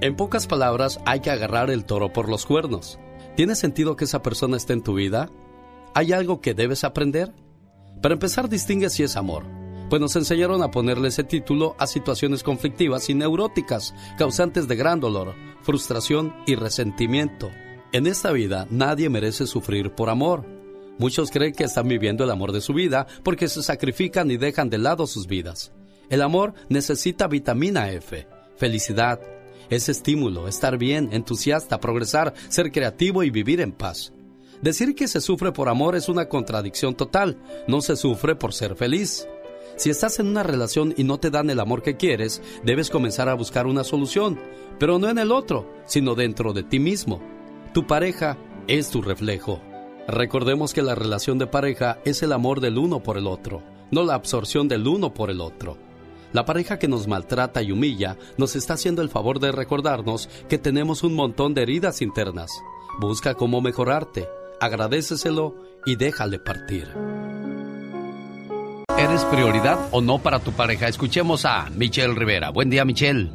En 0.00 0.16
pocas 0.16 0.46
palabras, 0.46 1.00
hay 1.04 1.20
que 1.20 1.30
agarrar 1.30 1.70
el 1.70 1.84
toro 1.84 2.12
por 2.12 2.28
los 2.28 2.46
cuernos. 2.46 2.98
¿Tiene 3.36 3.54
sentido 3.54 3.96
que 3.96 4.04
esa 4.04 4.22
persona 4.22 4.56
esté 4.56 4.72
en 4.72 4.82
tu 4.82 4.94
vida? 4.94 5.30
¿Hay 5.94 6.12
algo 6.12 6.40
que 6.40 6.54
debes 6.54 6.84
aprender? 6.84 7.32
Para 8.02 8.14
empezar, 8.14 8.48
distingue 8.48 8.88
si 8.90 9.02
es 9.02 9.16
amor, 9.16 9.44
pues 9.90 10.00
nos 10.00 10.14
enseñaron 10.16 10.62
a 10.62 10.70
ponerle 10.70 11.08
ese 11.08 11.24
título 11.24 11.74
a 11.78 11.86
situaciones 11.86 12.42
conflictivas 12.44 13.10
y 13.10 13.14
neuróticas, 13.14 13.92
causantes 14.16 14.68
de 14.68 14.76
gran 14.76 15.00
dolor, 15.00 15.34
frustración 15.62 16.34
y 16.46 16.54
resentimiento. 16.54 17.50
En 17.92 18.06
esta 18.06 18.30
vida 18.30 18.68
nadie 18.70 19.08
merece 19.08 19.46
sufrir 19.46 19.90
por 19.90 20.08
amor. 20.08 20.46
Muchos 20.98 21.30
creen 21.30 21.52
que 21.54 21.64
están 21.64 21.88
viviendo 21.88 22.22
el 22.22 22.30
amor 22.30 22.52
de 22.52 22.60
su 22.60 22.72
vida 22.72 23.06
porque 23.24 23.48
se 23.48 23.62
sacrifican 23.62 24.30
y 24.30 24.36
dejan 24.36 24.70
de 24.70 24.78
lado 24.78 25.06
sus 25.08 25.26
vidas. 25.26 25.72
El 26.08 26.22
amor 26.22 26.54
necesita 26.68 27.26
vitamina 27.26 27.90
F, 27.90 28.28
felicidad, 28.56 29.20
es 29.70 29.88
estímulo, 29.88 30.46
estar 30.46 30.78
bien, 30.78 31.08
entusiasta, 31.12 31.80
progresar, 31.80 32.34
ser 32.48 32.70
creativo 32.70 33.22
y 33.22 33.30
vivir 33.30 33.60
en 33.60 33.72
paz. 33.72 34.12
Decir 34.62 34.94
que 34.94 35.08
se 35.08 35.20
sufre 35.20 35.52
por 35.52 35.68
amor 35.68 35.96
es 35.96 36.08
una 36.08 36.28
contradicción 36.28 36.94
total, 36.94 37.38
no 37.66 37.80
se 37.80 37.96
sufre 37.96 38.36
por 38.36 38.52
ser 38.52 38.76
feliz. 38.76 39.26
Si 39.80 39.88
estás 39.88 40.18
en 40.18 40.26
una 40.26 40.42
relación 40.42 40.92
y 40.98 41.04
no 41.04 41.18
te 41.18 41.30
dan 41.30 41.48
el 41.48 41.58
amor 41.58 41.82
que 41.82 41.96
quieres, 41.96 42.42
debes 42.62 42.90
comenzar 42.90 43.30
a 43.30 43.34
buscar 43.34 43.66
una 43.66 43.82
solución, 43.82 44.38
pero 44.78 44.98
no 44.98 45.08
en 45.08 45.16
el 45.16 45.32
otro, 45.32 45.72
sino 45.86 46.14
dentro 46.14 46.52
de 46.52 46.62
ti 46.62 46.78
mismo. 46.78 47.22
Tu 47.72 47.86
pareja 47.86 48.36
es 48.68 48.90
tu 48.90 49.00
reflejo. 49.00 49.62
Recordemos 50.06 50.74
que 50.74 50.82
la 50.82 50.94
relación 50.94 51.38
de 51.38 51.46
pareja 51.46 51.98
es 52.04 52.22
el 52.22 52.34
amor 52.34 52.60
del 52.60 52.76
uno 52.76 53.02
por 53.02 53.16
el 53.16 53.26
otro, 53.26 53.62
no 53.90 54.04
la 54.04 54.12
absorción 54.12 54.68
del 54.68 54.86
uno 54.86 55.14
por 55.14 55.30
el 55.30 55.40
otro. 55.40 55.78
La 56.34 56.44
pareja 56.44 56.78
que 56.78 56.86
nos 56.86 57.08
maltrata 57.08 57.62
y 57.62 57.72
humilla 57.72 58.18
nos 58.36 58.56
está 58.56 58.74
haciendo 58.74 59.00
el 59.00 59.08
favor 59.08 59.40
de 59.40 59.50
recordarnos 59.50 60.28
que 60.50 60.58
tenemos 60.58 61.04
un 61.04 61.14
montón 61.14 61.54
de 61.54 61.62
heridas 61.62 62.02
internas. 62.02 62.50
Busca 63.00 63.32
cómo 63.32 63.62
mejorarte, 63.62 64.28
agradeceselo 64.60 65.54
y 65.86 65.96
déjale 65.96 66.38
partir. 66.38 66.86
¿Eres 69.00 69.24
prioridad 69.24 69.78
o 69.92 70.02
no 70.02 70.18
para 70.18 70.40
tu 70.40 70.52
pareja? 70.52 70.86
Escuchemos 70.86 71.46
a 71.46 71.70
Michelle 71.70 72.12
Rivera. 72.12 72.50
Buen 72.50 72.68
día, 72.68 72.84
Michelle. 72.84 73.30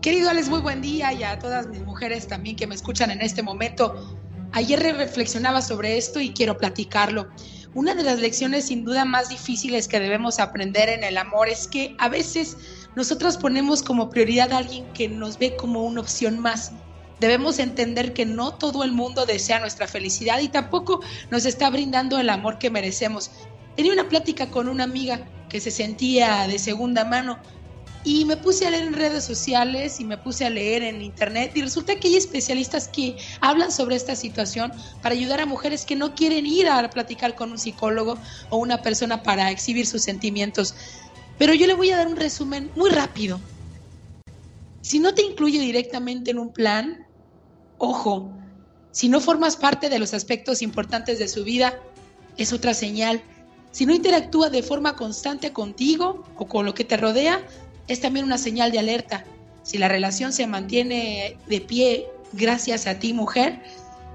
Querido 0.00 0.30
Alex, 0.30 0.48
muy 0.48 0.60
buen 0.60 0.80
día 0.80 1.12
y 1.12 1.22
a 1.24 1.38
todas 1.38 1.66
mis 1.66 1.82
mujeres 1.82 2.26
también 2.26 2.56
que 2.56 2.66
me 2.66 2.74
escuchan 2.74 3.10
en 3.10 3.20
este 3.20 3.42
momento. 3.42 4.18
Ayer 4.52 4.80
reflexionaba 4.80 5.60
sobre 5.60 5.98
esto 5.98 6.20
y 6.20 6.30
quiero 6.30 6.56
platicarlo. 6.56 7.28
Una 7.74 7.94
de 7.94 8.02
las 8.02 8.18
lecciones 8.18 8.68
sin 8.68 8.82
duda 8.82 9.04
más 9.04 9.28
difíciles 9.28 9.88
que 9.88 10.00
debemos 10.00 10.38
aprender 10.38 10.88
en 10.88 11.04
el 11.04 11.18
amor 11.18 11.50
es 11.50 11.68
que 11.68 11.94
a 11.98 12.08
veces 12.08 12.56
nosotros 12.96 13.36
ponemos 13.36 13.82
como 13.82 14.08
prioridad 14.08 14.54
a 14.54 14.56
alguien 14.56 14.90
que 14.94 15.10
nos 15.10 15.38
ve 15.38 15.54
como 15.54 15.84
una 15.84 16.00
opción 16.00 16.38
más. 16.38 16.72
Debemos 17.20 17.58
entender 17.58 18.14
que 18.14 18.24
no 18.24 18.54
todo 18.54 18.82
el 18.84 18.92
mundo 18.92 19.26
desea 19.26 19.60
nuestra 19.60 19.86
felicidad 19.86 20.40
y 20.40 20.48
tampoco 20.48 21.02
nos 21.30 21.44
está 21.44 21.68
brindando 21.68 22.18
el 22.18 22.30
amor 22.30 22.58
que 22.58 22.70
merecemos. 22.70 23.30
Tenía 23.80 23.94
una 23.94 24.10
plática 24.10 24.50
con 24.50 24.68
una 24.68 24.84
amiga 24.84 25.26
que 25.48 25.58
se 25.58 25.70
sentía 25.70 26.46
de 26.46 26.58
segunda 26.58 27.06
mano 27.06 27.40
y 28.04 28.26
me 28.26 28.36
puse 28.36 28.66
a 28.66 28.70
leer 28.70 28.84
en 28.84 28.92
redes 28.92 29.24
sociales 29.24 30.00
y 30.00 30.04
me 30.04 30.18
puse 30.18 30.44
a 30.44 30.50
leer 30.50 30.82
en 30.82 31.00
internet 31.00 31.52
y 31.54 31.62
resulta 31.62 31.96
que 31.96 32.08
hay 32.08 32.16
especialistas 32.16 32.90
que 32.92 33.16
hablan 33.40 33.72
sobre 33.72 33.96
esta 33.96 34.16
situación 34.16 34.70
para 35.00 35.14
ayudar 35.14 35.40
a 35.40 35.46
mujeres 35.46 35.86
que 35.86 35.96
no 35.96 36.14
quieren 36.14 36.44
ir 36.44 36.68
a 36.68 36.90
platicar 36.90 37.34
con 37.36 37.52
un 37.52 37.58
psicólogo 37.58 38.18
o 38.50 38.58
una 38.58 38.82
persona 38.82 39.22
para 39.22 39.50
exhibir 39.50 39.86
sus 39.86 40.02
sentimientos. 40.02 40.74
Pero 41.38 41.54
yo 41.54 41.66
le 41.66 41.72
voy 41.72 41.90
a 41.90 41.96
dar 41.96 42.08
un 42.08 42.16
resumen 42.16 42.70
muy 42.76 42.90
rápido. 42.90 43.40
Si 44.82 44.98
no 44.98 45.14
te 45.14 45.22
incluye 45.22 45.58
directamente 45.58 46.32
en 46.32 46.38
un 46.38 46.52
plan, 46.52 46.98
ojo, 47.78 48.36
si 48.92 49.08
no 49.08 49.22
formas 49.22 49.56
parte 49.56 49.88
de 49.88 49.98
los 49.98 50.12
aspectos 50.12 50.60
importantes 50.60 51.18
de 51.18 51.28
su 51.28 51.44
vida, 51.44 51.80
es 52.36 52.52
otra 52.52 52.74
señal. 52.74 53.24
Si 53.72 53.86
no 53.86 53.94
interactúa 53.94 54.50
de 54.50 54.62
forma 54.62 54.96
constante 54.96 55.52
contigo 55.52 56.24
o 56.36 56.46
con 56.46 56.66
lo 56.66 56.74
que 56.74 56.84
te 56.84 56.96
rodea, 56.96 57.40
es 57.88 58.00
también 58.00 58.24
una 58.24 58.38
señal 58.38 58.72
de 58.72 58.78
alerta. 58.78 59.24
Si 59.62 59.78
la 59.78 59.88
relación 59.88 60.32
se 60.32 60.46
mantiene 60.46 61.36
de 61.46 61.60
pie 61.60 62.06
gracias 62.32 62.86
a 62.86 62.98
ti, 62.98 63.12
mujer, 63.12 63.62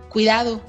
cuidado. 0.10 0.62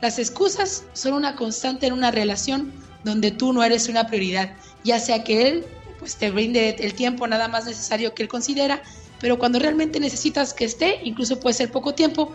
Las 0.00 0.18
excusas 0.18 0.84
son 0.92 1.14
una 1.14 1.36
constante 1.36 1.86
en 1.86 1.92
una 1.92 2.10
relación 2.10 2.72
donde 3.04 3.30
tú 3.30 3.52
no 3.52 3.62
eres 3.62 3.88
una 3.88 4.06
prioridad, 4.06 4.52
ya 4.84 4.98
sea 5.00 5.24
que 5.24 5.48
él 5.48 5.64
pues 5.98 6.16
te 6.16 6.30
brinde 6.30 6.76
el 6.78 6.94
tiempo 6.94 7.26
nada 7.26 7.48
más 7.48 7.66
necesario 7.66 8.14
que 8.14 8.22
él 8.22 8.28
considera, 8.28 8.82
pero 9.20 9.38
cuando 9.38 9.58
realmente 9.58 9.98
necesitas 9.98 10.54
que 10.54 10.64
esté, 10.64 11.00
incluso 11.02 11.40
puede 11.40 11.54
ser 11.54 11.72
poco 11.72 11.94
tiempo, 11.94 12.32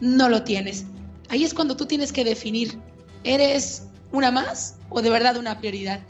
no 0.00 0.28
lo 0.28 0.42
tienes. 0.42 0.84
Ahí 1.28 1.44
es 1.44 1.54
cuando 1.54 1.76
tú 1.76 1.86
tienes 1.86 2.12
que 2.12 2.24
definir, 2.24 2.78
¿eres 3.24 3.84
una 4.12 4.30
más 4.30 4.76
o 4.88 5.02
de 5.02 5.10
verdad 5.10 5.36
una 5.36 5.58
prioridad? 5.58 6.00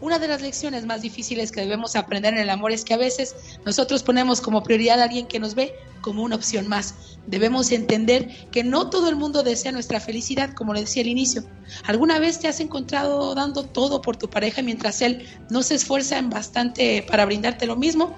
Una 0.00 0.18
de 0.18 0.26
las 0.26 0.42
lecciones 0.42 0.84
más 0.84 1.00
difíciles 1.00 1.52
que 1.52 1.60
debemos 1.60 1.94
aprender 1.94 2.34
en 2.34 2.40
el 2.40 2.50
amor 2.50 2.72
es 2.72 2.84
que 2.84 2.92
a 2.92 2.96
veces 2.96 3.36
nosotros 3.64 4.02
ponemos 4.02 4.40
como 4.40 4.64
prioridad 4.64 5.00
a 5.00 5.04
alguien 5.04 5.28
que 5.28 5.38
nos 5.38 5.54
ve 5.54 5.76
como 6.00 6.24
una 6.24 6.34
opción 6.34 6.66
más. 6.66 7.16
Debemos 7.28 7.70
entender 7.70 8.48
que 8.50 8.64
no 8.64 8.90
todo 8.90 9.08
el 9.08 9.14
mundo 9.14 9.44
desea 9.44 9.70
nuestra 9.70 10.00
felicidad, 10.00 10.54
como 10.54 10.74
le 10.74 10.80
decía 10.80 11.02
al 11.02 11.08
inicio. 11.08 11.44
¿Alguna 11.84 12.18
vez 12.18 12.40
te 12.40 12.48
has 12.48 12.58
encontrado 12.58 13.36
dando 13.36 13.62
todo 13.62 14.02
por 14.02 14.16
tu 14.16 14.28
pareja 14.28 14.60
mientras 14.60 15.00
él 15.02 15.24
no 15.50 15.62
se 15.62 15.76
esfuerza 15.76 16.18
en 16.18 16.30
bastante 16.30 17.06
para 17.08 17.24
brindarte 17.24 17.66
lo 17.66 17.76
mismo? 17.76 18.16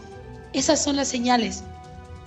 Esas 0.54 0.82
son 0.82 0.96
las 0.96 1.08
señales. 1.08 1.64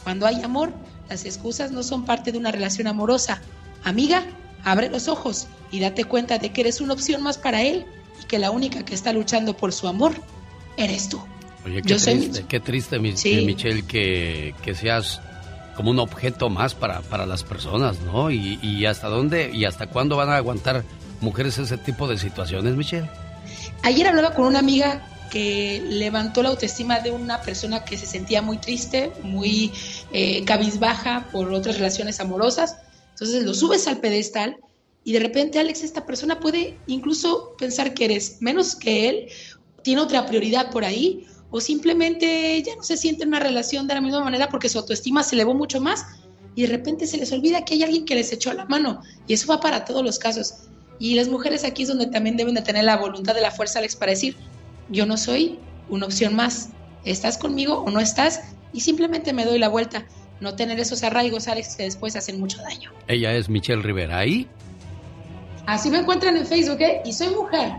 Cuando 0.04 0.28
hay 0.28 0.40
amor, 0.44 0.72
las 1.10 1.26
excusas 1.26 1.72
no 1.72 1.82
son 1.82 2.06
parte 2.06 2.32
de 2.32 2.38
una 2.38 2.52
relación 2.52 2.86
amorosa. 2.86 3.42
Amiga, 3.84 4.24
Abre 4.64 4.90
los 4.90 5.08
ojos 5.08 5.48
y 5.72 5.80
date 5.80 6.04
cuenta 6.06 6.38
de 6.40 6.52
que 6.52 6.62
eres 6.62 6.82
una 6.82 6.94
opción 6.94 7.22
más 7.24 7.38
para 7.38 7.62
él 7.64 7.86
y 8.22 8.26
que 8.26 8.40
la 8.40 8.52
única 8.52 8.84
que 8.86 8.94
está 8.96 9.14
luchando 9.14 9.56
por 9.56 9.74
su 9.74 9.88
amor 9.88 10.14
eres 10.78 11.10
tú. 11.10 11.22
Oye, 11.66 11.82
qué 11.82 11.90
Yo 11.90 12.00
soy 12.00 12.16
triste, 12.20 12.46
qué 12.48 12.60
triste, 12.60 13.00
mi- 13.00 13.18
Sí. 13.18 13.34
eh, 13.40 13.42
Michelle, 13.46 13.84
que, 13.86 14.56
que 14.64 14.74
seas 14.76 15.22
como 15.76 15.92
un 15.92 16.00
objeto 16.00 16.50
más 16.50 16.74
para, 16.74 17.02
para 17.02 17.26
las 17.26 17.44
personas, 17.44 18.00
¿no? 18.02 18.32
Y, 18.32 18.58
y 18.62 18.86
hasta 18.86 19.08
dónde 19.10 19.52
y 19.54 19.66
hasta 19.66 19.88
cuándo 19.88 20.16
van 20.18 20.30
a 20.30 20.38
aguantar 20.38 20.84
mujeres 21.22 21.58
ese 21.58 21.78
tipo 21.78 22.08
de 22.08 22.18
situaciones, 22.18 22.76
Michelle. 22.76 23.10
Ayer 23.84 24.08
hablaba 24.08 24.34
con 24.34 24.46
una 24.46 24.60
amiga 24.60 25.02
que 25.30 25.84
levantó 25.88 26.42
la 26.42 26.50
autoestima 26.50 27.00
de 27.02 27.12
una 27.12 27.42
persona 27.42 27.84
que 27.84 27.98
se 27.98 28.06
sentía 28.06 28.42
muy 28.42 28.58
triste, 28.58 29.12
muy 29.24 29.72
eh, 30.14 30.44
cabizbaja 30.46 31.26
por 31.32 31.52
otras 31.52 31.76
relaciones 31.78 32.20
amorosas. 32.22 32.78
Entonces 33.18 33.44
lo 33.46 33.56
subes 33.56 33.88
al 33.88 34.00
pedestal 34.00 34.58
y 35.04 35.14
de 35.14 35.20
repente, 35.20 35.58
Alex, 35.58 35.82
esta 35.84 36.06
persona 36.06 36.40
puede 36.40 36.78
incluso 36.86 37.56
pensar 37.58 37.96
que 37.96 38.06
eres 38.06 38.38
menos 38.42 38.76
que 38.76 39.10
él, 39.10 39.28
tiene 39.82 40.02
otra 40.02 40.28
prioridad 40.28 40.70
por 40.70 40.86
ahí, 40.86 41.26
o 41.50 41.60
simplemente 41.60 42.62
ya 42.62 42.76
no 42.76 42.84
se 42.84 42.96
siente 42.96 43.24
en 43.24 43.30
una 43.30 43.40
relación 43.40 43.88
de 43.88 43.96
la 43.96 44.02
misma 44.02 44.24
manera 44.24 44.50
porque 44.50 44.70
su 44.70 44.78
autoestima 44.78 45.24
se 45.24 45.34
elevó 45.34 45.56
mucho 45.56 45.82
más 45.82 46.06
y 46.54 46.64
de 46.64 46.68
repente 46.68 47.08
se 47.08 47.18
les 47.18 47.32
olvida 47.32 47.66
que 47.66 47.74
hay 47.74 47.84
alguien 47.84 48.06
que 48.06 48.14
les 48.14 48.32
echó 48.32 48.54
la 48.54 48.66
mano. 48.66 49.02
Y 49.26 49.34
eso 49.34 49.48
va 49.48 49.60
para 49.60 49.84
todos 49.84 50.04
los 50.04 50.20
casos. 50.20 50.54
Y 51.00 51.16
las 51.16 51.28
mujeres 51.28 51.64
aquí 51.64 51.84
es 51.84 51.88
donde 51.88 52.06
también 52.06 52.38
deben 52.38 52.54
de 52.54 52.62
tener 52.62 52.84
la 52.84 52.98
voluntad 52.98 53.34
de 53.34 53.42
la 53.42 53.50
fuerza, 53.50 53.80
Alex, 53.80 53.96
para 53.96 54.12
decir, 54.12 54.36
yo 54.90 55.08
no 55.08 55.18
soy 55.18 55.58
una 55.90 56.06
opción 56.06 56.36
más. 56.36 56.70
¿Estás 57.04 57.40
conmigo 57.40 57.80
o 57.80 57.90
no 57.90 58.00
estás? 58.00 58.42
Y 58.74 58.82
simplemente 58.82 59.34
me 59.34 59.46
doy 59.46 59.58
la 59.58 59.70
vuelta. 59.70 60.06
No 60.40 60.56
tener 60.56 60.80
esos 60.80 61.04
arraigos, 61.04 61.48
Alex, 61.48 61.76
que 61.76 61.84
después 61.84 62.16
hacen 62.16 62.40
mucho 62.40 62.62
daño. 62.62 62.92
Ella 63.08 63.34
es 63.34 63.50
Michelle 63.50 63.82
Rivera. 63.82 64.20
Ahí, 64.20 64.48
Así 65.68 65.90
me 65.90 65.98
encuentran 65.98 66.38
en 66.38 66.48
Facebook, 66.48 66.80
¿eh? 66.80 67.02
Y 67.04 67.12
soy 67.12 67.28
mujer. 67.36 67.74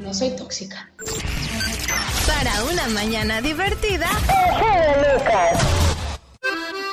No 0.00 0.12
soy 0.12 0.30
tóxica. 0.30 0.90
Para 2.26 2.64
una 2.64 2.88
mañana 2.88 3.40
divertida. 3.40 4.08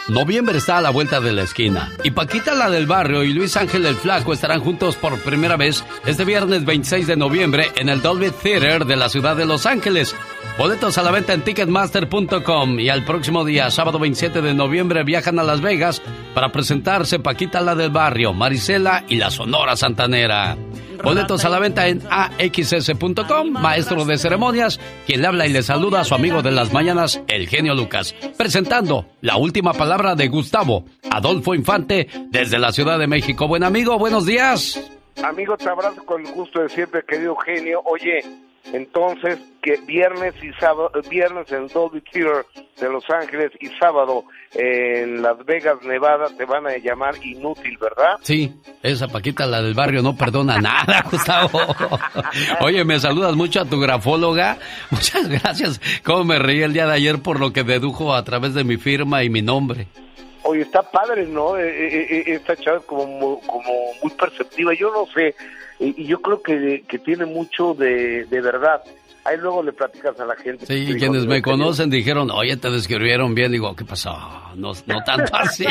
Noviembre 0.10 0.58
está 0.58 0.80
a 0.80 0.82
la 0.82 0.90
vuelta 0.90 1.22
de 1.22 1.32
la 1.32 1.44
esquina 1.44 1.92
y 2.04 2.10
Paquita 2.10 2.56
la 2.56 2.70
del 2.72 2.88
barrio 2.88 3.24
y 3.24 3.32
Luis 3.32 3.56
Ángel 3.56 3.86
el 3.86 3.96
Flaco 3.96 4.34
estarán 4.34 4.60
juntos 4.60 4.96
por 4.96 5.20
primera 5.20 5.56
vez 5.56 5.84
este 6.06 6.26
viernes 6.26 6.66
26 6.66 7.06
de 7.06 7.16
noviembre 7.16 7.68
en 7.76 7.90
el 7.90 8.02
Dolby 8.02 8.32
Theater 8.32 8.86
de 8.86 8.96
la 8.96 9.10
ciudad 9.10 9.36
de 9.36 9.46
Los 9.46 9.68
Ángeles. 9.68 10.16
Boletos 10.58 10.98
a 10.98 11.04
la 11.04 11.12
venta 11.12 11.34
en 11.34 11.44
ticketmaster.com 11.44 12.80
y 12.80 12.90
al 12.90 13.06
próximo 13.06 13.46
día, 13.46 13.70
sábado 13.70 14.00
27 14.00 14.42
de 14.42 14.54
noviembre, 14.56 15.04
viajan 15.04 15.38
a 15.38 15.44
Las 15.44 15.62
Vegas 15.62 16.02
para 16.34 16.52
presentarse 16.52 17.20
Paquita 17.20 17.62
la 17.62 17.76
del 17.76 17.92
barrio, 17.92 18.34
Marisela 18.34 19.04
y 19.08 19.18
la 19.18 19.30
Sonora 19.30 19.78
Santanera. 19.78 20.58
Boletos 21.04 21.46
a 21.46 21.50
la 21.50 21.60
venta 21.60 21.88
en 21.88 22.02
axs.com, 22.10 23.52
maestro 23.52 24.06
de 24.06 24.18
ceremonias, 24.18 24.80
quien 25.06 25.22
le 25.22 25.28
habla 25.28 25.48
y 25.48 25.54
le 25.54 25.64
saluda 25.64 26.02
a 26.02 26.04
su 26.04 26.16
amigo 26.16 26.42
de 26.42 26.52
las 26.52 26.74
mañanas, 26.74 27.22
el 27.28 27.48
genio 27.48 27.74
Lucas, 27.74 28.16
presentando 28.38 29.06
la 29.22 29.38
última 29.38 29.74
palabra 29.74 30.16
de 30.16 30.28
Gustavo 30.28 30.86
Adolfo 31.10 31.56
Infante 31.56 32.08
desde 32.30 32.60
la 32.60 32.72
Ciudad 32.72 33.00
de 33.00 33.08
México. 33.08 33.48
Buen 33.48 33.64
amigo, 33.64 33.98
buenos 33.98 34.26
días. 34.26 34.80
Amigo, 35.24 35.58
te 35.58 35.70
abrazo 35.70 36.06
con 36.06 36.26
el 36.26 36.32
gusto 36.34 36.62
de 36.62 36.70
siempre, 36.70 37.04
querido 37.04 37.36
genio. 37.36 37.82
Oye, 37.86 38.22
entonces, 38.72 39.40
que 39.62 39.78
viernes 39.86 40.34
y 40.44 40.52
sábado, 40.60 40.92
viernes 41.10 41.52
en 41.52 41.68
Dolby 41.68 42.02
Theater 42.02 42.46
de 42.80 42.90
Los 42.90 43.04
Ángeles 43.10 43.52
y 43.60 43.68
sábado 43.80 44.24
en 44.54 45.22
Las 45.22 45.44
Vegas, 45.46 45.82
Nevada, 45.84 46.28
te 46.38 46.46
van 46.46 46.68
a 46.68 46.78
llamar 46.78 47.16
inútil, 47.24 47.78
¿verdad? 47.80 48.18
Sí, 48.22 48.54
esa 48.84 49.08
Paquita, 49.08 49.46
la 49.46 49.62
del 49.62 49.74
barrio, 49.74 50.02
no 50.02 50.16
perdona 50.16 50.60
nada, 50.60 51.04
Gustavo. 51.12 51.60
Oye, 52.62 52.84
me 52.86 53.00
saludas 53.00 53.36
mucho 53.36 53.62
a 53.62 53.66
tu 53.66 53.80
grafóloga. 53.80 54.58
Muchas 54.92 55.28
gracias. 55.28 55.82
Cómo 56.04 56.24
me 56.24 56.40
reí 56.40 56.62
el 56.62 56.74
día 56.74 56.86
de 56.88 56.94
ayer 56.94 57.22
por 57.22 57.40
lo 57.40 57.52
que 57.52 57.64
dedujo 57.64 58.14
a 58.14 58.24
través 58.24 58.54
de 58.54 58.64
mi 58.64 58.78
firma 58.78 59.24
y 59.24 59.30
mi 59.30 59.42
nombre. 59.42 59.88
Oye, 60.50 60.64
está 60.64 60.82
padre, 60.82 61.28
¿no? 61.28 61.60
Eh, 61.60 61.70
eh, 61.70 62.08
eh, 62.10 62.24
esta 62.34 62.56
chava 62.56 62.78
es 62.80 62.84
como, 62.86 63.40
como 63.42 63.72
muy 64.02 64.12
perceptiva. 64.18 64.74
Yo 64.74 64.92
no 64.92 65.06
sé, 65.14 65.36
y 65.78 66.06
yo 66.06 66.20
creo 66.24 66.42
que, 66.42 66.84
que 66.88 66.98
tiene 66.98 67.28
mucho 67.28 67.76
de, 67.76 68.26
de 68.26 68.42
verdad. 68.42 68.82
Ahí 69.30 69.38
luego 69.38 69.62
le 69.62 69.72
platicas 69.74 70.20
a 70.20 70.26
la 70.26 70.36
gente. 70.36 70.66
Sí, 70.66 70.74
Digo, 70.74 70.98
quienes 70.98 71.28
me 71.28 71.40
conocen 71.40 71.92
dijeron, 71.92 72.32
oye, 72.32 72.58
te 72.58 72.72
describieron 72.72 73.36
bien. 73.36 73.52
Digo, 73.52 73.76
¿qué 73.76 73.86
pasó? 73.86 74.18
No, 74.56 74.72
no 74.88 75.04
tanto 75.04 75.36
así. 75.36 75.68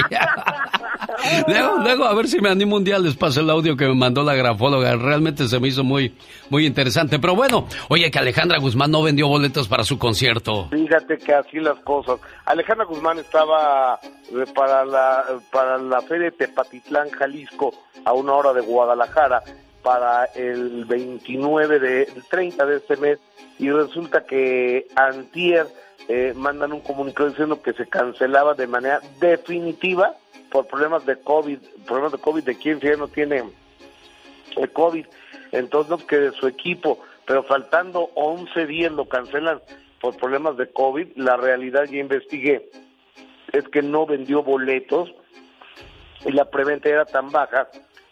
luego, 1.48 1.78
luego, 1.78 2.04
a 2.04 2.14
ver 2.14 2.28
si 2.28 2.40
me 2.40 2.50
animo 2.50 2.76
un 2.76 2.84
día, 2.84 3.00
les 3.00 3.16
paso 3.16 3.40
el 3.40 3.50
audio 3.50 3.76
que 3.76 3.88
me 3.88 3.96
mandó 3.96 4.22
la 4.22 4.36
grafóloga. 4.36 4.94
Realmente 4.94 5.48
se 5.48 5.58
me 5.58 5.66
hizo 5.66 5.82
muy, 5.82 6.14
muy 6.50 6.66
interesante. 6.66 7.18
Pero 7.18 7.34
bueno, 7.34 7.66
oye, 7.88 8.12
que 8.12 8.20
Alejandra 8.20 8.60
Guzmán 8.60 8.92
no 8.92 9.02
vendió 9.02 9.26
boletos 9.26 9.66
para 9.66 9.82
su 9.82 9.98
concierto. 9.98 10.68
Fíjate 10.70 11.18
que 11.18 11.34
así 11.34 11.58
las 11.58 11.80
cosas. 11.80 12.20
Alejandra 12.44 12.86
Guzmán 12.86 13.18
estaba 13.18 13.98
eh, 14.04 14.44
para 14.54 14.84
la 14.84 15.24
para 15.50 15.78
la 15.78 16.00
feria 16.02 16.26
de 16.26 16.36
Tepatitlán, 16.36 17.10
Jalisco, 17.10 17.74
a 18.04 18.12
una 18.12 18.34
hora 18.34 18.52
de 18.52 18.60
Guadalajara, 18.60 19.42
para 19.82 20.24
el 20.34 20.84
29 20.84 21.78
de 21.78 22.02
el 22.02 22.24
30 22.28 22.66
de 22.66 22.76
este 22.76 22.96
mes 22.96 23.18
y 23.58 23.70
resulta 23.70 24.24
que 24.24 24.86
antier 24.94 25.66
eh, 26.08 26.32
mandan 26.34 26.72
un 26.72 26.80
comunicado 26.80 27.28
diciendo 27.28 27.60
que 27.62 27.72
se 27.72 27.86
cancelaba 27.86 28.54
de 28.54 28.66
manera 28.66 29.00
definitiva 29.20 30.14
por 30.50 30.66
problemas 30.66 31.04
de 31.04 31.16
COVID, 31.20 31.58
problemas 31.86 32.12
de 32.12 32.18
COVID 32.18 32.44
de 32.44 32.56
quien 32.56 32.80
ya 32.80 32.96
no 32.96 33.08
tiene 33.08 33.44
el 34.56 34.72
COVID, 34.72 35.06
entonces 35.52 35.90
no, 35.90 36.06
que 36.06 36.16
de 36.16 36.32
su 36.32 36.46
equipo, 36.46 37.00
pero 37.26 37.42
faltando 37.42 38.10
11 38.14 38.66
días 38.66 38.92
lo 38.92 39.08
cancelan 39.08 39.60
por 40.00 40.16
problemas 40.16 40.56
de 40.56 40.70
COVID, 40.70 41.08
la 41.16 41.36
realidad 41.36 41.84
ya 41.84 41.98
investigué, 41.98 42.70
es 43.52 43.68
que 43.68 43.82
no 43.82 44.06
vendió 44.06 44.42
boletos 44.42 45.12
y 46.24 46.32
la 46.32 46.46
preventa 46.46 46.88
era 46.88 47.04
tan 47.04 47.30
baja 47.30 47.68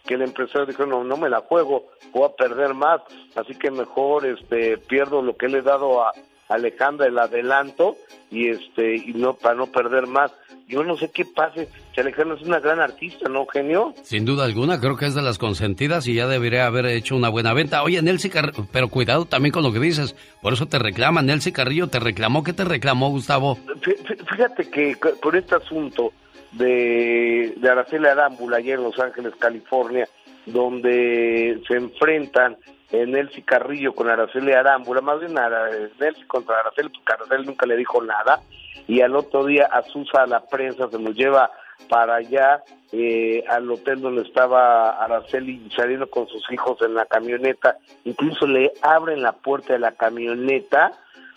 que 0.07 0.15
el 0.15 0.23
empresario 0.23 0.65
dijo, 0.65 0.85
no, 0.85 1.03
no 1.03 1.17
me 1.17 1.29
la 1.29 1.41
juego, 1.41 1.85
voy 2.13 2.23
a 2.29 2.35
perder 2.35 2.73
más, 2.73 3.01
así 3.35 3.53
que 3.55 3.69
mejor 3.69 4.25
este 4.25 4.77
pierdo 4.77 5.21
lo 5.21 5.35
que 5.37 5.47
le 5.47 5.59
he 5.59 5.61
dado 5.61 6.01
a 6.03 6.11
Alejandra 6.49 7.07
el 7.07 7.19
adelanto 7.19 7.95
y 8.31 8.47
este 8.49 8.95
y 8.95 9.13
no 9.13 9.33
para 9.35 9.55
no 9.55 9.67
perder 9.67 10.07
más. 10.07 10.31
Yo 10.69 10.83
no 10.83 10.97
sé 10.97 11.09
qué 11.11 11.23
pase, 11.23 11.69
si 11.95 12.01
Alejandra 12.01 12.35
es 12.35 12.41
una 12.41 12.59
gran 12.59 12.79
artista, 12.81 13.29
¿no, 13.29 13.45
genio? 13.47 13.93
Sin 14.03 14.25
duda 14.25 14.43
alguna, 14.45 14.79
creo 14.81 14.97
que 14.97 15.05
es 15.05 15.15
de 15.15 15.21
las 15.21 15.37
consentidas 15.37 16.07
y 16.07 16.13
ya 16.15 16.27
debería 16.27 16.65
haber 16.65 16.85
hecho 16.87 17.15
una 17.15 17.29
buena 17.29 17.53
venta. 17.53 17.83
Oye, 17.83 18.01
Nelcy 18.01 18.29
Carrillo, 18.29 18.65
pero 18.73 18.89
cuidado 18.89 19.25
también 19.25 19.53
con 19.53 19.63
lo 19.63 19.71
que 19.71 19.79
dices. 19.79 20.13
Por 20.41 20.51
eso 20.53 20.65
te 20.65 20.77
reclama, 20.79 21.21
Nelcy 21.21 21.53
Carrillo 21.53 21.87
te 21.87 21.99
reclamó. 22.01 22.43
¿Qué 22.43 22.51
te 22.53 22.65
reclamó, 22.65 23.09
Gustavo? 23.09 23.55
Fí- 23.81 23.95
fí- 24.03 24.25
Fíjate 24.29 24.69
que 24.69 24.95
con 24.95 25.35
este 25.35 25.55
asunto 25.55 26.11
de, 26.57 27.53
de 27.57 27.69
Araceli 27.69 28.07
Arámbula 28.07 28.57
ayer 28.57 28.77
en 28.77 28.85
Los 28.85 28.99
Ángeles, 28.99 29.35
California, 29.35 30.07
donde 30.45 31.61
se 31.67 31.75
enfrentan 31.75 32.57
Nelcy 32.91 33.41
Carrillo 33.41 33.93
con 33.93 34.09
Araceli 34.09 34.53
Arámbula, 34.53 35.01
más 35.01 35.19
bien 35.19 35.35
Nelcy 35.99 36.23
contra 36.25 36.59
Araceli, 36.59 36.89
porque 36.89 37.13
Araceli 37.13 37.45
nunca 37.45 37.65
le 37.65 37.75
dijo 37.75 38.01
nada, 38.01 38.41
y 38.87 39.01
al 39.01 39.15
otro 39.15 39.45
día 39.45 39.69
Azusa 39.71 40.23
a 40.23 40.27
la 40.27 40.45
prensa 40.45 40.89
se 40.89 40.99
nos 40.99 41.15
lleva 41.15 41.51
para 41.89 42.15
allá 42.15 42.63
eh, 42.91 43.43
al 43.49 43.69
hotel 43.69 44.01
donde 44.01 44.21
estaba 44.23 45.03
Araceli 45.03 45.69
saliendo 45.75 46.09
con 46.09 46.27
sus 46.27 46.49
hijos 46.51 46.81
en 46.81 46.95
la 46.95 47.05
camioneta, 47.05 47.77
incluso 48.05 48.47
le 48.47 48.71
abren 48.81 49.21
la 49.21 49.33
puerta 49.33 49.73
de 49.73 49.79
la 49.79 49.91
camioneta 49.91 50.91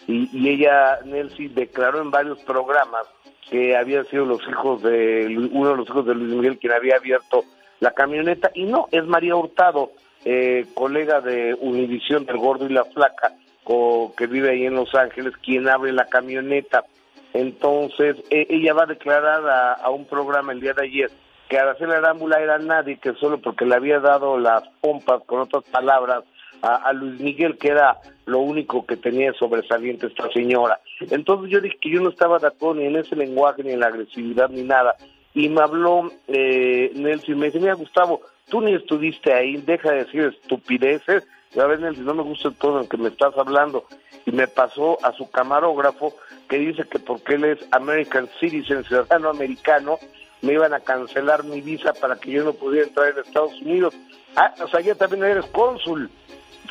y, 0.06 0.30
y 0.32 0.48
ella, 0.48 1.00
Nelcy, 1.04 1.48
declaró 1.48 2.00
en 2.00 2.10
varios 2.10 2.40
programas 2.44 3.06
que 3.50 3.76
habían 3.76 4.04
sido 4.06 4.24
los 4.24 4.40
hijos 4.48 4.82
de 4.82 5.26
uno 5.52 5.70
de 5.70 5.76
los 5.76 5.88
hijos 5.88 6.06
de 6.06 6.14
Luis 6.14 6.32
Miguel 6.34 6.58
quien 6.58 6.72
había 6.72 6.96
abierto 6.96 7.44
la 7.80 7.90
camioneta 7.92 8.50
y 8.54 8.64
no, 8.64 8.88
es 8.92 9.04
María 9.06 9.36
Hurtado, 9.36 9.90
eh, 10.24 10.66
colega 10.74 11.20
de 11.20 11.54
Univisión 11.60 12.26
del 12.26 12.36
Gordo 12.36 12.66
y 12.66 12.72
la 12.72 12.84
Flaca, 12.84 13.32
co- 13.64 14.12
que 14.16 14.26
vive 14.26 14.50
ahí 14.50 14.66
en 14.66 14.74
Los 14.74 14.94
Ángeles, 14.94 15.34
quien 15.42 15.68
abre 15.68 15.92
la 15.92 16.04
camioneta. 16.06 16.84
Entonces, 17.32 18.16
e- 18.30 18.46
ella 18.50 18.74
va 18.74 18.82
a 18.82 18.86
declarar 18.86 19.48
a, 19.48 19.72
a 19.74 19.90
un 19.90 20.04
programa 20.04 20.52
el 20.52 20.60
día 20.60 20.74
de 20.74 20.82
ayer 20.84 21.10
que 21.48 21.58
Araceli 21.58 21.92
Arámbula 21.92 22.38
era 22.40 22.58
nadie, 22.58 22.98
que 22.98 23.14
solo 23.14 23.38
porque 23.38 23.64
le 23.64 23.74
había 23.74 23.98
dado 23.98 24.38
las 24.38 24.62
pompas, 24.80 25.22
con 25.26 25.40
otras 25.40 25.64
palabras, 25.64 26.22
a, 26.62 26.92
Luis 26.92 27.20
Miguel, 27.20 27.56
que 27.58 27.68
era 27.68 27.98
lo 28.26 28.40
único 28.40 28.84
que 28.86 28.96
tenía 28.96 29.32
sobresaliente 29.34 30.06
esta 30.06 30.30
señora. 30.30 30.80
Entonces 31.10 31.50
yo 31.50 31.60
dije 31.60 31.78
que 31.80 31.90
yo 31.90 32.00
no 32.00 32.10
estaba 32.10 32.38
de 32.38 32.48
acuerdo 32.48 32.80
ni 32.80 32.86
en 32.86 32.96
ese 32.96 33.16
lenguaje, 33.16 33.62
ni 33.62 33.72
en 33.72 33.80
la 33.80 33.86
agresividad, 33.86 34.50
ni 34.50 34.62
nada. 34.62 34.96
Y 35.34 35.48
me 35.48 35.62
habló 35.62 36.10
eh, 36.28 36.90
Nelson 36.94 37.34
y 37.34 37.38
me 37.38 37.46
dice, 37.46 37.60
mira 37.60 37.74
Gustavo, 37.74 38.22
tú 38.48 38.60
ni 38.60 38.74
estuviste 38.74 39.32
ahí, 39.32 39.56
deja 39.58 39.92
de 39.92 40.04
decir 40.04 40.22
estupideces. 40.24 41.26
A 41.58 41.66
ver, 41.66 41.80
Nelson, 41.80 42.04
no 42.04 42.14
me 42.14 42.22
gusta 42.22 42.50
todo 42.50 42.80
lo 42.80 42.88
que 42.88 42.96
me 42.96 43.08
estás 43.08 43.36
hablando. 43.36 43.84
Y 44.26 44.32
me 44.32 44.48
pasó 44.48 44.98
a 45.04 45.12
su 45.12 45.30
camarógrafo 45.30 46.14
que 46.48 46.58
dice 46.58 46.84
que 46.84 46.98
porque 46.98 47.34
él 47.34 47.44
es 47.44 47.58
American 47.70 48.28
Citizen, 48.38 48.84
ciudadano 48.84 49.30
americano, 49.30 49.98
me 50.42 50.54
iban 50.54 50.74
a 50.74 50.80
cancelar 50.80 51.44
mi 51.44 51.60
visa 51.60 51.92
para 51.92 52.16
que 52.16 52.30
yo 52.30 52.44
no 52.44 52.52
pudiera 52.52 52.86
entrar 52.86 53.12
en 53.12 53.24
Estados 53.24 53.60
Unidos. 53.60 53.94
Ah, 54.36 54.54
o 54.62 54.68
sea, 54.68 54.80
ya 54.80 54.94
también 54.94 55.24
eres 55.24 55.46
cónsul. 55.46 56.10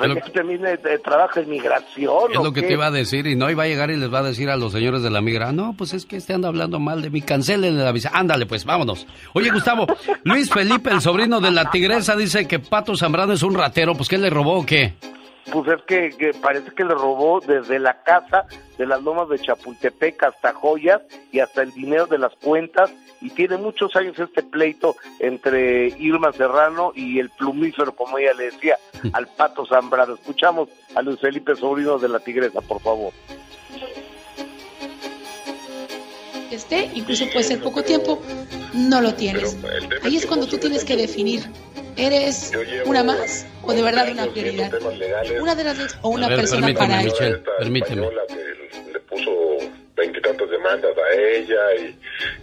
Es 0.01 0.07
lo- 0.09 0.15
también 0.31 0.65
eh, 0.65 0.79
eh, 0.85 0.99
trabaja 1.03 1.39
en 1.41 1.49
migración. 1.49 2.31
Es 2.31 2.37
¿o 2.37 2.43
lo 2.43 2.53
que 2.53 2.61
qué? 2.61 2.67
te 2.67 2.73
iba 2.73 2.87
a 2.87 2.91
decir 2.91 3.27
y 3.27 3.35
no 3.35 3.49
iba 3.49 3.63
a 3.63 3.67
llegar 3.67 3.89
y 3.91 3.97
les 3.97 4.13
va 4.13 4.19
a 4.19 4.23
decir 4.23 4.49
a 4.49 4.55
los 4.57 4.71
señores 4.71 5.01
de 5.03 5.09
la 5.09 5.21
migra, 5.21 5.51
no, 5.51 5.73
pues 5.77 5.93
es 5.93 6.05
que 6.05 6.15
este 6.17 6.33
anda 6.33 6.47
hablando 6.47 6.79
mal 6.79 7.01
de 7.01 7.09
mí, 7.09 7.21
cancelen 7.21 7.77
la 7.77 7.91
visa. 7.91 8.11
Ándale, 8.13 8.45
pues, 8.45 8.65
vámonos. 8.65 9.05
Oye, 9.33 9.49
Gustavo, 9.51 9.87
Luis 10.23 10.49
Felipe, 10.49 10.89
el 10.91 11.01
sobrino 11.01 11.39
de 11.41 11.51
la 11.51 11.69
tigresa, 11.69 12.15
dice 12.15 12.47
que 12.47 12.59
Pato 12.59 12.95
Zambrano 12.95 13.33
es 13.33 13.43
un 13.43 13.55
ratero, 13.55 13.95
pues 13.95 14.07
¿qué 14.09 14.17
le 14.17 14.29
robó 14.29 14.59
o 14.59 14.65
qué? 14.65 14.93
Pues 15.51 15.67
es 15.67 15.81
que, 15.83 16.09
que 16.11 16.33
parece 16.33 16.71
que 16.71 16.83
le 16.83 16.93
robó 16.93 17.39
desde 17.39 17.79
la 17.79 18.01
casa 18.03 18.45
de 18.77 18.85
las 18.85 19.01
lomas 19.01 19.29
de 19.29 19.39
Chapultepec 19.39 20.23
hasta 20.23 20.53
joyas 20.53 21.01
y 21.31 21.39
hasta 21.39 21.63
el 21.63 21.71
dinero 21.71 22.05
de 22.05 22.17
las 22.17 22.33
cuentas 22.35 22.91
y 23.21 23.29
tiene 23.31 23.57
muchos 23.57 23.95
años 23.95 24.17
este 24.17 24.43
pleito 24.43 24.95
entre 25.19 25.87
Irma 25.97 26.31
Serrano 26.31 26.91
y 26.95 27.19
el 27.19 27.29
plumífero, 27.29 27.93
como 27.95 28.17
ella 28.17 28.33
le 28.33 28.45
decía, 28.45 28.77
al 29.13 29.27
Pato 29.27 29.65
Zambrano. 29.65 30.13
Escuchamos 30.13 30.69
a 30.95 31.01
Luis 31.01 31.19
Felipe 31.19 31.55
Sobrino 31.55 31.97
de 31.97 32.09
la 32.09 32.19
Tigresa, 32.19 32.61
por 32.61 32.79
favor. 32.81 33.11
esté, 36.51 36.89
incluso 36.93 37.25
puede 37.31 37.43
ser 37.43 37.61
poco 37.61 37.83
tiempo, 37.83 38.21
no 38.73 39.01
lo 39.01 39.13
tienes. 39.13 39.57
Ahí 40.03 40.17
es 40.17 40.25
cuando 40.25 40.47
tú 40.47 40.57
tienes 40.57 40.83
que 40.83 40.95
definir, 40.95 41.43
¿eres 41.97 42.51
una 42.85 43.03
más 43.03 43.45
o 43.63 43.73
de 43.73 43.81
verdad 43.81 44.11
una 44.11 44.27
prioridad? 44.27 44.71
Una 45.41 45.55
de 45.55 45.63
las 45.63 45.77
dos 45.77 45.97
o 46.01 46.09
una 46.09 46.27
ver, 46.27 46.37
persona 46.37 46.67
permíteme, 46.67 46.87
para 46.87 47.01
él. 47.01 47.07
Michelle, 47.07 47.43
permíteme. 47.59 48.07
le 48.93 48.99
puso 49.01 49.31
veintitantas 49.95 50.49
demandas 50.49 50.91
a 50.97 51.19
ella 51.19 51.59
y 51.81 51.95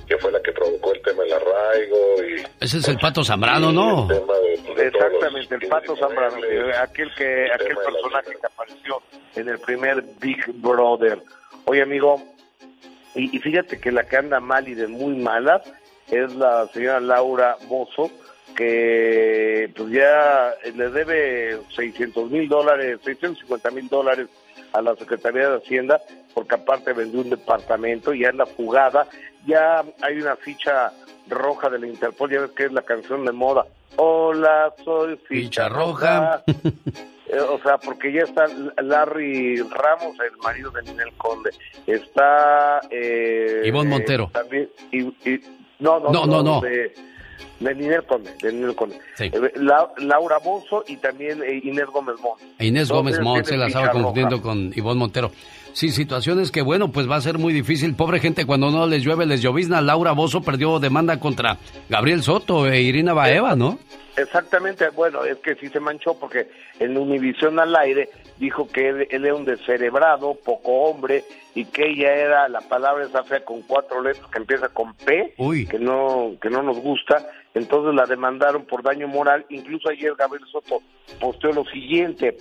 que 0.07 0.19
fue 0.19 0.31
la 0.31 0.40
que 0.43 0.53
provocó 0.53 0.93
el 0.93 1.01
tema 1.03 1.23
del 1.23 1.32
arraigo 1.32 2.23
y 2.23 2.43
Ese 2.61 2.78
es 2.78 2.89
el 2.89 2.98
Pato 2.98 3.24
Zambrano, 3.24 3.73
¿no? 3.73 4.09
Exactamente, 4.77 5.55
el 5.55 5.69
Pato 5.69 5.97
Zambrano, 5.97 6.36
eh, 6.44 6.73
aquel, 6.81 7.11
que, 7.15 7.48
aquel 7.53 7.77
personaje 7.77 8.31
que 8.40 8.47
apareció 8.47 9.03
en 9.35 9.48
el 9.48 9.59
primer 9.59 10.05
Big 10.20 10.44
Brother. 10.55 11.19
Oye, 11.65 11.82
amigo, 11.82 12.23
y, 13.15 13.35
y 13.35 13.40
fíjate 13.40 13.81
que 13.81 13.90
la 13.90 14.07
que 14.07 14.16
anda 14.16 14.39
mal 14.39 14.69
y 14.69 14.74
de 14.74 14.86
muy 14.86 15.16
mala 15.16 15.62
es 16.10 16.34
la 16.34 16.66
señora 16.68 17.00
Laura 17.00 17.56
Bozo, 17.68 18.10
que 18.56 19.70
pues 19.76 19.90
ya 19.90 20.54
le 20.74 20.90
debe 20.90 21.58
600 21.74 22.30
mil 22.30 22.48
dólares, 22.48 22.98
650 23.04 23.70
mil 23.70 23.88
dólares 23.88 24.28
a 24.72 24.82
la 24.82 24.94
Secretaría 24.96 25.48
de 25.50 25.56
Hacienda, 25.58 26.00
porque 26.34 26.54
aparte 26.56 26.92
vendió 26.92 27.20
un 27.20 27.30
departamento 27.30 28.12
y 28.14 28.24
anda 28.24 28.46
fugada. 28.46 29.06
Ya 29.46 29.84
hay 30.02 30.16
una 30.20 30.36
ficha 30.36 30.92
roja 31.28 31.68
de 31.70 31.78
la 31.78 31.86
Interpol, 31.86 32.30
ya 32.30 32.40
ves 32.40 32.50
que 32.52 32.64
es 32.64 32.72
la 32.72 32.82
canción 32.82 33.24
de 33.24 33.32
moda. 33.32 33.66
Hola, 33.96 34.72
soy 34.84 35.16
ficha, 35.28 35.64
Ficha 35.64 35.68
roja. 35.68 36.42
Eh, 37.28 37.40
o 37.40 37.58
sea, 37.60 37.76
porque 37.78 38.12
ya 38.12 38.20
está 38.22 38.46
Larry 38.80 39.56
Ramos, 39.60 40.16
el 40.20 40.36
marido 40.36 40.70
de 40.70 40.82
Ninel 40.82 41.12
Conde. 41.16 41.50
Está... 41.84 42.80
Eh, 42.88 43.62
Ivonne 43.64 43.90
Montero. 43.90 44.30
También, 44.32 44.70
y, 44.92 45.00
y- 45.28 45.40
no, 45.78 46.01
no, 46.01 46.11
No, 46.11 46.27
no, 46.27 46.43
no. 46.43 46.61
De, 46.61 46.93
de 47.61 47.74
Ninel 47.74 48.05
Conde. 48.05 48.31
De 48.43 48.53
Ninel 48.53 48.74
Conde. 48.74 48.98
Sí. 49.16 49.24
Eh, 49.24 49.53
La- 49.57 49.90
Laura 49.98 50.39
Bozo 50.39 50.85
y 50.86 50.97
también 50.97 51.43
eh, 51.43 51.61
Inés 51.65 51.86
Gómez 51.86 52.16
Mont. 52.20 52.40
Inés 52.61 52.89
Todos 52.89 53.03
Gómez 53.03 53.20
Mont 53.20 53.44
se 53.47 53.57
la 53.57 53.66
estaba 53.66 53.90
confundiendo 53.90 54.36
roja. 54.36 54.43
con 54.48 54.73
Ivonne 54.74 54.98
Montero. 54.98 55.31
Sí, 55.73 55.90
situaciones 55.90 56.51
que, 56.51 56.62
bueno, 56.62 56.90
pues 56.90 57.09
va 57.11 57.16
a 57.16 57.20
ser 57.20 57.36
muy 57.36 57.53
difícil. 57.53 57.94
Pobre 57.94 58.19
gente, 58.19 58.47
cuando 58.47 58.70
no 58.70 58.86
les 58.86 59.03
llueve, 59.05 59.27
les 59.27 59.43
llovizna. 59.43 59.82
Laura 59.82 60.12
Bozo 60.12 60.40
perdió 60.40 60.78
demanda 60.78 61.20
contra 61.20 61.59
Gabriel 61.90 62.23
Soto 62.23 62.66
e 62.66 62.81
Irina 62.81 63.12
Baeva, 63.12 63.55
¿no? 63.57 63.78
Exactamente, 64.16 64.89
bueno, 64.89 65.24
es 65.24 65.36
que 65.39 65.55
sí 65.57 65.69
se 65.69 65.78
manchó 65.78 66.15
porque 66.19 66.48
en 66.81 66.97
Univisión 66.97 67.59
al 67.61 67.77
aire 67.77 68.09
dijo 68.38 68.68
que 68.68 68.88
él, 68.88 69.08
él 69.10 69.24
era 69.24 69.34
un 69.34 69.44
descerebrado, 69.44 70.34
poco 70.34 70.72
hombre, 70.72 71.24
y 71.54 71.64
que 71.64 71.90
ella 71.90 72.14
era 72.14 72.48
la 72.48 72.60
palabra 72.60 73.04
esa 73.04 73.24
fea 73.24 73.44
con 73.44 73.62
cuatro 73.62 74.02
letras 74.02 74.26
que 74.30 74.38
empieza 74.38 74.68
con 74.68 74.94
P, 74.94 75.34
que 75.70 75.78
no 75.78 76.32
que 76.40 76.50
no 76.50 76.62
nos 76.62 76.78
gusta, 76.78 77.26
entonces 77.54 77.94
la 77.94 78.06
demandaron 78.06 78.66
por 78.66 78.82
daño 78.82 79.08
moral, 79.08 79.46
incluso 79.48 79.88
ayer 79.88 80.14
Gabriel 80.14 80.46
Soto 80.50 80.82
posteó 81.20 81.52
lo 81.52 81.64
siguiente, 81.64 82.36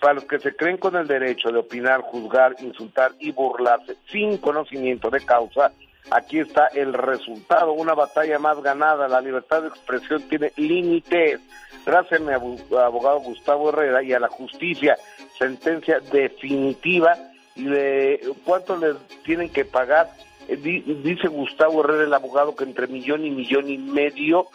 para 0.00 0.14
los 0.14 0.24
que 0.24 0.38
se 0.38 0.54
creen 0.54 0.78
con 0.78 0.96
el 0.96 1.06
derecho 1.06 1.50
de 1.50 1.58
opinar, 1.58 2.00
juzgar, 2.00 2.54
insultar 2.60 3.12
y 3.18 3.32
burlarse 3.32 3.96
sin 4.10 4.38
conocimiento 4.38 5.10
de 5.10 5.20
causa, 5.20 5.72
Aquí 6.10 6.40
está 6.40 6.66
el 6.68 6.92
resultado, 6.92 7.72
una 7.72 7.94
batalla 7.94 8.38
más 8.38 8.60
ganada. 8.62 9.06
La 9.06 9.20
libertad 9.20 9.62
de 9.62 9.68
expresión 9.68 10.22
tiene 10.28 10.52
límites. 10.56 11.40
Gracias 11.86 12.20
mi 12.20 12.32
abogado 12.32 13.20
Gustavo 13.20 13.70
Herrera 13.70 14.02
y 14.02 14.12
a 14.12 14.20
la 14.20 14.28
justicia, 14.28 14.96
sentencia 15.38 16.00
definitiva. 16.12 17.16
¿Y 17.56 17.64
de 17.64 18.32
cuánto 18.44 18.76
les 18.76 18.96
tienen 19.24 19.50
que 19.50 19.64
pagar? 19.64 20.10
Eh, 20.48 20.56
di- 20.56 20.80
dice 21.02 21.28
Gustavo 21.28 21.82
Herrera, 21.82 22.04
el 22.04 22.14
abogado, 22.14 22.54
que 22.54 22.64
entre 22.64 22.86
millón 22.86 23.24
y 23.24 23.30
millón 23.30 23.68
y 23.68 23.76
medio, 23.78 24.46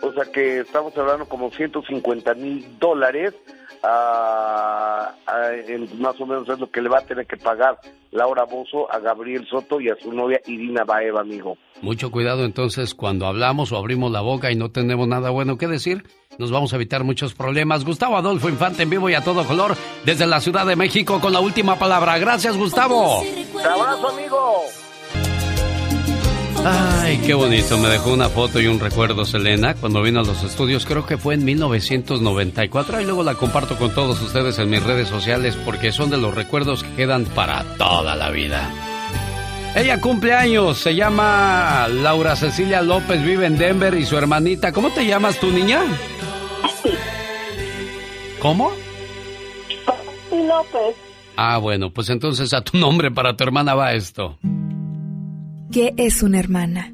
o 0.00 0.12
sea 0.12 0.24
que 0.32 0.60
estamos 0.60 0.96
hablando 0.96 1.26
como 1.26 1.50
150 1.50 2.34
mil 2.34 2.78
dólares. 2.78 3.34
Ah, 3.84 5.12
ah, 5.26 5.48
en- 5.66 6.00
más 6.00 6.20
o 6.20 6.26
menos 6.26 6.48
es 6.48 6.58
lo 6.58 6.70
que 6.70 6.80
le 6.82 6.88
va 6.88 6.98
a 6.98 7.06
tener 7.06 7.26
que 7.26 7.36
pagar 7.36 7.78
Laura 8.10 8.44
Bozo 8.44 8.90
a 8.92 8.98
Gabriel 8.98 9.46
Soto 9.48 9.80
y 9.80 9.88
a 9.90 9.96
su 9.96 10.12
novia 10.12 10.40
Irina 10.46 10.84
Baeva, 10.84 11.20
amigo. 11.20 11.56
Mucho 11.82 12.10
cuidado 12.10 12.44
entonces 12.44 12.94
cuando 12.94 13.26
hablamos 13.26 13.72
o 13.72 13.76
abrimos 13.76 14.10
la 14.10 14.20
boca 14.20 14.50
y 14.50 14.56
no 14.56 14.70
tenemos 14.70 15.06
nada 15.08 15.30
bueno 15.30 15.58
que 15.58 15.66
decir. 15.66 16.04
Nos 16.38 16.50
vamos 16.50 16.72
a 16.72 16.76
evitar 16.76 17.04
muchos 17.04 17.34
problemas. 17.34 17.84
Gustavo 17.84 18.16
Adolfo 18.16 18.48
Infante 18.48 18.82
en 18.84 18.90
vivo 18.90 19.08
y 19.10 19.14
a 19.14 19.20
todo 19.22 19.44
color 19.44 19.76
desde 20.04 20.26
la 20.26 20.40
Ciudad 20.40 20.66
de 20.66 20.74
México 20.76 21.20
con 21.20 21.32
la 21.32 21.40
última 21.40 21.76
palabra. 21.78 22.18
Gracias, 22.18 22.56
Gustavo. 22.56 23.22
¡Te 23.22 23.68
abrazo, 23.68 24.08
amigo! 24.08 24.62
Ay, 27.14 27.20
qué 27.20 27.34
bonito. 27.34 27.78
Me 27.78 27.88
dejó 27.88 28.12
una 28.12 28.28
foto 28.28 28.60
y 28.60 28.66
un 28.66 28.80
recuerdo, 28.80 29.24
Selena, 29.24 29.74
cuando 29.74 30.02
vino 30.02 30.18
a 30.18 30.24
los 30.24 30.42
estudios. 30.42 30.84
Creo 30.84 31.06
que 31.06 31.16
fue 31.16 31.34
en 31.34 31.44
1994 31.44 33.00
y 33.00 33.04
luego 33.04 33.22
la 33.22 33.36
comparto 33.36 33.76
con 33.76 33.94
todos 33.94 34.20
ustedes 34.20 34.58
en 34.58 34.68
mis 34.68 34.82
redes 34.82 35.06
sociales 35.06 35.56
porque 35.64 35.92
son 35.92 36.10
de 36.10 36.16
los 36.16 36.34
recuerdos 36.34 36.82
que 36.82 36.92
quedan 36.96 37.24
para 37.26 37.62
toda 37.78 38.16
la 38.16 38.30
vida. 38.30 38.68
Ella 39.76 40.00
cumple 40.00 40.34
años, 40.34 40.78
se 40.78 40.96
llama 40.96 41.86
Laura 41.86 42.34
Cecilia 42.34 42.82
López, 42.82 43.24
vive 43.24 43.46
en 43.46 43.58
Denver 43.58 43.94
y 43.94 44.04
su 44.04 44.18
hermanita. 44.18 44.72
¿Cómo 44.72 44.90
te 44.90 45.06
llamas 45.06 45.38
tu 45.38 45.52
niña? 45.52 45.82
¿Cómo? 48.40 48.72
López. 50.32 50.96
Ah, 51.36 51.58
bueno, 51.58 51.92
pues 51.92 52.10
entonces 52.10 52.52
a 52.54 52.62
tu 52.62 52.76
nombre 52.76 53.12
para 53.12 53.36
tu 53.36 53.44
hermana 53.44 53.76
va 53.76 53.92
esto. 53.92 54.36
¿Qué 55.70 55.94
es 55.96 56.24
una 56.24 56.40
hermana? 56.40 56.93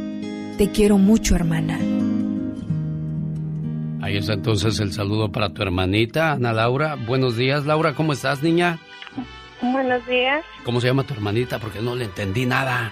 Te 0.57 0.71
quiero 0.71 0.97
mucho, 0.97 1.35
hermana. 1.35 1.79
Ahí 4.01 4.17
está 4.17 4.33
entonces 4.33 4.79
el 4.79 4.91
saludo 4.93 5.31
para 5.31 5.49
tu 5.53 5.61
hermanita, 5.61 6.33
Ana 6.33 6.53
Laura. 6.53 6.95
Buenos 6.95 7.35
días, 7.37 7.65
Laura, 7.65 7.93
¿cómo 7.93 8.13
estás, 8.13 8.41
niña? 8.43 8.79
Buenos 9.61 10.05
días, 10.07 10.43
¿Cómo 10.65 10.81
se 10.81 10.87
llama 10.87 11.03
tu 11.03 11.13
hermanita? 11.13 11.59
Porque 11.59 11.81
no 11.81 11.95
le 11.95 12.05
entendí 12.05 12.47
nada. 12.47 12.91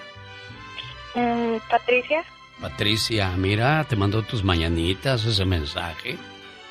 Mm, 1.15 1.55
Patricia. 1.69 2.23
Patricia, 2.61 3.31
mira, 3.37 3.83
te 3.85 3.95
mandó 3.95 4.21
tus 4.21 4.43
mañanitas 4.43 5.25
ese 5.25 5.45
mensaje. 5.45 6.17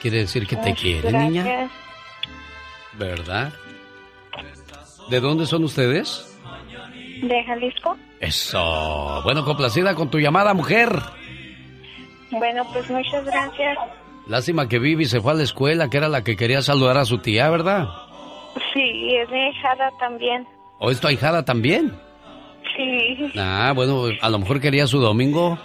Quiere 0.00 0.18
decir 0.18 0.46
que 0.46 0.54
te 0.54 0.72
quiere, 0.74 1.10
gracias. 1.10 1.30
niña. 1.32 1.70
¿Verdad? 2.96 3.52
¿De 5.10 5.20
dónde 5.20 5.46
son 5.46 5.64
ustedes? 5.64 6.37
De 7.22 7.44
Jalisco. 7.44 7.96
Eso. 8.20 9.20
Bueno, 9.24 9.44
complacida 9.44 9.94
con 9.94 10.10
tu 10.10 10.18
llamada, 10.18 10.54
mujer. 10.54 10.88
Bueno, 12.30 12.64
pues 12.72 12.88
muchas 12.90 13.24
gracias. 13.24 13.78
Lástima 14.26 14.68
que 14.68 14.78
Vivi 14.78 15.06
se 15.06 15.20
fue 15.20 15.32
a 15.32 15.34
la 15.34 15.42
escuela, 15.42 15.88
que 15.88 15.96
era 15.96 16.08
la 16.08 16.22
que 16.22 16.36
quería 16.36 16.60
saludar 16.62 16.98
a 16.98 17.04
su 17.04 17.18
tía, 17.18 17.48
¿verdad? 17.48 17.88
Sí, 18.74 19.14
es 19.16 19.30
mi 19.30 19.48
hijada 19.48 19.90
también. 19.98 20.46
¿O 20.78 20.90
es 20.90 21.00
tu 21.00 21.08
ahijada 21.08 21.44
también? 21.44 21.92
Sí. 22.76 23.32
Ah, 23.38 23.72
bueno, 23.74 24.04
a 24.20 24.28
lo 24.28 24.38
mejor 24.38 24.60
quería 24.60 24.86
su 24.86 24.98
domingo. 25.00 25.58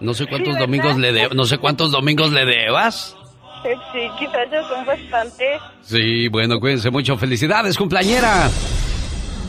No 0.00 0.14
sé 0.14 0.26
cuántos 0.26 0.58
domingos 0.58 0.96
le 0.96 1.12
de, 1.12 1.28
no 1.34 1.44
sé 1.44 1.58
cuántos 1.58 1.92
domingos 1.92 2.32
le 2.32 2.44
debas. 2.44 3.16
Eh, 3.64 3.74
Sí, 3.92 4.00
quizás 4.18 4.50
ya 4.50 4.62
son 4.68 4.84
bastantes. 4.86 5.60
Sí, 5.82 6.28
bueno, 6.28 6.58
cuídense 6.58 6.90
mucho. 6.90 7.16
Felicidades, 7.18 7.76
cumpleañera. 7.76 8.48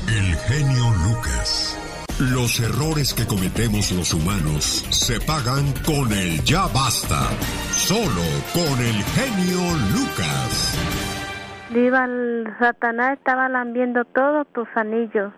El 0.10 0.36
genio. 0.36 1.01
Los 2.30 2.60
errores 2.60 3.16
que 3.16 3.26
cometemos 3.26 3.92
los 3.94 4.14
humanos 4.14 4.86
se 4.92 5.20
pagan 5.22 5.74
con 5.84 6.14
el 6.14 6.44
ya 6.44 6.68
basta. 6.68 7.28
Solo 7.72 8.22
con 8.54 8.80
el 8.80 8.94
genio 8.94 9.60
Lucas. 9.92 10.78
Diva, 11.74 12.06
el 12.06 12.46
Satanás 12.60 13.18
estaba 13.18 13.50
lambiendo 13.50 14.06
todos 14.06 14.46
tus 14.54 14.68
anillos. 14.76 15.34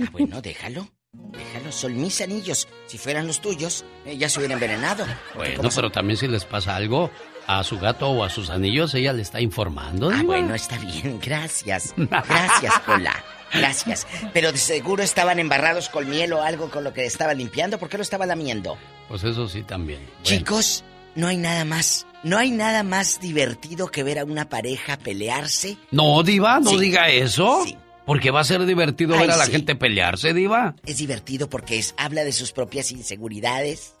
Ah, 0.00 0.08
bueno, 0.12 0.40
déjalo. 0.40 0.86
Déjalo, 1.32 1.72
son 1.72 2.00
mis 2.00 2.20
anillos. 2.20 2.68
Si 2.86 2.96
fueran 2.96 3.26
los 3.26 3.40
tuyos, 3.40 3.84
eh, 4.06 4.16
ya 4.16 4.28
se 4.28 4.38
hubiera 4.38 4.54
envenenado. 4.54 5.04
Bueno, 5.34 5.68
pero 5.74 5.90
también 5.90 6.16
si 6.16 6.28
les 6.28 6.44
pasa 6.44 6.76
algo 6.76 7.10
a 7.48 7.64
su 7.64 7.80
gato 7.80 8.08
o 8.08 8.22
a 8.22 8.30
sus 8.30 8.50
anillos, 8.50 8.94
ella 8.94 9.12
le 9.12 9.22
está 9.22 9.40
informando. 9.40 10.12
Ah, 10.14 10.22
bueno, 10.24 10.54
está 10.54 10.78
bien, 10.78 11.18
gracias. 11.20 11.92
Gracias, 11.96 12.78
Pola. 12.86 13.14
Gracias. 13.54 14.06
Pero 14.32 14.52
de 14.52 14.58
seguro 14.58 15.02
estaban 15.02 15.38
embarrados 15.38 15.88
con 15.88 16.08
miel 16.08 16.32
o 16.32 16.42
algo 16.42 16.70
con 16.70 16.84
lo 16.84 16.92
que 16.92 17.06
estaba 17.06 17.34
limpiando. 17.34 17.78
¿Por 17.78 17.88
qué 17.88 17.96
lo 17.96 18.02
estaba 18.02 18.26
lamiendo? 18.26 18.76
Pues 19.08 19.24
eso 19.24 19.48
sí 19.48 19.62
también. 19.62 20.00
Bueno, 20.00 20.22
Chicos, 20.22 20.84
no 21.14 21.28
hay 21.28 21.36
nada 21.36 21.64
más. 21.64 22.06
No 22.22 22.38
hay 22.38 22.50
nada 22.50 22.82
más 22.82 23.20
divertido 23.20 23.88
que 23.88 24.02
ver 24.02 24.18
a 24.18 24.24
una 24.24 24.48
pareja 24.48 24.96
pelearse. 24.98 25.76
No, 25.90 26.22
Diva, 26.22 26.58
no 26.60 26.70
Sí. 26.70 26.78
diga 26.80 27.08
eso. 27.10 27.64
Porque 28.06 28.30
va 28.30 28.40
a 28.40 28.44
ser 28.44 28.64
divertido 28.66 29.14
Ay, 29.14 29.20
ver 29.20 29.30
a 29.30 29.36
la 29.36 29.46
sí. 29.46 29.52
gente 29.52 29.74
pelearse, 29.76 30.34
Diva. 30.34 30.74
Es 30.84 30.98
divertido 30.98 31.48
porque 31.48 31.78
es, 31.78 31.94
habla 31.96 32.24
de 32.24 32.32
sus 32.32 32.52
propias 32.52 32.90
inseguridades, 32.92 33.94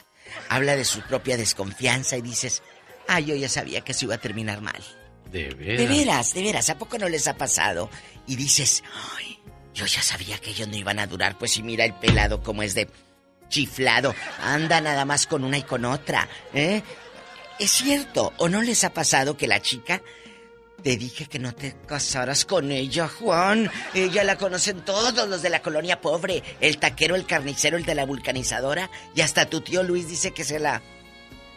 habla 0.48 0.76
de 0.76 0.84
su 0.84 1.00
propia 1.02 1.36
desconfianza 1.36 2.16
y 2.16 2.22
dices, 2.22 2.62
ah, 3.08 3.20
yo 3.20 3.34
ya 3.34 3.48
sabía 3.48 3.80
que 3.82 3.92
eso 3.92 4.04
iba 4.06 4.16
a 4.16 4.18
terminar 4.18 4.60
mal. 4.60 4.82
De 5.30 5.48
veras. 5.54 5.78
De 5.78 5.86
veras, 5.86 6.34
de 6.34 6.42
veras, 6.42 6.70
¿a 6.70 6.78
poco 6.78 6.98
no 6.98 7.08
les 7.08 7.26
ha 7.28 7.36
pasado? 7.36 7.88
Y 8.26 8.36
dices, 8.36 8.84
ay, 9.16 9.33
yo 9.74 9.86
ya 9.86 10.02
sabía 10.02 10.38
que 10.38 10.50
ellos 10.50 10.68
no 10.68 10.76
iban 10.76 10.98
a 10.98 11.06
durar, 11.06 11.36
pues 11.36 11.52
si 11.52 11.62
mira 11.62 11.84
el 11.84 11.94
pelado 11.94 12.42
como 12.42 12.62
es 12.62 12.74
de 12.74 12.88
chiflado, 13.48 14.14
anda 14.40 14.80
nada 14.80 15.04
más 15.04 15.26
con 15.26 15.44
una 15.44 15.58
y 15.58 15.62
con 15.62 15.84
otra, 15.84 16.28
¿eh? 16.54 16.82
Es 17.58 17.70
cierto, 17.70 18.32
¿o 18.38 18.48
no 18.48 18.62
les 18.62 18.82
ha 18.84 18.94
pasado 18.94 19.36
que 19.36 19.46
la 19.46 19.60
chica 19.60 20.02
te 20.84 20.98
dije 20.98 21.24
que 21.26 21.38
no 21.38 21.54
te 21.54 21.74
casaras 21.86 22.44
con 22.44 22.70
ella, 22.70 23.08
Juan. 23.08 23.70
Ella 23.94 24.22
la 24.22 24.36
conocen 24.36 24.84
todos 24.84 25.26
los 25.28 25.40
de 25.40 25.48
la 25.48 25.62
colonia 25.62 26.02
pobre. 26.02 26.42
El 26.60 26.76
taquero, 26.76 27.16
el 27.16 27.24
carnicero, 27.24 27.78
el 27.78 27.86
de 27.86 27.94
la 27.94 28.04
vulcanizadora. 28.04 28.90
Y 29.14 29.22
hasta 29.22 29.46
tu 29.46 29.62
tío 29.62 29.82
Luis 29.82 30.08
dice 30.08 30.32
que 30.32 30.44
se 30.44 30.58
la 30.58 30.82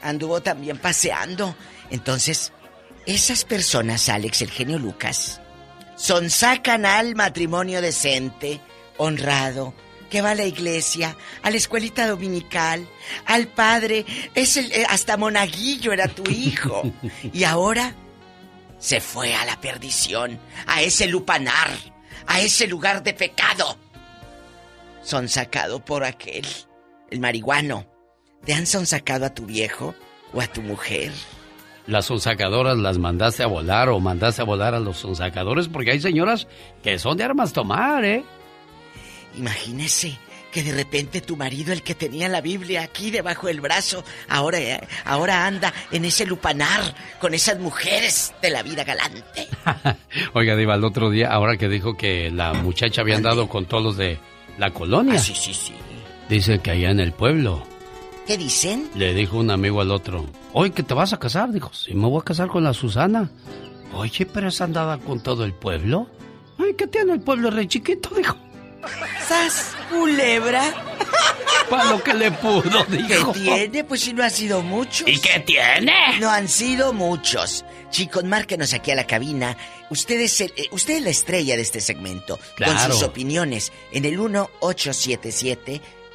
anduvo 0.02 0.41
también 0.41 0.77
paseando. 0.77 1.57
Entonces, 1.91 2.53
esas 3.06 3.44
personas, 3.44 4.07
Alex, 4.07 4.44
el 4.44 4.52
genio 4.52 4.80
Lucas, 4.80 5.41
son 5.98 6.30
sacan 6.30 6.86
al 6.86 7.15
matrimonio 7.15 7.82
decente, 7.82 8.61
honrado, 8.98 9.74
que 10.10 10.22
va 10.22 10.32
a 10.32 10.36
la 10.36 10.45
iglesia, 10.45 11.18
a 11.41 11.49
la 11.49 11.57
escuelita 11.57 12.07
dominical, 12.07 12.88
al 13.26 13.48
padre, 13.48 14.06
es 14.36 14.57
el, 14.57 14.72
eh, 14.72 14.86
hasta 14.88 15.18
monaguillo 15.18 15.91
era 15.91 16.07
tu 16.07 16.24
hijo. 16.30 16.84
y 17.34 17.44
ahora 17.44 17.95
se 18.80 19.02
fue 19.02 19.34
a 19.34 19.44
la 19.44 19.60
perdición, 19.60 20.40
a 20.68 20.84
ese 20.84 21.07
lupanar, 21.07 21.72
a 22.28 22.40
ese 22.41 22.68
lugar 22.68 23.03
de 23.03 23.14
pecado. 23.14 23.78
Son 25.02 25.28
sacado 25.28 25.84
por 25.84 26.03
aquel, 26.03 26.45
el 27.10 27.19
marihuano. 27.19 27.88
¿Te 28.45 28.53
han 28.53 28.68
sonsacado 28.68 29.26
a 29.26 29.34
tu 29.34 29.48
viejo 29.48 29.95
o 30.32 30.41
a 30.41 30.48
tu 30.48 30.61
mujer? 30.61 31.11
Las 31.88 32.06
sonsacadoras 32.06 32.78
las 32.78 32.98
mandaste 32.98 33.44
a 33.44 33.48
volar 33.48 33.90
o 33.90 34.00
mandaste 34.00 34.42
a 34.42 34.46
volar 34.46 34.76
a 34.76 34.80
los 34.80 34.98
sonsacadores 34.98 35.70
porque 35.70 35.92
hay 35.92 36.02
señoras 36.02 36.48
que 36.84 37.00
son 37.00 37.18
de 37.18 37.24
armas 37.24 37.54
tomar, 37.54 38.04
¿eh? 38.04 38.24
Imagínese 39.38 40.18
que 40.52 40.64
de 40.64 40.74
repente 40.74 41.22
tu 41.22 41.38
marido, 41.38 41.72
el 41.72 41.84
que 41.84 41.96
tenía 41.96 42.28
la 42.28 42.42
Biblia 42.42 42.82
aquí 42.82 43.12
debajo 43.12 43.48
del 43.48 43.62
brazo, 43.62 44.04
ahora, 44.28 44.60
eh, 44.60 44.88
ahora 45.06 45.46
anda 45.46 45.74
en 45.92 46.04
ese 46.04 46.26
lupanar 46.26 46.96
con 47.20 47.34
esas 47.34 47.60
mujeres 47.60 48.34
de 48.42 48.50
la 48.50 48.64
vida 48.64 48.84
galante. 48.84 49.48
Oiga, 50.34 50.56
Diva, 50.56 50.76
el 50.76 50.84
otro 50.84 51.10
día, 51.10 51.30
ahora 51.30 51.58
que 51.58 51.70
dijo 51.70 51.96
que 51.96 52.32
la 52.32 52.54
muchacha 52.54 53.02
había 53.02 53.16
andado 53.16 53.48
con 53.48 53.66
todos 53.66 53.84
los 53.84 53.98
de 53.98 54.18
la 54.58 54.72
colonia. 54.72 55.16
Ah, 55.16 55.20
sí, 55.20 55.36
sí, 55.36 55.54
sí. 55.54 55.74
Dice 56.28 56.60
que 56.60 56.72
allá 56.72 56.92
en 56.92 57.00
el 57.00 57.14
pueblo 57.14 57.64
¿Qué 58.28 58.38
dicen? 58.38 58.90
le 58.95 59.14
dijo 59.14 59.38
un 59.38 59.49
amigo 59.52 59.80
al 59.82 59.90
otro, 59.91 60.26
oye, 60.54 60.72
¿que 60.72 60.84
te 60.84 60.94
vas 60.94 61.14
a 61.14 61.18
casar? 61.18 61.49
Dijo, 61.52 61.72
sí, 61.74 61.94
me 61.94 62.08
voy 62.08 62.20
a 62.22 62.26
casar 62.26 62.48
con 62.49 62.64
la 62.64 62.74
Susana. 62.74 63.30
Oye, 63.94 64.26
pero 64.26 64.49
esa 64.49 64.66
andada 64.66 64.98
con 64.98 65.22
todo 65.22 65.45
el 65.45 65.54
pueblo. 65.54 66.08
Ay, 66.60 66.74
¿qué 66.78 66.88
tiene 66.88 67.14
el 67.14 67.22
pueblo 67.22 67.49
re 67.49 67.68
chiquito? 67.68 68.10
Dijo. 68.16 68.36
¡Sas, 69.28 69.76
culebra! 69.90 70.64
Para 71.70 71.86
lo 71.91 72.02
que 72.04 72.14
le 72.14 72.32
pudo, 72.32 72.86
dijo. 72.90 73.32
¿Qué 73.34 73.40
tiene? 73.40 73.84
Pues 73.84 74.02
si 74.02 74.14
no 74.14 74.24
han 74.24 74.32
sido 74.32 74.62
muchos. 74.62 75.08
¿Y 75.08 75.20
qué 75.20 75.40
tiene? 75.41 75.94
No 76.20 76.30
han 76.30 76.48
sido 76.48 76.94
muchos. 76.94 77.66
Chicos, 77.91 78.24
márquenos 78.24 78.74
aquí 78.74 78.91
a 78.91 78.95
la 78.95 79.06
cabina. 79.08 79.58
Usted 79.90 80.20
es, 80.22 80.40
el- 80.41 80.54
eh, 80.58 80.68
usted 80.72 80.98
es 80.98 81.02
la 81.04 81.10
estrella 81.10 81.56
de 81.56 81.62
este 81.62 81.80
segmento. 81.82 82.38
Con 82.38 82.56
Claro. 82.56 82.94
sus 82.94 83.04
opiniones 83.04 83.72
en 83.91 84.06
el 84.06 84.18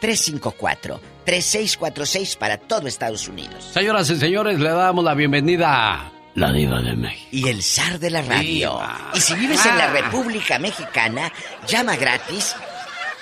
1877-354-3646 0.02 2.36
para 2.38 2.58
todo 2.58 2.86
Estados 2.88 3.28
Unidos. 3.28 3.64
Señoras 3.72 4.10
y 4.10 4.16
señores, 4.18 4.58
le 4.60 4.70
damos 4.70 5.04
la 5.04 5.14
bienvenida 5.14 5.94
a 6.06 6.12
la 6.34 6.52
Diva 6.52 6.80
de 6.80 6.94
México. 6.96 7.28
Y 7.30 7.48
el 7.48 7.62
zar 7.62 7.98
de 7.98 8.10
la 8.10 8.22
radio. 8.22 8.70
Diva. 8.72 9.10
Y 9.14 9.20
si 9.20 9.34
vives 9.34 9.64
en 9.66 9.76
la 9.78 9.84
Ah. 9.84 9.92
República 9.92 10.58
Mexicana, 10.58 11.30
llama 11.66 11.96
gratis 11.96 12.56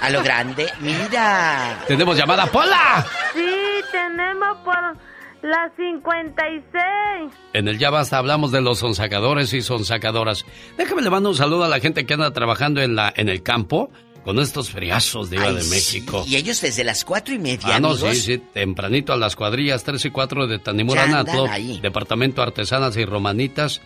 a 0.00 0.10
lo 0.10 0.22
grande. 0.22 0.66
Mira. 0.80 1.84
Tenemos 1.86 2.16
llamada 2.16 2.46
Pola. 2.46 3.06
Sí, 3.34 3.46
tenemos 3.92 4.56
por 4.64 4.74
las 5.42 5.72
56. 5.76 7.32
En 7.52 7.68
el 7.68 7.78
Ya 7.78 7.90
Basta 7.90 8.18
hablamos 8.18 8.52
de 8.52 8.60
los 8.60 8.78
sonsacadores 8.78 9.52
y 9.52 9.62
sonsacadoras. 9.62 10.44
Déjame 10.76 11.02
le 11.02 11.10
mando 11.10 11.28
un 11.30 11.34
saludo 11.36 11.64
a 11.64 11.68
la 11.68 11.80
gente 11.80 12.06
que 12.06 12.14
anda 12.14 12.32
trabajando 12.32 12.80
en, 12.82 12.96
la, 12.96 13.12
en 13.16 13.28
el 13.28 13.42
campo 13.42 13.90
con 14.24 14.38
estos 14.40 14.70
friazos 14.70 15.30
de 15.30 15.36
Iba 15.36 15.52
de 15.52 15.62
sí, 15.62 15.70
México. 15.70 16.24
Y 16.26 16.36
ellos 16.36 16.60
desde 16.60 16.84
las 16.84 17.04
cuatro 17.04 17.34
y 17.34 17.38
media, 17.38 17.76
Ah, 17.76 17.80
no, 17.80 17.90
amigos. 17.90 18.10
sí, 18.16 18.20
sí, 18.20 18.38
tempranito 18.52 19.12
a 19.12 19.16
las 19.16 19.36
cuadrillas 19.36 19.84
3 19.84 20.04
y 20.04 20.10
4 20.10 20.46
de 20.46 20.58
ahí. 21.46 21.80
Departamento 21.80 22.42
Artesanas 22.42 22.96
y 22.96 23.04
Romanitas, 23.06 23.80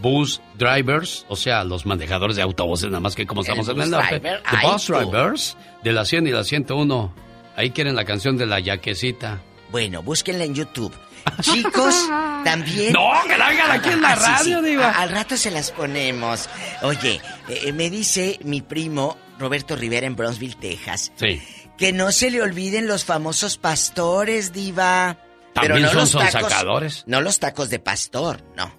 Bus 0.00 0.40
Drivers, 0.56 1.26
o 1.28 1.36
sea, 1.36 1.64
los 1.64 1.84
manejadores 1.84 2.36
de 2.36 2.42
autobuses, 2.42 2.86
nada 2.88 3.00
más 3.00 3.14
que 3.14 3.26
como 3.26 3.42
El 3.42 3.48
estamos 3.48 3.68
en 3.68 3.80
el 3.82 3.90
norte. 3.90 4.18
driver, 4.20 4.42
The 4.42 4.56
ay, 4.56 4.70
Bus 4.72 4.86
tú. 4.86 4.92
Drivers, 4.94 5.56
de 5.84 5.92
la 5.92 6.04
100 6.06 6.26
y 6.28 6.30
la 6.30 6.44
101. 6.44 7.14
Ahí 7.56 7.70
quieren 7.70 7.94
la 7.94 8.06
canción 8.06 8.38
de 8.38 8.46
la 8.46 8.60
yaquecita. 8.60 9.42
Bueno, 9.72 10.02
búsquenla 10.02 10.44
en 10.44 10.54
YouTube. 10.54 10.94
Chicos, 11.40 11.94
también. 12.44 12.92
No, 12.92 13.10
que 13.26 13.36
la 13.36 13.46
hagan 13.48 13.70
aquí 13.72 13.88
en 13.90 14.02
la 14.02 14.12
Ah, 14.12 14.16
sí, 14.16 14.52
radio, 14.52 14.60
sí. 14.62 14.68
diva. 14.70 14.90
Al 14.90 15.08
rato 15.10 15.36
se 15.36 15.50
las 15.50 15.70
ponemos. 15.72 16.48
Oye, 16.82 17.20
eh, 17.48 17.72
me 17.72 17.90
dice 17.90 18.38
mi 18.44 18.60
primo 18.60 19.16
Roberto 19.38 19.74
Rivera 19.74 20.06
en 20.06 20.14
Bronzeville, 20.14 20.56
Texas, 20.56 21.10
Sí. 21.16 21.42
que 21.78 21.92
no 21.92 22.12
se 22.12 22.30
le 22.30 22.42
olviden 22.42 22.86
los 22.86 23.04
famosos 23.04 23.56
pastores, 23.58 24.52
diva. 24.52 25.16
También 25.54 25.86
son 25.88 25.96
los 25.96 26.14
tacos- 26.14 26.30
sonsacadores. 26.32 27.04
No 27.06 27.20
los 27.20 27.38
tacos 27.38 27.70
de 27.70 27.78
pastor, 27.78 28.42
no. 28.56 28.72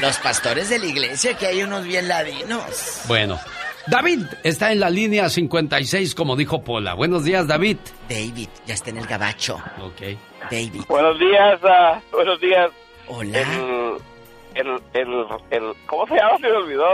Los, 0.00 0.16
pastores 0.18 0.70
de 0.70 0.78
la 0.78 0.86
iglesia, 0.86 1.36
que 1.36 1.46
hay 1.46 1.62
unos 1.62 1.84
bien 1.84 2.08
ladinos. 2.08 2.62
Bueno, 3.06 3.38
David 3.86 4.24
está 4.42 4.72
en 4.72 4.80
la 4.80 4.90
línea 4.90 5.28
56, 5.28 6.14
como 6.14 6.34
dijo 6.36 6.62
Pola. 6.62 6.94
Buenos 6.94 7.24
días, 7.24 7.46
David. 7.46 7.76
David, 8.08 8.48
ya 8.66 8.74
está 8.74 8.90
en 8.90 8.98
el 8.98 9.06
gabacho. 9.06 9.56
Ok. 9.80 10.16
David. 10.50 10.82
Buenos 10.88 11.18
días, 11.18 11.60
ah, 11.64 12.00
buenos 12.12 12.40
días. 12.40 12.70
Hola. 13.08 13.38
El, 13.40 14.66
el, 14.66 14.80
el, 14.94 15.08
el- 15.50 15.72
¿cómo 15.86 16.06
se 16.06 16.14
llama? 16.14 16.36
Se 16.40 16.48
me 16.48 16.52
olvidó. 16.56 16.84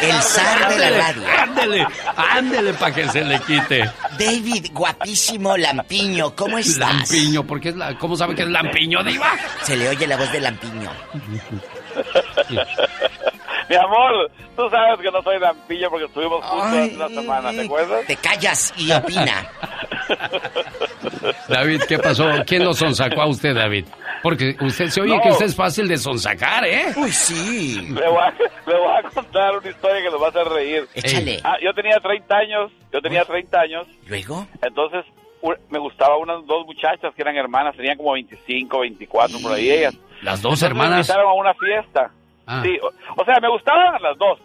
El 0.00 0.22
zar 0.22 0.68
de 0.70 0.78
la 0.78 0.90
radio. 1.12 1.22
Ándele, 1.38 1.86
ándele 2.16 2.72
para 2.74 2.94
que 2.94 3.08
se 3.08 3.22
le 3.24 3.38
quite. 3.40 3.84
David, 4.18 4.66
guapísimo 4.72 5.56
Lampiño, 5.56 6.34
¿cómo 6.34 6.58
estás? 6.58 6.78
Lampiño, 7.10 7.46
porque 7.46 7.68
es 7.68 7.76
la, 7.76 7.96
¿cómo 7.98 8.16
sabe 8.16 8.34
que 8.34 8.42
es 8.42 8.48
Lampiño, 8.48 9.04
Diva? 9.04 9.30
Se 9.62 9.76
le 9.76 9.90
oye 9.90 10.06
la 10.06 10.16
voz 10.16 10.32
de 10.32 10.40
Lampiño. 10.40 10.90
Mi 13.68 13.76
amor, 13.76 14.30
tú 14.56 14.68
sabes 14.70 14.98
que 15.00 15.10
no 15.10 15.22
soy 15.22 15.38
Lampiño 15.38 15.90
porque 15.90 16.06
estuvimos 16.06 16.44
juntos 16.44 16.66
hace 16.72 16.96
una 16.96 17.08
semana, 17.08 17.50
¿te 17.52 17.64
acuerdas? 17.64 18.06
Te 18.06 18.16
callas 18.16 18.74
y 18.76 18.90
opina. 18.92 19.46
David, 21.48 21.82
¿qué 21.88 21.98
pasó? 21.98 22.24
¿Quién 22.46 22.64
lo 22.64 22.72
sonsacó 22.72 23.22
a 23.22 23.26
usted, 23.26 23.54
David? 23.54 23.86
Porque 24.22 24.56
usted 24.60 24.88
se 24.88 25.00
oye 25.00 25.16
No. 25.16 25.22
que 25.22 25.30
usted 25.30 25.46
es 25.46 25.56
fácil 25.56 25.88
de 25.88 25.96
sonsacar, 25.96 26.66
¿eh? 26.66 26.92
Uy, 26.96 27.10
sí. 27.12 27.80
Le 27.92 28.08
voy, 28.08 28.18
a, 28.18 28.30
le 28.66 28.76
voy 28.78 28.92
a 28.98 29.02
contar 29.08 29.56
una 29.56 29.68
historia 29.70 30.02
que 30.02 30.10
nos 30.10 30.20
va 30.20 30.26
a 30.26 30.30
hacer 30.30 30.46
reír. 30.48 30.88
Échale. 30.94 31.40
Ah, 31.44 31.56
yo 31.62 31.72
tenía 31.72 31.98
30 32.00 32.36
años, 32.36 32.72
yo 32.92 33.00
tenía 33.00 33.24
30 33.24 33.60
años. 33.60 33.86
¿Luego? 34.06 34.46
Entonces 34.62 35.04
me 35.70 35.78
gustaba 35.78 36.18
unas 36.18 36.44
dos 36.46 36.66
muchachas 36.66 37.14
que 37.14 37.22
eran 37.22 37.34
hermanas, 37.36 37.74
tenían 37.76 37.96
como 37.96 38.12
25, 38.12 38.80
24 38.80 39.38
por 39.40 39.52
ahí 39.52 39.70
ellas. 39.70 39.94
Las 40.22 40.42
dos 40.42 40.62
Entonces 40.62 40.62
Me 40.62 40.84
hermanas. 40.84 41.08
invitaron 41.08 41.30
a 41.30 41.34
una 41.34 41.54
fiesta. 41.54 42.10
Ah. 42.46 42.60
Sí, 42.64 42.78
o, 42.82 43.20
o 43.20 43.24
sea, 43.24 43.36
me 43.40 43.48
gustaban 43.48 44.00
las 44.02 44.16
dos. 44.18 44.38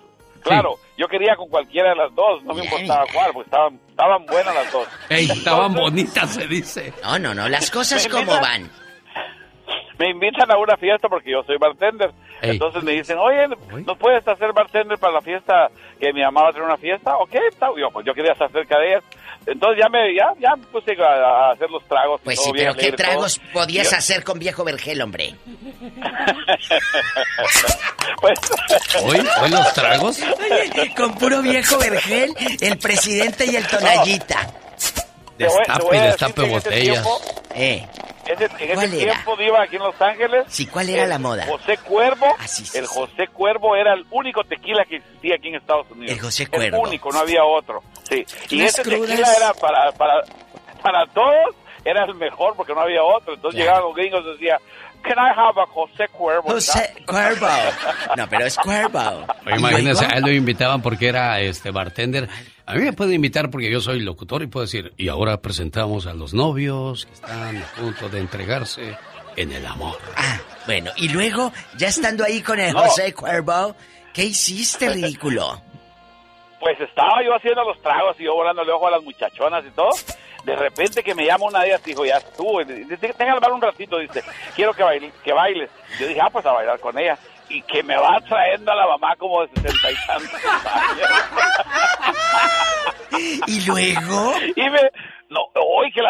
Claro, 0.43 0.75
yo 0.95 1.07
quería 1.07 1.35
con 1.35 1.49
cualquiera 1.49 1.89
de 1.89 1.95
las 1.95 2.13
dos, 2.13 2.43
no 2.43 2.53
me 2.53 2.63
importaba 2.63 3.03
cuál, 3.11 3.31
porque 3.33 3.47
estaban, 3.49 3.79
estaban 3.89 4.25
buenas 4.27 4.53
las 4.53 4.71
dos. 4.71 4.87
Ey, 5.09 5.25
estaban 5.25 5.73
bonitas, 5.73 6.29
se 6.35 6.45
dice. 6.45 6.93
No, 7.03 7.17
no, 7.17 7.33
no, 7.33 7.49
las 7.49 7.71
cosas 7.71 8.07
como 8.07 8.39
van. 8.39 8.69
Me 9.97 10.09
invitan 10.09 10.51
a 10.51 10.57
una 10.57 10.75
fiesta 10.77 11.07
porque 11.07 11.31
yo 11.31 11.41
soy 11.43 11.57
bartender. 11.57 12.11
Ey. 12.41 12.51
Entonces 12.51 12.83
me 12.83 12.91
dicen, 12.91 13.17
oye, 13.17 13.47
¿no 13.85 13.95
puedes 13.95 14.27
hacer 14.27 14.51
bartender 14.51 14.97
para 14.97 15.13
la 15.13 15.21
fiesta 15.21 15.69
que 15.99 16.11
mi 16.11 16.21
mamá 16.21 16.43
va 16.43 16.49
a 16.49 16.51
tener 16.51 16.67
una 16.67 16.75
fiesta? 16.77 17.15
Ok, 17.17 17.33
está. 17.49 17.67
Yo, 17.77 17.89
pues 17.91 18.05
yo 18.05 18.13
quería 18.13 18.33
estar 18.33 18.51
cerca 18.51 18.77
de 18.77 18.89
ellas. 18.89 19.03
Entonces 19.47 19.81
ya 19.81 19.87
me, 19.89 20.13
ya, 20.13 20.33
ya 20.37 20.53
me 20.57 20.65
puse 20.67 20.91
a, 21.01 21.05
a 21.47 21.51
hacer 21.51 21.69
los 21.69 21.81
tragos. 21.85 22.19
Pues 22.25 22.37
sí, 22.43 22.51
pero 22.53 22.73
¿qué 22.75 22.87
todo. 22.87 22.97
tragos 22.97 23.39
podías 23.53 23.93
hacer 23.93 24.23
con 24.25 24.37
viejo 24.37 24.63
vergel, 24.65 25.01
hombre? 25.01 25.33
Pues, 28.21 28.39
¿Hoy? 29.03 29.17
¿Hoy 29.41 29.49
los 29.49 29.73
tragos? 29.73 30.19
Oye, 30.21 30.93
con 30.95 31.15
puro 31.15 31.41
viejo 31.41 31.77
vergel, 31.77 32.33
el 32.61 32.77
presidente 32.77 33.45
y 33.45 33.55
el 33.55 33.67
tonallita. 33.67 34.47
Te 35.37 35.43
Destape 35.45 35.99
destape 35.99 36.41
botellas. 36.49 36.93
tiempo- 37.03 37.21
Eh, 37.55 37.85
Ese, 38.25 38.45
en 38.45 38.73
¿Cuál 38.73 38.85
ese 38.87 38.97
tiempo 39.05 39.35
iba 39.39 39.61
aquí 39.61 39.75
en 39.75 39.83
Los 39.83 40.01
Ángeles. 40.01 40.45
Sí, 40.47 40.65
¿cuál 40.65 40.89
era 40.89 41.03
el 41.03 41.09
la 41.09 41.19
moda? 41.19 41.45
José 41.47 41.77
Cuervo. 41.77 42.25
Ah, 42.39 42.47
sí, 42.47 42.65
sí, 42.65 42.77
el. 42.77 42.87
José 42.87 43.27
Cuervo 43.31 43.75
era 43.75 43.93
el 43.93 44.05
único 44.11 44.43
tequila 44.43 44.83
que 44.85 44.97
existía 44.97 45.35
aquí 45.35 45.49
en 45.49 45.55
Estados 45.55 45.89
Unidos. 45.91 46.11
El 46.11 46.21
José 46.21 46.47
Cuervo. 46.47 46.79
único, 46.79 47.11
no 47.11 47.19
había 47.19 47.43
otro. 47.43 47.83
Sí. 48.09 48.25
Y 48.49 48.61
ese 48.63 48.81
crudas. 48.81 49.01
tequila 49.09 49.27
era 49.37 49.53
para, 49.53 49.91
para, 49.91 50.23
para 50.81 51.05
todos, 51.13 51.55
era 51.83 52.03
el 52.05 52.15
mejor 52.15 52.55
porque 52.55 52.73
no 52.73 52.81
había 52.81 53.03
otro. 53.03 53.35
Entonces 53.35 53.61
Claro. 53.61 53.79
llegaban 53.79 53.83
los 53.83 53.95
gringos 53.95 54.23
y 54.25 54.31
decían, 54.33 54.59
Can 55.07 55.17
I 55.19 55.29
have 55.37 55.61
a 55.61 55.65
José 55.67 56.07
Cuervo? 56.11 56.49
José 56.49 56.93
Cuervo. 57.05 57.47
No, 58.17 58.27
pero 58.27 58.45
es 58.45 58.57
Cuervo. 58.57 58.99
Oye, 59.45 59.55
¿Y 59.55 59.59
imagínense, 59.59 60.05
a 60.05 60.17
él 60.17 60.23
lo 60.23 60.31
invitaban 60.31 60.81
porque 60.81 61.07
era 61.07 61.39
este 61.39 61.71
bartender. 61.71 62.27
A 62.65 62.73
mí 62.73 62.81
me 62.81 62.93
pueden 62.93 63.13
invitar 63.13 63.51
porque 63.51 63.69
yo 63.69 63.79
soy 63.79 63.99
locutor 63.99 64.41
y 64.41 64.47
puedo 64.47 64.65
decir, 64.65 64.93
y 64.97 65.09
ahora 65.09 65.37
presentamos 65.41 66.07
a 66.07 66.13
los 66.13 66.33
novios 66.33 67.05
que 67.05 67.13
están 67.13 67.57
a 67.57 67.65
punto 67.79 68.09
de 68.09 68.19
entregarse 68.19 68.97
en 69.35 69.51
el 69.51 69.65
amor. 69.65 69.97
Ah, 70.17 70.39
bueno, 70.65 70.91
y 70.95 71.09
luego, 71.09 71.51
ya 71.77 71.87
estando 71.89 72.23
ahí 72.23 72.41
con 72.41 72.59
el 72.59 72.73
No. 72.73 72.79
José 72.79 73.13
Cuervo, 73.13 73.75
¿qué 74.13 74.23
hiciste, 74.23 74.89
ridículo? 74.89 75.61
Pues 76.59 76.79
estaba 76.79 77.23
yo 77.23 77.35
haciendo 77.35 77.63
los 77.63 77.79
tragos 77.81 78.15
y 78.19 78.23
yo 78.23 78.33
volándole 78.33 78.71
ojo 78.71 78.87
a 78.87 78.91
las 78.91 79.03
muchachonas 79.03 79.63
y 79.65 79.69
todo. 79.71 79.91
De 80.45 80.55
repente 80.55 81.03
que 81.03 81.15
me 81.15 81.25
llama 81.25 81.45
una 81.45 81.61
de 81.61 81.67
ellas 81.69 81.83
dijo, 81.83 82.05
ya 82.05 82.17
estuvo. 82.17 82.61
Y 82.61 82.65
dice, 82.65 82.97
Déjame 82.97 83.31
hablar 83.31 83.51
un 83.51 83.61
ratito, 83.61 83.97
dice, 83.97 84.23
quiero 84.55 84.73
que, 84.73 84.83
baile, 84.83 85.11
que 85.23 85.33
bailes. 85.33 85.71
Yo 85.99 86.07
dije, 86.07 86.19
ah, 86.21 86.29
pues 86.31 86.45
a 86.45 86.51
bailar 86.51 86.79
con 86.79 86.97
ella. 86.97 87.17
Y 87.49 87.61
que 87.63 87.83
me 87.83 87.95
va 87.95 88.19
trayendo 88.27 88.71
a 88.71 88.75
la 88.75 88.87
mamá 88.87 89.15
como 89.17 89.41
de 89.41 89.49
sesenta 89.49 89.91
y 89.91 89.95
tantos 90.07 90.45
años. 90.45 91.09
¿Y 93.47 93.65
luego? 93.65 94.33
Y 94.55 94.69
me... 94.69 94.79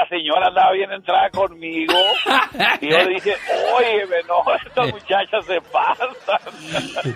La 0.06 0.18
señora 0.18 0.48
andaba 0.48 0.72
bien 0.73 0.91
entrada 0.91 1.30
conmigo. 1.32 1.94
Y 2.82 2.90
yo 2.90 2.98
le 2.98 3.15
dije, 3.15 3.34
oye, 3.76 4.06
no, 4.27 4.44
estas 4.56 4.91
muchachas 4.91 5.45
se 5.45 5.60
pasan. 5.72 6.10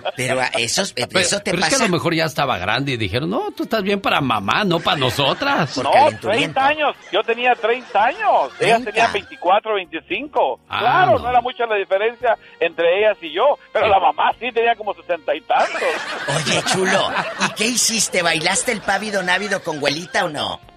Pero 0.16 0.40
eh, 0.40 0.48
Pero, 0.54 0.64
eso 0.64 0.84
te 0.94 1.06
pero 1.06 1.20
es 1.20 1.68
que 1.68 1.74
a 1.74 1.78
pasa. 1.78 1.84
lo 1.84 1.90
mejor 1.90 2.14
ya 2.14 2.24
estaba 2.24 2.58
grande 2.58 2.92
y 2.92 2.96
dijeron, 2.96 3.30
no, 3.30 3.50
tú 3.52 3.64
estás 3.64 3.82
bien 3.82 4.00
para 4.00 4.20
mamá, 4.20 4.64
no 4.64 4.80
para 4.80 4.96
nosotras. 4.96 5.76
No, 5.78 5.90
30 6.20 6.66
años. 6.66 6.96
Yo 7.12 7.22
tenía 7.22 7.54
30 7.54 8.04
años. 8.04 8.52
Ellas 8.58 8.82
30. 8.82 8.90
tenían 8.92 9.12
24, 9.12 9.74
25. 9.74 10.60
Ah, 10.68 10.78
claro, 10.78 11.12
no. 11.12 11.18
no. 11.20 11.30
era 11.30 11.40
mucha 11.40 11.66
la 11.66 11.76
diferencia 11.76 12.36
entre 12.58 12.98
ellas 12.98 13.16
y 13.20 13.32
yo. 13.32 13.58
Pero 13.72 13.88
la 13.88 14.00
mamá 14.00 14.32
sí 14.38 14.50
tenía 14.52 14.74
como 14.76 14.94
60 14.94 15.34
y 15.34 15.40
tantos. 15.42 15.82
Oye, 16.28 16.62
chulo, 16.72 17.10
¿y 17.46 17.54
qué 17.54 17.66
hiciste? 17.66 18.22
¿Bailaste 18.22 18.72
el 18.72 18.80
pávido 18.80 19.22
návido 19.22 19.62
con 19.62 19.80
güelita 19.80 20.24
o 20.24 20.28
no? 20.28 20.69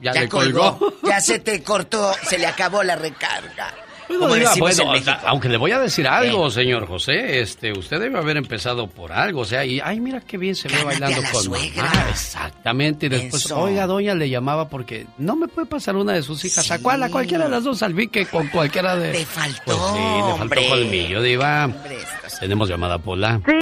Ya 0.00 0.12
le 0.12 0.28
colgó. 0.28 0.78
Ya 1.02 1.20
se 1.20 1.38
te 1.40 1.62
cortó, 1.62 2.12
se 2.22 2.38
le 2.38 2.46
acabó 2.46 2.82
la 2.82 2.96
recarga. 2.96 3.74
Bueno, 4.08 4.22
Como 4.24 4.34
diga, 4.34 4.48
decimos 4.50 4.76
bueno, 4.76 4.94
en 4.96 5.04
México. 5.04 5.26
aunque 5.26 5.48
le 5.48 5.56
voy 5.56 5.70
a 5.70 5.78
decir 5.78 6.08
algo, 6.08 6.50
señor 6.50 6.86
José, 6.88 7.40
este, 7.40 7.70
usted 7.70 8.00
debe 8.00 8.18
haber 8.18 8.36
empezado 8.38 8.88
por 8.88 9.12
algo, 9.12 9.42
o 9.42 9.44
sea, 9.44 9.64
y 9.64 9.78
ay, 9.78 10.00
mira 10.00 10.20
qué 10.20 10.36
bien 10.36 10.56
se 10.56 10.66
ve 10.66 10.82
bailando 10.82 11.20
a 11.20 11.22
la 11.22 11.30
con 11.30 11.42
suegra. 11.44 11.84
mamá. 11.84 12.06
Exactamente, 12.10 13.06
y 13.06 13.08
después, 13.08 13.44
Eso. 13.44 13.60
oiga, 13.60 13.86
doña 13.86 14.16
le 14.16 14.28
llamaba 14.28 14.68
porque 14.68 15.06
no 15.18 15.36
me 15.36 15.46
puede 15.46 15.68
pasar 15.68 15.94
una 15.94 16.12
de 16.14 16.22
sus 16.22 16.44
hijas, 16.44 16.68
¿a 16.72 16.80
cuál? 16.80 17.04
A 17.04 17.08
cualquiera 17.08 17.44
de 17.44 17.50
las 17.50 17.62
dos, 17.62 17.84
al 17.84 17.94
que 18.10 18.26
con 18.26 18.48
cualquiera 18.48 18.96
de... 18.96 19.12
Te 19.12 19.24
faltó, 19.24 19.62
Pues 19.64 19.78
sí, 19.78 20.32
le 20.32 20.38
faltó 20.38 20.68
colmillo, 20.68 21.22
diva. 21.22 21.64
Hombre, 21.66 21.98
Tenemos 22.40 22.68
llamada 22.68 22.98
Pola. 22.98 23.40
Sí. 23.46 23.58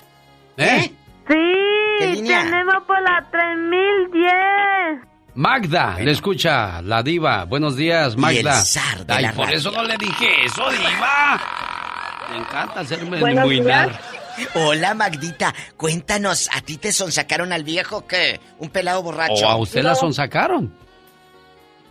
¿Eh? 0.56 0.92
Sí, 1.28 2.06
línea? 2.14 2.44
tenemos 2.44 2.76
por 2.86 3.02
la 3.02 3.26
3010. 3.30 5.08
Magda, 5.38 5.96
le 6.00 6.10
escucha 6.10 6.82
la 6.82 7.00
diva. 7.00 7.44
Buenos 7.44 7.76
días, 7.76 8.16
Magda. 8.16 8.58
el 8.58 8.64
zar 8.66 9.06
de 9.06 9.14
Ay, 9.14 9.22
la 9.22 9.32
por 9.32 9.44
radio. 9.44 9.58
eso 9.58 9.70
no 9.70 9.84
le 9.84 9.96
dije 9.96 10.26
eso, 10.44 10.68
diva. 10.68 11.40
Me 12.32 12.38
encanta 12.38 12.80
hacerme 12.80 13.18
muy 13.20 13.62
Hola, 14.56 14.94
Magdita. 14.94 15.54
Cuéntanos, 15.76 16.50
¿a 16.52 16.60
ti 16.62 16.76
te 16.76 16.90
sonsacaron 16.92 17.52
al 17.52 17.62
viejo 17.62 18.04
que 18.04 18.40
un 18.58 18.68
pelado 18.70 19.00
borracho? 19.04 19.46
¿O 19.46 19.48
a 19.48 19.56
usted 19.58 19.84
la 19.84 19.90
No. 19.90 19.94
sonsacaron? 19.94 20.74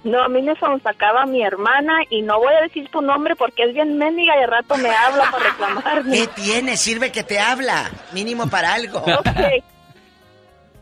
No, 0.04 0.24
a 0.24 0.28
mí 0.28 0.42
me 0.42 0.54
sacaba 0.84 1.26
mi 1.26 1.42
hermana 1.42 2.00
y 2.10 2.24
no 2.24 2.40
voy 2.40 2.54
a 2.54 2.64
decir 2.64 2.90
tu 2.92 3.02
nombre 3.02 3.38
porque 3.38 3.64
es 3.64 3.74
bien 3.74 3.98
mendiga 3.98 4.36
y 4.36 4.40
de 4.42 4.48
rato 4.48 4.76
me 4.76 4.90
habla 4.90 5.32
para 5.32 5.44
reclamarme. 5.52 6.18
¿Qué 6.18 6.28
tiene? 6.28 6.76
Sirve 6.76 7.14
que 7.14 7.24
te 7.24 7.40
habla. 7.40 7.90
Mínimo 8.12 8.48
para 8.50 8.74
algo. 8.74 9.00
Ok. 9.00 9.64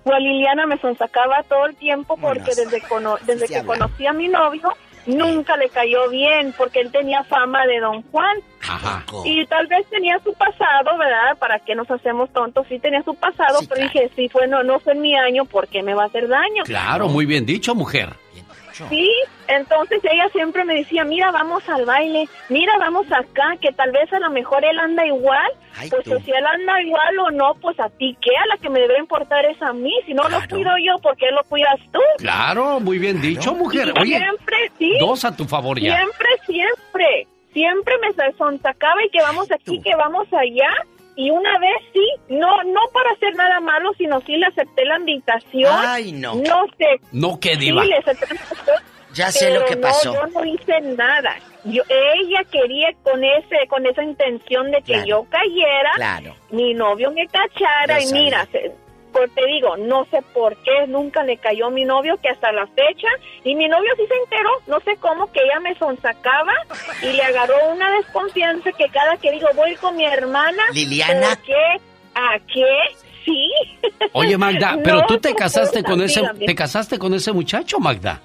Pues 0.05 0.19
Liliana 0.19 0.65
me 0.67 0.77
sonsacaba 0.77 1.43
todo 1.49 1.65
el 1.65 1.75
tiempo 1.75 2.15
porque 2.15 2.51
desde, 2.55 2.79
cono- 2.81 3.17
desde 3.25 3.47
que 3.47 3.57
habla. 3.57 3.73
conocí 3.73 4.05
a 4.07 4.13
mi 4.13 4.27
novio 4.29 4.71
nunca 5.07 5.55
le 5.57 5.69
cayó 5.69 6.09
bien 6.09 6.53
porque 6.57 6.79
él 6.79 6.91
tenía 6.91 7.23
fama 7.23 7.65
de 7.67 7.79
don 7.79 8.01
Juan 8.11 8.37
Ajá. 8.67 9.03
y 9.23 9.45
tal 9.47 9.67
vez 9.67 9.85
tenía 9.89 10.19
su 10.23 10.33
pasado, 10.33 10.97
¿verdad? 10.97 11.37
¿Para 11.39 11.59
qué 11.59 11.75
nos 11.75 11.89
hacemos 11.91 12.31
tontos? 12.33 12.65
Sí 12.69 12.79
tenía 12.79 13.03
su 13.03 13.13
pasado, 13.15 13.59
Sí, 13.59 13.67
pero 13.67 13.81
claro. 13.81 13.93
dije, 13.93 14.11
sí, 14.15 14.29
fue, 14.29 14.47
no, 14.47 14.63
no 14.63 14.79
fue 14.79 14.93
en 14.93 15.01
mi 15.01 15.15
año, 15.15 15.45
¿por 15.45 15.67
qué 15.67 15.83
me 15.83 15.93
va 15.95 16.03
a 16.03 16.07
hacer 16.07 16.27
daño? 16.27 16.63
Claro, 16.65 17.07
muy 17.07 17.25
bien 17.25 17.45
dicho, 17.45 17.73
mujer. 17.75 18.09
Dicho. 18.75 18.89
Sí, 18.89 19.09
entonces 19.47 20.01
ella 20.03 20.27
siempre 20.33 20.65
me 20.65 20.75
decía, 20.75 21.05
mira, 21.05 21.31
vamos 21.31 21.67
al 21.69 21.85
baile, 21.85 22.27
mira, 22.49 22.73
vamos 22.77 23.05
acá, 23.11 23.55
que 23.61 23.71
tal 23.71 23.91
vez 23.91 24.11
a 24.11 24.19
lo 24.19 24.29
mejor 24.31 24.65
él 24.65 24.77
anda 24.79 25.05
igual, 25.05 25.49
Ay, 25.77 25.89
pues 25.89 26.03
tú. 26.03 26.19
si 26.25 26.31
él 26.31 26.45
anda 26.45 26.81
igual 26.81 27.19
o 27.19 27.31
no, 27.31 27.53
pues 27.61 27.79
a 27.79 27.89
ti, 27.89 28.17
¿qué? 28.21 28.31
A 28.35 28.47
la 28.47 28.57
que 28.57 28.69
me 28.69 28.79
debe 28.81 28.99
importar 28.99 29.45
es 29.45 29.61
a 29.61 29.71
mí, 29.71 29.93
si 30.05 30.13
no 30.13 30.23
Claro. 30.23 30.41
lo 30.43 30.49
cuido 30.49 30.71
yo, 30.83 30.97
¿por 31.01 31.15
qué 31.15 31.27
lo 31.31 31.43
cuidas 31.45 31.79
tú? 31.93 31.99
Claro, 32.17 32.79
muy 32.81 32.99
bien 32.99 33.21
dicho, 33.21 33.53
mujer. 33.53 33.93
Oye, 33.99 34.17
siempre, 34.17 34.57
sí, 34.77 34.91
dos 34.99 35.23
a 35.23 35.35
tu 35.35 35.45
favor 35.45 35.79
ya. 35.79 35.95
siempre, 35.97 36.27
siempre, 36.45 37.27
siempre 37.53 37.93
me 38.01 38.33
sonsacaba 38.33 39.03
y 39.05 39.09
que 39.09 39.21
vamos 39.21 39.49
aquí, 39.51 39.81
que 39.81 39.95
vamos 39.95 40.27
allá. 40.33 40.69
Y 41.17 41.29
una 41.31 41.57
vez 41.59 41.75
sí, 41.93 42.05
no 42.29 42.61
no 42.63 42.81
para 42.93 43.11
hacer 43.11 43.33
nada 43.35 43.59
malo, 43.61 43.91
sino 43.97 44.19
sí 44.21 44.35
le 44.37 44.47
acepté 44.47 44.83
la 44.85 44.97
invitación. 44.99 45.73
Ay, 45.85 46.11
no. 46.11 46.35
No 46.35 46.65
sé, 46.77 46.99
No, 47.11 47.39
Sí, 47.41 47.55
diva. 47.57 47.85
le 47.85 47.95
acepté 47.97 48.25
la 48.27 48.33
invitación, 48.41 48.75
Ya 49.13 49.31
sé 49.31 49.45
pero 49.47 49.59
lo 49.61 49.65
que 49.65 49.75
no, 49.75 49.81
pasó. 49.81 50.13
yo 50.13 50.27
no 50.27 50.45
hice 50.45 50.81
nada. 50.81 51.35
Yo, 51.63 51.81
ella 51.89 52.43
quería 52.51 52.89
con 53.01 53.23
ese, 53.23 53.65
con 53.69 53.85
esa 53.85 54.03
intención 54.03 54.69
de 54.71 54.77
que 54.81 54.93
Claro. 54.93 55.05
yo 55.07 55.25
cayera, 55.29 55.91
Claro. 55.95 56.35
mi 56.51 56.73
novio 56.73 57.09
me 57.11 57.25
cachara 57.27 58.01
y 58.03 58.11
mira, 58.11 58.45
se- 58.51 58.71
pues 59.15 59.33
te 59.33 59.45
digo, 59.45 59.77
no 59.77 60.05
sé 60.11 60.21
por 60.33 60.55
qué 60.57 60.87
nunca 60.87 61.23
le 61.23 61.37
cayó 61.37 61.69
mi 61.69 61.85
novio 61.85 62.17
que 62.21 62.27
hasta 62.27 62.51
la 62.51 62.67
fecha 62.67 63.07
y 63.45 63.55
mi 63.55 63.67
novio 63.69 63.89
sí 63.95 64.03
se 64.07 64.15
enteró, 64.15 64.49
no 64.67 64.79
sé 64.81 64.97
cómo 64.99 65.31
que 65.31 65.39
ella 65.41 65.61
me 65.61 65.73
sonsacaba 65.75 66.51
y 67.01 67.13
le 67.13 67.23
agarró 67.23 67.55
una 67.73 67.89
desconfianza 67.91 68.71
que 68.73 68.89
cada 68.89 69.15
que 69.17 69.31
digo 69.31 69.47
voy 69.55 69.73
con 69.75 69.95
mi 69.95 70.05
hermana, 70.05 70.61
Liliana. 70.73 71.29
¿por 71.29 71.37
qué? 71.43 71.81
¿A 72.15 72.39
qué? 72.53 72.77
Sí. 73.23 73.49
Oye, 74.11 74.37
Magda, 74.37 74.77
pero 74.83 74.97
No, 74.97 75.05
tú 75.07 75.17
te 75.17 75.33
casaste 75.33 75.81
con 75.81 76.01
ese, 76.01 76.19
dígame. 76.19 76.45
te 76.45 76.55
casaste 76.55 76.99
con 76.99 77.13
ese 77.13 77.31
muchacho, 77.31 77.79
Magda. 77.79 78.19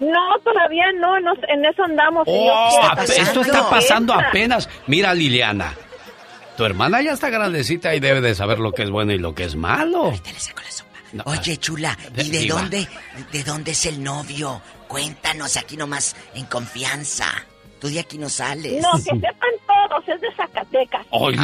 No, 0.00 0.36
todavía 0.42 0.86
no, 0.98 1.20
no, 1.20 1.32
en 1.46 1.64
eso 1.64 1.84
andamos. 1.84 2.24
Oh, 2.26 2.90
esto 2.98 3.40
está 3.42 3.70
pasando? 3.70 4.12
apenas. 4.12 4.68
Mira, 4.88 5.14
Liliana, 5.14 5.72
tu 6.56 6.64
hermana 6.64 7.00
ya 7.02 7.12
está 7.12 7.30
grandecita 7.30 7.94
y 7.94 8.00
debe 8.00 8.20
de 8.20 8.34
saber 8.34 8.58
lo 8.58 8.72
que 8.72 8.82
es 8.82 8.90
bueno 8.90 9.12
y 9.12 9.18
lo 9.18 9.34
que 9.34 9.44
es 9.44 9.56
malo. 9.56 10.12
Te 10.22 10.32
le 10.32 10.38
saco 10.40 10.62
la 10.62 10.70
sopa. 10.70 10.90
No, 11.12 11.22
Oye, 11.26 11.56
chula, 11.58 11.96
¿y 12.16 12.30
de 12.30 12.38
diva. 12.38 12.60
dónde, 12.60 12.88
de 13.32 13.44
dónde 13.44 13.72
es 13.72 13.84
el 13.86 14.02
novio? 14.02 14.62
Cuéntanos 14.88 15.56
aquí 15.58 15.76
nomás 15.76 16.16
en 16.34 16.46
confianza. 16.46 17.26
Tú 17.80 17.88
de 17.88 18.00
aquí 18.00 18.16
no 18.16 18.28
sales. 18.28 18.80
No, 18.82 18.92
que 18.96 19.02
sepan 19.02 19.50
todos 19.66 20.08
es 20.08 20.20
de 20.20 20.34
Zacatecas. 20.36 21.06
Ay, 21.10 21.34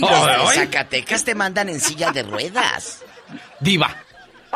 los 0.00 0.10
de 0.26 0.32
Ay. 0.32 0.56
Zacatecas 0.58 1.24
te 1.24 1.34
mandan 1.34 1.68
en 1.68 1.80
silla 1.80 2.10
de 2.10 2.24
ruedas. 2.24 3.02
Diva. 3.60 3.94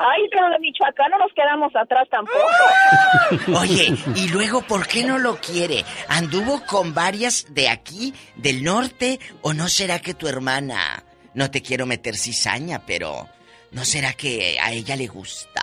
Ay, 0.03 0.23
pero 0.31 0.49
de 0.49 0.59
Michoacán 0.61 1.11
no 1.11 1.19
nos 1.19 1.33
quedamos 1.35 1.77
atrás 1.77 2.09
tampoco. 2.11 2.39
Oye, 3.61 3.95
y 4.17 4.29
luego, 4.29 4.63
¿por 4.63 4.87
qué 4.87 5.05
no 5.05 5.19
lo 5.19 5.37
quiere? 5.37 5.85
¿Anduvo 6.09 6.65
con 6.65 6.95
varias 6.95 7.47
de 7.51 7.69
aquí, 7.69 8.15
del 8.37 8.65
norte? 8.65 9.21
¿O 9.43 9.53
no 9.53 9.69
será 9.69 9.99
que 9.99 10.15
tu 10.15 10.27
hermana, 10.27 11.03
no 11.35 11.51
te 11.51 11.61
quiero 11.61 11.85
meter 11.85 12.17
cizaña, 12.17 12.81
pero 12.87 13.29
no 13.73 13.85
será 13.85 14.15
que 14.15 14.59
a 14.59 14.73
ella 14.73 14.97
le 14.97 15.07
gusta? 15.07 15.63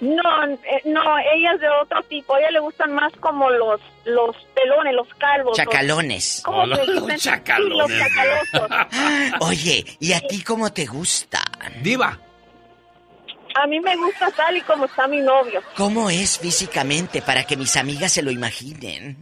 No, 0.00 0.44
eh, 0.44 0.82
no, 0.84 1.00
ella 1.18 1.52
es 1.54 1.60
de 1.60 1.68
otro 1.82 2.02
tipo. 2.02 2.34
A 2.34 2.38
ella 2.40 2.50
le 2.52 2.60
gustan 2.60 2.92
más 2.94 3.12
como 3.20 3.48
los 3.50 3.80
los 4.04 4.36
pelones, 4.54 4.94
los 4.94 5.08
calvos. 5.14 5.56
los- 5.56 5.56
Chacalones. 5.56 6.42
¿Cómo 6.44 6.58
Hola, 6.62 6.76
se 6.76 6.86
los 6.86 7.16
chacalones. 7.16 7.86
Sí, 7.86 7.92
los 7.92 8.68
chacalosos. 8.68 9.40
Oye, 9.40 9.84
¿y 10.00 10.12
a 10.12 10.20
ti 10.20 10.42
cómo 10.42 10.70
te 10.72 10.84
gusta? 10.86 11.42
Diva. 11.82 12.18
A 13.62 13.66
mí 13.66 13.80
me 13.80 13.96
gusta 13.96 14.30
tal 14.30 14.56
y 14.56 14.60
como 14.62 14.84
está 14.84 15.06
mi 15.06 15.20
novio. 15.20 15.62
¿Cómo 15.76 16.10
es 16.10 16.38
físicamente 16.38 17.22
para 17.22 17.44
que 17.44 17.56
mis 17.56 17.76
amigas 17.76 18.12
se 18.12 18.22
lo 18.22 18.30
imaginen? 18.30 19.16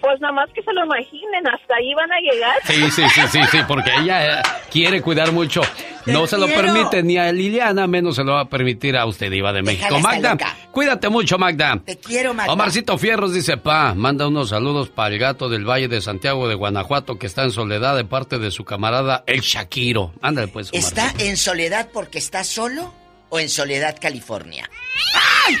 Pues 0.00 0.20
nada 0.20 0.34
más 0.34 0.50
que 0.52 0.62
se 0.62 0.70
lo 0.74 0.84
imaginen, 0.84 1.46
hasta 1.48 1.74
ahí 1.76 1.94
van 1.94 2.12
a 2.12 2.20
llegar. 2.20 2.56
Sí, 2.64 2.90
sí, 2.90 3.08
sí, 3.08 3.20
sí, 3.32 3.40
sí, 3.50 3.58
porque 3.66 3.90
ella 3.98 4.40
eh, 4.40 4.42
quiere 4.70 5.00
cuidar 5.00 5.32
mucho. 5.32 5.62
No 6.04 6.26
se 6.26 6.36
lo 6.36 6.46
permite 6.46 7.02
ni 7.02 7.16
a 7.16 7.32
Liliana, 7.32 7.86
menos 7.86 8.16
se 8.16 8.24
lo 8.24 8.32
va 8.32 8.40
a 8.40 8.48
permitir 8.50 8.98
a 8.98 9.06
usted, 9.06 9.30
Diva 9.30 9.54
de 9.54 9.62
México. 9.62 9.98
Magda, 10.00 10.32
loca. 10.32 10.56
cuídate 10.70 11.08
mucho, 11.08 11.38
Magda. 11.38 11.80
Te 11.82 11.96
quiero, 11.96 12.34
Magda. 12.34 12.52
Omarcito 12.52 12.98
Fierros 12.98 13.32
dice, 13.32 13.56
pa, 13.56 13.94
manda 13.94 14.28
unos 14.28 14.50
saludos 14.50 14.90
para 14.90 15.14
el 15.14 15.18
gato 15.18 15.48
del 15.48 15.64
Valle 15.64 15.88
de 15.88 16.02
Santiago 16.02 16.46
de 16.46 16.54
Guanajuato 16.54 17.18
que 17.18 17.26
está 17.26 17.44
en 17.44 17.52
soledad 17.52 17.96
de 17.96 18.04
parte 18.04 18.38
de 18.38 18.50
su 18.50 18.66
camarada 18.66 19.24
El 19.26 19.40
Shakiro. 19.40 20.12
Ándale 20.20 20.48
pues, 20.48 20.70
Omarcito. 20.70 21.00
¿Está 21.00 21.24
en 21.24 21.38
soledad 21.38 21.88
porque 21.90 22.18
está 22.18 22.44
solo 22.44 22.92
o 23.34 23.40
en 23.40 23.48
soledad 23.48 23.96
California? 24.00 24.70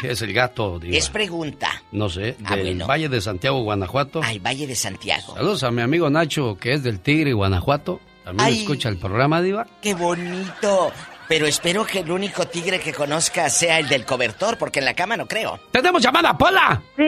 Es 0.04 0.22
el 0.22 0.32
gato, 0.32 0.78
Diva. 0.78 0.96
Es 0.96 1.10
pregunta. 1.10 1.82
No 1.90 2.08
sé, 2.08 2.36
Ah, 2.44 2.54
del 2.54 2.66
bueno. 2.66 2.86
Valle 2.86 3.08
de 3.08 3.20
Santiago, 3.20 3.62
Guanajuato. 3.62 4.22
Al 4.22 4.38
Valle 4.38 4.66
de 4.68 4.76
Santiago. 4.76 5.34
Saludos 5.34 5.64
a 5.64 5.70
mi 5.72 5.82
amigo 5.82 6.08
Nacho, 6.08 6.56
que 6.58 6.74
es 6.74 6.82
del 6.84 7.00
Tigre, 7.00 7.32
Guanajuato. 7.32 8.00
También 8.24 8.46
Ay. 8.48 8.60
escucha 8.60 8.88
el 8.88 8.96
programa, 8.96 9.42
Diva. 9.42 9.66
¡Qué 9.82 9.92
bonito! 9.94 10.92
Pero 11.26 11.46
espero 11.46 11.84
que 11.84 12.00
el 12.00 12.10
único 12.10 12.46
tigre 12.46 12.78
que 12.78 12.92
conozca 12.92 13.48
sea 13.50 13.78
el 13.80 13.88
del 13.88 14.04
cobertor, 14.04 14.56
porque 14.56 14.78
en 14.78 14.84
la 14.84 14.94
cama 14.94 15.16
no 15.16 15.26
creo. 15.26 15.58
¡Tenemos 15.72 16.00
llamada, 16.02 16.36
Pola! 16.38 16.80
Sí, 16.96 17.02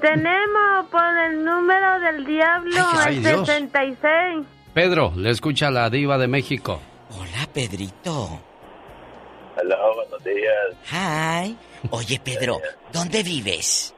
tenemos 0.00 0.86
por 0.90 1.18
el 1.30 1.44
número 1.44 1.98
del 2.00 2.24
diablo, 2.26 2.86
Ay, 2.94 3.16
el 3.16 3.22
Dios. 3.24 3.46
66. 3.48 4.46
Pedro, 4.72 5.12
le 5.16 5.30
escucha 5.30 5.70
la 5.70 5.90
Diva 5.90 6.16
de 6.16 6.28
México. 6.28 6.80
Hola, 7.18 7.48
Pedrito. 7.52 8.40
Hola, 9.62 9.76
buenos 9.94 10.24
días. 10.24 10.76
Hi. 10.92 11.56
Oye, 11.90 12.20
Pedro, 12.22 12.60
¿dónde 12.92 13.22
vives? 13.22 13.94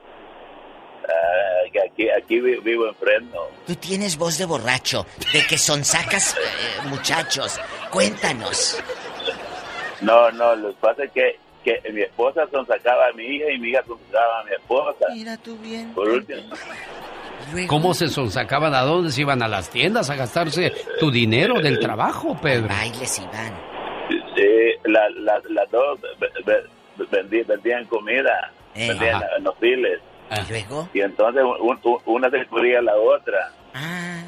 Ah, 1.07 1.81
aquí, 1.91 2.09
aquí 2.09 2.39
vi- 2.39 2.59
vivo 2.61 2.87
en 2.87 2.95
Fresno. 2.95 3.41
Tú 3.67 3.75
tienes 3.75 4.17
voz 4.17 4.37
de 4.37 4.45
borracho, 4.45 5.05
de 5.33 5.45
que 5.47 5.57
son 5.57 5.83
sacas 5.83 6.35
eh, 6.37 6.87
muchachos. 6.89 7.59
Cuéntanos. 7.91 8.81
No, 10.01 10.31
no, 10.31 10.55
lo 10.55 10.69
que 10.69 10.75
pasa 10.81 11.03
es 11.05 11.11
que, 11.11 11.39
que 11.63 11.81
mi 11.91 12.01
esposa 12.01 12.41
sonsacaba 12.51 13.07
a 13.07 13.13
mi 13.13 13.23
hija 13.23 13.51
y 13.51 13.59
mi 13.59 13.69
hija 13.69 13.83
sonsacaba 13.85 14.39
a 14.39 14.43
mi 14.45 14.51
esposa. 14.51 15.05
Mira 15.13 15.37
tú 15.37 15.57
bien. 15.57 15.93
Por 15.93 16.09
último, 16.09 16.41
¿Cómo 17.67 17.93
se 17.93 18.07
sonsacaban? 18.07 18.73
¿A 18.73 18.81
dónde 18.81 19.11
se 19.11 19.21
iban? 19.21 19.43
¿A 19.43 19.47
las 19.49 19.69
tiendas 19.69 20.09
a 20.09 20.15
gastarse 20.15 20.71
tu 20.99 21.11
dinero 21.11 21.59
del 21.61 21.77
trabajo, 21.79 22.37
Pedro? 22.41 22.69
Bailes, 22.69 23.19
Iván. 23.19 23.72
Sí, 24.43 24.89
la- 24.91 25.09
la- 25.09 25.41
las 25.49 25.71
dos 25.71 25.99
ve- 26.19 26.29
ve- 26.45 26.63
vendí- 27.11 27.45
vendían 27.45 27.85
comida, 27.85 28.51
Eh. 28.75 28.87
vendían 28.89 29.15
Ajá. 29.15 29.39
los 29.41 29.55
files. 29.57 29.99
¿Y 30.31 30.49
luego? 30.51 30.89
Y 30.93 31.01
entonces 31.01 31.43
un- 31.43 31.79
un- 31.83 31.99
una 32.05 32.29
se 32.29 32.45
cubría 32.47 32.79
a 32.79 32.81
la 32.81 32.95
otra. 32.95 33.51
Ah. 33.73 34.23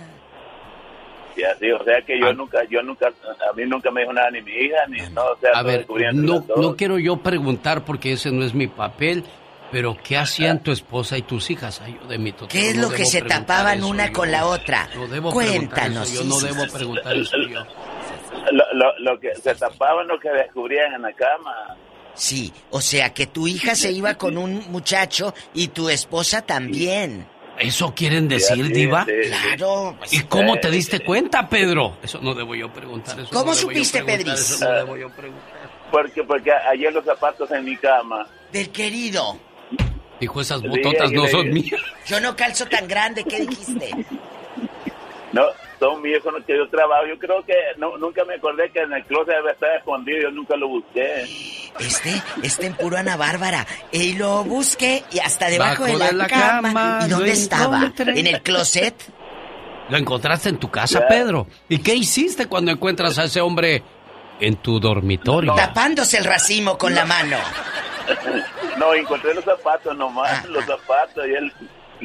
Y 1.38 1.44
así, 1.44 1.70
o 1.72 1.84
sea 1.84 2.02
que 2.02 2.18
yo 2.20 2.32
nunca, 2.34 2.60
yo 2.70 2.82
nunca, 2.82 3.08
a 3.08 3.54
mí 3.56 3.64
nunca 3.66 3.92
me 3.92 4.02
dijo 4.02 4.14
nada 4.14 4.32
ni 4.32 4.42
mi 4.42 4.52
hija, 4.54 4.78
ni 4.88 5.00
no, 5.14 5.22
o 5.26 5.38
sea, 5.38 5.52
A 5.54 5.64
ver, 5.64 5.86
no, 6.14 6.46
no 6.56 6.76
quiero 6.78 6.98
yo 6.98 7.18
preguntar 7.18 7.84
porque 7.84 8.14
ese 8.14 8.32
no 8.32 8.46
es 8.46 8.54
mi 8.54 8.68
papel, 8.68 9.26
pero 9.72 9.98
¿qué 10.02 10.16
hacían 10.18 10.64
tu 10.64 10.72
esposa 10.72 11.18
y 11.18 11.24
tus 11.24 11.50
hijas? 11.52 11.82
Ay, 11.82 11.98
yo 12.02 12.08
de 12.08 12.18
mi 12.20 12.32
totoro, 12.32 12.48
¿Qué 12.50 12.70
es 12.70 12.76
no 12.78 12.84
lo 12.84 12.90
que 12.96 13.06
se 13.06 13.22
tapaban 13.22 13.80
eso 13.80 13.88
una 13.88 14.08
yo. 14.08 14.14
con 14.14 14.32
la 14.32 14.46
otra? 14.46 14.88
No 14.96 15.08
debo 15.08 15.32
Cuéntanos. 15.32 15.68
preguntar 15.70 15.92
eso, 15.92 16.14
yo 16.16 16.22
sí, 16.22 16.28
no 16.30 16.36
sí, 16.36 16.46
debo 16.48 16.66
sí, 16.66 16.72
preguntar 16.78 17.16
eso 17.18 17.38
yo. 17.50 17.66
Lo, 18.52 18.74
lo, 18.74 19.00
lo 19.00 19.20
que 19.20 19.34
se 19.36 19.56
tapaban 19.56 20.08
lo 20.08 20.20
que 20.20 20.30
descubrían 20.30 20.94
en 20.94 21.02
la 21.04 21.14
cama. 21.14 21.76
Sí, 22.14 22.54
o 22.70 22.80
sea 22.82 23.14
que 23.14 23.28
tu 23.28 23.48
hija 23.48 23.76
se 23.76 23.92
iba 23.92 24.14
con 24.16 24.38
un 24.38 24.72
muchacho 24.72 25.34
y 25.54 25.68
tu 25.70 25.90
esposa 25.90 26.42
también. 26.42 27.28
¿Eso 27.60 27.94
quieren 27.96 28.28
decir, 28.28 28.66
Sí, 28.68 28.74
Diva? 28.74 29.06
sí, 29.06 29.12
sí. 29.24 29.30
Claro. 29.30 29.98
¿Y 30.12 30.22
cómo 30.24 30.58
te 30.58 30.70
diste 30.70 31.00
cuenta, 31.02 31.48
Pedro? 31.48 31.98
Eso 32.04 32.20
no 32.22 32.34
debo 32.34 32.54
yo 32.56 32.72
preguntar. 32.72 33.18
Eso 33.20 33.30
¿Cómo 33.32 33.52
no 33.52 33.54
supiste, 33.56 34.04
Pedris? 34.04 34.34
Eso 34.34 34.66
no 34.70 34.76
debo 34.76 34.98
yo 34.98 35.10
preguntar. 35.10 35.70
Porque, 35.92 36.24
porque 36.24 36.52
ayer 36.52 36.92
los 36.92 37.06
zapatos 37.06 37.50
en 37.52 37.64
mi 37.64 37.78
cama. 37.78 38.28
Del 38.52 38.70
querido. 38.72 39.38
Dijo, 40.20 40.42
esas 40.42 40.62
bototas 40.62 41.12
no 41.12 41.28
son 41.28 41.50
mías. 41.52 41.80
Yo 42.06 42.20
no 42.20 42.36
calzo 42.36 42.66
tan 42.66 42.88
grande, 42.88 43.24
¿qué 43.24 43.42
dijiste? 43.42 43.92
No, 45.32 45.44
son 45.80 46.02
míos 46.02 46.22
con 46.24 46.34
los 46.36 46.44
que 46.46 46.56
yo 46.58 46.68
trabajo. 46.70 47.06
Yo 47.08 47.18
creo 47.20 47.44
que 47.46 47.54
no, 47.78 47.98
nunca 47.98 48.24
me 48.26 48.36
acordé 48.36 48.70
que 48.72 48.80
en 48.82 48.94
el 48.94 49.04
closet 49.06 49.36
debe 49.36 49.52
estar 49.52 49.76
escondido. 49.78 50.22
Yo 50.24 50.32
nunca 50.32 50.56
lo 50.56 50.68
busqué. 50.68 51.24
Este, 51.80 52.22
este 52.44 52.68
en 52.68 52.74
puro 52.76 52.98
Ana 52.98 53.18
Bárbara. 53.18 53.66
Y 53.92 54.14
lo 54.14 54.44
busqué 54.44 55.04
y 55.12 55.20
hasta 55.20 55.50
debajo 55.50 55.84
Bajo 55.84 55.94
de 55.94 55.98
la, 56.00 56.08
de 56.08 56.14
la 56.14 56.28
cama. 56.28 56.62
cama, 56.74 57.00
¿Y 57.06 57.10
dónde 57.10 57.32
estaba? 57.32 57.78
encontré. 57.78 58.20
¿En 58.20 58.28
el 58.28 58.42
closet? 58.42 58.96
Lo 59.90 59.98
encontraste 59.98 60.50
en 60.50 60.58
tu 60.58 60.72
casa, 60.72 61.02
Ya. 61.02 61.08
Pedro. 61.08 61.48
¿Y 61.70 61.78
qué 61.80 61.94
hiciste 61.94 62.48
cuando 62.48 62.72
encuentras 62.72 63.20
a 63.20 63.26
ese 63.26 63.42
hombre 63.42 63.84
en 64.40 64.56
tu 64.56 64.80
dormitorio? 64.80 65.54
Tapándose 65.56 66.18
el 66.18 66.24
racimo 66.26 66.78
con 66.78 66.96
la 66.96 67.06
mano. 67.06 67.38
No, 68.78 68.94
encontré 68.94 69.34
los 69.34 69.44
zapatos 69.44 69.96
nomás, 69.98 70.30
Ah, 70.32 70.46
los 70.50 70.64
zapatos. 70.66 71.26
Y 71.28 71.34
el 71.34 71.52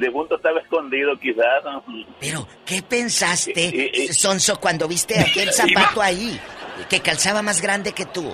difunto 0.01 0.37
estaba 0.37 0.61
escondido 0.61 1.19
quizás. 1.19 1.63
Pero, 2.19 2.47
¿qué 2.65 2.83
pensaste, 2.83 4.13
Sonso, 4.13 4.59
cuando 4.61 4.89
viste 4.89 5.19
aquel 5.19 5.53
zapato 5.53 6.03
ahí? 6.03 6.41
Que 6.89 7.01
calzaba 7.01 7.43
más 7.43 7.61
grande 7.61 7.93
que 7.93 8.07
tú. 8.07 8.33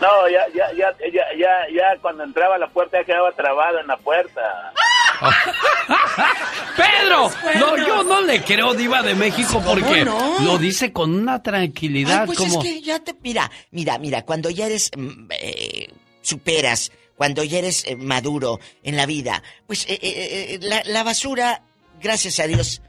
No, 0.00 0.28
ya, 0.28 0.46
ya, 0.54 0.72
ya, 0.76 0.94
ya, 1.12 1.24
ya, 1.38 1.50
ya 1.72 2.00
cuando 2.00 2.24
entraba 2.24 2.56
a 2.56 2.58
la 2.58 2.68
puerta 2.68 2.98
ya 2.98 3.04
quedaba 3.04 3.32
trabado 3.32 3.78
en 3.80 3.86
la 3.86 3.96
puerta. 3.96 4.72
¡Pedro! 6.76 7.30
No, 7.58 7.76
yo 7.76 8.02
no 8.02 8.20
le 8.20 8.42
creo, 8.42 8.74
Diva 8.74 9.02
de 9.02 9.14
México, 9.14 9.54
¿Cómo 9.54 9.74
porque 9.74 10.04
no? 10.04 10.40
lo 10.40 10.58
dice 10.58 10.92
con 10.92 11.14
una 11.14 11.42
tranquilidad 11.42 12.22
Ay, 12.22 12.26
pues 12.26 12.38
como... 12.38 12.60
es 12.60 12.68
que 12.68 12.80
ya 12.82 12.98
te... 12.98 13.14
Mira, 13.22 13.50
mira, 13.70 13.98
mira, 13.98 14.22
cuando 14.22 14.50
ya 14.50 14.66
eres... 14.66 14.90
mm, 14.96 15.28
eh, 15.30 15.88
superas, 16.20 16.90
cuando 17.16 17.44
ya 17.44 17.58
eres 17.58 17.84
eh, 17.86 17.96
maduro 17.96 18.60
en 18.82 18.96
la 18.96 19.06
vida, 19.06 19.42
pues 19.66 19.84
eh, 19.88 19.98
eh, 20.02 20.54
eh, 20.54 20.58
la, 20.62 20.82
la 20.84 21.02
basura, 21.02 21.62
gracias 22.00 22.40
a 22.40 22.46
Dios, 22.46 22.82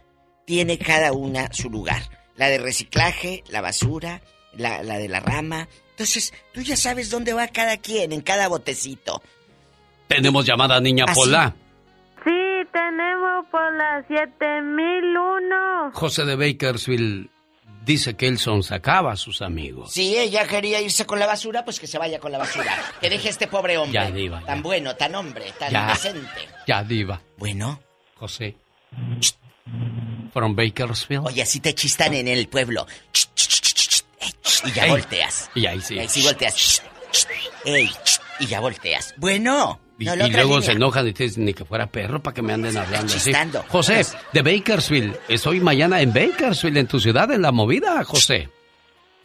tiene 0.45 0.77
cada 0.77 1.11
una 1.14 1.52
su 1.53 1.69
lugar. 1.69 2.02
La 2.35 2.47
de 2.47 2.57
reciclaje, 2.57 3.43
la 3.49 3.61
basura, 3.61 4.22
la, 4.53 4.84
la 4.84 4.97
de 4.97 5.07
la 5.07 5.19
rama. 5.19 5.68
Entonces, 5.91 6.34
tú 6.53 6.61
ya 6.61 6.76
sabes 6.76 7.10
dónde 7.10 7.34
va 7.34 7.47
cada 7.47 7.77
quien, 7.77 8.11
en 8.11 8.22
cada 8.22 8.47
botecito. 8.47 9.22
Tenemos 10.07 10.45
llamada 10.45 10.80
niña 10.81 11.06
¿Ah, 11.07 11.14
sí? 11.14 11.19
Pola. 11.22 11.56
Sí, 12.23 12.68
tenemos 12.73 13.45
por 13.52 13.73
la 13.77 14.03
7001. 14.07 15.91
José 15.93 16.26
de 16.26 16.35
Bakersfield 16.35 17.30
dice 17.86 18.16
que 18.16 18.28
él 18.28 18.38
sacaba 18.64 19.14
a 19.14 19.16
sus 19.16 19.41
amigos. 19.41 19.91
Si 19.94 20.18
ella 20.18 20.48
quería 20.48 20.82
irse 20.82 21.06
con 21.06 21.20
la 21.20 21.26
basura, 21.28 21.64
pues 21.64 21.80
que 21.80 21.88
se 21.88 21.98
vaya 21.98 22.20
con 22.20 22.32
la 22.32 22.38
basura. 22.38 22.76
Que 22.99 23.10
deje 23.10 23.28
a 23.28 23.32
este 23.32 23.48
pobre 23.48 23.78
hombre. 23.78 23.94
Ya, 23.94 24.12
diva, 24.12 24.40
ya. 24.41 24.45
Tan 24.48 24.62
bueno, 24.64 24.95
tan 24.95 25.16
hombre, 25.16 25.53
tan 25.60 25.72
Ya. 25.72 25.88
decente. 25.88 26.48
Ya, 26.68 26.84
Diva. 26.84 27.22
Bueno. 27.38 27.80
José. 28.16 28.56
From 30.34 30.56
Bakersfield. 30.56 31.28
Oye, 31.28 31.41
así 31.41 31.60
te 31.60 31.74
chistan 31.76 32.14
en 32.14 32.28
el 32.28 32.48
pueblo. 32.48 32.86
Y 34.66 34.72
ya 34.72 34.86
Ey. 34.86 34.90
volteas. 34.91 35.49
Y 35.56 35.66
ahí 35.66 35.82
sí. 35.82 35.95
Y 35.95 35.99
ahí 35.99 36.07
sí 36.10 36.24
volteas. 36.24 36.82
Ey, 37.66 37.90
y 38.40 38.45
ya 38.48 38.60
volteas. 38.60 39.14
Bueno. 39.18 39.80
Y, 39.98 40.06
no, 40.06 40.16
luego 40.16 40.56
línea. 40.56 40.62
se 40.62 40.72
enojan 40.74 41.08
y 41.08 41.14
te 41.14 41.24
dicen 41.24 41.46
ni 41.46 41.54
que 41.54 41.64
fuera 41.64 41.88
perro 41.88 42.22
para 42.22 42.34
que 42.34 42.42
me 42.42 42.54
anden 42.54 42.76
hablando 42.78 43.14
así. 43.14 43.24
chistando. 43.26 43.64
José, 43.70 44.06
de 44.34 44.42
Bakersfield. 44.42 45.18
Estoy 45.30 45.62
mañana 45.62 46.02
en 46.02 46.12
Bakersfield, 46.14 46.78
en 46.78 46.88
tu 46.88 47.00
ciudad, 47.00 47.32
en 47.32 47.42
la 47.42 47.52
movida, 47.52 48.04
José. 48.04 48.50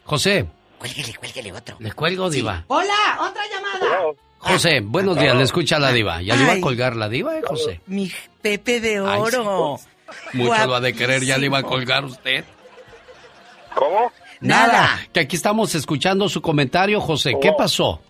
José, 0.04 0.46
Cuélguele, 0.78 1.14
cuélguele 1.14 1.52
otro. 1.52 1.76
le 1.80 1.92
cuelgo, 1.92 2.30
Diva. 2.30 2.64
Hola, 2.68 3.18
otra 3.20 3.42
llamada. 3.52 3.96
José, 4.38 4.80
buenos 4.80 5.18
días, 5.18 5.36
le 5.36 5.42
escucha 5.42 5.78
la 5.78 5.92
diva. 5.92 6.22
¿Ya 6.22 6.34
le 6.36 6.44
iba 6.44 6.52
a 6.54 6.60
colgar 6.60 6.96
la 6.96 7.08
diva, 7.08 7.36
eh, 7.36 7.42
José? 7.44 7.80
Mi 7.86 8.10
Pepe 8.40 8.80
de 8.80 8.96
Ay, 8.96 9.18
oro. 9.20 9.78
Mucho 10.32 10.66
lo 10.66 10.74
ha 10.76 10.80
de 10.80 10.94
querer, 10.94 11.22
ya 11.24 11.36
le 11.36 11.46
iba 11.46 11.58
a 11.58 11.62
colgar 11.62 12.04
usted. 12.06 12.44
¿Cómo? 13.74 14.10
Nada. 14.40 14.98
Que 15.12 15.20
aquí 15.20 15.36
estamos 15.36 15.74
escuchando 15.74 16.28
su 16.28 16.40
comentario, 16.40 17.00
José. 17.00 17.34
¿Qué 17.40 17.50
Oh. 17.50 17.56
pasó? 17.56 18.00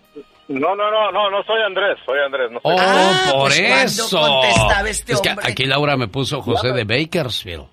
No, 0.59 0.75
no, 0.75 0.91
no, 0.91 1.11
no, 1.11 1.29
no 1.29 1.43
soy 1.43 1.61
Andrés, 1.65 1.97
soy 2.05 2.19
Andrés. 2.25 2.51
No 2.51 2.59
soy 2.61 2.75
Oh, 2.75 2.79
Andrés. 2.79 3.31
por 3.31 3.41
pues, 3.41 3.59
eso. 3.59 4.17
¿cuándo 4.19 4.39
contestaba 4.39 4.89
este 4.89 5.13
es 5.13 5.21
que 5.21 5.29
hombre? 5.29 5.45
aquí 5.51 5.65
Laura 5.65 5.97
me 5.97 6.07
puso 6.07 6.41
José 6.41 6.71
de 6.73 6.83
Bakersfield. 6.83 7.65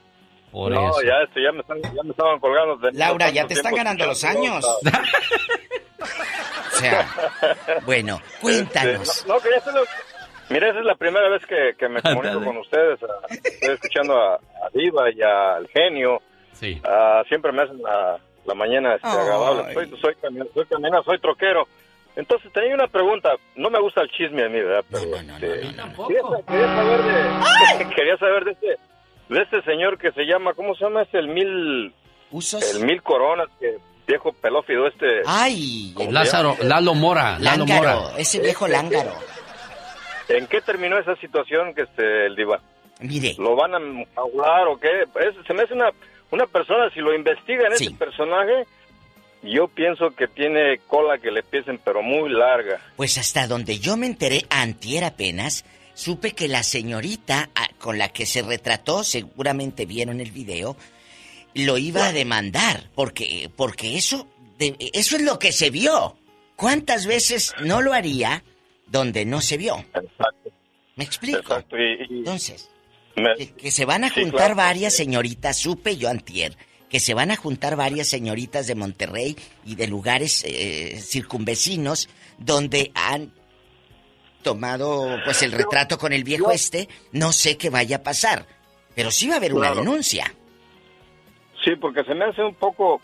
Por 0.52 0.72
no, 0.72 0.90
eso. 0.90 1.02
ya, 1.02 1.14
este, 1.26 1.42
ya, 1.42 1.52
me 1.52 1.60
están, 1.60 1.80
ya 1.82 2.02
me 2.02 2.10
estaban 2.10 2.38
colgando. 2.40 2.76
de- 2.76 2.92
Laura, 2.92 3.30
ya 3.30 3.46
te 3.46 3.55
están 3.55 3.74
ganando 3.74 4.06
los 4.06 4.22
años. 4.24 4.64
O 4.64 4.78
sea, 6.80 7.06
bueno, 7.84 8.20
cuéntanos. 8.40 9.09
Este, 9.09 9.28
no, 9.28 9.34
no, 9.34 9.40
quería 9.40 9.59
hacerlo- 9.59 9.82
Mira, 10.50 10.70
esa 10.70 10.78
es 10.78 10.84
la 10.86 10.94
primera 10.94 11.28
vez 11.28 11.44
que, 11.44 11.74
que 11.78 11.88
me 11.88 12.00
comunico 12.00 12.42
con 12.42 12.56
ustedes. 12.59 12.98
ah, 13.02 13.26
Estoy 13.44 13.74
escuchando 13.74 14.16
a, 14.16 14.34
a 14.36 14.68
Diva 14.72 15.10
y 15.10 15.20
al 15.20 15.68
genio. 15.68 16.22
Sí. 16.52 16.80
Ah, 16.84 17.22
siempre 17.28 17.52
me 17.52 17.64
hacen 17.64 17.82
la, 17.82 18.18
la 18.46 18.55
mañana 18.55 18.94
este, 18.94 19.09
agradable. 19.09 19.74
Soy, 19.74 19.90
soy, 20.00 20.14
soy 20.55 20.64
camionero, 20.66 21.02
soy 21.05 21.18
troquero. 21.20 21.68
Entonces 22.18 22.52
tenía 22.52 22.74
una 22.74 22.88
pregunta. 22.88 23.30
No 23.54 23.70
me 23.70 23.80
gusta 23.80 24.02
el 24.02 24.10
chisme 24.10 24.44
a 24.44 24.48
mí, 24.48 24.60
¿verdad? 24.60 24.84
Pero, 24.90 25.16
este, 25.16 25.36
Quería, 25.38 26.22
sa- 26.22 26.42
quería 26.44 26.66
saber 26.68 27.04
de, 27.04 27.88
quería 27.94 28.16
saber 28.18 28.44
de 28.44 28.50
este, 28.52 28.76
de 29.28 29.42
este 29.42 29.62
señor 29.62 29.98
que 29.98 30.10
se 30.12 30.24
llama, 30.24 30.52
¿cómo 30.54 30.74
se 30.74 30.84
llama? 30.84 31.02
Es 31.02 31.14
el 31.14 31.28
mil, 31.28 31.94
¿Usos? 32.32 32.74
el 32.74 32.84
mil 32.84 33.00
coronas, 33.02 33.48
que 33.60 33.76
viejo 34.06 34.32
pelófido 34.32 34.88
este. 34.88 35.22
Ay, 35.26 35.92
¿Cómo 35.94 36.08
se 36.08 36.12
Lázaro? 36.14 36.56
Lalo 36.62 36.94
Mora, 36.94 37.38
Lalo 37.38 37.64
lángaro, 37.64 38.00
Mora. 38.00 38.18
ese 38.18 38.40
viejo 38.40 38.66
lángaro. 38.66 39.12
¿En 40.28 40.46
qué 40.48 40.60
terminó 40.60 40.98
esa 40.98 41.14
situación 41.16 41.72
que 41.74 41.82
este, 41.82 42.26
el 42.26 42.34
diva? 42.36 42.60
Mire, 43.00 43.36
¿Lo 43.38 43.54
van 43.54 43.74
a 43.74 43.78
hablar 44.20 44.66
o 44.68 44.76
qué? 44.78 44.88
Es- 45.20 45.46
se 45.46 45.54
me 45.54 45.62
hace 45.62 45.74
una, 45.74 45.90
una 46.32 46.46
persona, 46.46 46.90
si 46.90 46.98
lo 47.00 47.14
investigan, 47.14 47.76
Sí. 47.76 47.86
ese 47.86 47.94
personaje, 47.96 48.64
yo 49.43 49.69
pienso 49.69 50.10
que 50.15 50.27
tiene 50.28 50.78
cola 50.86 51.19
que 51.19 51.31
le 51.31 51.43
piensen, 51.43 51.78
pero 51.85 52.02
muy 52.02 52.31
larga. 52.31 52.81
pues 52.97 53.19
hasta 53.19 53.47
donde 53.47 53.78
yo 53.78 53.97
me 53.97 54.06
enteré 54.06 54.44
antier 54.51 55.05
apenas, 55.05 55.65
supe 55.94 56.32
que 56.32 56.48
la 56.48 56.62
señorita 56.62 57.51
ah, 57.55 57.69
con 57.78 57.98
la 57.98 58.09
que 58.10 58.27
se 58.27 58.43
retrató, 58.43 59.05
seguramente 59.05 59.86
vieron 59.86 60.20
el 60.20 60.31
video, 60.32 60.77
lo 61.55 61.78
iba 61.78 62.06
a 62.06 62.12
demandar, 62.12 62.89
porque, 62.94 63.51
porque 63.56 63.97
eso, 63.97 64.28
de- 64.59 64.77
eso 64.93 65.16
es 65.16 65.23
lo 65.23 65.39
que 65.39 65.52
se 65.52 65.70
vio. 65.70 66.16
¿Cuántas 66.56 67.06
veces 67.06 67.55
no 67.62 67.81
lo 67.82 67.93
haría 67.93 68.43
donde 68.86 69.24
no 69.24 69.40
se 69.40 69.56
vio? 69.56 69.77
Exacto. 69.94 70.51
¿Me 70.97 71.05
explico? 71.05 71.39
Exacto. 71.39 71.77
Y, 71.78 71.93
y 72.10 72.19
Entonces, 72.19 72.69
me- 73.16 73.35
que, 73.36 73.52
que 73.55 73.70
se 73.70 73.85
van 73.85 74.02
a 74.05 74.09
Sí, 74.09 74.20
juntar 74.23 74.39
claro. 74.40 74.55
varias 74.56 74.94
señoritas, 74.94 75.56
supe 75.56 75.97
yo 75.97 76.09
antier, 76.09 76.56
que 76.89 77.01
se 77.01 77.15
van 77.15 77.31
a 77.31 77.36
juntar 77.36 77.77
varias 77.77 78.09
señoritas 78.09 78.66
de 78.66 78.74
Monterrey 78.74 79.36
y 79.65 79.77
de 79.77 79.89
lugares 79.89 80.44
eh, 80.44 80.98
circunvecinos 81.01 82.09
donde 82.39 82.90
han 82.94 83.32
tomado 84.43 85.19
pues 85.24 85.43
el 85.43 85.52
retrato 85.52 85.98
con 85.98 86.12
el 86.12 86.24
viejo 86.24 86.51
este, 86.51 86.89
no 87.12 87.32
sé 87.32 87.59
qué 87.59 87.70
vaya 87.70 87.97
a 87.97 88.02
pasar, 88.02 88.47
pero 88.94 89.10
sí 89.10 89.28
va 89.28 89.35
a 89.35 89.39
haber 89.39 89.52
una 89.52 89.74
denuncia. 89.74 90.32
Sí, 91.65 91.77
porque 91.77 92.05
se 92.05 92.15
me 92.15 92.24
hace 92.24 92.43
un 92.43 92.55
poco 92.55 93.01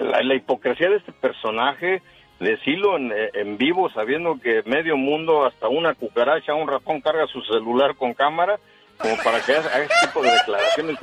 la, 0.00 0.22
la 0.22 0.34
hipocresía 0.34 0.90
de 0.90 0.96
este 0.96 1.12
personaje, 1.12 2.02
decirlo 2.38 2.96
en, 2.96 3.12
en 3.34 3.58
vivo 3.58 3.90
sabiendo 3.90 4.38
que 4.40 4.62
medio 4.66 4.96
mundo, 4.96 5.46
hasta 5.46 5.68
una 5.68 5.94
cucaracha, 5.94 6.54
un 6.54 6.68
ratón 6.68 7.00
carga 7.00 7.26
su 7.26 7.40
celular 7.42 7.96
con 7.96 8.14
cámara, 8.14 8.60
como 8.98 9.16
para 9.22 9.40
que 9.40 9.52
haga 9.54 9.82
ese 9.82 9.94
tipo 10.06 10.22
de 10.22 10.30
declaraciones. 10.32 10.96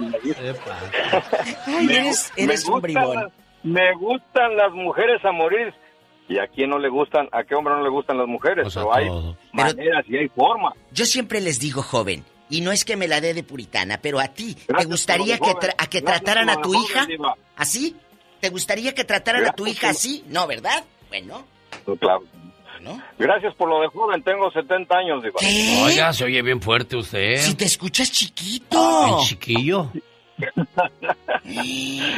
Ay, 1.65 1.85
Me 1.87 1.97
eres, 1.97 2.31
me 2.37 2.43
eres 2.43 2.65
un 2.65 2.71
gustan 2.73 2.81
bribón. 2.81 3.15
las- 3.15 3.31
Me 3.63 3.93
gustan 3.95 4.55
las 4.57 4.71
mujeres 4.73 5.23
a 5.25 5.31
morir. 5.31 5.73
¿Y 6.27 6.39
a 6.39 6.47
quién 6.47 6.71
no 6.71 6.79
le 6.79 6.89
gustan? 6.89 7.27
¿A 7.31 7.43
qué 7.43 7.53
hombre 7.53 7.73
no 7.75 7.83
le 7.83 7.89
gustan 7.89 8.17
las 8.17 8.27
mujeres? 8.27 8.63
Pues 8.63 8.73
Pero 8.75 8.93
hay 8.95 9.07
todo. 9.07 9.37
maneras 9.53 10.03
y 10.07 10.17
hay 10.17 10.27
formas. 10.29 10.73
Yo 10.91 11.05
siempre 11.05 11.39
les 11.39 11.59
digo, 11.59 11.83
joven, 11.83 12.25
y 12.49 12.61
no 12.61 12.71
es 12.71 12.83
que 12.83 12.95
me 12.95 13.07
la 13.07 13.21
dé 13.21 13.33
de 13.35 13.43
puritana, 13.43 13.99
pero 14.01 14.19
a 14.19 14.27
ti, 14.29 14.55
¿te 14.55 14.85
gustaría 14.85 15.37
que, 15.37 15.51
tra- 15.51 15.75
a 15.77 15.85
que 15.87 16.01
Gracias 16.01 16.23
trataran 16.23 16.49
a 16.49 16.55
tu 16.61 16.73
joven, 16.73 16.81
hija 16.83 17.05
Diva. 17.05 17.35
así? 17.55 17.95
¿Te 18.39 18.49
gustaría 18.49 18.93
que 18.95 19.03
trataran 19.03 19.45
a 19.45 19.51
tu 19.53 19.67
hija 19.67 19.89
así? 19.89 20.23
No, 20.27 20.47
¿verdad? 20.47 20.83
Bueno, 21.09 21.45
Claro. 21.99 22.23
¿No? 22.85 23.01
Gracias 23.19 23.53
por 23.55 23.67
lo 23.67 23.81
de 23.81 23.87
joven. 23.87 24.23
Tengo 24.23 24.49
70 24.51 24.95
años, 24.95 25.23
Diva. 25.23 25.35
¿Qué? 25.39 25.83
Oiga, 25.83 26.13
se 26.13 26.23
oye 26.23 26.41
bien 26.41 26.61
fuerte 26.61 26.95
usted. 26.95 27.37
Si 27.37 27.55
te 27.55 27.65
escuchas 27.65 28.11
chiquito. 28.11 29.19
Chiquillo. 29.23 29.91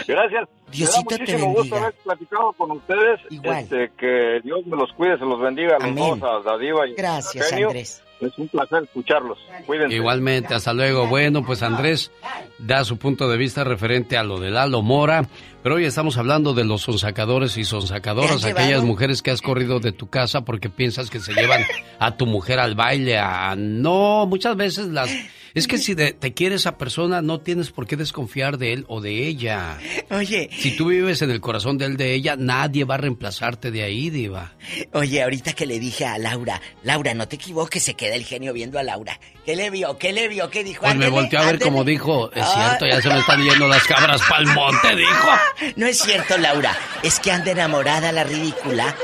Gracias. 0.07 0.49
Diosito 0.71 1.11
me 1.11 1.17
da 1.17 1.25
te 1.25 1.31
muchísimo 1.31 1.53
gusto 1.53 1.75
haber 1.75 1.93
platicado 1.93 2.53
con 2.53 2.71
ustedes. 2.71 3.19
Igual. 3.29 3.57
Este, 3.59 3.91
que 3.97 4.41
Dios 4.43 4.65
me 4.65 4.75
los 4.77 4.91
cuide, 4.93 5.17
se 5.17 5.25
los 5.25 5.39
bendiga 5.39 5.77
a 5.77 5.87
los 5.87 5.95
dos, 5.95 6.23
a 6.23 6.39
Dadiva 6.49 6.87
y 6.87 6.93
Gracias. 6.95 7.53
Andrés. 7.53 8.03
Es 8.19 8.35
un 8.37 8.47
placer 8.47 8.83
escucharlos. 8.83 9.37
Cuídense. 9.65 9.95
Igualmente, 9.95 10.53
hasta 10.55 10.73
luego. 10.73 11.07
Bueno, 11.07 11.43
pues 11.43 11.61
Andrés 11.61 12.11
da 12.57 12.83
su 12.83 12.97
punto 12.97 13.29
de 13.29 13.37
vista 13.37 13.63
referente 13.63 14.17
a 14.17 14.23
lo 14.23 14.39
de 14.39 14.49
Lalo 14.49 14.81
Mora, 14.81 15.27
pero 15.61 15.75
hoy 15.75 15.85
estamos 15.85 16.17
hablando 16.17 16.53
de 16.53 16.65
los 16.65 16.81
sonsacadores 16.81 17.57
y 17.57 17.63
sonsacadoras, 17.63 18.41
¿Te 18.41 18.47
han 18.47 18.51
aquellas 18.53 18.69
llevado? 18.69 18.87
mujeres 18.87 19.21
que 19.21 19.29
has 19.31 19.41
corrido 19.41 19.79
de 19.79 19.91
tu 19.91 20.09
casa 20.09 20.41
porque 20.45 20.69
piensas 20.69 21.09
que 21.11 21.19
se 21.19 21.33
llevan 21.33 21.61
a 21.99 22.17
tu 22.17 22.25
mujer 22.25 22.59
al 22.59 22.73
baile, 22.73 23.19
a... 23.19 23.55
No, 23.55 24.25
muchas 24.25 24.55
veces 24.55 24.87
las... 24.87 25.09
Es 25.57 25.67
que 25.67 25.77
si 25.77 25.93
de- 25.95 26.13
te 26.13 26.33
quiere 26.33 26.55
esa 26.55 26.77
persona, 26.77 27.21
no 27.21 27.39
tienes 27.41 27.71
por 27.71 27.87
qué 27.87 27.95
desconfiar 27.95 28.57
de 28.57 28.73
él 28.73 28.85
o 28.87 29.01
de 29.01 29.27
ella. 29.27 29.77
Oye, 30.11 30.49
Si 30.57 30.75
tú 30.77 30.87
vives 30.87 31.21
en 31.21 31.31
el 31.31 31.41
corazón 31.41 31.77
de 31.77 31.85
él, 31.85 31.97
de 31.97 32.13
ella, 32.13 32.35
nadie 32.37 32.83
va 32.85 32.95
a 32.95 32.97
reemplazarte 32.99 33.71
de 33.71 33.83
ahí, 33.83 34.09
diva. 34.09 34.53
oye, 34.93 35.23
ahorita 35.23 35.53
que 35.53 35.65
le 35.65 35.79
dije 35.79 36.05
a 36.05 36.17
Laura, 36.17 36.61
Laura, 36.83 37.13
no 37.13 37.27
te 37.27 37.35
equivoques, 37.37 37.83
se 37.83 37.95
queda 37.95 38.15
el 38.15 38.23
genio 38.25 38.53
viendo 38.53 38.77
a 38.79 38.83
Laura. 38.83 39.19
¿Qué 39.45 39.55
le 39.55 39.69
vio? 39.69 39.97
¿Qué 39.97 40.13
le 40.13 40.27
vio? 40.27 40.49
¿Qué 40.49 40.63
dijo? 40.63 40.81
Pues 40.81 40.95
me 40.95 41.05
Ándele, 41.05 41.11
volteó 41.11 41.39
a 41.39 41.43
ver 41.43 41.53
ándele. 41.55 41.71
como 41.71 41.83
dijo, 41.83 42.31
es 42.33 42.43
Ah. 42.45 42.77
cierto, 42.77 42.95
ya 42.95 43.01
se 43.01 43.09
me 43.09 43.19
están 43.19 43.43
yendo 43.43 43.67
las 43.67 43.83
cabras 43.85 44.21
pa'l 44.29 44.45
monte, 44.47 44.95
dijo. 44.95 45.29
No 45.75 45.85
es 45.87 45.99
cierto, 45.99 46.37
Laura. 46.37 46.75
Es 47.03 47.19
que 47.19 47.31
anda 47.31 47.51
enamorada 47.51 48.11
la 48.11 48.23
ridícula. 48.23 48.95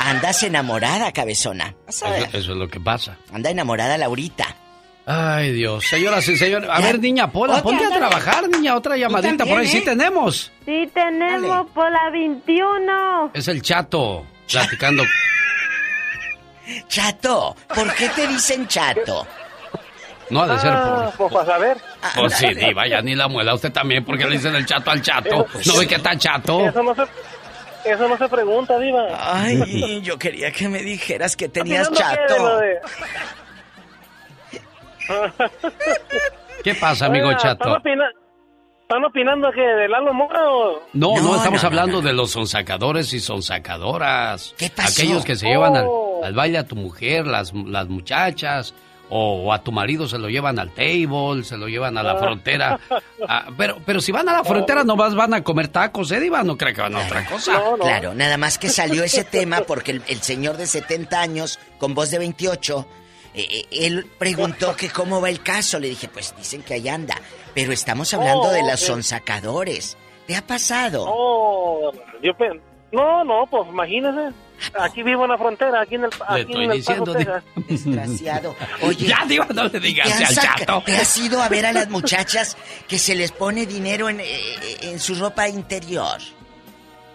Andas 0.00 0.42
enamorada, 0.42 1.12
cabezona. 1.12 1.74
Eso, 1.88 2.06
eso 2.14 2.36
es 2.36 2.46
lo 2.46 2.68
que 2.68 2.80
pasa. 2.80 3.18
Anda 3.32 3.50
enamorada 3.50 3.98
Laurita. 3.98 4.56
Ay, 5.10 5.52
Dios. 5.52 5.86
Señoras 5.86 6.28
y 6.28 6.36
señores. 6.36 6.68
A 6.70 6.80
ver, 6.80 7.00
niña 7.00 7.30
Pola, 7.32 7.54
Otra, 7.54 7.62
ponte 7.62 7.84
a 7.84 7.88
dale. 7.88 7.98
trabajar, 8.00 8.46
niña. 8.50 8.76
Otra 8.76 8.94
llamadita 8.96 9.38
también, 9.38 9.48
por 9.48 9.58
ahí. 9.60 9.66
Sí 9.68 9.78
¿eh? 9.78 9.82
tenemos. 9.82 10.52
Sí, 10.66 10.90
tenemos 10.92 11.66
por 11.70 11.90
la 11.90 12.10
21. 12.10 13.30
Es 13.32 13.48
el 13.48 13.62
chato 13.62 14.26
platicando. 14.50 15.04
Chato, 16.88 17.56
¿por 17.74 17.94
qué 17.94 18.10
te 18.10 18.26
dicen 18.26 18.66
chato? 18.68 19.26
No 20.28 20.42
ha 20.42 20.48
de 20.48 20.58
ser 20.58 20.70
Ah, 20.70 21.10
por. 21.16 21.30
pues 21.30 21.42
a 21.44 21.46
saber. 21.52 21.78
Pues 22.14 22.34
sí, 22.34 22.52
diva, 22.52 22.86
ya 22.86 23.00
ni 23.00 23.14
la 23.14 23.26
muela. 23.26 23.54
Usted 23.54 23.72
también, 23.72 24.04
porque 24.04 24.26
le 24.26 24.32
dicen 24.32 24.54
el 24.54 24.66
chato 24.66 24.90
al 24.90 25.00
chato. 25.00 25.46
¿No 25.64 25.76
ve 25.78 25.86
que 25.86 25.94
está 25.94 26.14
chato? 26.18 26.66
Eso 26.68 26.82
no 26.82 26.94
se, 26.94 27.02
eso 27.90 28.06
no 28.06 28.18
se 28.18 28.28
pregunta, 28.28 28.78
Diva. 28.78 29.06
Ay, 29.18 30.02
yo 30.02 30.18
quería 30.18 30.52
que 30.52 30.68
me 30.68 30.82
dijeras 30.82 31.34
que 31.36 31.48
tenías 31.48 31.88
¿Opinando 31.88 32.14
qué 32.28 32.34
de 32.34 32.38
lo 32.38 32.48
chato. 32.80 33.38
¿Qué 36.64 36.74
pasa, 36.74 37.06
amigo 37.06 37.26
Oiga, 37.28 37.36
¿Están, 37.38 37.58
chato? 37.58 37.72
opina- 37.76 38.10
¿Están 38.82 39.04
opinando 39.04 39.50
que 39.52 39.60
de 39.60 39.86
Lalo 39.88 40.14
Mora 40.14 40.50
o...? 40.50 40.82
No, 40.94 41.14
no, 41.16 41.22
No, 41.22 41.36
estamos 41.36 41.62
no, 41.62 41.66
hablando 41.68 42.00
no. 42.00 42.06
de 42.08 42.12
los 42.14 42.30
sonsacadoras 42.30 43.12
y 43.12 43.20
sonsacadoras. 43.20 44.54
¿Qué 44.56 44.70
pasó? 44.70 45.02
Aquellos 45.02 45.24
que 45.24 45.36
se 45.36 45.46
llevan 45.46 45.76
al, 45.76 45.84
Oh. 45.86 46.22
al 46.24 46.32
baile 46.34 46.58
a 46.58 46.66
tu 46.66 46.74
mujer, 46.74 47.26
las, 47.26 47.52
las 47.52 47.86
muchachas, 47.88 48.74
o, 49.10 49.42
o 49.44 49.52
a 49.52 49.62
tu 49.62 49.72
marido 49.72 50.08
se 50.08 50.18
lo 50.18 50.28
llevan 50.30 50.58
al 50.58 50.70
table, 50.70 51.44
se 51.44 51.56
lo 51.58 51.68
llevan 51.68 51.96
a 51.98 52.02
la 52.02 52.16
frontera. 52.16 52.80
Ah, 53.28 53.46
pero, 53.56 53.76
pero 53.86 54.00
si 54.00 54.10
van 54.10 54.28
a 54.28 54.32
la 54.32 54.42
frontera, 54.44 54.84
nomás 54.84 55.14
van 55.14 55.32
a 55.34 55.44
comer 55.44 55.68
tacos, 55.68 56.10
¿eh, 56.12 56.18
Diva? 56.20 56.42
No 56.42 56.56
creo 56.58 56.74
que 56.74 56.80
van 56.80 56.96
a 56.96 57.00
otra 57.06 57.24
cosa. 57.26 57.60
Claro, 57.80 58.14
nada 58.14 58.36
más 58.38 58.58
que 58.58 58.68
salió 58.70 59.04
ese 59.04 59.22
tema 59.24 59.60
porque 59.66 59.92
el, 59.92 60.02
el 60.08 60.22
señor 60.22 60.56
de 60.56 60.66
70 60.66 61.20
años, 61.20 61.58
con 61.78 61.94
voz 61.94 62.10
de 62.10 62.18
28, 62.18 62.86
eh, 63.34 63.46
eh, 63.50 63.66
él 63.70 64.06
preguntó 64.18 64.74
que 64.76 64.88
cómo 64.90 65.20
va 65.20 65.28
el 65.28 65.42
caso. 65.42 65.78
Le 65.78 65.88
dije, 65.88 66.08
pues 66.08 66.34
dicen 66.36 66.62
que 66.62 66.74
ahí 66.74 66.88
anda. 66.88 67.16
Pero 67.54 67.72
estamos 67.72 68.12
hablando 68.14 68.42
Oh, 68.48 68.52
de 68.52 68.62
las 68.62 68.82
ok. 68.82 68.86
sonsacadores. 68.88 69.96
¿Te 70.26 70.36
ha 70.36 70.46
pasado? 70.46 71.04
Oh, 71.08 71.90
yo 72.22 72.32
No, 72.92 73.24
no, 73.24 73.46
pues 73.50 73.66
imagínese. 73.68 74.34
Aquí 74.80 75.02
vivo 75.04 75.22
en 75.24 75.30
la 75.30 75.38
frontera, 75.38 75.80
aquí 75.82 75.94
en 75.94 76.04
el, 76.04 76.10
Le 76.10 76.24
aquí 76.28 76.40
estoy 76.40 76.64
en 76.64 76.70
el 76.72 76.76
diciendo, 76.78 77.12
Paso. 77.14 77.30
Desgraciado. 77.68 78.56
Oye, 78.82 79.06
Ya, 79.06 79.24
Diva, 79.26 79.46
no 79.54 79.64
le 79.64 79.78
digas 79.78 80.08
¿te, 80.08 80.14
han 80.14 80.24
al 80.26 80.34
chato. 80.34 80.82
te 80.84 80.96
has 80.96 81.16
ido 81.18 81.40
a 81.40 81.48
ver 81.48 81.64
a 81.66 81.72
las 81.72 81.88
muchachas 81.88 82.56
que 82.88 82.98
se 82.98 83.14
les 83.14 83.30
pone 83.30 83.66
dinero 83.66 84.08
en, 84.08 84.18
eh, 84.20 84.26
en 84.82 84.98
su 84.98 85.14
ropa 85.14 85.48
interior? 85.48 86.18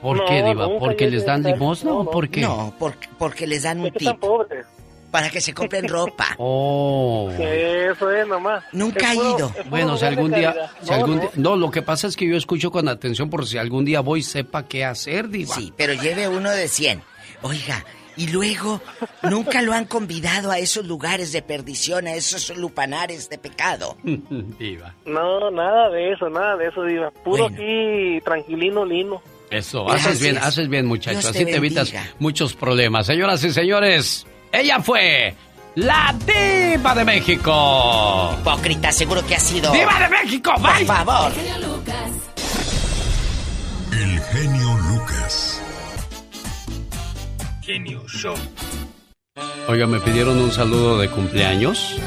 ¿Por 0.02 0.18
No, 0.18 0.26
qué, 0.26 0.42
Diva? 0.42 0.68
¿Porque 0.80 1.10
les 1.10 1.26
dan 1.26 1.44
limosna 1.44 1.92
no, 1.92 2.00
o 2.00 2.12
por 2.12 2.30
qué? 2.30 2.42
No, 2.42 2.74
porque, 2.80 3.10
porque 3.18 3.46
les 3.46 3.64
dan 3.64 3.82
un 3.82 3.88
están 3.88 4.14
tip. 4.14 4.20
pobres. 4.22 4.66
Para 5.14 5.30
que 5.30 5.40
se 5.40 5.54
compren 5.54 5.88
ropa. 5.88 6.26
Oh. 6.40 7.30
Eso 7.40 8.12
es 8.12 8.28
nomás. 8.28 8.64
Nunca 8.72 9.12
ha 9.12 9.16
ido. 9.16 9.54
Bueno, 9.70 9.96
si 9.98 10.06
algún 10.06 10.32
día, 10.32 10.72
si 10.82 10.90
No, 10.90 10.96
algún 10.96 11.16
no. 11.18 11.22
día- 11.22 11.30
no, 11.36 11.56
lo 11.56 11.70
que 11.72 11.82
pasa 11.84 12.08
es 12.08 12.16
que 12.16 12.28
yo 12.28 12.36
escucho 12.36 12.72
con 12.72 12.88
atención 12.90 13.30
por 13.30 13.46
si 13.46 13.58
algún 13.60 13.86
día 13.86 14.00
voy 14.02 14.24
sepa 14.24 14.68
qué 14.68 14.84
hacer, 14.84 15.30
diva. 15.30 15.54
Sí, 15.56 15.72
pero 15.78 15.94
lleve 15.94 16.28
uno 16.28 16.50
de 16.50 16.68
100. 16.68 17.02
Oiga, 17.44 17.86
y 18.18 18.28
luego, 18.30 18.82
nunca 19.22 19.62
lo 19.62 19.74
han 19.74 19.86
convidado 19.86 20.50
a 20.52 20.58
esos 20.58 20.86
lugares 20.88 21.32
de 21.32 21.42
perdición, 21.44 22.08
a 22.08 22.16
esos 22.16 22.56
lupanares 22.58 23.30
de 23.30 23.38
pecado. 23.38 23.96
Diva. 24.04 24.96
No, 25.06 25.52
nada 25.52 25.90
de 25.90 26.14
eso, 26.14 26.30
nada 26.30 26.58
de 26.58 26.68
eso, 26.68 26.84
Diva. 26.84 27.12
Puro 27.24 27.46
aquí, 27.48 28.20
tranquilino, 28.26 28.84
lino. 28.86 29.22
Eso, 29.52 29.86
Gracias. 29.86 30.08
haces 30.08 30.22
bien, 30.22 30.38
haces 30.40 30.68
bien, 30.68 30.86
muchacho. 30.88 31.20
Te 31.22 31.28
Así 31.28 31.46
te 31.46 31.56
evitas 31.56 31.94
muchos 32.18 32.56
problemas. 32.56 33.06
Señoras 33.06 33.44
y 33.44 33.52
señores, 33.52 34.26
ella 34.54 34.80
fue 34.82 35.36
la 35.76 36.16
diva 36.26 36.94
de 36.94 37.04
México. 37.04 38.36
Hipócrita, 38.40 38.92
seguro 38.92 39.26
que 39.26 39.36
ha 39.36 39.40
sido. 39.40 39.72
¡Diva 39.74 40.00
de 40.00 40.10
México! 40.10 40.54
¡Bye! 40.60 40.86
Por 40.86 40.96
favor. 40.96 41.32
El 43.92 44.20
genio 44.22 44.78
Lucas. 44.90 45.62
Genio 47.62 48.08
Show. 48.08 48.36
Oiga, 49.68 49.88
me 49.88 50.00
pidieron 50.00 50.38
un 50.38 50.52
saludo 50.52 51.00
de 51.00 51.10
cumpleaños 51.10 51.98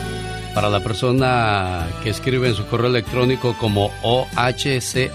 para 0.55 0.71
la 0.71 0.79
persona 0.81 1.89
que 2.03 2.11
escribe 2.11 2.47
en 2.49 2.55
su 2.55 2.65
correo 2.67 2.89
electrónico 2.89 3.57
como 3.59 3.91
O-H-C-A-M-A-C. 4.03 5.11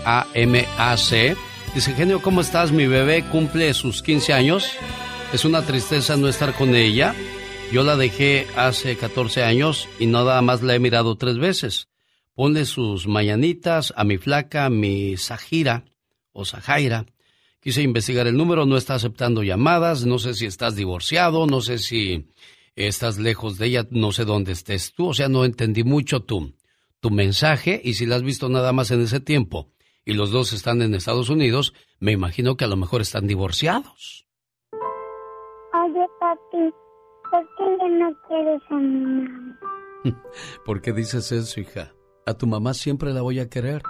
Dice, 1.73 1.93
genio, 1.93 2.21
¿cómo 2.21 2.41
estás? 2.41 2.73
Mi 2.73 2.87
bebé 2.87 3.23
cumple 3.23 3.73
sus 3.73 4.03
15 4.03 4.33
años. 4.33 4.71
Es 5.33 5.45
una 5.45 5.65
tristeza 5.65 6.17
no 6.17 6.27
estar 6.27 6.53
con 6.53 6.75
ella. 6.75 7.15
Yo 7.71 7.83
la 7.83 7.95
dejé 7.95 8.47
hace 8.57 8.97
14 8.97 9.43
años 9.43 9.87
y 9.97 10.07
nada 10.07 10.41
más 10.41 10.61
la 10.61 10.75
he 10.75 10.79
mirado 10.79 11.15
tres 11.15 11.37
veces. 11.37 11.87
Ponle 12.35 12.65
sus 12.65 13.07
mañanitas 13.07 13.93
a 13.95 14.03
mi 14.03 14.17
flaca, 14.17 14.69
mi 14.69 15.15
Sajira 15.15 15.85
o 16.33 16.43
Sajaira. 16.43 17.05
Quise 17.61 17.81
investigar 17.81 18.27
el 18.27 18.35
número, 18.35 18.65
no 18.65 18.75
está 18.75 18.95
aceptando 18.95 19.41
llamadas, 19.41 20.05
no 20.05 20.19
sé 20.19 20.33
si 20.33 20.47
estás 20.47 20.75
divorciado, 20.75 21.47
no 21.47 21.61
sé 21.61 21.77
si 21.77 22.27
estás 22.75 23.17
lejos 23.17 23.57
de 23.57 23.67
ella, 23.67 23.87
no 23.89 24.11
sé 24.11 24.25
dónde 24.25 24.51
estés 24.51 24.93
tú, 24.93 25.09
o 25.09 25.13
sea, 25.13 25.29
no 25.29 25.45
entendí 25.45 25.85
mucho 25.85 26.23
tu, 26.23 26.55
tu 26.99 27.09
mensaje 27.09 27.79
y 27.81 27.93
si 27.93 28.05
la 28.05 28.17
has 28.17 28.23
visto 28.23 28.49
nada 28.49 28.73
más 28.73 28.91
en 28.91 29.01
ese 29.01 29.21
tiempo 29.21 29.71
y 30.03 30.13
los 30.13 30.31
dos 30.31 30.51
están 30.51 30.81
en 30.81 30.93
Estados 30.93 31.29
Unidos, 31.29 31.73
me 31.99 32.11
imagino 32.11 32.57
que 32.57 32.65
a 32.65 32.67
lo 32.67 32.75
mejor 32.75 32.99
están 32.99 33.27
divorciados. 33.27 34.25
¿Por 37.31 37.47
qué 37.55 37.77
ya 37.79 37.87
no 37.87 38.21
quieres 38.27 38.61
a 38.69 38.75
mi 38.75 38.99
mamá? 38.99 39.59
¿Por 40.65 40.81
qué 40.81 40.91
dices 40.91 41.31
eso, 41.31 41.59
hija? 41.59 41.93
A 42.25 42.33
tu 42.33 42.45
mamá 42.47 42.73
siempre 42.73 43.13
la 43.13 43.21
voy 43.21 43.39
a 43.39 43.49
querer. 43.49 43.81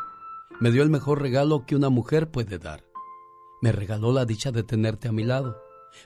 Me 0.59 0.71
dio 0.71 0.83
el 0.83 0.89
mejor 0.89 1.21
regalo 1.21 1.65
que 1.65 1.75
una 1.75 1.89
mujer 1.89 2.29
puede 2.29 2.59
dar. 2.59 2.83
Me 3.61 3.71
regaló 3.71 4.11
la 4.11 4.25
dicha 4.25 4.51
de 4.51 4.63
tenerte 4.63 5.07
a 5.07 5.11
mi 5.11 5.23
lado, 5.23 5.61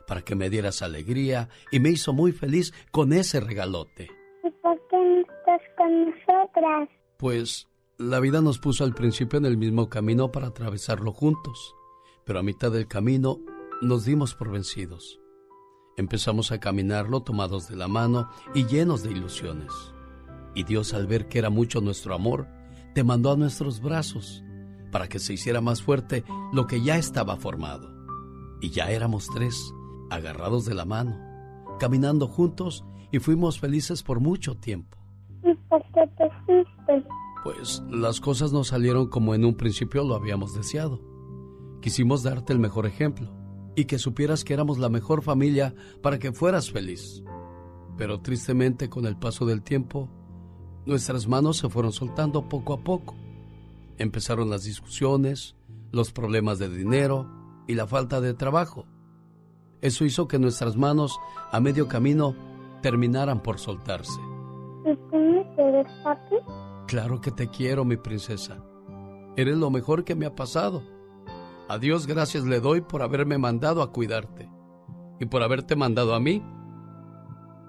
para 0.08 0.22
que 0.22 0.36
me 0.36 0.50
dieras 0.50 0.82
alegría 0.82 1.50
y 1.72 1.80
me 1.80 1.90
hizo 1.90 2.14
muy 2.14 2.32
feliz 2.32 2.74
con 2.92 3.14
ese 3.14 3.40
regalote. 3.40 4.10
¿Y 4.44 4.52
por 4.62 4.80
qué 4.88 4.98
no 4.98 5.22
estás 5.22 5.62
con 5.78 6.06
nosotras? 6.06 6.90
Pues 7.18 7.68
la 7.98 8.20
vida 8.20 8.42
nos 8.42 8.60
puso 8.60 8.84
al 8.84 8.94
principio 8.94 9.40
en 9.40 9.46
el 9.46 9.58
mismo 9.58 9.90
camino 9.90 10.32
para 10.32 10.48
atravesarlo 10.48 11.12
juntos, 11.12 11.76
pero 12.26 12.40
a 12.40 12.44
mitad 12.44 12.72
del 12.72 12.88
camino 12.88 13.40
nos 13.82 14.06
dimos 14.06 14.36
por 14.36 14.52
vencidos. 14.52 15.20
Empezamos 15.98 16.52
a 16.52 16.60
caminarlo 16.60 17.22
tomados 17.22 17.70
de 17.70 17.78
la 17.78 17.88
mano 17.88 18.28
y 18.54 18.66
llenos 18.66 19.02
de 19.04 19.12
ilusiones. 19.12 19.72
Y 20.54 20.64
Dios 20.64 20.94
al 20.94 21.08
ver 21.08 21.30
que 21.30 21.40
era 21.40 21.50
mucho 21.50 21.80
nuestro 21.80 22.14
amor, 22.14 22.48
te 22.94 23.04
mandó 23.04 23.32
a 23.32 23.38
nuestros 23.38 23.80
brazos 23.80 24.44
para 24.92 25.08
que 25.08 25.20
se 25.20 25.34
hiciera 25.34 25.62
más 25.62 25.82
fuerte 25.82 26.26
lo 26.52 26.68
que 26.68 26.82
ya 26.82 26.98
estaba 26.98 27.38
formado. 27.38 27.94
Y 28.60 28.72
ya 28.72 28.92
éramos 28.92 29.28
tres, 29.34 29.74
agarrados 30.10 30.66
de 30.66 30.74
la 30.74 30.84
mano, 30.84 31.18
caminando 31.80 32.28
juntos 32.28 32.84
y 33.12 33.20
fuimos 33.20 33.60
felices 33.60 34.04
por 34.04 34.20
mucho 34.20 34.58
tiempo. 34.58 34.98
¿Y 35.44 35.54
por 35.70 35.82
qué 35.94 36.08
te 36.18 36.30
fuiste? 36.46 37.08
Pues 37.44 37.82
las 37.90 38.20
cosas 38.20 38.52
no 38.52 38.66
salieron 38.66 39.08
como 39.08 39.34
en 39.34 39.46
un 39.46 39.56
principio 39.56 40.04
lo 40.04 40.16
habíamos 40.16 40.54
deseado. 40.54 41.00
Quisimos 41.82 42.24
darte 42.24 42.52
el 42.52 42.60
mejor 42.60 42.86
ejemplo 42.86 43.45
y 43.76 43.86
que 43.86 44.00
supieras 44.00 44.44
que 44.44 44.54
éramos 44.54 44.78
la 44.78 44.90
mejor 44.90 45.22
familia 45.22 45.76
para 46.02 46.20
que 46.20 46.32
fueras 46.32 46.72
feliz. 46.72 47.24
Pero 47.98 48.22
tristemente 48.22 48.90
con 48.90 49.06
el 49.06 49.18
paso 49.18 49.46
del 49.46 49.62
tiempo, 49.62 50.10
nuestras 50.86 51.28
manos 51.28 51.58
se 51.58 51.70
fueron 51.70 51.92
soltando 51.92 52.48
poco 52.48 52.74
a 52.74 52.84
poco. 52.84 53.16
Empezaron 53.98 54.50
las 54.50 54.64
discusiones, 54.64 55.56
los 55.92 56.12
problemas 56.12 56.60
de 56.60 56.70
dinero 56.70 57.30
y 57.68 57.76
la 57.76 57.88
falta 57.88 58.22
de 58.22 58.34
trabajo. 58.34 58.86
Eso 59.82 60.06
hizo 60.06 60.28
que 60.28 60.40
nuestras 60.40 60.76
manos 60.76 61.20
a 61.52 61.60
medio 61.60 61.88
camino 61.88 62.36
terminaran 62.82 63.42
por 63.42 63.60
soltarse. 63.60 64.20
¿Y 64.86 64.96
tú 65.10 65.18
me 65.18 65.56
quieres, 65.56 65.88
papi? 66.04 66.36
Claro 66.88 67.20
que 67.22 67.32
te 67.32 67.50
quiero, 67.50 67.86
mi 67.86 67.98
princesa. 67.98 68.64
Eres 69.36 69.58
lo 69.58 69.70
mejor 69.70 70.04
que 70.04 70.16
me 70.16 70.26
ha 70.26 70.36
pasado. 70.36 70.84
A 71.68 71.80
Dios 71.80 72.06
gracias 72.06 72.46
le 72.46 72.60
doy 72.60 72.82
por 72.82 73.02
haberme 73.02 73.38
mandado 73.38 73.82
a 73.82 73.92
cuidarte 73.92 74.50
y 75.20 75.26
por 75.26 75.42
haberte 75.42 75.76
mandado 75.76 76.14
a 76.14 76.20
mí. 76.20 76.44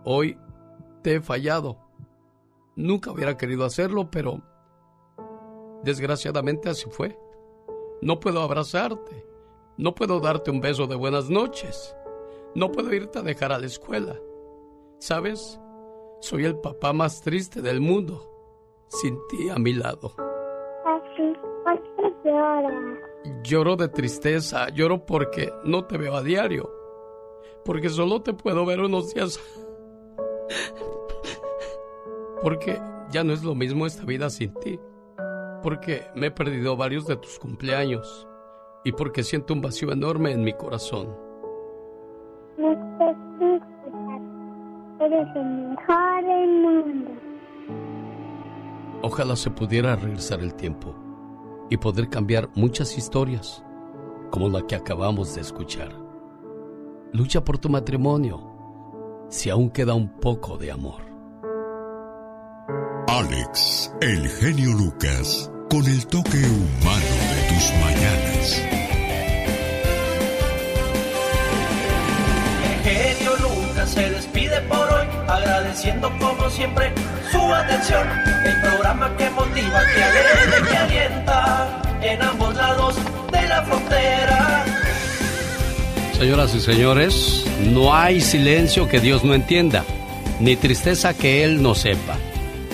Hoy 0.04 0.38
te 1.02 1.16
he 1.16 1.20
fallado. 1.20 1.78
Nunca 2.74 3.10
hubiera 3.10 3.36
querido 3.36 3.64
hacerlo, 3.64 4.10
pero 4.10 4.42
desgraciadamente 5.82 6.68
así 6.68 6.90
fue. 6.90 7.18
No 8.02 8.20
puedo 8.20 8.42
abrazarte. 8.42 9.26
No 9.78 9.94
puedo 9.94 10.20
darte 10.20 10.50
un 10.50 10.60
beso 10.60 10.86
de 10.86 10.94
buenas 10.94 11.30
noches. 11.30 11.96
No 12.54 12.72
puedo 12.72 12.92
irte 12.92 13.18
a 13.18 13.22
dejar 13.22 13.52
a 13.52 13.58
la 13.58 13.66
escuela. 13.66 14.16
¿Sabes? 14.98 15.60
Soy 16.20 16.44
el 16.44 16.58
papá 16.58 16.92
más 16.92 17.20
triste 17.20 17.60
del 17.60 17.80
mundo, 17.80 18.30
sin 18.88 19.18
ti 19.28 19.50
a 19.50 19.58
mi 19.58 19.74
lado. 19.74 20.14
Papi, 20.84 21.34
¿por 21.64 21.82
qué 21.82 22.14
lloras? 22.24 22.95
Lloro 23.46 23.76
de 23.76 23.86
tristeza, 23.86 24.70
lloro 24.70 25.06
porque 25.06 25.52
no 25.62 25.84
te 25.84 25.96
veo 25.96 26.16
a 26.16 26.22
diario, 26.22 26.68
porque 27.64 27.88
solo 27.88 28.20
te 28.20 28.34
puedo 28.34 28.66
ver 28.66 28.80
unos 28.80 29.14
días. 29.14 29.38
Porque 32.42 32.80
ya 33.10 33.22
no 33.22 33.32
es 33.32 33.44
lo 33.44 33.54
mismo 33.54 33.86
esta 33.86 34.04
vida 34.04 34.30
sin 34.30 34.52
ti, 34.54 34.80
porque 35.62 36.02
me 36.16 36.26
he 36.26 36.30
perdido 36.32 36.76
varios 36.76 37.06
de 37.06 37.16
tus 37.16 37.38
cumpleaños 37.38 38.26
y 38.84 38.90
porque 38.90 39.22
siento 39.22 39.54
un 39.54 39.60
vacío 39.60 39.92
enorme 39.92 40.32
en 40.32 40.42
mi 40.42 40.52
corazón. 40.52 41.16
No. 42.58 42.72
Eres 44.98 45.28
el 45.36 45.44
mejor 45.44 46.24
del 46.24 46.50
mundo. 46.62 47.10
Ojalá 49.02 49.36
se 49.36 49.50
pudiera 49.50 49.94
regresar 49.94 50.40
el 50.40 50.52
tiempo 50.54 51.05
y 51.70 51.76
poder 51.76 52.08
cambiar 52.08 52.50
muchas 52.54 52.96
historias, 52.96 53.62
como 54.30 54.48
la 54.48 54.66
que 54.66 54.76
acabamos 54.76 55.34
de 55.34 55.40
escuchar. 55.40 55.92
Lucha 57.12 57.44
por 57.44 57.58
tu 57.58 57.68
matrimonio, 57.68 59.26
si 59.28 59.50
aún 59.50 59.70
queda 59.70 59.94
un 59.94 60.20
poco 60.20 60.58
de 60.58 60.70
amor. 60.70 61.02
Alex, 63.08 63.92
el 64.00 64.28
genio 64.28 64.72
Lucas, 64.72 65.50
con 65.70 65.86
el 65.86 66.06
toque 66.06 66.38
humano 66.38 67.16
de 67.34 67.54
tus 67.54 67.72
mañanas. 67.80 68.85
Agradeciendo 75.28 76.10
como 76.18 76.48
siempre 76.50 76.92
su 77.30 77.40
atención. 77.52 78.06
El 78.44 78.60
programa 78.60 79.16
que 79.16 79.30
motiva, 79.30 79.80
que 79.94 80.02
alegra, 80.02 80.68
que 80.68 80.76
alienta 80.76 81.82
en 82.02 82.22
ambos 82.22 82.54
lados 82.54 82.96
de 83.32 83.48
la 83.48 83.62
frontera. 83.64 84.64
Señoras 86.18 86.54
y 86.54 86.60
señores, 86.60 87.44
no 87.60 87.94
hay 87.94 88.20
silencio 88.20 88.88
que 88.88 89.00
Dios 89.00 89.22
no 89.24 89.34
entienda, 89.34 89.84
ni 90.40 90.56
tristeza 90.56 91.14
que 91.14 91.44
Él 91.44 91.62
no 91.62 91.74
sepa. 91.74 92.16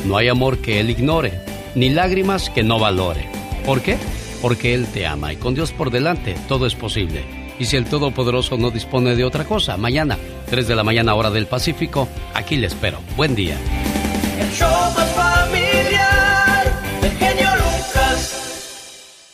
No 0.05 0.17
hay 0.17 0.29
amor 0.29 0.59
que 0.59 0.81
Él 0.81 0.91
ignore, 0.91 1.41
ni 1.75 1.91
lágrimas 1.91 2.51
que 2.51 2.63
no 2.63 2.79
valore. 2.79 3.29
¿Por 3.65 3.81
qué? 3.81 3.97
Porque 4.41 4.75
Él 4.75 4.87
te 4.87 5.07
ama 5.07 5.33
y 5.33 5.37
con 5.37 5.55
Dios 5.55 5.73
por 5.73 5.91
delante 5.91 6.37
todo 6.49 6.67
es 6.67 6.75
posible. 6.75 7.42
Y 7.62 7.65
si 7.65 7.76
el 7.76 7.84
Todopoderoso 7.84 8.57
no 8.57 8.73
dispone 8.73 9.15
de 9.15 9.24
otra 9.24 9.44
cosa, 9.44 9.76
mañana, 9.76 10.18
3 10.50 10.66
de 10.66 10.74
la 10.74 10.82
mañana 10.82 11.15
hora 11.15 11.31
del 11.31 11.47
Pacífico, 11.47 12.08
aquí 12.34 12.57
le 12.57 12.66
espero. 12.66 12.99
Buen 13.16 13.36
día. 13.36 13.57